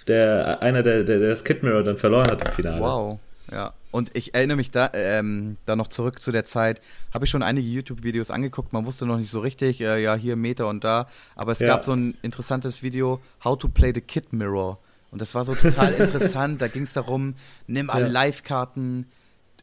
der 0.09 0.62
einer, 0.62 0.82
der, 0.82 1.05
der, 1.05 1.18
der 1.18 1.28
das 1.30 1.44
Kid 1.44 1.62
Mirror 1.62 1.82
dann 1.82 1.97
verloren 1.97 2.30
hat 2.30 2.48
im 2.48 2.55
Finale. 2.55 2.80
Wow. 2.80 3.18
Ja, 3.51 3.72
und 3.90 4.14
ich 4.14 4.35
erinnere 4.35 4.59
mich 4.59 4.70
da, 4.70 4.90
ähm, 4.93 5.56
da 5.64 5.74
noch 5.74 5.89
zurück 5.89 6.20
zu 6.20 6.32
der 6.32 6.44
Zeit, 6.44 6.82
habe 7.14 7.24
ich 7.24 7.30
schon 7.30 7.43
einige 7.43 7.66
YouTube-Videos 7.66 8.30
angeguckt, 8.30 8.74
man 8.74 8.85
wusste 8.85 9.06
noch 9.06 9.16
nicht 9.16 9.30
so 9.30 9.40
richtig, 9.40 9.80
äh, 9.80 10.02
ja, 10.02 10.14
hier 10.14 10.36
Meter 10.36 10.68
und 10.68 10.85
da, 10.85 11.09
aber 11.35 11.52
es 11.52 11.60
ja. 11.60 11.68
gab 11.68 11.85
so 11.85 11.94
ein 11.94 12.14
interessantes 12.20 12.82
Video, 12.82 13.22
How 13.43 13.56
to 13.56 13.68
Play 13.68 13.93
the 13.94 14.02
Kid 14.02 14.35
Mirror. 14.35 14.78
Und 15.10 15.22
das 15.22 15.35
war 15.35 15.47
so 15.47 15.55
total 15.55 15.94
interessant, 15.98 16.60
da 16.60 16.68
ging 16.68 16.82
es 16.82 16.93
darum, 16.93 17.36
nimm 17.66 17.89
alle 17.89 18.06
ja. 18.06 18.12
Live-Karten, 18.12 19.06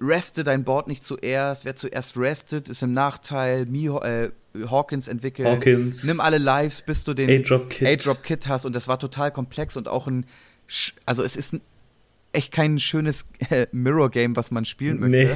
reste 0.01 0.43
dein 0.43 0.63
Board 0.63 0.87
nicht 0.87 1.03
zuerst, 1.03 1.65
wer 1.65 1.75
zuerst 1.75 2.17
restet, 2.17 2.69
ist 2.69 2.81
im 2.81 2.93
Nachteil, 2.93 3.67
Miho, 3.67 4.01
äh, 4.01 4.31
Hawkins 4.69 5.07
entwickelt, 5.07 5.47
Hawkins. 5.47 6.03
nimm 6.03 6.19
alle 6.19 6.37
Lives, 6.37 6.81
bis 6.81 7.03
du 7.03 7.13
den 7.13 7.29
A-Drop-Kit 7.29 8.47
hast 8.47 8.65
und 8.65 8.75
das 8.75 8.87
war 8.87 8.99
total 8.99 9.31
komplex 9.31 9.77
und 9.77 9.87
auch 9.87 10.07
ein, 10.07 10.25
also 11.05 11.23
es 11.23 11.35
ist 11.35 11.53
ein 11.53 11.61
echt 12.33 12.51
kein 12.51 12.79
schönes 12.79 13.25
äh, 13.49 13.67
Mirror-Game, 13.71 14.35
was 14.35 14.51
man 14.51 14.65
spielen 14.65 14.99
möchte. 14.99 15.35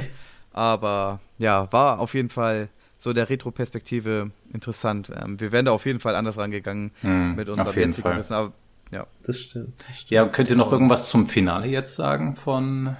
Aber 0.52 1.20
ja, 1.38 1.72
war 1.72 2.00
auf 2.00 2.14
jeden 2.14 2.28
Fall 2.28 2.68
so 2.98 3.12
der 3.12 3.30
Retro-Perspektive 3.30 4.30
interessant. 4.52 5.10
Ähm, 5.16 5.40
wir 5.40 5.52
wären 5.52 5.64
da 5.64 5.72
auf 5.72 5.86
jeden 5.86 6.00
Fall 6.00 6.14
anders 6.14 6.36
rangegangen 6.36 6.90
hm, 7.00 7.34
mit 7.34 7.48
unserem 7.48 7.76
jetzigen 7.76 8.16
Wissen. 8.16 8.34
Aber, 8.34 8.52
ja. 8.90 9.06
Das 9.24 9.38
stimmt, 9.38 9.72
das 9.78 9.96
stimmt. 9.96 10.10
Ja, 10.10 10.26
könnt 10.26 10.50
ihr 10.50 10.56
noch 10.56 10.70
irgendwas 10.70 11.08
zum 11.08 11.26
Finale 11.26 11.66
jetzt 11.66 11.94
sagen 11.94 12.36
von 12.36 12.96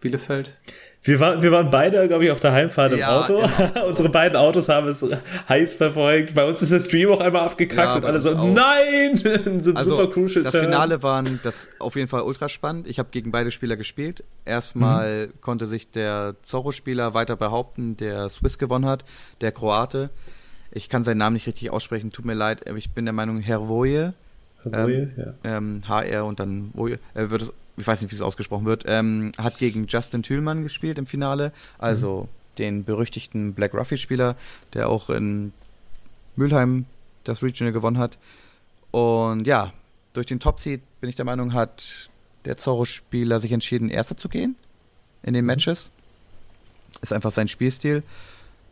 Bielefeld? 0.00 0.56
Wir, 1.06 1.20
war, 1.20 1.42
wir 1.42 1.52
waren 1.52 1.68
beide, 1.68 2.08
glaube 2.08 2.24
ich, 2.24 2.30
auf 2.30 2.40
der 2.40 2.52
Heimfahrt 2.52 2.92
im 2.92 2.98
ja, 2.98 3.20
Auto. 3.20 3.36
Genau. 3.36 3.86
Unsere 3.88 4.08
beiden 4.08 4.38
Autos 4.38 4.70
haben 4.70 4.88
es 4.88 5.04
heiß 5.50 5.74
verfolgt. 5.74 6.34
Bei 6.34 6.46
uns 6.48 6.62
ist 6.62 6.72
der 6.72 6.80
Stream 6.80 7.10
auch 7.10 7.20
einmal 7.20 7.42
abgekackt 7.42 7.88
ja, 7.90 7.96
und 7.96 8.04
alle 8.06 8.20
so, 8.20 8.34
auch. 8.34 8.48
nein! 8.48 9.14
Sind 9.62 9.76
also, 9.76 9.96
super 9.96 10.10
crucial 10.10 10.42
Das 10.42 10.56
Finale 10.56 11.02
waren 11.02 11.40
das 11.42 11.68
auf 11.78 11.96
jeden 11.96 12.08
Fall 12.08 12.22
ultra 12.22 12.48
spannend. 12.48 12.88
Ich 12.88 12.98
habe 12.98 13.10
gegen 13.10 13.32
beide 13.32 13.50
Spieler 13.50 13.76
gespielt. 13.76 14.24
Erstmal 14.46 15.26
mhm. 15.26 15.40
konnte 15.42 15.66
sich 15.66 15.90
der 15.90 16.36
Zorro-Spieler 16.40 17.12
weiter 17.12 17.36
behaupten, 17.36 17.98
der 17.98 18.30
Swiss 18.30 18.56
gewonnen 18.56 18.86
hat, 18.86 19.04
der 19.42 19.52
Kroate. 19.52 20.08
Ich 20.72 20.88
kann 20.88 21.04
seinen 21.04 21.18
Namen 21.18 21.34
nicht 21.34 21.46
richtig 21.46 21.70
aussprechen, 21.70 22.12
tut 22.12 22.24
mir 22.24 22.32
leid. 22.32 22.62
Ich 22.76 22.92
bin 22.92 23.04
der 23.04 23.12
Meinung, 23.12 23.40
Herr 23.40 23.68
Woje. 23.68 24.14
Ähm, 24.72 25.10
ja. 25.18 25.34
Ähm, 25.44 25.82
HR 25.86 26.24
und 26.24 26.40
dann 26.40 26.70
Woje. 26.72 26.96
Er 27.12 27.30
wird 27.30 27.52
ich 27.76 27.86
weiß 27.86 28.02
nicht, 28.02 28.10
wie 28.10 28.16
es 28.16 28.22
ausgesprochen 28.22 28.66
wird, 28.66 28.84
ähm, 28.86 29.32
hat 29.38 29.58
gegen 29.58 29.86
Justin 29.86 30.22
Thülmann 30.22 30.62
gespielt 30.62 30.98
im 30.98 31.06
Finale, 31.06 31.52
also 31.78 32.22
mhm. 32.22 32.56
den 32.58 32.84
berüchtigten 32.84 33.54
Black 33.54 33.74
Ruffy-Spieler, 33.74 34.36
der 34.74 34.88
auch 34.88 35.10
in 35.10 35.52
Mülheim 36.36 36.86
das 37.24 37.42
Regional 37.42 37.72
gewonnen 37.72 37.98
hat. 37.98 38.18
Und 38.90 39.46
ja, 39.46 39.72
durch 40.12 40.26
den 40.26 40.40
Top-Seed 40.40 40.80
bin 41.00 41.10
ich 41.10 41.16
der 41.16 41.24
Meinung, 41.24 41.52
hat 41.52 42.10
der 42.44 42.56
Zorro-Spieler 42.56 43.40
sich 43.40 43.52
entschieden, 43.52 43.90
Erster 43.90 44.16
zu 44.16 44.28
gehen 44.28 44.56
in 45.22 45.34
den 45.34 45.44
mhm. 45.44 45.48
Matches. 45.48 45.90
Ist 47.02 47.12
einfach 47.12 47.32
sein 47.32 47.48
Spielstil. 47.48 48.02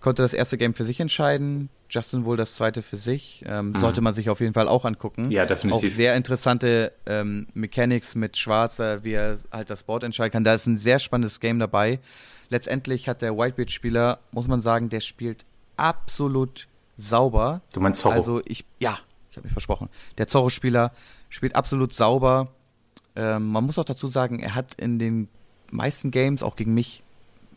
Konnte 0.02 0.22
das 0.22 0.34
erste 0.34 0.58
Game 0.58 0.74
für 0.74 0.84
sich 0.84 1.00
entscheiden. 1.00 1.68
Justin 1.88 2.24
wohl 2.24 2.36
das 2.36 2.54
zweite 2.56 2.82
für 2.82 2.96
sich. 2.96 3.44
Ähm, 3.46 3.70
mhm. 3.70 3.76
Sollte 3.76 4.00
man 4.00 4.14
sich 4.14 4.30
auf 4.30 4.40
jeden 4.40 4.54
Fall 4.54 4.68
auch 4.68 4.84
angucken. 4.84 5.30
Ja, 5.30 5.46
definitiv. 5.46 5.90
Auch 5.90 5.94
sehr 5.94 6.16
interessante 6.16 6.92
ähm, 7.06 7.46
Mechanics 7.54 8.14
mit 8.14 8.36
Schwarzer, 8.36 9.04
wie 9.04 9.12
er 9.12 9.38
halt 9.50 9.70
das 9.70 9.82
Board 9.84 10.02
entscheiden 10.02 10.32
kann. 10.32 10.44
Da 10.44 10.54
ist 10.54 10.66
ein 10.66 10.76
sehr 10.76 10.98
spannendes 10.98 11.40
Game 11.40 11.58
dabei. 11.58 12.00
Letztendlich 12.48 13.08
hat 13.08 13.22
der 13.22 13.36
Whitebeard-Spieler, 13.36 14.18
muss 14.32 14.48
man 14.48 14.60
sagen, 14.60 14.88
der 14.88 15.00
spielt 15.00 15.44
absolut 15.76 16.68
sauber. 16.96 17.62
Du 17.72 17.80
meinst 17.80 18.02
Zorro? 18.02 18.14
Also 18.14 18.42
ich, 18.44 18.64
ja, 18.78 18.98
ich 19.30 19.36
habe 19.36 19.46
mich 19.46 19.52
versprochen. 19.52 19.88
Der 20.18 20.28
Zorro-Spieler 20.28 20.92
spielt 21.30 21.56
absolut 21.56 21.92
sauber. 21.92 22.48
Ähm, 23.16 23.48
man 23.48 23.64
muss 23.64 23.78
auch 23.78 23.84
dazu 23.84 24.08
sagen, 24.08 24.40
er 24.40 24.54
hat 24.54 24.74
in 24.74 24.98
den 24.98 25.28
meisten 25.70 26.10
Games, 26.10 26.42
auch 26.42 26.56
gegen 26.56 26.74
mich, 26.74 27.02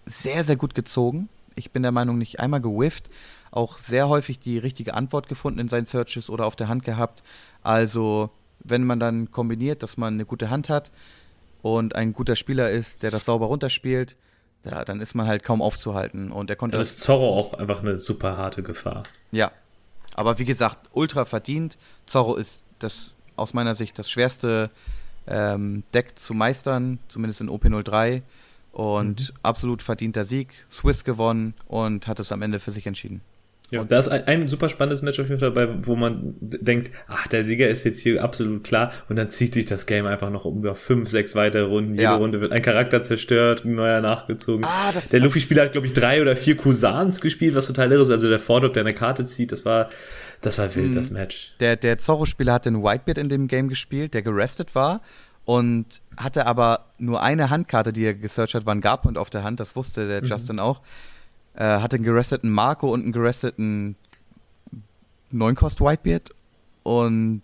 sehr, 0.06 0.44
sehr 0.44 0.56
gut 0.56 0.76
gezogen. 0.76 1.30
Ich 1.56 1.72
bin 1.72 1.84
der 1.84 1.92
Meinung, 1.92 2.18
nicht 2.18 2.40
einmal 2.40 2.62
gewifft. 2.62 3.10
Auch 3.52 3.78
sehr 3.78 4.10
häufig 4.10 4.40
die 4.40 4.58
richtige 4.58 4.94
Antwort 4.94 5.28
gefunden 5.28 5.60
in 5.60 5.68
seinen 5.68 5.86
Searches 5.86 6.30
oder 6.30 6.46
auf 6.46 6.56
der 6.56 6.68
Hand 6.68 6.84
gehabt. 6.84 7.24
Also, 7.64 8.30
wenn 8.60 8.84
man 8.84 9.00
dann 9.00 9.32
kombiniert, 9.32 9.84
dass 9.84 9.98
man 9.98 10.16
eine 10.16 10.26
gute 10.26 10.50
Hand 10.50 10.70
hat 10.70 10.92
und 11.62 11.96
ein 11.96 12.14
guter 12.14 12.36
Spieler 12.36 12.70
ist, 12.70 13.04
der 13.04 13.12
das 13.12 13.26
sauber 13.26 13.48
runterspielt, 13.48 14.18
ja, 14.66 14.84
dann 14.84 15.00
ist 15.00 15.16
man 15.16 15.28
halt 15.28 15.44
kaum 15.44 15.62
aufzuhalten. 15.62 16.32
Und 16.32 16.50
er 16.50 16.56
konnte. 16.56 16.74
Dann 16.74 16.82
ist 16.82 17.00
Zorro 17.00 17.38
auch 17.38 17.54
einfach 17.54 17.82
eine 17.82 17.98
super 17.98 18.36
harte 18.38 18.64
Gefahr. 18.64 19.04
Ja. 19.32 19.52
Aber 20.16 20.40
wie 20.40 20.46
gesagt, 20.46 20.90
ultra 20.94 21.26
verdient. 21.26 21.78
Zorro 22.06 22.36
ist 22.36 22.66
das 22.80 23.16
aus 23.36 23.54
meiner 23.54 23.76
Sicht 23.76 24.00
das 24.00 24.10
schwerste 24.10 24.72
ähm, 25.28 25.84
Deck 25.94 26.18
zu 26.18 26.34
meistern, 26.34 27.00
zumindest 27.10 27.42
in 27.42 27.50
OP03. 27.50 28.22
Und 28.76 29.30
mhm. 29.30 29.36
absolut 29.42 29.82
verdienter 29.82 30.26
Sieg. 30.26 30.66
Swiss 30.70 31.06
gewonnen 31.06 31.54
und 31.66 32.08
hat 32.08 32.20
es 32.20 32.34
am 32.34 32.42
Ende 32.42 32.60
für 32.60 32.72
sich 32.72 32.86
entschieden. 32.86 33.22
Ja, 33.72 33.80
und 33.80 33.92
da 33.92 33.98
ist 33.98 34.10
ein, 34.10 34.28
ein, 34.28 34.48
super 34.50 34.68
spannendes 34.68 35.02
Match 35.02 35.18
auf 35.18 35.30
jeden 35.30 35.40
Fall 35.40 35.54
dabei, 35.54 35.74
wo 35.84 35.96
man 35.96 36.36
denkt, 36.42 36.92
ach, 37.08 37.26
der 37.28 37.46
Sieger 37.46 37.70
ist 37.70 37.86
jetzt 37.86 38.02
hier 38.02 38.22
absolut 38.22 38.66
klar 38.66 38.92
und 39.08 39.16
dann 39.16 39.30
zieht 39.30 39.54
sich 39.54 39.66
das 39.66 39.86
Game 39.86 40.06
einfach 40.06 40.30
noch 40.30 40.44
um 40.44 40.58
über 40.58 40.76
fünf, 40.76 41.10
sechs 41.10 41.36
weitere 41.36 41.64
Runden. 41.64 41.92
Jede 41.94 42.04
ja. 42.04 42.16
Runde 42.16 42.42
wird 42.42 42.52
ein 42.52 42.62
Charakter 42.62 43.02
zerstört, 43.02 43.64
ein 43.64 43.76
neuer 43.76 44.02
nachgezogen. 44.02 44.66
Ah, 44.66 44.92
der 45.10 45.20
Luffy-Spieler 45.22 45.64
hat, 45.64 45.72
glaube 45.72 45.88
ich, 45.88 45.94
drei 45.94 46.22
oder 46.22 46.36
vier 46.36 46.58
Cousins 46.58 47.22
gespielt, 47.22 47.56
was 47.56 47.68
total 47.68 47.94
irre 47.94 48.02
ist. 48.02 48.12
Also 48.12 48.28
der 48.28 48.40
Vordog, 48.40 48.74
der 48.74 48.82
eine 48.82 48.94
Karte 48.94 49.26
zieht, 49.26 49.54
das 49.54 49.64
war, 49.64 49.90
das 50.42 50.60
war 50.60 50.76
wild, 50.76 50.90
mhm. 50.90 50.96
das 50.96 51.12
Match. 51.12 51.54
Der, 51.62 51.78
der 51.78 51.98
Zorro-Spieler 51.98 52.54
hat 52.54 52.66
den 52.66 52.84
Whitebeard 52.84 53.18
in 53.20 53.30
dem 53.30 53.48
Game 53.48 53.70
gespielt, 53.70 54.14
der 54.14 54.22
gerestet 54.22 54.76
war 54.76 55.02
und 55.46 56.02
hatte 56.18 56.48
aber 56.48 56.86
nur 56.98 57.22
eine 57.22 57.50
Handkarte, 57.50 57.94
die 57.94 58.04
er 58.04 58.14
gesearched 58.16 58.56
hat, 58.56 58.66
war 58.66 58.74
ein 58.74 58.82
Garpoint 58.82 59.18
auf 59.18 59.30
der 59.30 59.44
Hand, 59.44 59.60
das 59.60 59.76
wusste 59.76 60.08
der 60.08 60.22
mhm. 60.22 60.28
Justin 60.28 60.60
auch. 60.60 60.82
Äh, 61.54 61.64
hatte 61.64 61.96
einen 61.96 62.06
geresteten 62.06 62.50
Marco 62.50 62.92
und 62.92 63.04
einen 63.04 63.12
geresteten 63.12 63.96
Neunkost 65.32 65.82
Whitebeard 65.82 66.32
und 66.84 67.44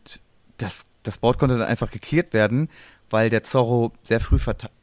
das, 0.57 0.87
das 1.03 1.17
Board 1.17 1.39
konnte 1.39 1.57
dann 1.57 1.67
einfach 1.67 1.91
geklärt 1.91 2.33
werden, 2.33 2.69
weil 3.09 3.29
der 3.29 3.43
Zorro 3.43 3.93
sehr 4.03 4.19
früh 4.19 4.37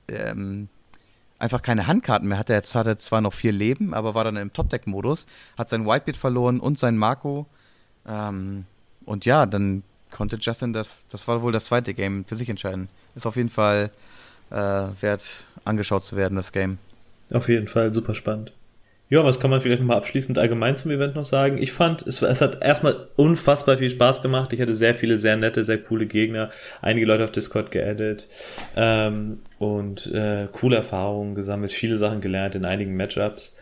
ähm, 0.09 0.69
einfach 1.39 1.63
keine 1.63 1.87
Handkarten 1.87 2.29
mehr 2.29 2.39
hatte. 2.39 2.53
Jetzt 2.53 2.75
hatte 2.75 2.91
er 2.91 2.99
zwar 2.99 3.21
noch 3.21 3.33
vier 3.33 3.53
Leben, 3.53 3.95
aber 3.95 4.15
war 4.15 4.25
dann 4.25 4.37
im 4.37 4.53
Top-Deck-Modus, 4.53 5.27
hat 5.57 5.69
sein 5.69 5.87
Whitebeard 5.87 6.17
verloren 6.17 6.61
und 6.61 6.79
sein 6.79 6.97
Marco. 6.97 7.47
Ähm, 8.07 8.65
und 9.05 9.25
ja, 9.25 9.47
dann 9.47 9.83
konnte 10.11 10.39
Justin 10.41 10.73
das, 10.73 11.07
das 11.09 11.29
war 11.29 11.43
wohl 11.43 11.53
das 11.53 11.67
zweite 11.67 11.95
Game 11.95 12.25
für 12.25 12.37
sich 12.37 12.49
entscheiden. 12.49 12.89
Ist 13.19 13.27
auf 13.27 13.35
jeden 13.35 13.49
Fall 13.49 13.91
äh, 14.51 14.55
wert, 14.55 15.47
angeschaut 15.65 16.05
zu 16.05 16.15
werden, 16.15 16.37
das 16.37 16.53
Game. 16.53 16.79
Auf 17.35 17.49
jeden 17.49 17.67
Fall, 17.67 17.93
super 17.93 18.15
spannend. 18.15 18.53
Ja, 19.11 19.25
was 19.25 19.41
kann 19.41 19.51
man 19.51 19.61
vielleicht 19.61 19.81
nochmal 19.81 19.97
abschließend 19.97 20.39
allgemein 20.39 20.77
zum 20.77 20.93
Event 20.93 21.17
noch 21.17 21.25
sagen? 21.25 21.59
Ich 21.59 21.73
fand, 21.73 22.07
es, 22.07 22.23
es 22.23 22.41
hat 22.41 22.63
erstmal 22.63 23.09
unfassbar 23.17 23.79
viel 23.79 23.91
Spaß 23.91 24.23
gemacht. 24.23 24.53
Ich 24.53 24.61
hatte 24.61 24.75
sehr 24.75 24.95
viele 24.95 25.19
sehr 25.19 25.37
nette, 25.37 25.65
sehr 25.65 25.79
coole 25.79 26.07
Gegner, 26.07 26.51
einige 26.81 27.07
Leute 27.07 27.25
auf 27.25 27.33
Discord 27.33 27.73
geaddet 27.73 28.29
ähm, 28.77 29.41
und 29.59 30.07
äh, 30.13 30.47
coole 30.53 30.77
Erfahrungen 30.77 31.35
gesammelt, 31.35 31.73
viele 31.73 31.97
Sachen 31.97 32.21
gelernt 32.21 32.55
in 32.55 32.65
einigen 32.65 32.97
Matchups. 32.97 33.57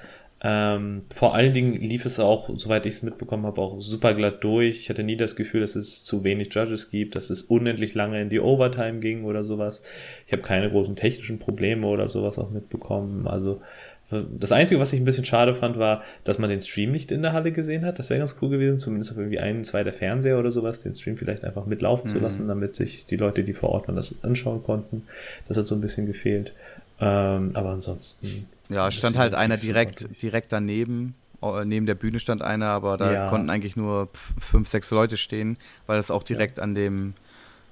Ähm, 0.48 1.02
vor 1.10 1.34
allen 1.34 1.52
Dingen 1.54 1.80
lief 1.80 2.04
es 2.04 2.20
auch, 2.20 2.50
soweit 2.56 2.86
ich 2.86 2.94
es 2.94 3.02
mitbekommen 3.02 3.46
habe, 3.46 3.60
auch 3.60 3.80
super 3.80 4.14
glatt 4.14 4.44
durch. 4.44 4.78
Ich 4.78 4.88
hatte 4.88 5.02
nie 5.02 5.16
das 5.16 5.34
Gefühl, 5.34 5.60
dass 5.60 5.74
es 5.74 6.04
zu 6.04 6.22
wenig 6.22 6.54
Judges 6.54 6.90
gibt, 6.90 7.16
dass 7.16 7.30
es 7.30 7.42
unendlich 7.42 7.94
lange 7.94 8.22
in 8.22 8.30
die 8.30 8.38
Overtime 8.38 9.00
ging 9.00 9.24
oder 9.24 9.44
sowas. 9.44 9.82
Ich 10.24 10.32
habe 10.32 10.42
keine 10.42 10.70
großen 10.70 10.94
technischen 10.94 11.40
Probleme 11.40 11.88
oder 11.88 12.06
sowas 12.06 12.38
auch 12.38 12.50
mitbekommen. 12.50 13.26
Also 13.26 13.60
das 14.08 14.52
Einzige, 14.52 14.78
was 14.78 14.92
ich 14.92 15.00
ein 15.00 15.04
bisschen 15.04 15.24
schade 15.24 15.52
fand, 15.56 15.80
war, 15.80 16.04
dass 16.22 16.38
man 16.38 16.48
den 16.48 16.60
Stream 16.60 16.92
nicht 16.92 17.10
in 17.10 17.22
der 17.22 17.32
Halle 17.32 17.50
gesehen 17.50 17.84
hat. 17.84 17.98
Das 17.98 18.08
wäre 18.08 18.20
ganz 18.20 18.36
cool 18.40 18.50
gewesen, 18.50 18.78
zumindest 18.78 19.10
auf 19.10 19.18
irgendwie 19.18 19.40
ein, 19.40 19.64
zwei 19.64 19.82
der 19.82 19.92
Fernseher 19.92 20.38
oder 20.38 20.52
sowas, 20.52 20.80
den 20.80 20.94
Stream 20.94 21.16
vielleicht 21.16 21.44
einfach 21.44 21.66
mitlaufen 21.66 22.08
mhm. 22.08 22.14
zu 22.14 22.20
lassen, 22.20 22.46
damit 22.46 22.76
sich 22.76 23.06
die 23.06 23.16
Leute, 23.16 23.42
die 23.42 23.52
vor 23.52 23.70
Ort 23.70 23.88
waren, 23.88 23.96
das 23.96 24.14
anschauen 24.22 24.62
konnten. 24.62 25.02
Das 25.48 25.56
hat 25.56 25.66
so 25.66 25.74
ein 25.74 25.80
bisschen 25.80 26.06
gefehlt. 26.06 26.52
Ähm, 27.00 27.50
aber 27.54 27.70
ansonsten. 27.70 28.46
Ja, 28.68 28.90
stand 28.90 29.16
halt 29.16 29.34
einer 29.34 29.56
direkt, 29.56 30.22
direkt 30.22 30.52
daneben. 30.52 31.14
Äh, 31.42 31.64
neben 31.64 31.86
der 31.86 31.94
Bühne 31.94 32.18
stand 32.18 32.42
einer, 32.42 32.66
aber 32.66 32.96
da 32.96 33.12
ja. 33.12 33.28
konnten 33.28 33.50
eigentlich 33.50 33.76
nur 33.76 34.08
fünf, 34.12 34.68
sechs 34.68 34.90
Leute 34.90 35.16
stehen, 35.16 35.58
weil 35.86 35.96
das 35.96 36.10
auch 36.10 36.22
direkt 36.22 36.58
ja. 36.58 36.64
an 36.64 36.74
dem 36.74 37.14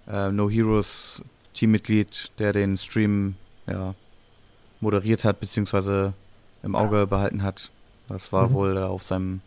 äh, 0.08 0.30
No 0.30 0.48
Heroes 0.48 1.22
Teammitglied, 1.54 2.32
der 2.38 2.52
den 2.52 2.76
Stream 2.76 3.36
ja, 3.66 3.94
moderiert 4.80 5.24
hat, 5.24 5.40
beziehungsweise 5.40 6.12
im 6.62 6.74
Auge 6.74 6.98
ja. 6.98 7.04
behalten 7.06 7.42
hat. 7.42 7.70
Das 8.08 8.32
war 8.32 8.48
mhm. 8.48 8.52
wohl 8.52 8.78
auf 8.78 9.02
seinem, 9.02 9.40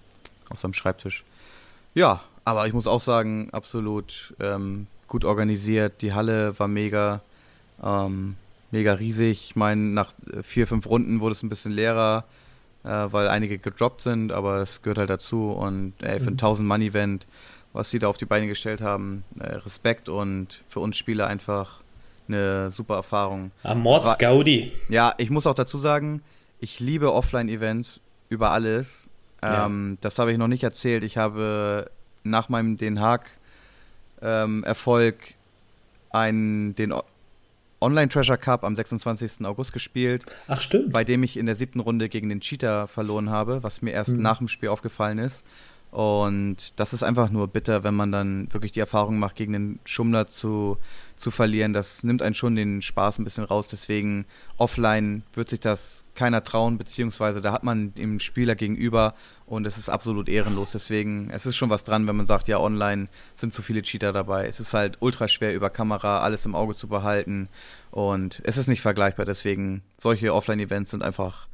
auf 0.49 0.59
seinem 0.59 0.73
Schreibtisch. 0.73 1.23
Ja, 1.93 2.21
aber 2.45 2.67
ich 2.67 2.73
muss 2.73 2.87
auch 2.87 3.01
sagen, 3.01 3.49
absolut 3.51 4.33
ähm, 4.39 4.87
gut 5.07 5.25
organisiert. 5.25 6.01
Die 6.01 6.13
Halle 6.13 6.57
war 6.59 6.67
mega, 6.67 7.21
ähm, 7.83 8.35
mega 8.77 8.93
riesig. 8.93 9.49
Ich 9.49 9.55
meine, 9.55 9.81
nach 9.81 10.11
vier, 10.43 10.67
fünf 10.67 10.87
Runden 10.87 11.19
wurde 11.19 11.33
es 11.33 11.41
ein 11.41 11.49
bisschen 11.49 11.71
leerer, 11.71 12.25
äh, 12.83 12.89
weil 12.89 13.27
einige 13.27 13.57
gedroppt 13.57 14.01
sind, 14.01 14.31
aber 14.31 14.61
es 14.61 14.83
gehört 14.83 14.99
halt 14.99 15.09
dazu. 15.09 15.49
Und 15.49 15.93
ey, 16.03 16.19
für 16.19 16.29
ein 16.29 16.37
1000-Mann-Event, 16.37 17.25
mhm. 17.25 17.29
was 17.73 17.89
sie 17.89 17.97
da 17.97 18.07
auf 18.07 18.17
die 18.17 18.25
Beine 18.25 18.45
gestellt 18.47 18.81
haben, 18.81 19.23
äh, 19.39 19.55
Respekt 19.55 20.09
und 20.09 20.63
für 20.67 20.79
uns 20.79 20.95
Spieler 20.95 21.25
einfach 21.25 21.81
eine 22.27 22.69
super 22.69 22.93
Erfahrung. 22.95 23.49
Amords 23.63 24.19
Gaudi. 24.19 24.71
Ja, 24.89 25.15
ich 25.17 25.31
muss 25.31 25.47
auch 25.47 25.55
dazu 25.55 25.79
sagen, 25.79 26.21
ich 26.59 26.79
liebe 26.79 27.11
Offline-Events 27.13 27.99
über 28.29 28.51
alles. 28.51 29.09
Ähm, 29.41 29.93
ja. 29.93 29.97
Das 30.01 30.19
habe 30.19 30.31
ich 30.31 30.37
noch 30.37 30.47
nicht 30.47 30.63
erzählt. 30.63 31.03
Ich 31.03 31.17
habe 31.17 31.89
nach 32.23 32.47
meinem 32.49 32.77
Den 32.77 32.99
Haag-Erfolg 32.99 35.15
ähm, 35.19 35.33
einen, 36.11 36.75
den 36.75 36.93
Online 37.79 38.09
Treasure 38.09 38.37
Cup 38.37 38.63
am 38.63 38.75
26. 38.75 39.45
August 39.45 39.73
gespielt. 39.73 40.25
Ach, 40.47 40.61
stimmt. 40.61 40.91
Bei 40.91 41.03
dem 41.03 41.23
ich 41.23 41.37
in 41.37 41.45
der 41.45 41.55
siebten 41.55 41.79
Runde 41.79 42.09
gegen 42.09 42.29
den 42.29 42.39
Cheater 42.39 42.87
verloren 42.87 43.29
habe, 43.29 43.63
was 43.63 43.81
mir 43.81 43.91
erst 43.91 44.13
mhm. 44.13 44.21
nach 44.21 44.39
dem 44.39 44.47
Spiel 44.47 44.69
aufgefallen 44.69 45.19
ist. 45.19 45.45
Und 45.89 46.79
das 46.79 46.93
ist 46.93 47.03
einfach 47.03 47.29
nur 47.29 47.47
bitter, 47.47 47.83
wenn 47.83 47.95
man 47.95 48.11
dann 48.11 48.51
wirklich 48.51 48.73
die 48.73 48.81
Erfahrung 48.81 49.19
macht, 49.19 49.35
gegen 49.35 49.53
den 49.53 49.79
Schummler 49.85 50.27
zu, 50.27 50.77
zu 51.15 51.31
verlieren. 51.31 51.71
Das 51.71 52.03
nimmt 52.03 52.21
einen 52.21 52.35
schon 52.35 52.55
den 52.55 52.81
Spaß 52.81 53.17
ein 53.17 53.23
bisschen 53.23 53.45
raus. 53.45 53.69
Deswegen 53.69 54.25
offline 54.57 55.23
wird 55.33 55.47
sich 55.47 55.61
das 55.61 56.05
keiner 56.13 56.43
trauen, 56.43 56.77
beziehungsweise 56.77 57.41
da 57.41 57.53
hat 57.53 57.63
man 57.63 57.93
dem 57.93 58.19
Spieler 58.19 58.55
gegenüber 58.55 59.13
und 59.45 59.65
es 59.65 59.77
ist 59.77 59.87
absolut 59.87 60.27
ehrenlos. 60.27 60.71
Deswegen, 60.73 61.29
es 61.29 61.45
ist 61.45 61.55
schon 61.55 61.69
was 61.69 61.85
dran, 61.85 62.05
wenn 62.07 62.17
man 62.17 62.27
sagt, 62.27 62.49
ja, 62.49 62.59
online 62.59 63.07
sind 63.33 63.53
zu 63.53 63.61
viele 63.61 63.81
Cheater 63.81 64.11
dabei. 64.11 64.45
Es 64.45 64.59
ist 64.59 64.73
halt 64.73 64.97
ultra 64.99 65.29
schwer 65.29 65.55
über 65.55 65.69
Kamera 65.69 66.19
alles 66.19 66.45
im 66.45 66.53
Auge 66.53 66.75
zu 66.75 66.89
behalten 66.89 67.47
und 67.91 68.41
es 68.43 68.57
ist 68.57 68.67
nicht 68.67 68.81
vergleichbar. 68.81 69.25
Deswegen, 69.25 69.83
solche 69.95 70.33
Offline-Events 70.33 70.91
sind 70.91 71.01
einfach 71.01 71.47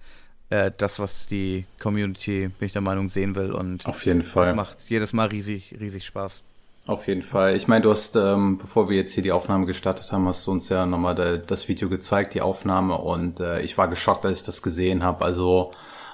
äh, 0.49 0.71
das, 0.77 0.99
was 0.99 1.27
die 1.27 1.65
Community, 1.79 2.49
bin 2.59 2.65
ich 2.65 2.73
der 2.73 2.81
Meinung, 2.81 3.09
sehen 3.09 3.35
will. 3.35 3.51
Und 3.51 3.85
auf 3.85 4.05
jeden 4.05 4.23
Fall. 4.23 4.45
Das 4.45 4.55
macht 4.55 4.89
jedes 4.89 5.13
Mal 5.13 5.27
riesig, 5.27 5.75
riesig 5.79 6.05
Spaß. 6.05 6.43
Auf 6.85 7.07
jeden 7.07 7.21
Fall. 7.21 7.55
Ich 7.55 7.69
meine, 7.69 7.81
du 7.81 7.91
hast, 7.91 8.17
ähm, 8.17 8.57
bevor 8.57 8.89
wir 8.89 8.97
jetzt 8.97 9.13
hier 9.13 9.23
die 9.23 9.31
Aufnahme 9.31 9.65
gestartet 9.65 10.11
haben, 10.11 10.27
hast 10.27 10.45
du 10.45 10.51
uns 10.51 10.67
ja 10.67 10.85
nochmal 10.85 11.15
da, 11.15 11.37
das 11.37 11.69
Video 11.69 11.87
gezeigt, 11.87 12.33
die 12.33 12.41
Aufnahme, 12.41 12.97
und 12.97 13.39
äh, 13.39 13.61
ich 13.61 13.77
war 13.77 13.87
geschockt, 13.87 14.25
als 14.25 14.39
ich 14.39 14.45
das 14.45 14.61
gesehen 14.61 15.01
habe. 15.01 15.23
Also 15.23 15.71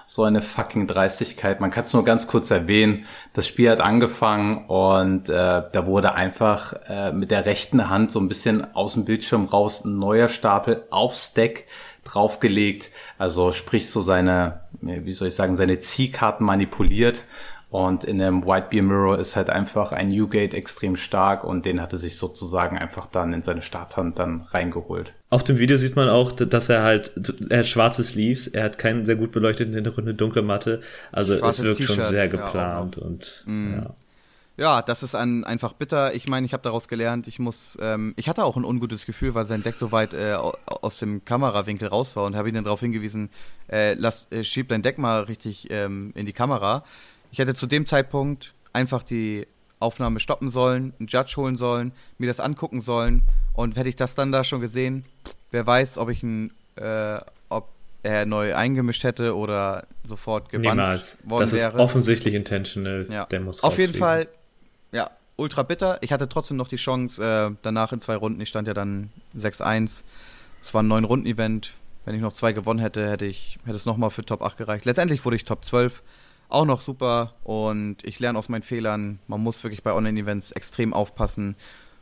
so 0.09 0.23
eine 0.23 0.41
fucking 0.41 0.87
Dreistigkeit. 0.87 1.59
Man 1.59 1.69
kann 1.69 1.83
es 1.83 1.93
nur 1.93 2.03
ganz 2.03 2.25
kurz 2.25 2.49
erwähnen. 2.49 3.05
Das 3.33 3.47
Spiel 3.47 3.69
hat 3.69 3.79
angefangen 3.81 4.65
und 4.65 5.29
äh, 5.29 5.33
da 5.71 5.85
wurde 5.85 6.15
einfach 6.15 6.73
äh, 6.87 7.11
mit 7.11 7.29
der 7.29 7.45
rechten 7.45 7.91
Hand 7.91 8.09
so 8.09 8.19
ein 8.19 8.27
bisschen 8.27 8.73
aus 8.73 8.93
dem 8.93 9.05
Bildschirm 9.05 9.45
raus 9.45 9.85
ein 9.85 9.99
neuer 9.99 10.27
Stapel 10.27 10.83
aufs 10.89 11.33
Deck 11.33 11.67
draufgelegt. 12.13 12.91
Also 13.17 13.51
sprich 13.51 13.89
so 13.89 14.01
seine, 14.01 14.61
wie 14.81 15.13
soll 15.13 15.29
ich 15.29 15.35
sagen, 15.35 15.55
seine 15.55 15.79
Ziehkarten 15.79 16.45
manipuliert. 16.45 17.23
Und 17.71 18.03
in 18.03 18.17
dem 18.17 18.47
White 18.47 18.67
Beer 18.71 18.81
Mirror 18.81 19.19
ist 19.19 19.35
halt 19.35 19.51
einfach 19.51 19.91
ein 19.91 20.07
Newgate 20.07 20.55
extrem 20.55 20.95
stark 20.95 21.43
und 21.43 21.65
den 21.65 21.79
hatte 21.79 21.99
sich 21.99 22.17
sozusagen 22.17 22.79
einfach 22.79 23.05
dann 23.05 23.31
in 23.31 23.43
seine 23.43 23.61
Starthand 23.61 24.17
dann 24.17 24.41
reingeholt. 24.49 25.13
Auf 25.29 25.43
dem 25.43 25.59
Video 25.59 25.77
sieht 25.77 25.95
man 25.95 26.09
auch, 26.09 26.31
dass 26.31 26.69
er 26.69 26.81
halt, 26.81 27.11
er 27.51 27.59
hat 27.59 27.67
schwarze 27.67 28.03
Sleeves, 28.03 28.47
er 28.47 28.63
hat 28.63 28.79
keinen 28.79 29.05
sehr 29.05 29.17
gut 29.17 29.31
beleuchteten 29.31 29.75
Hintergrund, 29.75 30.07
eine 30.07 30.15
dunkle 30.15 30.41
Matte. 30.41 30.81
Also 31.11 31.35
es 31.35 31.63
wirkt 31.63 31.83
schon 31.83 32.01
sehr 32.01 32.27
geplant 32.27 32.95
ja, 32.95 33.03
und 33.03 33.43
mm. 33.45 33.73
ja. 33.73 33.93
Ja, 34.59 34.81
das 34.81 35.03
ist 35.03 35.15
ein, 35.15 35.45
einfach 35.45 35.71
bitter. 35.71 36.13
Ich 36.13 36.27
meine, 36.27 36.45
ich 36.45 36.51
habe 36.51 36.63
daraus 36.63 36.89
gelernt, 36.89 37.27
ich 37.27 37.39
muss, 37.39 37.77
ähm, 37.81 38.13
ich 38.17 38.27
hatte 38.27 38.43
auch 38.43 38.57
ein 38.57 38.65
ungutes 38.65 39.05
Gefühl, 39.05 39.33
weil 39.33 39.45
sein 39.45 39.63
Deck 39.63 39.75
so 39.75 39.93
weit 39.93 40.13
äh, 40.13 40.33
aus 40.33 40.99
dem 40.99 41.23
Kamerawinkel 41.23 41.87
raus 41.87 42.17
war 42.17 42.25
und 42.25 42.35
habe 42.35 42.49
ihn 42.49 42.55
dann 42.55 42.65
darauf 42.65 42.81
hingewiesen, 42.81 43.29
äh, 43.71 43.93
lass, 43.93 44.27
äh, 44.31 44.43
schieb 44.43 44.67
dein 44.67 44.81
Deck 44.81 44.97
mal 44.97 45.21
richtig 45.21 45.71
ähm, 45.71 46.11
in 46.13 46.25
die 46.25 46.33
Kamera. 46.33 46.83
Ich 47.31 47.39
hätte 47.39 47.55
zu 47.55 47.67
dem 47.67 47.85
Zeitpunkt 47.85 48.53
einfach 48.73 49.01
die 49.01 49.47
Aufnahme 49.79 50.19
stoppen 50.19 50.49
sollen, 50.49 50.93
einen 50.99 51.07
Judge 51.07 51.35
holen 51.37 51.55
sollen, 51.55 51.93
mir 52.17 52.27
das 52.27 52.41
angucken 52.41 52.81
sollen 52.81 53.21
und 53.53 53.77
hätte 53.77 53.87
ich 53.87 53.95
das 53.95 54.13
dann 54.13 54.33
da 54.33 54.43
schon 54.43 54.59
gesehen, 54.59 55.05
wer 55.51 55.65
weiß, 55.65 55.97
ob 55.97 56.09
ich 56.09 56.21
ein, 56.21 56.51
äh, 56.75 57.17
ob 57.47 57.69
er 58.03 58.25
neu 58.25 58.53
eingemischt 58.53 59.05
hätte 59.05 59.37
oder 59.37 59.87
sofort 60.03 60.49
gebannt 60.49 60.75
Niemals. 60.75 61.19
worden 61.29 61.41
das 61.43 61.53
wäre. 61.53 61.63
Das 61.63 61.73
ist 61.75 61.79
offensichtlich 61.79 62.33
intentional. 62.33 63.07
Ja. 63.09 63.25
Der 63.25 63.39
muss 63.39 63.63
Auf 63.63 63.77
jeden 63.77 63.93
Fall 63.93 64.27
ja, 64.91 65.09
ultra 65.35 65.63
bitter. 65.63 65.97
Ich 66.01 66.11
hatte 66.11 66.29
trotzdem 66.29 66.57
noch 66.57 66.67
die 66.67 66.75
Chance, 66.75 67.23
äh, 67.23 67.55
danach 67.61 67.93
in 67.93 68.01
zwei 68.01 68.15
Runden, 68.15 68.41
ich 68.41 68.49
stand 68.49 68.67
ja 68.67 68.73
dann 68.73 69.09
6-1. 69.37 70.03
Es 70.61 70.73
war 70.73 70.83
ein 70.83 70.87
neun 70.87 71.05
Runden 71.05 71.25
Event. 71.25 71.73
Wenn 72.05 72.15
ich 72.15 72.21
noch 72.21 72.33
zwei 72.33 72.53
gewonnen 72.53 72.79
hätte, 72.79 73.09
hätte 73.09 73.25
ich 73.25 73.59
hätte 73.65 73.75
es 73.75 73.85
nochmal 73.85 74.09
für 74.09 74.25
Top 74.25 74.41
8 74.41 74.57
gereicht. 74.57 74.85
Letztendlich 74.85 75.25
wurde 75.25 75.35
ich 75.35 75.45
Top 75.45 75.63
12. 75.63 76.01
Auch 76.49 76.65
noch 76.65 76.81
super 76.81 77.35
und 77.43 77.97
ich 78.03 78.19
lerne 78.19 78.39
aus 78.39 78.49
meinen 78.49 78.63
Fehlern. 78.63 79.19
Man 79.27 79.41
muss 79.41 79.63
wirklich 79.63 79.83
bei 79.83 79.93
Online-Events 79.93 80.51
extrem 80.51 80.93
aufpassen. 80.93 81.55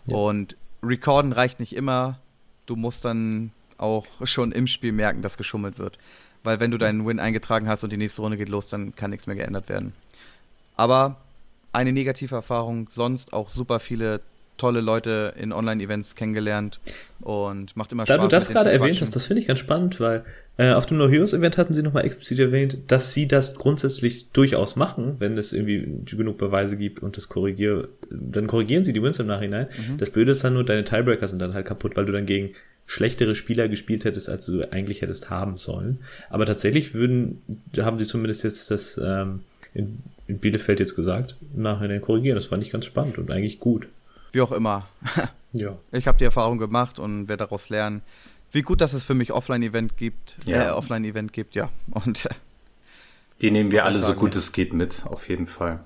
Ja. 0.05 0.15
Und 0.15 0.55
Recorden 0.81 1.34
reicht 1.34 1.59
nicht 1.59 1.76
immer. 1.76 2.19
Du 2.65 2.77
musst 2.77 3.03
dann 3.03 3.51
auch 3.77 4.05
schon 4.23 4.51
im 4.53 4.68
Spiel 4.68 4.93
merken, 4.93 5.22
dass 5.22 5.38
geschummelt 5.38 5.77
wird. 5.80 5.97
Weil 6.43 6.61
wenn 6.61 6.72
du 6.72 6.77
deinen 6.77 7.05
Win 7.05 7.19
eingetragen 7.19 7.68
hast 7.68 7.84
und 7.84 7.91
die 7.91 7.97
nächste 7.97 8.22
Runde 8.22 8.38
geht 8.38 8.49
los, 8.49 8.69
dann 8.69 8.95
kann 8.95 9.11
nichts 9.11 9.27
mehr 9.27 9.35
geändert 9.35 9.68
werden. 9.68 9.93
Aber 10.77 11.18
eine 11.78 11.94
negative 11.94 12.36
Erfahrung, 12.36 12.90
sonst 12.91 13.34
auch 13.34 13.49
super 13.49 13.80
viele 13.80 14.22
tolle 14.58 14.82
Leute 14.82 15.34
in 15.40 15.54
Online-Events 15.54 16.16
kennengelernt 16.16 16.80
und 17.22 17.78
macht 17.78 17.91
immer 17.91 18.08
Spaß. 18.08 18.18
Da 18.18 18.22
du 18.24 18.28
das 18.28 18.49
gerade 18.49 18.72
erwähnt 18.72 18.99
hast, 18.99 19.16
das 19.16 19.26
finde 19.26 19.41
ich 19.41 19.48
ganz 19.48 19.60
spannend, 19.60 19.99
weil 19.99 20.26
äh, 20.58 20.72
auf 20.72 20.88
dem 20.88 20.98
No 20.98 21.08
Heroes 21.08 21.34
Event 21.34 21.60
hatten 21.60 21.74
sie 21.74 21.84
nochmal 21.84 22.06
explizit 22.06 22.40
erwähnt, 22.40 22.80
dass 22.88 23.14
sie 23.14 23.28
das 23.28 23.54
grundsätzlich 23.54 24.32
durchaus 24.32 24.76
machen, 24.76 25.18
wenn 25.20 25.38
es 25.38 25.54
irgendwie 25.54 26.04
genug 26.06 26.40
Beweise 26.40 26.76
gibt 26.76 27.04
und 27.04 27.16
das 27.18 27.30
korrigiert, 27.30 27.90
dann 28.10 28.48
korrigieren 28.48 28.84
sie 28.84 28.94
die 28.94 29.04
Wins 29.04 29.20
im 29.20 29.28
Nachhinein. 29.28 29.68
Mhm. 29.68 29.99
Das 29.99 30.10
Blöde 30.10 30.32
ist 30.32 30.44
dann 30.44 30.56
nur, 30.56 30.64
deine 30.64 30.84
Tiebreaker 30.84 31.28
sind 31.28 31.40
dann 31.40 31.54
halt 31.54 31.68
kaputt, 31.68 31.95
weil 31.95 32.08
du 32.08 32.12
dann 32.12 32.26
gegen 32.26 32.54
schlechtere 32.88 33.36
Spieler 33.36 33.68
gespielt 33.68 34.06
hättest, 34.06 34.30
als 34.30 34.48
du 34.48 34.64
eigentlich 34.72 35.04
hättest 35.04 35.30
haben 35.30 35.58
sollen. 35.58 35.99
Aber 36.32 36.48
tatsächlich 36.48 36.95
würden, 36.95 37.44
haben 37.78 37.99
sie 37.99 38.06
zumindest 38.06 38.44
jetzt 38.44 38.72
das 38.72 38.99
ähm, 39.04 39.41
in 39.76 40.02
in 40.28 40.40
Bielefeld 40.40 40.80
jetzt 40.80 40.95
gesagt, 40.95 41.36
nachher 41.56 41.99
korrigieren. 41.99 42.36
Das 42.36 42.48
fand 42.48 42.64
ich 42.64 42.72
ganz 42.72 42.86
spannend 42.86 43.18
und 43.18 43.32
eigentlich 43.32 43.60
gut. 43.60 43.88
Wie 44.32 44.41
auch 44.41 44.52
immer. 44.52 44.88
ja. 45.54 45.78
Ich 45.91 46.08
habe 46.08 46.18
die 46.18 46.26
Erfahrung 46.26 46.58
gemacht 46.58 46.99
und 46.99 47.30
werde 47.30 47.45
daraus 47.45 47.70
lernen. 47.70 48.02
Wie 48.52 48.62
gut, 48.62 48.82
dass 48.82 48.94
es 48.94 49.04
für 49.04 49.14
mich 49.14 49.32
Offline-Event 49.32 49.98
gibt, 49.98 50.38
ja. 50.45 50.68
äh, 50.68 50.72
Offline-Event 50.72 51.34
gibt, 51.34 51.56
ja. 51.56 51.70
Und 51.91 52.26
äh, 52.26 52.30
die 53.41 53.52
nehmen 53.52 53.72
wir 53.72 53.86
alle 53.86 53.99
so 53.99 54.14
gut 54.14 54.36
es 54.36 54.52
geht 54.52 54.74
mit, 54.74 55.06
auf 55.06 55.30
jeden 55.30 55.48
Fall. 55.48 55.84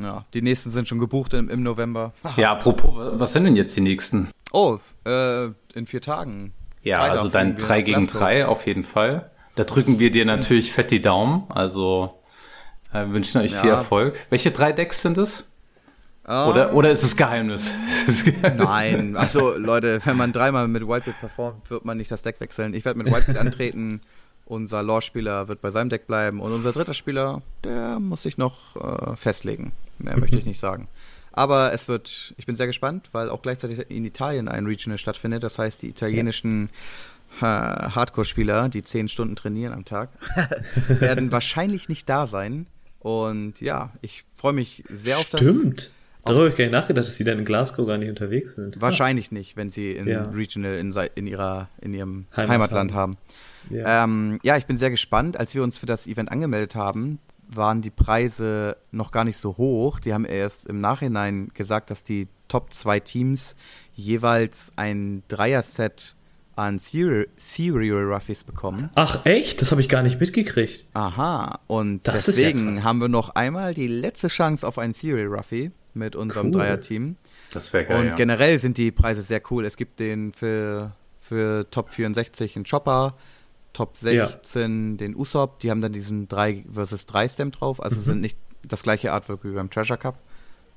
Ja, 0.00 0.24
die 0.34 0.42
nächsten 0.42 0.70
sind 0.70 0.88
schon 0.88 0.98
gebucht 0.98 1.34
im, 1.34 1.48
im 1.48 1.62
November. 1.62 2.12
ja, 2.36 2.52
apropos, 2.52 3.18
was 3.18 3.32
sind 3.32 3.44
denn 3.44 3.56
jetzt 3.56 3.76
die 3.76 3.80
nächsten? 3.80 4.28
Oh, 4.52 4.78
äh, 5.04 5.46
in 5.74 5.86
vier 5.86 6.00
Tagen. 6.00 6.52
Ja, 6.82 7.00
Freitag 7.00 7.18
also 7.18 7.28
dein 7.28 7.56
3 7.56 7.82
gegen 7.82 8.06
3 8.06 8.46
auf 8.46 8.66
jeden 8.66 8.84
Fall. 8.84 9.30
Da 9.54 9.64
drücken 9.64 9.98
wir 9.98 10.10
dir 10.10 10.24
natürlich 10.24 10.72
fett 10.72 10.90
die 10.90 11.00
Daumen. 11.00 11.44
Also 11.48 12.20
wir 12.94 13.12
wünschen 13.12 13.40
euch 13.40 13.52
ja. 13.52 13.60
viel 13.60 13.70
Erfolg. 13.70 14.18
Welche 14.30 14.50
drei 14.50 14.72
Decks 14.72 15.02
sind 15.02 15.18
es? 15.18 15.50
Um, 16.26 16.48
oder, 16.48 16.70
ähm, 16.70 16.76
oder 16.76 16.90
ist 16.90 17.02
es 17.02 17.16
Geheimnis? 17.16 17.74
Nein, 18.42 19.14
also 19.14 19.58
Leute, 19.58 20.00
wenn 20.04 20.16
man 20.16 20.32
dreimal 20.32 20.66
mit 20.68 20.82
Whitebeard 20.82 21.20
performt, 21.20 21.70
wird 21.70 21.84
man 21.84 21.98
nicht 21.98 22.10
das 22.10 22.22
Deck 22.22 22.40
wechseln. 22.40 22.72
Ich 22.72 22.86
werde 22.86 22.98
mit 22.98 23.12
Whitebeard 23.12 23.36
antreten, 23.36 24.00
unser 24.46 24.82
Lore-Spieler 24.82 25.48
wird 25.48 25.60
bei 25.60 25.70
seinem 25.70 25.90
Deck 25.90 26.06
bleiben 26.06 26.40
und 26.40 26.52
unser 26.52 26.72
dritter 26.72 26.94
Spieler, 26.94 27.42
der 27.62 27.98
muss 28.00 28.22
sich 28.22 28.38
noch 28.38 28.76
äh, 28.76 29.16
festlegen. 29.16 29.72
Mehr 29.98 30.18
möchte 30.18 30.36
ich 30.36 30.46
nicht 30.46 30.60
sagen. 30.60 30.88
Aber 31.32 31.72
es 31.74 31.88
wird, 31.88 32.32
ich 32.38 32.46
bin 32.46 32.56
sehr 32.56 32.68
gespannt, 32.68 33.10
weil 33.12 33.28
auch 33.28 33.42
gleichzeitig 33.42 33.90
in 33.90 34.04
Italien 34.04 34.48
ein 34.48 34.66
Regional 34.66 34.98
stattfindet. 34.98 35.42
Das 35.42 35.58
heißt, 35.58 35.82
die 35.82 35.88
italienischen 35.88 36.68
Hardcore-Spieler, 37.40 38.68
die 38.68 38.84
zehn 38.84 39.08
Stunden 39.08 39.34
trainieren 39.34 39.74
am 39.74 39.84
Tag, 39.84 40.10
werden 40.88 41.32
wahrscheinlich 41.32 41.88
nicht 41.88 42.08
da 42.08 42.26
sein. 42.26 42.66
Und 43.04 43.60
ja, 43.60 43.92
ich 44.00 44.24
freue 44.34 44.54
mich 44.54 44.82
sehr 44.88 45.18
auf 45.18 45.28
das. 45.28 45.42
Stimmt. 45.42 45.90
Darüber 46.24 46.44
habe 46.44 46.50
ich 46.52 46.56
gar 46.56 46.64
nicht 46.64 46.72
nachgedacht, 46.72 47.06
dass 47.06 47.16
sie 47.16 47.24
dann 47.24 47.38
in 47.38 47.44
Glasgow 47.44 47.86
gar 47.86 47.98
nicht 47.98 48.08
unterwegs 48.08 48.54
sind. 48.54 48.80
Wahrscheinlich 48.80 49.30
nicht, 49.30 49.58
wenn 49.58 49.68
sie 49.68 49.90
in 49.90 50.08
ja. 50.08 50.22
Regional 50.22 50.76
in, 50.76 50.94
in, 51.14 51.26
ihrer, 51.26 51.68
in 51.82 51.92
ihrem 51.92 52.24
Heimat 52.34 52.48
Heimatland 52.48 52.94
haben. 52.94 53.18
Ja. 53.68 54.04
Ähm, 54.04 54.40
ja, 54.42 54.56
ich 54.56 54.64
bin 54.64 54.78
sehr 54.78 54.88
gespannt. 54.88 55.38
Als 55.38 55.54
wir 55.54 55.62
uns 55.62 55.76
für 55.76 55.84
das 55.84 56.06
Event 56.06 56.32
angemeldet 56.32 56.76
haben, 56.76 57.18
waren 57.46 57.82
die 57.82 57.90
Preise 57.90 58.78
noch 58.90 59.12
gar 59.12 59.24
nicht 59.24 59.36
so 59.36 59.58
hoch. 59.58 60.00
Die 60.00 60.14
haben 60.14 60.24
erst 60.24 60.64
im 60.64 60.80
Nachhinein 60.80 61.50
gesagt, 61.52 61.90
dass 61.90 62.04
die 62.04 62.26
Top 62.48 62.72
2 62.72 63.00
Teams 63.00 63.54
jeweils 63.92 64.72
ein 64.76 65.24
Dreier-Set 65.28 66.14
an 66.56 66.78
Serial, 66.78 67.26
Serial 67.36 68.04
Ruffies 68.04 68.44
bekommen. 68.44 68.90
Ach 68.94 69.24
echt? 69.24 69.60
Das 69.60 69.70
habe 69.70 69.80
ich 69.80 69.88
gar 69.88 70.02
nicht 70.02 70.20
mitgekriegt. 70.20 70.86
Aha, 70.94 71.60
und 71.66 72.06
das 72.06 72.26
deswegen 72.26 72.76
ja 72.76 72.84
haben 72.84 73.00
wir 73.00 73.08
noch 73.08 73.30
einmal 73.30 73.74
die 73.74 73.86
letzte 73.86 74.28
Chance 74.28 74.66
auf 74.66 74.78
einen 74.78 74.92
Serial 74.92 75.28
Ruffy 75.28 75.72
mit 75.94 76.16
unserem 76.16 76.46
cool. 76.46 76.52
Dreier-Team. 76.52 77.16
Das 77.52 77.72
wäre 77.72 77.86
geil. 77.86 78.00
Und 78.00 78.06
ja. 78.08 78.14
generell 78.14 78.58
sind 78.58 78.78
die 78.78 78.90
Preise 78.90 79.22
sehr 79.22 79.40
cool. 79.50 79.64
Es 79.64 79.76
gibt 79.76 80.00
den 80.00 80.32
für, 80.32 80.92
für 81.20 81.70
Top 81.70 81.90
64 81.90 82.56
einen 82.56 82.64
Chopper, 82.64 83.16
Top 83.72 83.96
16 83.96 84.90
ja. 84.90 84.96
den 84.96 85.16
Usopp. 85.16 85.60
Die 85.60 85.70
haben 85.70 85.80
dann 85.80 85.92
diesen 85.92 86.28
3 86.28 86.64
vs 86.72 87.06
3 87.06 87.28
Stamp 87.28 87.56
drauf, 87.56 87.82
also 87.82 87.96
mhm. 87.96 88.02
sind 88.02 88.20
nicht 88.20 88.38
das 88.66 88.82
gleiche 88.82 89.12
Artwork 89.12 89.44
wie 89.44 89.50
beim 89.50 89.70
Treasure 89.70 89.98
Cup 89.98 90.18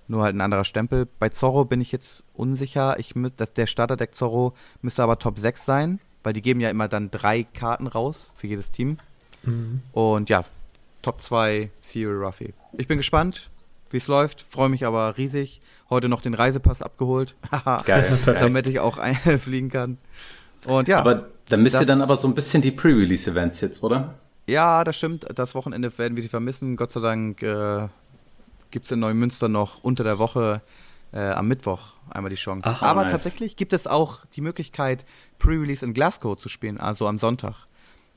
nur 0.08 0.24
halt 0.24 0.36
ein 0.36 0.42
anderer 0.42 0.66
Stempel. 0.66 1.08
Bei 1.20 1.30
Zorro 1.30 1.66
bin 1.66 1.82
ich 1.82 1.92
jetzt 1.92 2.24
unsicher. 2.34 2.98
Ich 3.00 3.16
mü 3.16 3.30
der 3.30 3.66
Starterdeck 3.66 4.16
Zorro 4.16 4.54
müsste 4.82 5.04
aber 5.04 5.20
Top 5.20 5.40
6 5.40 5.66
sein, 5.66 6.00
weil 6.24 6.34
die 6.34 6.42
geben 6.42 6.60
ja 6.60 6.70
immer 6.70 6.88
dann 6.88 7.12
drei 7.12 7.44
Karten 7.44 7.88
raus 7.88 8.32
für 8.36 8.48
jedes 8.48 8.72
Team. 8.72 8.98
Mhm. 9.44 9.82
Und 9.92 10.30
ja, 10.30 10.44
Top 11.02 11.22
2 11.22 11.72
Serial 11.82 12.24
Ruffy. 12.24 12.54
Ich 12.78 12.88
bin 12.88 12.98
gespannt, 12.98 13.50
wie 13.90 13.98
es 13.98 14.08
läuft, 14.08 14.42
freue 14.42 14.70
mich 14.70 14.86
aber 14.86 15.18
riesig. 15.18 15.62
Heute 15.90 16.10
noch 16.10 16.22
den 16.22 16.34
Reisepass 16.34 16.82
abgeholt. 16.82 17.36
Geil. 17.86 18.18
damit 18.26 18.68
ich 18.68 18.80
auch 18.80 19.00
fliegen 19.40 19.70
kann. 19.70 19.98
Und 20.66 20.88
ja. 20.88 21.00
Aber 21.00 21.30
dann 21.50 21.64
müsst 21.64 21.80
ihr 21.80 21.86
dann 21.86 22.02
aber 22.02 22.18
so 22.18 22.28
ein 22.28 22.36
bisschen 22.36 22.62
die 22.62 22.72
Pre-Release-Events 22.72 23.62
jetzt, 23.62 23.84
oder? 23.84 24.16
Ja, 24.48 24.84
das 24.84 24.98
stimmt. 24.98 25.28
Das 25.36 25.56
Wochenende 25.56 25.96
werden 25.98 26.16
wir 26.16 26.24
die 26.24 26.30
vermissen. 26.30 26.76
Gott 26.76 26.92
sei 26.92 27.02
Dank 27.02 27.42
äh, 27.44 27.88
gibt 28.72 28.86
es 28.86 28.92
in 28.92 29.00
Neumünster 29.00 29.48
noch 29.48 29.84
unter 29.84 30.04
der 30.04 30.20
Woche 30.20 30.62
äh, 31.14 31.20
am 31.20 31.48
Mittwoch 31.48 31.94
einmal 32.10 32.30
die 32.30 32.36
Chance. 32.36 32.68
Ach, 32.68 32.82
Aber 32.82 33.04
nice. 33.04 33.12
tatsächlich 33.12 33.56
gibt 33.56 33.74
es 33.74 33.88
auch 33.88 34.26
die 34.34 34.42
Möglichkeit, 34.42 35.06
Pre-Release 35.40 35.86
in 35.86 35.94
Glasgow 35.94 36.38
zu 36.38 36.50
spielen, 36.50 36.78
also 36.78 37.08
am 37.08 37.18
Sonntag. 37.18 37.68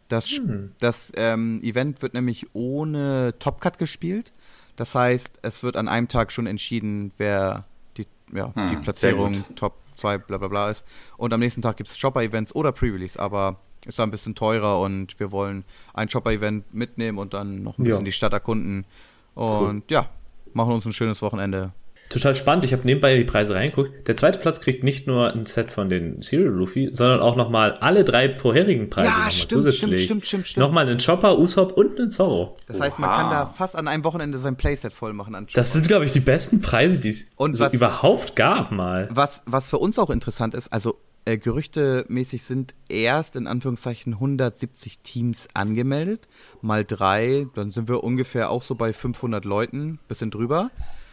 Das, 0.08 0.26
hm. 0.26 0.72
das 0.80 1.12
ähm, 1.16 1.60
Event 1.62 2.02
wird 2.02 2.14
nämlich 2.14 2.46
ohne 2.52 3.34
Topcut 3.38 3.78
gespielt. 3.78 4.32
Das 4.76 4.94
heißt, 4.94 5.38
es 5.42 5.62
wird 5.62 5.76
an 5.76 5.88
einem 5.88 6.08
Tag 6.08 6.32
schon 6.32 6.46
entschieden, 6.46 7.12
wer 7.16 7.64
die, 7.96 8.06
ja, 8.32 8.52
hm, 8.54 8.70
die 8.70 8.76
Platzierung 8.76 9.44
Top 9.54 9.74
2 9.96 10.18
bla 10.18 10.38
bla 10.38 10.48
bla 10.48 10.70
ist. 10.70 10.84
Und 11.16 11.32
am 11.32 11.40
nächsten 11.40 11.62
Tag 11.62 11.76
gibt 11.76 11.90
es 11.90 11.98
Shopper-Events 11.98 12.54
oder 12.54 12.72
Pre-Release, 12.72 13.20
aber 13.20 13.60
ist 13.86 13.98
da 13.98 14.02
ein 14.02 14.10
bisschen 14.10 14.34
teurer 14.34 14.80
und 14.80 15.18
wir 15.20 15.32
wollen 15.32 15.64
ein 15.94 16.08
Shopper-Event 16.08 16.74
mitnehmen 16.74 17.18
und 17.18 17.34
dann 17.34 17.62
noch 17.62 17.78
ein 17.78 17.84
bisschen 17.84 18.00
ja. 18.00 18.04
die 18.04 18.12
Stadt 18.12 18.32
erkunden. 18.32 18.86
Und 19.34 19.50
cool. 19.50 19.82
ja, 19.90 20.08
machen 20.54 20.72
uns 20.72 20.84
ein 20.84 20.92
schönes 20.92 21.22
Wochenende. 21.22 21.72
Total 22.10 22.34
spannend. 22.34 22.64
Ich 22.64 22.72
habe 22.72 22.82
nebenbei 22.84 23.16
die 23.16 23.24
Preise 23.24 23.54
reingeguckt. 23.54 24.08
Der 24.08 24.16
zweite 24.16 24.38
Platz 24.38 24.60
kriegt 24.60 24.82
nicht 24.82 25.06
nur 25.06 25.32
ein 25.32 25.44
Set 25.44 25.70
von 25.70 25.88
den 25.88 26.20
Serial 26.22 26.50
Luffy, 26.50 26.88
sondern 26.90 27.20
auch 27.20 27.36
nochmal 27.36 27.74
alle 27.74 28.02
drei 28.02 28.34
vorherigen 28.34 28.90
Preise 28.90 29.08
ja, 29.08 29.30
stimmt, 29.30 29.62
zusätzlich. 29.62 30.04
Stimmt, 30.04 30.26
stimmt, 30.26 30.48
stimmt, 30.48 30.66
Nochmal 30.66 30.88
einen 30.88 30.98
Chopper, 30.98 31.38
Usopp 31.38 31.72
und 31.72 32.00
einen 32.00 32.10
Zorro. 32.10 32.56
Das 32.66 32.80
heißt, 32.80 32.98
man 32.98 33.10
kann 33.10 33.30
da 33.30 33.46
fast 33.46 33.76
an 33.76 33.86
einem 33.86 34.02
Wochenende 34.02 34.38
sein 34.38 34.56
Playset 34.56 34.92
voll 34.92 35.12
machen 35.12 35.36
an 35.36 35.46
Das 35.54 35.72
sind, 35.72 35.86
glaube 35.86 36.04
ich, 36.04 36.10
die 36.10 36.18
besten 36.18 36.60
Preise, 36.60 36.98
die 36.98 37.10
es 37.10 37.30
so 37.36 37.66
überhaupt 37.68 38.34
gab 38.34 38.72
mal. 38.72 39.08
Was, 39.12 39.44
was 39.46 39.70
für 39.70 39.78
uns 39.78 39.96
auch 40.00 40.10
interessant 40.10 40.54
ist, 40.54 40.72
also 40.72 40.98
äh, 41.24 41.36
gerüchtemäßig 41.36 42.42
sind 42.42 42.74
erst 42.88 43.36
in 43.36 43.46
Anführungszeichen 43.46 44.14
170 44.14 45.00
Teams 45.00 45.48
angemeldet. 45.54 46.28
Mal 46.62 46.84
drei, 46.84 47.46
dann 47.54 47.70
sind 47.70 47.88
wir 47.88 48.02
ungefähr 48.02 48.50
auch 48.50 48.62
so 48.62 48.74
bei 48.74 48.92
500 48.92 49.44
Leuten, 49.44 49.98
bisschen 50.08 50.30
drüber. 50.30 50.70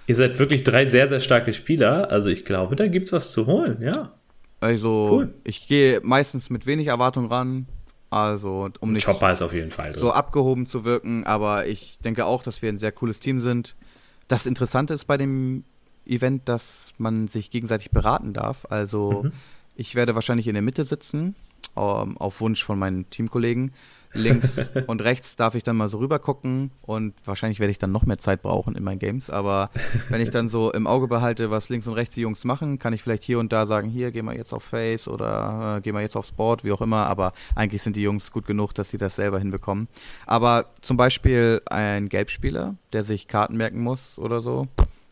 Ihr 0.07 0.15
seid 0.15 0.39
wirklich 0.39 0.63
drei 0.63 0.85
sehr, 0.85 1.07
sehr 1.07 1.19
starke 1.19 1.53
Spieler. 1.53 2.09
Also 2.11 2.29
ich 2.29 2.45
glaube, 2.45 2.75
da 2.75 2.87
gibt 2.87 3.07
es 3.07 3.13
was 3.13 3.31
zu 3.31 3.45
holen, 3.45 3.81
ja. 3.81 4.13
Also 4.61 5.09
cool. 5.11 5.33
ich 5.43 5.67
gehe 5.67 5.99
meistens 6.01 6.49
mit 6.49 6.65
wenig 6.65 6.87
Erwartung 6.87 7.27
ran. 7.27 7.67
Also 8.09 8.69
um 8.79 8.93
nicht 8.93 9.05
Chopper 9.05 9.33
ist 9.33 9.41
auf 9.41 9.53
jeden 9.53 9.69
Fall 9.71 9.91
drin. 9.91 9.99
so 9.99 10.11
abgehoben 10.11 10.65
zu 10.65 10.85
wirken, 10.85 11.25
aber 11.25 11.67
ich 11.67 11.99
denke 11.99 12.25
auch, 12.25 12.41
dass 12.41 12.61
wir 12.61 12.69
ein 12.69 12.77
sehr 12.77 12.93
cooles 12.93 13.19
Team 13.19 13.39
sind. 13.39 13.75
Das 14.29 14.45
Interessante 14.45 14.93
ist 14.93 15.05
bei 15.05 15.17
dem 15.17 15.65
Event, 16.05 16.47
dass 16.47 16.93
man 16.97 17.27
sich 17.27 17.51
gegenseitig 17.51 17.91
beraten 17.91 18.31
darf. 18.33 18.65
Also 18.69 19.23
mhm. 19.23 19.31
Ich 19.77 19.95
werde 19.95 20.15
wahrscheinlich 20.15 20.47
in 20.47 20.53
der 20.53 20.63
Mitte 20.63 20.83
sitzen, 20.83 21.35
ähm, 21.75 22.17
auf 22.17 22.41
Wunsch 22.41 22.63
von 22.63 22.79
meinen 22.79 23.09
Teamkollegen 23.09 23.71
links 24.13 24.69
und 24.87 25.03
rechts 25.03 25.35
darf 25.35 25.53
ich 25.53 25.63
dann 25.63 25.77
mal 25.77 25.89
so 25.89 25.99
rüber 25.99 26.17
gucken 26.17 26.71
und 26.85 27.13
wahrscheinlich 27.25 27.59
werde 27.59 27.71
ich 27.71 27.77
dann 27.77 27.91
noch 27.91 28.05
mehr 28.05 28.17
Zeit 28.17 28.41
brauchen 28.41 28.75
in 28.75 28.83
meinen 28.83 28.99
Games. 28.99 29.29
Aber 29.29 29.69
wenn 30.09 30.21
ich 30.21 30.31
dann 30.31 30.49
so 30.49 30.71
im 30.71 30.87
Auge 30.87 31.07
behalte, 31.07 31.51
was 31.51 31.69
links 31.69 31.87
und 31.87 31.93
rechts 31.93 32.15
die 32.15 32.21
Jungs 32.21 32.43
machen, 32.43 32.79
kann 32.79 32.93
ich 32.93 33.03
vielleicht 33.03 33.23
hier 33.23 33.37
und 33.39 33.53
da 33.53 33.65
sagen, 33.65 33.89
hier, 33.89 34.11
geh 34.11 34.23
mal 34.23 34.35
jetzt 34.35 34.53
auf 34.53 34.63
Face 34.63 35.07
oder 35.07 35.77
äh, 35.77 35.81
geh 35.81 35.91
mal 35.91 36.01
jetzt 36.01 36.15
auf 36.15 36.25
Sport, 36.25 36.63
wie 36.63 36.71
auch 36.71 36.81
immer. 36.81 37.05
Aber 37.05 37.33
eigentlich 37.55 37.83
sind 37.83 37.95
die 37.95 38.01
Jungs 38.01 38.31
gut 38.31 38.47
genug, 38.47 38.73
dass 38.73 38.89
sie 38.89 38.97
das 38.97 39.15
selber 39.15 39.37
hinbekommen. 39.37 39.87
Aber 40.25 40.65
zum 40.81 40.97
Beispiel 40.97 41.61
ein 41.67 42.09
Gelbspieler, 42.09 42.75
der 42.93 43.03
sich 43.03 43.27
Karten 43.27 43.57
merken 43.57 43.81
muss 43.81 44.17
oder 44.17 44.41
so, 44.41 44.67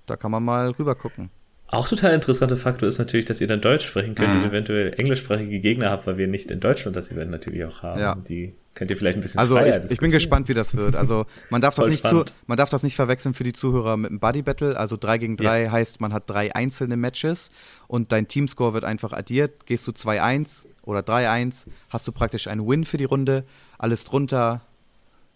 da 0.07 0.15
kann 0.15 0.31
man 0.31 0.43
mal 0.43 0.71
rüber 0.71 0.95
gucken. 0.95 1.29
Auch 1.67 1.87
total 1.87 2.13
interessanter 2.13 2.57
Faktor 2.57 2.87
ist 2.87 2.99
natürlich, 2.99 3.25
dass 3.25 3.41
ihr 3.41 3.47
dann 3.47 3.59
Deutsch 3.59 3.87
sprechen 3.87 4.15
könnt 4.15 4.33
mhm. 4.33 4.41
und 4.41 4.49
eventuell 4.49 4.93
englischsprachige 4.97 5.59
Gegner 5.59 5.89
habt, 5.89 6.05
weil 6.05 6.17
wir 6.17 6.27
nicht 6.27 6.51
in 6.51 6.59
Deutschland 6.59 6.95
das 6.95 7.11
Event 7.11 7.31
natürlich 7.31 7.65
auch 7.65 7.81
haben. 7.81 7.99
Ja. 7.99 8.15
Die 8.15 8.53
könnt 8.75 8.91
ihr 8.91 8.97
vielleicht 8.97 9.17
ein 9.17 9.21
bisschen 9.21 9.39
Also 9.39 9.57
ich, 9.57 9.91
ich 9.91 9.97
bin 9.97 10.11
gespannt, 10.11 10.47
wie 10.47 10.53
das 10.53 10.77
wird. 10.77 10.95
Also 10.95 11.25
man 11.49 11.61
darf 11.61 11.75
das 11.75 11.89
nicht 11.89 12.05
zu, 12.05 12.23
man 12.45 12.57
darf 12.57 12.69
das 12.69 12.83
nicht 12.83 12.95
verwechseln 12.95 13.33
für 13.33 13.43
die 13.43 13.53
Zuhörer 13.53 13.97
mit 13.97 14.11
einem 14.11 14.19
Buddy 14.19 14.43
Battle. 14.43 14.77
Also 14.77 14.95
3 14.95 15.17
gegen 15.17 15.35
3 15.37 15.63
ja. 15.63 15.71
heißt, 15.71 16.01
man 16.01 16.13
hat 16.13 16.29
drei 16.29 16.53
einzelne 16.55 16.97
Matches 16.97 17.49
und 17.87 18.11
dein 18.11 18.27
Teamscore 18.27 18.73
wird 18.73 18.83
einfach 18.83 19.13
addiert. 19.13 19.65
Gehst 19.65 19.87
du 19.87 19.91
2-1 19.91 20.65
oder 20.83 20.99
3-1, 20.99 21.65
hast 21.89 22.07
du 22.07 22.11
praktisch 22.11 22.47
einen 22.47 22.67
Win 22.67 22.85
für 22.85 22.97
die 22.97 23.05
Runde. 23.05 23.43
Alles 23.79 24.03
drunter 24.03 24.61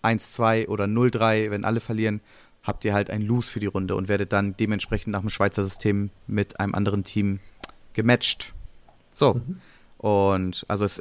1-2 0.04 0.68
oder 0.68 0.86
0-3, 0.86 1.50
wenn 1.50 1.66
alle 1.66 1.80
verlieren, 1.80 2.22
habt 2.64 2.86
ihr 2.86 2.94
halt 2.94 3.10
ein 3.10 3.22
Lose 3.22 3.52
für 3.52 3.60
die 3.60 3.65
Runde 3.65 3.95
und 3.95 4.07
werdet 4.07 4.34
dann 4.34 4.56
dementsprechend 4.57 5.14
nach 5.14 5.22
dem 5.22 5.30
Schweizer 5.30 5.64
System 5.64 6.10
mit 6.27 6.60
einem 6.60 6.76
anderen 6.76 7.03
Team 7.03 7.40
gematcht. 7.94 8.53
So. 9.14 9.36
Mhm. 9.36 9.61
Und 9.98 10.65
also 10.68 10.86
es, 10.86 10.99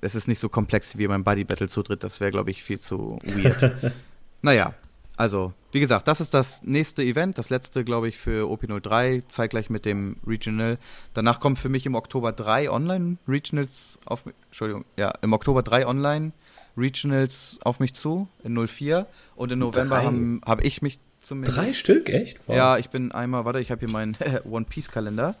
es 0.00 0.14
ist 0.14 0.28
nicht 0.28 0.38
so 0.38 0.48
komplex 0.48 0.98
wie 0.98 1.06
beim 1.06 1.24
Buddy 1.24 1.44
Battle 1.44 1.68
zu 1.68 1.82
dritt. 1.82 2.04
Das 2.04 2.20
wäre, 2.20 2.30
glaube 2.30 2.50
ich, 2.50 2.62
viel 2.62 2.78
zu 2.78 3.18
weird. 3.24 3.92
naja, 4.42 4.74
also, 5.18 5.52
wie 5.72 5.80
gesagt, 5.80 6.06
das 6.06 6.20
ist 6.20 6.32
das 6.32 6.62
nächste 6.62 7.02
Event, 7.02 7.38
das 7.38 7.50
letzte, 7.50 7.82
glaube 7.82 8.08
ich, 8.08 8.16
für 8.16 8.46
OP03, 8.46 9.26
zeitgleich 9.26 9.68
mit 9.68 9.84
dem 9.84 10.16
Regional. 10.24 10.78
Danach 11.12 11.40
kommt 11.40 11.58
für 11.58 11.68
mich 11.68 11.86
im 11.86 11.96
Oktober 11.96 12.30
drei 12.30 12.70
Online-Regionals 12.70 13.98
auf 14.04 14.22
Entschuldigung, 14.46 14.84
ja, 14.96 15.10
im 15.22 15.32
Oktober 15.32 15.64
drei 15.64 15.88
Online 15.88 16.30
Regionals 16.78 17.58
auf 17.64 17.80
mich 17.80 17.94
zu 17.94 18.28
in 18.44 18.54
04 18.66 19.06
und 19.36 19.52
im 19.52 19.58
November 19.58 20.02
habe 20.02 20.40
hab 20.44 20.64
ich 20.64 20.82
mich 20.82 21.00
zumindest. 21.20 21.56
Drei 21.56 21.72
Stück, 21.74 22.08
echt? 22.08 22.40
Wow. 22.46 22.56
Ja, 22.56 22.78
ich 22.78 22.90
bin 22.90 23.12
einmal, 23.12 23.44
warte, 23.44 23.60
ich 23.60 23.70
habe 23.70 23.80
hier 23.80 23.90
meinen 23.90 24.16
One 24.50 24.66
Piece 24.68 24.90
Kalender. 24.90 25.34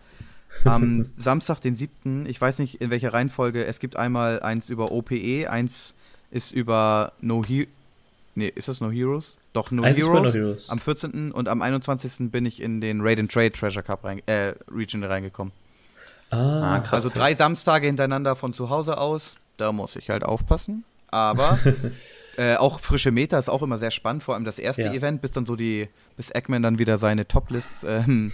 Am 0.64 1.04
Samstag, 1.16 1.60
den 1.60 1.74
7., 1.74 2.26
ich 2.26 2.40
weiß 2.40 2.58
nicht 2.58 2.80
in 2.80 2.90
welcher 2.90 3.12
Reihenfolge, 3.12 3.64
es 3.64 3.80
gibt 3.80 3.96
einmal 3.96 4.40
eins 4.40 4.68
über 4.68 4.90
OPE, 4.92 5.50
eins 5.50 5.94
ist 6.30 6.52
über 6.52 7.12
No 7.20 7.42
Heroes. 7.44 7.68
Nee, 8.34 8.52
ist 8.54 8.68
das 8.68 8.80
No 8.80 8.90
Heroes? 8.90 9.34
Doch, 9.52 9.70
No 9.70 9.84
Heroes, 9.84 10.22
no 10.24 10.32
Heroes. 10.32 10.70
Am 10.70 10.78
14. 10.78 11.32
und 11.32 11.48
am 11.48 11.62
21. 11.62 12.30
bin 12.30 12.46
ich 12.46 12.60
in 12.60 12.80
den 12.80 13.00
Raid 13.00 13.18
and 13.18 13.32
Trade 13.32 13.52
Treasure 13.52 13.82
Cup 13.82 14.04
rein, 14.04 14.22
äh, 14.26 14.54
Region 14.70 15.02
reingekommen. 15.02 15.52
Ah, 16.30 16.76
ah, 16.76 16.78
krass. 16.80 16.92
Also 16.92 17.10
drei 17.12 17.34
Samstage 17.34 17.86
hintereinander 17.86 18.36
von 18.36 18.52
zu 18.52 18.70
Hause 18.70 18.98
aus. 18.98 19.36
Da 19.56 19.72
muss 19.72 19.96
ich 19.96 20.10
halt 20.10 20.24
aufpassen. 20.24 20.84
Aber 21.08 21.58
äh, 22.36 22.56
auch 22.56 22.80
frische 22.80 23.10
Meter 23.10 23.38
ist 23.38 23.48
auch 23.48 23.62
immer 23.62 23.78
sehr 23.78 23.90
spannend, 23.90 24.22
vor 24.22 24.34
allem 24.34 24.44
das 24.44 24.58
erste 24.58 24.82
ja. 24.82 24.92
Event, 24.92 25.22
bis 25.22 25.32
dann 25.32 25.44
so 25.44 25.56
die, 25.56 25.88
bis 26.16 26.30
Eggman 26.30 26.62
dann 26.62 26.78
wieder 26.78 26.98
seine 26.98 27.26
Toplist-Videos 27.26 28.06
ähm, 28.06 28.32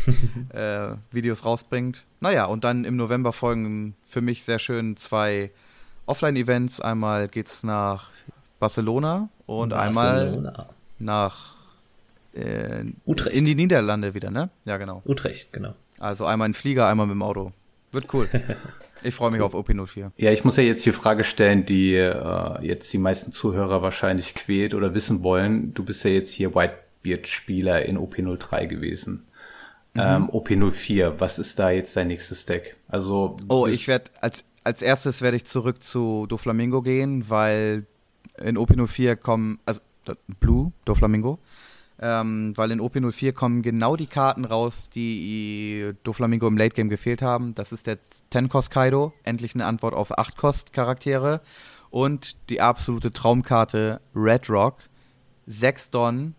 äh, 0.52 1.30
rausbringt. 1.30 2.05
Naja, 2.20 2.46
und 2.46 2.64
dann 2.64 2.84
im 2.84 2.96
November 2.96 3.32
folgen 3.32 3.94
für 4.02 4.20
mich 4.20 4.44
sehr 4.44 4.59
schön 4.59 4.96
zwei 4.96 5.51
Offline-Events. 6.06 6.80
Einmal 6.80 7.28
geht's 7.28 7.62
nach 7.62 8.10
Barcelona 8.59 9.28
und 9.46 9.70
Barcelona. 9.70 10.48
einmal 10.48 10.66
nach 10.98 11.55
äh, 12.34 12.84
Utrecht. 13.06 13.36
in 13.36 13.44
die 13.44 13.55
Niederlande 13.55 14.14
wieder, 14.14 14.30
ne? 14.30 14.51
Ja, 14.64 14.76
genau. 14.76 15.02
Utrecht, 15.06 15.52
genau. 15.52 15.74
Also 15.98 16.26
einmal 16.26 16.46
in 16.46 16.55
Flieger, 16.55 16.88
einmal 16.88 17.06
mit 17.06 17.14
dem 17.14 17.22
Auto. 17.22 17.52
Wird 17.95 18.12
cool. 18.12 18.29
Ich 19.03 19.15
freue 19.15 19.31
mich 19.31 19.43
auf 19.43 19.55
OP04. 19.55 20.12
Ja, 20.16 20.31
ich 20.33 20.45
muss 20.45 20.57
ja 20.57 20.62
jetzt 20.62 20.85
die 20.87 20.93
Frage 20.93 21.25
stellen, 21.25 21.66
die 21.66 21.95
äh, 21.95 22.62
jetzt 22.62 22.93
die 22.93 22.99
meisten 22.99 23.33
Zuhörer 23.33 23.83
wahrscheinlich 23.83 24.35
quält 24.35 24.73
oder 24.73 24.95
wissen 24.95 25.23
wollen. 25.23 25.75
Du 25.75 25.85
bist 25.85 26.05
ja 26.05 26.11
jetzt 26.11 26.33
hier 26.33 26.55
Whitebeard-Spieler 26.55 27.85
in 27.85 27.99
OP03 27.99 28.66
gewesen. 28.66 29.27
Mhm. 29.93 30.01
Ähm, 30.01 30.31
OP04, 30.31 31.15
was 31.19 31.39
ist 31.39 31.59
da 31.59 31.71
jetzt 31.71 31.97
dein 31.97 32.09
nächstes 32.09 32.47
Deck? 32.47 32.77
Also 32.89 33.37
Oh, 33.49 33.66
ich 33.66 33.87
werde 33.89 34.11
als 34.21 34.45
als 34.65 34.81
erstes 34.81 35.21
werde 35.21 35.37
ich 35.37 35.45
zurück 35.45 35.83
zu 35.83 36.27
Doflamingo 36.27 36.81
gehen, 36.81 37.29
weil 37.29 37.87
in 38.39 38.57
OP04 38.57 39.16
kommen 39.16 39.59
also 39.66 39.81
Blue 40.41 40.73
Doflamingo 40.87 41.39
ähm, 42.01 42.57
weil 42.57 42.71
in 42.71 42.81
OP04 42.81 43.33
kommen 43.33 43.62
genau 43.62 43.97
die 43.97 44.07
Karten 44.07 44.45
raus, 44.45 44.91
die 44.91 45.93
Doflamingo 46.03 46.47
im 46.49 46.57
Late 46.57 46.75
Game 46.75 46.89
gefehlt 46.89 47.23
haben. 47.23 47.55
Das 47.55 47.73
ist 47.73 47.87
der 47.87 47.99
10-Cost 48.01 48.71
Kaido, 48.71 49.12
endlich 49.23 49.55
eine 49.55 49.66
Antwort 49.66 49.95
auf 49.95 50.19
8-Cost 50.19 50.73
Charaktere 50.73 51.41
und 51.91 52.51
die 52.51 52.61
absolute 52.61 53.12
Traumkarte 53.12 54.01
Red 54.15 54.51
Rock. 54.51 54.79
6 55.47 55.91
Don 55.91 56.35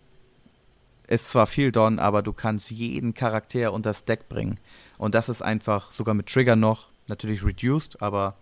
ist 1.08 1.30
zwar 1.30 1.48
viel 1.48 1.72
Don, 1.72 2.00
aber 2.00 2.22
du 2.22 2.34
kannst 2.34 2.72
jeden 2.72 3.14
Charakter 3.14 3.72
unter 3.72 3.92
das 3.92 4.06
Deck 4.06 4.28
bringen. 4.28 4.60
Und 4.98 5.16
das 5.16 5.30
ist 5.30 5.42
einfach, 5.42 5.92
sogar 5.92 6.16
mit 6.16 6.28
Trigger 6.28 6.56
noch, 6.56 6.90
natürlich 7.08 7.44
reduced, 7.46 8.02
aber 8.02 8.36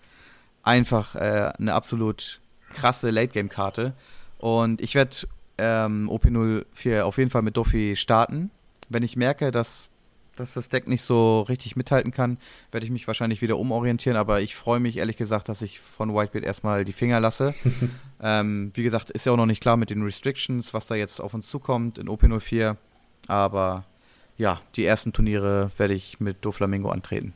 einfach 0.64 1.16
äh, 1.16 1.52
eine 1.60 1.74
absolut 1.74 2.42
krasse 2.72 3.10
Late-Game-Karte. 3.12 3.94
Und 4.40 4.82
ich 4.82 4.96
werde 4.96 5.16
ähm, 5.58 6.10
OP04 6.10 7.02
auf 7.02 7.18
jeden 7.18 7.32
Fall 7.32 7.42
mit 7.42 7.58
Doffy 7.58 7.96
starten. 7.96 8.52
Wenn 8.90 9.04
ich 9.04 9.16
merke, 9.16 9.52
dass, 9.52 9.90
dass 10.36 10.54
das 10.54 10.70
Deck 10.70 10.88
nicht 10.88 11.04
so 11.04 11.42
richtig 11.42 11.76
mithalten 11.76 12.12
kann, 12.12 12.38
werde 12.72 12.86
ich 12.86 12.92
mich 12.92 13.08
wahrscheinlich 13.08 13.42
wieder 13.42 13.58
umorientieren. 13.58 14.18
Aber 14.18 14.42
ich 14.42 14.56
freue 14.56 14.80
mich 14.80 14.98
ehrlich 14.98 15.18
gesagt, 15.18 15.50
dass 15.50 15.62
ich 15.62 15.80
von 15.80 16.14
Whitebeard 16.14 16.46
erstmal 16.46 16.86
die 16.86 16.94
Finger 16.94 17.20
lasse. 17.20 17.54
ähm, 18.22 18.72
wie 18.74 18.84
gesagt, 18.84 19.12
ist 19.12 19.26
ja 19.26 19.32
auch 19.32 19.38
noch 19.38 19.46
nicht 19.46 19.62
klar 19.62 19.78
mit 19.78 19.90
den 19.90 20.04
Restrictions, 20.04 20.74
was 20.74 20.88
da 20.88 20.96
jetzt 20.96 21.22
auf 21.22 21.34
uns 21.34 21.48
zukommt 21.48 21.98
in 21.98 22.08
OP04. 22.08 22.76
Aber 23.28 23.86
ja, 24.38 24.62
die 24.76 24.86
ersten 24.86 25.14
Turniere 25.14 25.72
werde 25.78 25.94
ich 25.94 26.20
mit 26.20 26.44
Doflamingo 26.44 26.90
antreten. 26.90 27.34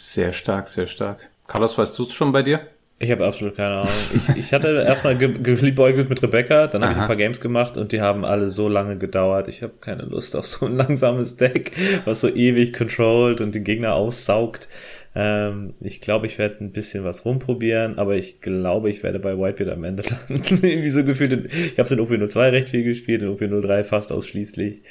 Sehr 0.00 0.32
stark, 0.32 0.68
sehr 0.68 0.86
stark. 0.86 1.28
Carlos, 1.46 1.76
weißt 1.76 1.98
du 1.98 2.04
es 2.04 2.12
schon 2.12 2.32
bei 2.32 2.42
dir? 2.42 2.66
Ich 3.02 3.10
habe 3.10 3.26
absolut 3.26 3.56
keine 3.56 3.78
Ahnung. 3.78 3.92
Ich, 4.14 4.36
ich 4.36 4.52
hatte 4.52 4.68
erstmal 4.86 5.18
geliebäugelt 5.18 6.08
mit 6.08 6.22
Rebecca, 6.22 6.68
dann 6.68 6.82
habe 6.82 6.92
ich 6.92 6.98
ein 7.00 7.06
paar 7.08 7.16
Games 7.16 7.40
gemacht 7.40 7.76
und 7.76 7.90
die 7.90 8.00
haben 8.00 8.24
alle 8.24 8.48
so 8.48 8.68
lange 8.68 8.96
gedauert. 8.96 9.48
Ich 9.48 9.64
habe 9.64 9.72
keine 9.80 10.04
Lust 10.04 10.36
auf 10.36 10.46
so 10.46 10.66
ein 10.66 10.76
langsames 10.76 11.36
Deck, 11.36 11.72
was 12.04 12.20
so 12.20 12.28
ewig 12.28 12.72
controlled 12.72 13.40
und 13.40 13.56
den 13.56 13.64
Gegner 13.64 13.94
aussaugt. 13.94 14.68
Ähm, 15.16 15.74
ich 15.80 16.00
glaube, 16.00 16.26
ich 16.26 16.38
werde 16.38 16.62
ein 16.62 16.70
bisschen 16.70 17.02
was 17.02 17.24
rumprobieren, 17.24 17.98
aber 17.98 18.14
ich 18.14 18.40
glaube, 18.40 18.88
ich 18.88 19.02
werde 19.02 19.18
bei 19.18 19.36
Whitebeard 19.36 19.70
am 19.70 19.82
Ende 19.82 20.04
landen. 20.28 20.64
Irgendwie 20.64 20.90
so 20.90 21.02
gefühlt, 21.02 21.52
ich 21.52 21.72
habe 21.72 21.82
es 21.82 21.90
in 21.90 21.98
OP02 21.98 22.52
recht 22.52 22.68
viel 22.68 22.84
gespielt, 22.84 23.22
in 23.22 23.36
OP03 23.36 23.82
fast 23.82 24.12
ausschließlich. 24.12 24.82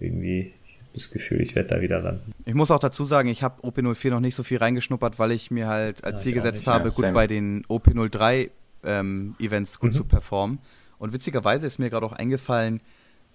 Irgendwie 0.00 0.54
das 0.94 1.10
Gefühl, 1.10 1.40
ich 1.40 1.54
werde 1.54 1.68
da 1.68 1.80
wieder 1.80 2.00
landen. 2.00 2.32
Ich 2.44 2.54
muss 2.54 2.70
auch 2.70 2.78
dazu 2.78 3.04
sagen, 3.04 3.28
ich 3.28 3.42
habe 3.42 3.62
OP04 3.62 4.10
noch 4.10 4.20
nicht 4.20 4.34
so 4.34 4.42
viel 4.42 4.58
reingeschnuppert, 4.58 5.18
weil 5.18 5.32
ich 5.32 5.50
mir 5.50 5.68
halt 5.68 6.04
als 6.04 6.20
ja, 6.20 6.24
Ziel 6.24 6.32
gesetzt 6.34 6.66
habe, 6.66 6.88
ja, 6.88 6.94
gut 6.94 7.04
same. 7.04 7.14
bei 7.14 7.26
den 7.26 7.64
OP03 7.66 8.50
ähm, 8.84 9.34
Events 9.38 9.78
gut 9.78 9.92
mhm. 9.92 9.96
zu 9.96 10.04
performen. 10.04 10.58
Und 10.98 11.12
witzigerweise 11.12 11.66
ist 11.66 11.78
mir 11.78 11.90
gerade 11.90 12.06
auch 12.06 12.12
eingefallen, 12.12 12.80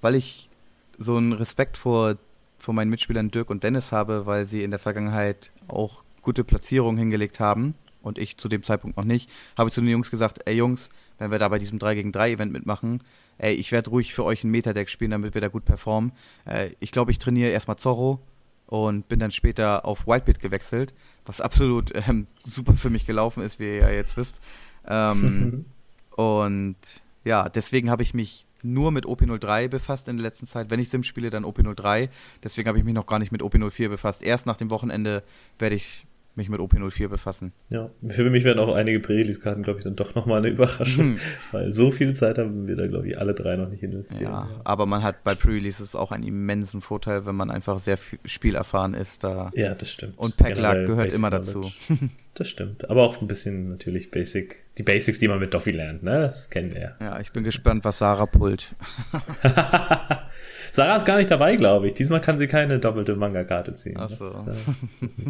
weil 0.01 0.15
ich 0.15 0.49
so 0.97 1.17
einen 1.17 1.33
Respekt 1.33 1.77
vor, 1.77 2.15
vor 2.59 2.73
meinen 2.73 2.89
Mitspielern 2.89 3.31
Dirk 3.31 3.49
und 3.49 3.63
Dennis 3.63 3.91
habe, 3.91 4.25
weil 4.25 4.45
sie 4.45 4.63
in 4.63 4.71
der 4.71 4.79
Vergangenheit 4.79 5.51
auch 5.67 6.03
gute 6.21 6.43
Platzierungen 6.43 6.97
hingelegt 6.97 7.39
haben 7.39 7.75
und 8.01 8.17
ich 8.17 8.37
zu 8.37 8.49
dem 8.49 8.63
Zeitpunkt 8.63 8.97
noch 8.97 9.03
nicht, 9.03 9.29
habe 9.57 9.69
ich 9.69 9.73
zu 9.73 9.81
den 9.81 9.89
Jungs 9.89 10.11
gesagt, 10.11 10.41
ey 10.45 10.55
Jungs, 10.55 10.89
wenn 11.17 11.31
wir 11.31 11.39
da 11.39 11.49
bei 11.49 11.59
diesem 11.59 11.79
3 11.79 11.95
gegen 11.95 12.11
3 12.11 12.31
Event 12.31 12.51
mitmachen, 12.51 12.99
ey, 13.37 13.53
ich 13.53 13.71
werde 13.71 13.89
ruhig 13.89 14.13
für 14.13 14.23
euch 14.23 14.43
ein 14.43 14.51
Metadeck 14.51 14.89
spielen, 14.89 15.11
damit 15.11 15.33
wir 15.33 15.41
da 15.41 15.47
gut 15.47 15.65
performen. 15.65 16.11
Äh, 16.45 16.71
ich 16.79 16.91
glaube, 16.91 17.11
ich 17.11 17.19
trainiere 17.19 17.51
erstmal 17.51 17.77
Zorro, 17.77 18.21
und 18.67 19.07
bin 19.07 19.19
dann 19.19 19.31
später 19.31 19.85
auf 19.85 20.07
Whitebit 20.07 20.39
gewechselt, 20.39 20.93
was 21.25 21.41
absolut 21.41 21.91
ähm, 22.07 22.27
super 22.43 22.73
für 22.73 22.89
mich 22.89 23.05
gelaufen 23.05 23.43
ist, 23.43 23.59
wie 23.59 23.65
ihr 23.65 23.77
ja 23.77 23.89
jetzt 23.91 24.17
wisst. 24.17 24.41
Ähm, 24.87 25.65
und 26.15 26.77
ja, 27.23 27.49
deswegen 27.49 27.89
habe 27.89 28.03
ich 28.03 28.13
mich 28.13 28.47
nur 28.63 28.91
mit 28.91 29.05
OP03 29.05 29.67
befasst 29.67 30.07
in 30.07 30.17
der 30.17 30.23
letzten 30.23 30.47
Zeit. 30.47 30.71
Wenn 30.71 30.79
ich 30.79 30.89
Sim 30.89 31.03
spiele, 31.03 31.29
dann 31.29 31.45
OP03. 31.45 32.09
Deswegen 32.43 32.67
habe 32.67 32.79
ich 32.79 32.83
mich 32.83 32.95
noch 32.95 33.05
gar 33.05 33.19
nicht 33.19 33.31
mit 33.31 33.43
OP04 33.43 33.89
befasst. 33.89 34.23
Erst 34.23 34.47
nach 34.47 34.57
dem 34.57 34.71
Wochenende 34.71 35.23
werde 35.59 35.75
ich 35.75 36.07
mich 36.35 36.49
mit 36.49 36.59
OP04 36.59 37.07
befassen. 37.07 37.53
Ja, 37.69 37.89
für 38.07 38.29
mich 38.29 38.43
werden 38.43 38.59
auch 38.59 38.73
einige 38.75 38.99
Pre-Release-Karten, 38.99 39.63
glaube 39.63 39.79
ich, 39.79 39.83
dann 39.83 39.95
doch 39.95 40.15
nochmal 40.15 40.39
eine 40.39 40.49
Überraschung, 40.49 41.13
mhm. 41.13 41.19
weil 41.51 41.73
so 41.73 41.91
viel 41.91 42.13
Zeit 42.13 42.37
haben 42.37 42.67
wir 42.67 42.75
da, 42.75 42.87
glaube 42.87 43.07
ich, 43.07 43.17
alle 43.17 43.33
drei 43.33 43.55
noch 43.55 43.69
nicht 43.69 43.83
investiert. 43.83 44.29
Ja, 44.29 44.49
ja. 44.49 44.61
aber 44.63 44.85
man 44.85 45.03
hat 45.03 45.23
bei 45.23 45.35
Pre-Releases 45.35 45.95
auch 45.95 46.11
einen 46.11 46.23
immensen 46.23 46.81
Vorteil, 46.81 47.25
wenn 47.25 47.35
man 47.35 47.49
einfach 47.49 47.79
sehr 47.79 47.97
spielerfahren 48.25 48.93
ist. 48.93 49.23
Da. 49.23 49.51
Ja, 49.55 49.75
das 49.75 49.91
stimmt. 49.91 50.17
Und 50.17 50.37
Packluck 50.37 50.73
gehört 50.85 50.97
Basic 50.97 51.19
immer 51.19 51.29
dazu. 51.29 51.71
Das 52.37 52.49
stimmt. 52.49 52.89
Aber 52.89 53.03
auch 53.03 53.21
ein 53.21 53.27
bisschen 53.27 53.69
natürlich 53.69 54.11
Basic, 54.11 54.65
die 54.77 54.83
Basics, 54.83 55.19
die 55.19 55.29
man 55.29 55.39
mit 55.39 55.53
Doffy 55.53 55.71
lernt, 55.71 56.03
ne? 56.03 56.19
Das 56.19 56.49
kennen 56.49 56.73
wir 56.73 56.81
ja. 56.81 56.95
Ja, 56.99 57.19
ich 57.21 57.31
bin 57.31 57.45
gespannt, 57.45 57.85
was 57.85 57.99
Sarah 57.99 58.25
pullt. 58.25 58.75
Sarah 60.75 60.97
ist 60.97 61.05
gar 61.05 61.15
nicht 61.15 61.31
dabei, 61.31 61.55
glaube 61.55 61.87
ich. 61.87 61.93
Diesmal 61.93 62.19
kann 62.19 62.37
sie 62.37 62.47
keine 62.47 62.79
doppelte 62.79 63.15
Manga-Karte 63.15 63.75
ziehen. 63.75 63.95
Ach 63.97 64.09
so. 64.09 64.45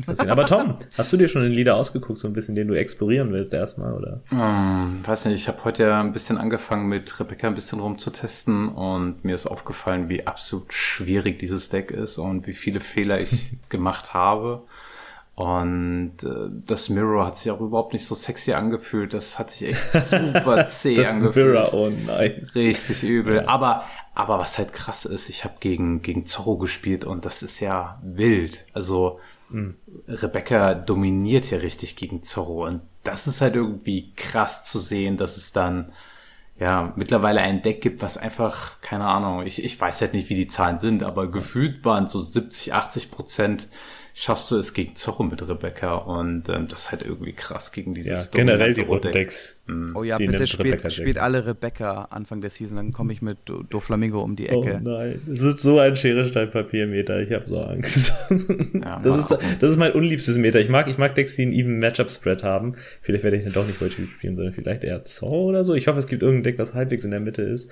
Das, 0.07 0.19
äh, 0.19 0.27
Aber 0.27 0.47
Tom, 0.47 0.77
hast 0.97 1.13
du 1.13 1.17
dir 1.17 1.27
schon 1.27 1.43
den 1.43 1.51
Lieder 1.51 1.75
ausgeguckt, 1.75 2.17
so 2.17 2.27
ein 2.27 2.33
bisschen, 2.33 2.55
den 2.55 2.67
du 2.67 2.73
explorieren 2.73 3.31
willst 3.31 3.53
erstmal, 3.53 3.93
oder? 3.93 4.21
Hm, 4.29 5.03
weiß 5.05 5.25
nicht, 5.25 5.35
ich 5.35 5.47
habe 5.47 5.63
heute 5.63 5.83
ja 5.83 5.99
ein 5.99 6.13
bisschen 6.13 6.39
angefangen 6.39 6.87
mit 6.87 7.19
Rebecca 7.19 7.45
ein 7.47 7.53
bisschen 7.53 7.79
rumzutesten 7.79 8.69
und 8.69 9.23
mir 9.23 9.35
ist 9.35 9.45
aufgefallen, 9.45 10.09
wie 10.09 10.25
absolut 10.25 10.73
schwierig 10.73 11.37
dieses 11.37 11.69
Deck 11.69 11.91
ist 11.91 12.17
und 12.17 12.47
wie 12.47 12.53
viele 12.53 12.79
Fehler 12.79 13.19
ich 13.19 13.57
gemacht 13.69 14.15
habe. 14.15 14.63
Und 15.35 16.13
äh, 16.23 16.49
das 16.65 16.89
Mirror 16.89 17.27
hat 17.27 17.35
sich 17.35 17.51
auch 17.51 17.59
überhaupt 17.61 17.93
nicht 17.93 18.05
so 18.05 18.15
sexy 18.15 18.53
angefühlt. 18.53 19.13
Das 19.13 19.37
hat 19.37 19.51
sich 19.51 19.67
echt 19.67 19.91
super 19.91 20.65
zäh 20.65 20.95
das 20.95 21.11
angefühlt. 21.11 21.53
Mirror, 21.53 21.73
oh 21.73 21.91
nein. 22.07 22.49
Richtig 22.55 23.03
übel. 23.03 23.35
Ja. 23.35 23.47
Aber 23.47 23.83
aber 24.15 24.39
was 24.39 24.57
halt 24.57 24.73
krass 24.73 25.03
ist, 25.05 25.29
ich 25.29 25.43
habe 25.43 25.55
gegen, 25.59 26.01
gegen 26.01 26.25
Zorro 26.25 26.57
gespielt 26.57 27.03
und 27.03 27.25
das 27.25 27.43
ist 27.43 27.59
ja 27.59 28.01
wild. 28.01 28.65
Also 28.73 29.19
mhm. 29.49 29.75
Rebecca 30.07 30.73
dominiert 30.73 31.51
ja 31.51 31.57
richtig 31.57 31.97
gegen 31.97 32.23
Zorro 32.23 32.65
und 32.65 32.81
das 33.03 33.27
ist 33.27 33.41
halt 33.41 33.55
irgendwie 33.55 34.13
krass 34.15 34.63
zu 34.63 34.79
sehen, 34.79 35.17
dass 35.17 35.35
es 35.35 35.51
dann 35.51 35.91
ja 36.57 36.93
mittlerweile 36.95 37.41
ein 37.41 37.61
Deck 37.61 37.81
gibt, 37.81 38.01
was 38.01 38.17
einfach, 38.17 38.79
keine 38.81 39.05
Ahnung, 39.05 39.45
ich, 39.45 39.63
ich 39.63 39.79
weiß 39.79 39.99
halt 39.99 40.13
nicht, 40.13 40.29
wie 40.29 40.35
die 40.35 40.47
Zahlen 40.47 40.77
sind, 40.77 41.03
aber 41.03 41.29
gefühlt 41.29 41.83
waren 41.83 42.07
so 42.07 42.21
70, 42.21 42.73
80 42.73 43.11
Prozent 43.11 43.67
schaffst 44.17 44.49
du 44.49 44.57
es 44.57 44.73
gegen 44.73 44.95
Zorro 44.95 45.23
mit 45.23 45.45
Rebecca 45.45 45.95
und 45.95 46.47
ähm, 46.47 46.69
das 46.69 46.83
ist 46.83 46.91
halt 46.91 47.03
irgendwie 47.03 47.33
krass 47.33 47.73
gegen 47.73 47.93
dieses 47.93 48.25
ja, 48.25 48.29
generell 48.31 48.73
die 48.73 48.81
roten 48.81 49.11
Decks. 49.11 49.65
Mhm. 49.67 49.93
Oh 49.93 50.03
ja, 50.03 50.17
bitte 50.17 50.47
spielt, 50.47 50.89
spielt 50.93 51.17
alle 51.17 51.45
Rebecca 51.45 52.05
Anfang 52.11 52.39
der 52.39 52.49
Season, 52.49 52.77
dann 52.77 52.93
komme 52.93 53.11
ich 53.11 53.21
mit 53.21 53.39
Do, 53.43 53.63
Do, 53.63 53.81
Flamingo 53.81 54.21
um 54.21 54.37
die 54.37 54.47
Ecke. 54.47 54.79
Oh 54.81 54.89
nein, 54.89 55.21
es 55.29 55.41
ist 55.41 55.59
so 55.59 55.79
ein 55.79 55.97
Schere 55.97 56.23
Stein 56.23 56.49
Papier 56.49 56.87
Meter, 56.87 57.19
ich 57.21 57.33
habe 57.33 57.45
so 57.45 57.61
Angst. 57.61 58.13
Ja, 58.73 58.99
das 59.03 59.17
ist 59.17 59.31
das 59.31 59.71
ist 59.71 59.77
mein 59.77 59.91
unliebstes 59.91 60.37
Meter. 60.37 60.61
Ich 60.61 60.69
mag 60.69 60.87
ich 60.87 60.97
mag 60.97 61.13
Decks, 61.13 61.35
die 61.35 61.41
einen 61.41 61.51
even 61.51 61.79
Matchup 61.79 62.09
Spread 62.09 62.41
haben. 62.41 62.75
Vielleicht 63.01 63.25
werde 63.25 63.35
ich 63.35 63.43
dann 63.43 63.51
doch 63.51 63.67
nicht 63.67 63.81
Void 63.81 63.91
spielen, 63.91 64.37
sondern 64.37 64.53
vielleicht 64.53 64.85
eher 64.85 65.03
Zorro 65.03 65.49
oder 65.49 65.65
so. 65.65 65.73
Ich 65.73 65.87
hoffe, 65.87 65.99
es 65.99 66.07
gibt 66.07 66.23
irgendein 66.23 66.43
Deck, 66.43 66.57
was 66.57 66.73
halbwegs 66.73 67.03
in 67.03 67.11
der 67.11 67.19
Mitte 67.19 67.41
ist. 67.41 67.69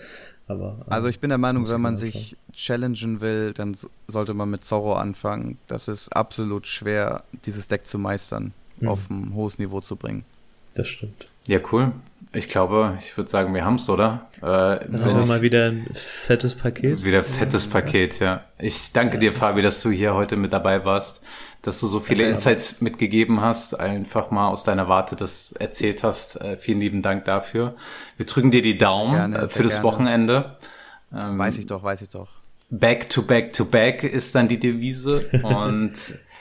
Aber, 0.47 0.77
ähm, 0.79 0.93
also 0.93 1.07
ich 1.07 1.19
bin 1.19 1.29
der 1.29 1.37
Meinung, 1.37 1.67
wenn 1.69 1.81
man 1.81 1.95
sich 1.95 2.35
challengen 2.53 3.21
will, 3.21 3.53
dann 3.53 3.75
sollte 4.07 4.33
man 4.33 4.49
mit 4.49 4.63
Zorro 4.63 4.93
anfangen. 4.93 5.57
Das 5.67 5.87
ist 5.87 6.15
absolut 6.15 6.67
schwer, 6.67 7.23
dieses 7.45 7.67
Deck 7.67 7.85
zu 7.85 7.97
meistern, 7.97 8.53
mhm. 8.79 8.87
auf 8.87 9.09
ein 9.09 9.33
hohes 9.33 9.59
Niveau 9.59 9.81
zu 9.81 9.95
bringen. 9.95 10.25
Das 10.73 10.87
stimmt. 10.87 11.27
Ja, 11.47 11.59
cool. 11.71 11.91
Ich 12.35 12.49
glaube, 12.49 12.97
ich 12.99 13.15
würde 13.15 13.29
sagen, 13.29 13.53
wir 13.53 13.63
haben 13.63 13.75
es, 13.75 13.87
oder? 13.89 14.17
Äh, 14.37 14.41
Dann 14.41 15.03
haben 15.03 15.17
wir 15.19 15.25
mal 15.25 15.41
wieder 15.43 15.67
ein 15.67 15.87
fettes 15.93 16.55
Paket. 16.55 17.03
Wieder 17.03 17.23
fettes 17.23 17.67
Paket, 17.67 18.19
ja. 18.19 18.43
Ich 18.57 18.91
danke 18.91 19.15
ja. 19.15 19.19
dir, 19.19 19.31
Fabi, 19.31 19.61
dass 19.61 19.81
du 19.81 19.91
hier 19.91 20.15
heute 20.15 20.35
mit 20.35 20.51
dabei 20.51 20.83
warst 20.83 21.21
dass 21.63 21.79
du 21.79 21.87
so 21.87 22.01
viele 22.01 22.29
Insights 22.29 22.81
mitgegeben 22.81 23.41
hast, 23.41 23.79
einfach 23.79 24.31
mal 24.31 24.49
aus 24.49 24.65
deiner 24.65 24.89
Warte 24.89 25.15
das 25.15 25.53
erzählt 25.53 26.03
hast. 26.03 26.39
Äh, 26.39 26.57
vielen 26.57 26.81
lieben 26.81 27.01
Dank 27.01 27.23
dafür. 27.25 27.75
Wir 28.17 28.25
drücken 28.25 28.51
dir 28.51 28.61
die 28.61 28.77
Daumen 28.77 29.13
gerne, 29.13 29.37
äh, 29.37 29.47
für 29.47 29.63
das 29.63 29.75
gerne. 29.75 29.87
Wochenende. 29.87 30.57
Ähm, 31.11 31.37
weiß 31.37 31.57
ich 31.57 31.65
doch, 31.65 31.81
weiß 31.81 32.01
ich 32.01 32.09
doch. 32.09 32.27
Back 32.69 33.09
to 33.09 33.21
back 33.21 33.53
to 33.53 33.63
back 33.63 34.03
ist 34.03 34.35
dann 34.35 34.49
die 34.49 34.59
Devise 34.59 35.29
und 35.43 35.93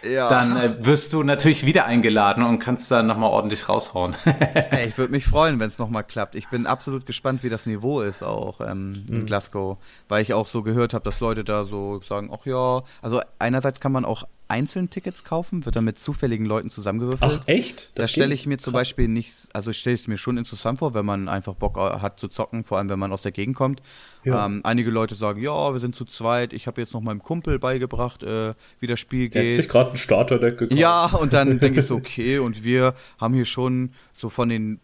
ja. 0.05 0.29
dann 0.29 0.57
äh, 0.57 0.85
wirst 0.85 1.13
du 1.13 1.23
natürlich 1.23 1.65
wieder 1.65 1.85
eingeladen 1.85 2.43
und 2.43 2.59
kannst 2.59 2.91
dann 2.91 3.07
nochmal 3.07 3.31
ordentlich 3.31 3.69
raushauen. 3.69 4.17
hey, 4.25 4.67
ich 4.89 4.99
würde 4.99 5.13
mich 5.13 5.25
freuen, 5.25 5.61
wenn 5.61 5.69
es 5.69 5.79
nochmal 5.79 6.03
klappt. 6.03 6.35
Ich 6.35 6.49
bin 6.49 6.67
absolut 6.67 7.07
gespannt, 7.07 7.45
wie 7.45 7.49
das 7.49 7.67
Niveau 7.67 8.01
ist 8.01 8.25
auch 8.25 8.61
ähm, 8.61 9.05
in 9.09 9.21
mhm. 9.21 9.27
Glasgow, 9.27 9.79
weil 10.09 10.23
ich 10.23 10.35
auch 10.35 10.47
so 10.47 10.65
gehört 10.65 10.95
habe, 10.95 11.05
dass 11.05 11.21
Leute 11.21 11.45
da 11.45 11.65
so 11.65 12.01
sagen, 12.03 12.29
ach 12.33 12.45
ja, 12.45 12.83
also 13.03 13.21
einerseits 13.39 13.79
kann 13.79 13.93
man 13.93 14.05
auch 14.05 14.25
einzeln 14.53 14.91
Tickets 14.91 15.25
kaufen, 15.25 15.65
wird 15.65 15.77
dann 15.77 15.85
mit 15.85 15.99
zufälligen 15.99 16.45
Leuten 16.45 16.69
zusammengewürfelt. 16.69 17.41
Ach 17.43 17.49
echt? 17.49 17.91
Das 17.95 18.09
da 18.09 18.13
stelle 18.13 18.35
ich 18.35 18.47
mir 18.47 18.59
zum 18.59 18.75
Krass. 18.75 18.83
Beispiel 18.83 19.09
nicht, 19.09 19.33
also 19.55 19.71
ich 19.71 19.79
stelle 19.79 19.97
es 19.97 20.07
mir 20.07 20.19
schon 20.19 20.37
interessant 20.37 20.81
vor, 20.81 20.93
wenn 20.93 21.07
man 21.07 21.29
einfach 21.29 21.55
Bock 21.55 21.79
hat 21.79 22.21
zu 22.21 22.29
zocken, 22.29 22.63
vor 22.63 22.77
allem 22.77 22.91
wenn 22.91 22.99
man 22.99 23.13
aus 23.13 23.23
der 23.23 23.33
Gegend 23.33 23.57
kommt. 23.57 23.81
Ja. 24.25 24.45
Ähm, 24.45 24.61
einige 24.63 24.91
Leute 24.91 25.15
sagen, 25.15 25.41
ja, 25.41 25.73
wir 25.73 25.81
sind 25.81 25.95
zu 25.95 26.05
zweit, 26.05 26.53
ich 26.53 26.67
habe 26.67 26.83
jetzt 26.83 26.93
noch 26.93 27.01
meinem 27.01 27.23
Kumpel 27.23 27.59
beigebracht, 27.59 28.23
äh, 28.23 28.53
wie 28.79 28.87
das 28.87 29.01
Spiel 29.01 29.31
geht. 29.31 29.43
Er 29.43 29.51
hat 29.51 29.57
sich 29.57 29.69
gerade 29.69 29.91
ein 29.93 29.97
Starterdeck 29.97 30.59
gekauft. 30.59 30.79
Ja, 30.79 31.07
und 31.07 31.33
dann 31.33 31.59
denke 31.59 31.81
ich 31.81 31.87
so, 31.87 31.97
okay, 31.97 32.39
und 32.39 32.63
wir 32.63 32.95
haben 33.19 33.33
hier 33.33 33.47
schon 33.47 33.95
so 34.13 34.29
von 34.29 34.51
den 34.51 34.81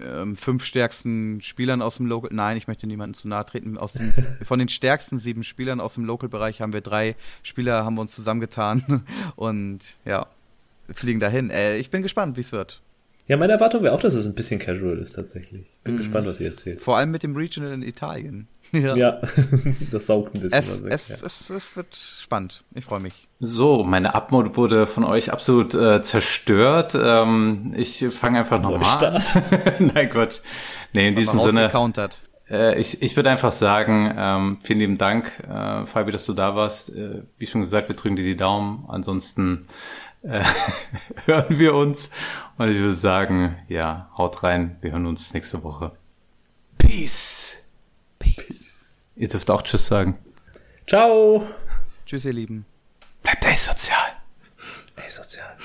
ähm, 0.00 0.36
fünf 0.36 0.64
stärksten 0.64 1.40
Spielern 1.40 1.82
aus 1.82 1.96
dem 1.96 2.06
Local, 2.06 2.30
nein, 2.32 2.56
ich 2.56 2.68
möchte 2.68 2.86
niemanden 2.86 3.14
zu 3.14 3.28
nahe 3.28 3.44
treten, 3.44 3.78
aus 3.78 3.92
dem, 3.92 4.12
von 4.42 4.58
den 4.58 4.68
stärksten 4.68 5.18
sieben 5.18 5.42
Spielern 5.42 5.80
aus 5.80 5.94
dem 5.94 6.04
Local-Bereich 6.04 6.60
haben 6.60 6.72
wir 6.72 6.80
drei 6.80 7.16
Spieler, 7.42 7.84
haben 7.84 7.96
wir 7.96 8.02
uns 8.02 8.14
zusammengetan 8.14 9.04
und 9.36 9.98
ja, 10.04 10.26
fliegen 10.90 11.20
dahin. 11.20 11.50
Äh, 11.50 11.78
ich 11.78 11.90
bin 11.90 12.02
gespannt, 12.02 12.36
wie 12.36 12.42
es 12.42 12.52
wird. 12.52 12.82
Ja, 13.28 13.36
meine 13.36 13.52
Erwartung 13.52 13.82
wäre 13.82 13.94
auch, 13.94 14.00
dass 14.00 14.14
es 14.14 14.24
ein 14.24 14.34
bisschen 14.34 14.58
casual 14.58 14.98
ist 14.98 15.12
tatsächlich. 15.12 15.66
Bin 15.84 15.94
mhm. 15.94 15.98
gespannt, 15.98 16.26
was 16.26 16.40
ihr 16.40 16.48
erzählt. 16.48 16.80
Vor 16.80 16.96
allem 16.96 17.10
mit 17.10 17.22
dem 17.22 17.36
Regional 17.36 17.72
in 17.72 17.82
Italien. 17.82 18.48
Ja, 18.72 18.96
ja 18.96 19.20
das 19.92 20.06
saugt 20.06 20.34
ein 20.34 20.42
bisschen. 20.42 20.58
Es, 20.58 20.84
weg, 20.84 20.92
es, 20.92 21.08
ja. 21.08 21.26
es, 21.26 21.50
es, 21.50 21.76
wird 21.76 21.96
spannend. 21.96 22.64
Ich 22.74 22.84
freue 22.84 23.00
mich. 23.00 23.28
So, 23.40 23.82
meine 23.82 24.14
Abmod 24.14 24.56
wurde 24.56 24.86
von 24.86 25.04
euch 25.04 25.32
absolut 25.32 25.74
äh, 25.74 26.02
zerstört. 26.02 26.94
Ähm, 27.00 27.72
ich 27.76 28.04
fange 28.10 28.40
einfach 28.40 28.60
nochmal 28.60 29.04
an. 29.04 29.22
Nein 29.94 30.10
Gott. 30.10 30.42
Nee, 30.92 31.08
in 31.08 31.16
diesem 31.16 31.40
Sinne. 31.40 31.70
Äh, 32.50 32.78
ich 32.78 33.02
ich 33.02 33.16
würde 33.16 33.30
einfach 33.30 33.52
sagen, 33.52 34.14
ähm, 34.18 34.58
vielen 34.62 34.78
lieben 34.78 34.98
Dank, 34.98 35.32
äh, 35.48 35.86
Fabi, 35.86 36.12
dass 36.12 36.26
du 36.26 36.32
da 36.32 36.54
warst. 36.54 36.94
Äh, 36.94 37.22
wie 37.38 37.46
schon 37.46 37.60
gesagt, 37.60 37.88
wir 37.88 37.96
drücken 37.96 38.16
dir 38.16 38.24
die 38.24 38.36
Daumen. 38.36 38.84
Ansonsten 38.88 39.66
äh, 40.22 40.44
hören 41.26 41.58
wir 41.58 41.74
uns. 41.74 42.10
Und 42.56 42.70
ich 42.70 42.78
würde 42.78 42.94
sagen, 42.94 43.56
ja, 43.68 44.10
haut 44.16 44.42
rein. 44.42 44.76
Wir 44.80 44.92
hören 44.92 45.06
uns 45.06 45.32
nächste 45.32 45.62
Woche. 45.62 45.92
Peace. 46.78 46.88
Peace. 46.88 47.57
Ihr 49.18 49.26
dürft 49.26 49.50
auch 49.50 49.62
Tschüss 49.62 49.86
sagen. 49.86 50.16
Ciao. 50.86 51.44
Tschüss, 52.06 52.24
ihr 52.24 52.32
Lieben. 52.32 52.64
Bleibt 53.22 53.44
asozial. 53.44 54.12
Asozial. 54.96 55.56